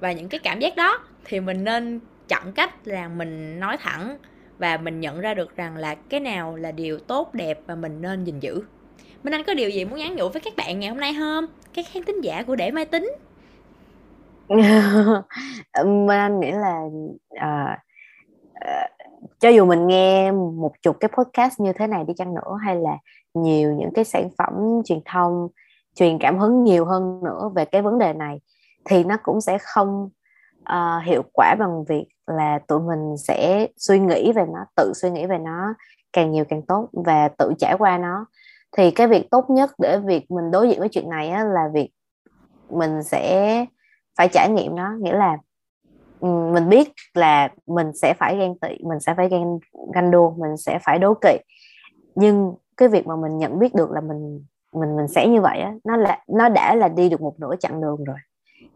Và 0.00 0.12
những 0.12 0.28
cái 0.28 0.40
cảm 0.40 0.60
giác 0.60 0.76
đó 0.76 0.98
thì 1.24 1.40
mình 1.40 1.64
nên 1.64 2.00
chọn 2.28 2.52
cách 2.52 2.74
là 2.84 3.08
mình 3.08 3.60
nói 3.60 3.76
thẳng 3.76 4.18
và 4.58 4.76
mình 4.76 5.00
nhận 5.00 5.20
ra 5.20 5.34
được 5.34 5.56
rằng 5.56 5.76
là 5.76 5.94
cái 5.94 6.20
nào 6.20 6.56
là 6.56 6.72
điều 6.72 6.98
tốt 6.98 7.34
đẹp 7.34 7.60
và 7.66 7.74
mình 7.74 8.00
nên 8.00 8.24
gìn 8.24 8.40
giữ 8.40 8.62
Minh 9.22 9.34
Anh 9.34 9.44
có 9.46 9.54
điều 9.54 9.70
gì 9.70 9.84
muốn 9.84 9.98
nhắn 9.98 10.16
nhủ 10.16 10.28
với 10.28 10.42
các 10.44 10.52
bạn 10.56 10.80
ngày 10.80 10.88
hôm 10.88 11.00
nay 11.00 11.14
không? 11.18 11.44
Các 11.74 11.84
khán 11.92 12.02
tính 12.02 12.20
giả 12.20 12.42
của 12.42 12.56
Để 12.56 12.70
Mai 12.70 12.84
Tính 12.84 13.12
Minh 15.84 16.08
Anh 16.08 16.40
nghĩ 16.40 16.50
là 16.50 16.80
uh, 17.34 17.78
uh, 18.54 18.90
cho 19.38 19.48
dù 19.48 19.64
mình 19.64 19.86
nghe 19.86 20.32
một 20.32 20.72
chục 20.82 20.96
cái 21.00 21.08
podcast 21.16 21.60
như 21.60 21.72
thế 21.72 21.86
này 21.86 22.04
đi 22.08 22.14
chăng 22.16 22.34
nữa 22.34 22.58
hay 22.64 22.76
là 22.76 22.98
nhiều 23.34 23.72
những 23.72 23.90
cái 23.94 24.04
sản 24.04 24.28
phẩm 24.38 24.52
truyền 24.84 25.00
thông 25.04 25.48
truyền 25.94 26.18
cảm 26.18 26.38
hứng 26.38 26.64
nhiều 26.64 26.84
hơn 26.84 27.20
nữa 27.24 27.50
về 27.54 27.64
cái 27.64 27.82
vấn 27.82 27.98
đề 27.98 28.12
này 28.12 28.40
thì 28.84 29.04
nó 29.04 29.16
cũng 29.22 29.40
sẽ 29.40 29.58
không 29.58 30.08
uh, 30.60 31.04
hiệu 31.04 31.22
quả 31.32 31.54
bằng 31.58 31.84
việc 31.84 32.06
là 32.26 32.58
tụi 32.68 32.80
mình 32.80 33.16
sẽ 33.18 33.68
suy 33.76 33.98
nghĩ 33.98 34.32
về 34.32 34.44
nó 34.54 34.64
tự 34.76 34.92
suy 34.94 35.10
nghĩ 35.10 35.26
về 35.26 35.38
nó 35.38 35.74
càng 36.12 36.30
nhiều 36.30 36.44
càng 36.48 36.62
tốt 36.62 36.88
và 36.92 37.28
tự 37.28 37.52
trải 37.58 37.74
qua 37.78 37.98
nó. 37.98 38.26
Thì 38.76 38.90
cái 38.90 39.06
việc 39.06 39.30
tốt 39.30 39.50
nhất 39.50 39.70
để 39.78 39.98
việc 39.98 40.30
mình 40.30 40.50
đối 40.50 40.68
diện 40.68 40.80
với 40.80 40.88
chuyện 40.88 41.10
này 41.10 41.30
á, 41.30 41.44
là 41.44 41.68
việc 41.72 41.90
mình 42.70 43.02
sẽ 43.02 43.66
phải 44.18 44.28
trải 44.28 44.50
nghiệm 44.50 44.76
nó. 44.76 44.90
Nghĩa 45.00 45.16
là 45.16 45.38
ừ, 46.20 46.28
mình 46.52 46.68
biết 46.68 46.92
là 47.14 47.48
mình 47.66 47.92
sẽ 47.94 48.14
phải 48.18 48.36
ghen 48.38 48.58
tị 48.58 48.68
mình 48.84 49.00
sẽ 49.00 49.14
phải 49.14 49.28
ghen 49.28 49.58
ganh 49.94 50.10
đua 50.10 50.30
mình 50.30 50.56
sẽ 50.56 50.78
phải 50.82 50.98
đố 50.98 51.14
kỵ. 51.14 51.36
Nhưng 52.14 52.54
cái 52.76 52.88
việc 52.88 53.06
mà 53.06 53.16
mình 53.16 53.38
nhận 53.38 53.58
biết 53.58 53.74
được 53.74 53.90
là 53.90 54.00
mình 54.00 54.44
mình 54.72 54.96
mình 54.96 55.08
sẽ 55.08 55.28
như 55.28 55.40
vậy 55.40 55.60
á 55.60 55.74
nó 55.84 55.96
là 55.96 56.22
nó 56.28 56.48
đã 56.48 56.74
là 56.74 56.88
đi 56.88 57.08
được 57.08 57.20
một 57.20 57.34
nửa 57.40 57.54
chặng 57.60 57.80
đường 57.80 58.04
rồi. 58.04 58.16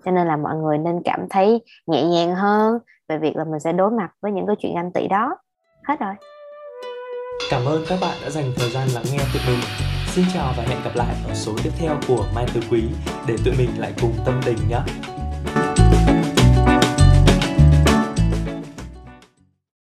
Cho 0.04 0.10
nên 0.10 0.26
là 0.26 0.36
mọi 0.36 0.56
người 0.56 0.78
nên 0.78 1.02
cảm 1.04 1.26
thấy 1.30 1.64
nhẹ 1.86 2.04
nhàng 2.04 2.34
hơn 2.34 2.78
về 3.08 3.18
việc 3.18 3.36
là 3.36 3.44
mình 3.44 3.60
sẽ 3.60 3.72
đối 3.72 3.90
mặt 3.90 4.10
với 4.22 4.32
những 4.32 4.46
cái 4.46 4.56
chuyện 4.58 4.74
ganh 4.74 4.92
tị 4.92 5.08
đó. 5.08 5.36
Hết 5.88 6.00
rồi. 6.00 6.14
Cảm 7.50 7.64
ơn 7.64 7.84
các 7.88 7.98
bạn 8.00 8.16
đã 8.22 8.30
dành 8.30 8.52
thời 8.56 8.70
gian 8.70 8.88
lắng 8.94 9.04
nghe 9.12 9.18
tụi 9.18 9.42
mình. 9.46 9.60
Xin 10.06 10.24
chào 10.34 10.52
và 10.56 10.62
hẹn 10.62 10.78
gặp 10.84 10.90
lại 10.94 11.14
ở 11.28 11.34
số 11.34 11.52
tiếp 11.64 11.70
theo 11.78 11.96
của 12.08 12.24
mai 12.34 12.46
tứ 12.54 12.60
quý. 12.70 12.82
Để 13.26 13.36
tụi 13.44 13.54
mình 13.58 13.70
lại 13.78 13.92
cùng 14.00 14.12
tâm 14.26 14.40
tình 14.44 14.58
nhé. 14.68 14.78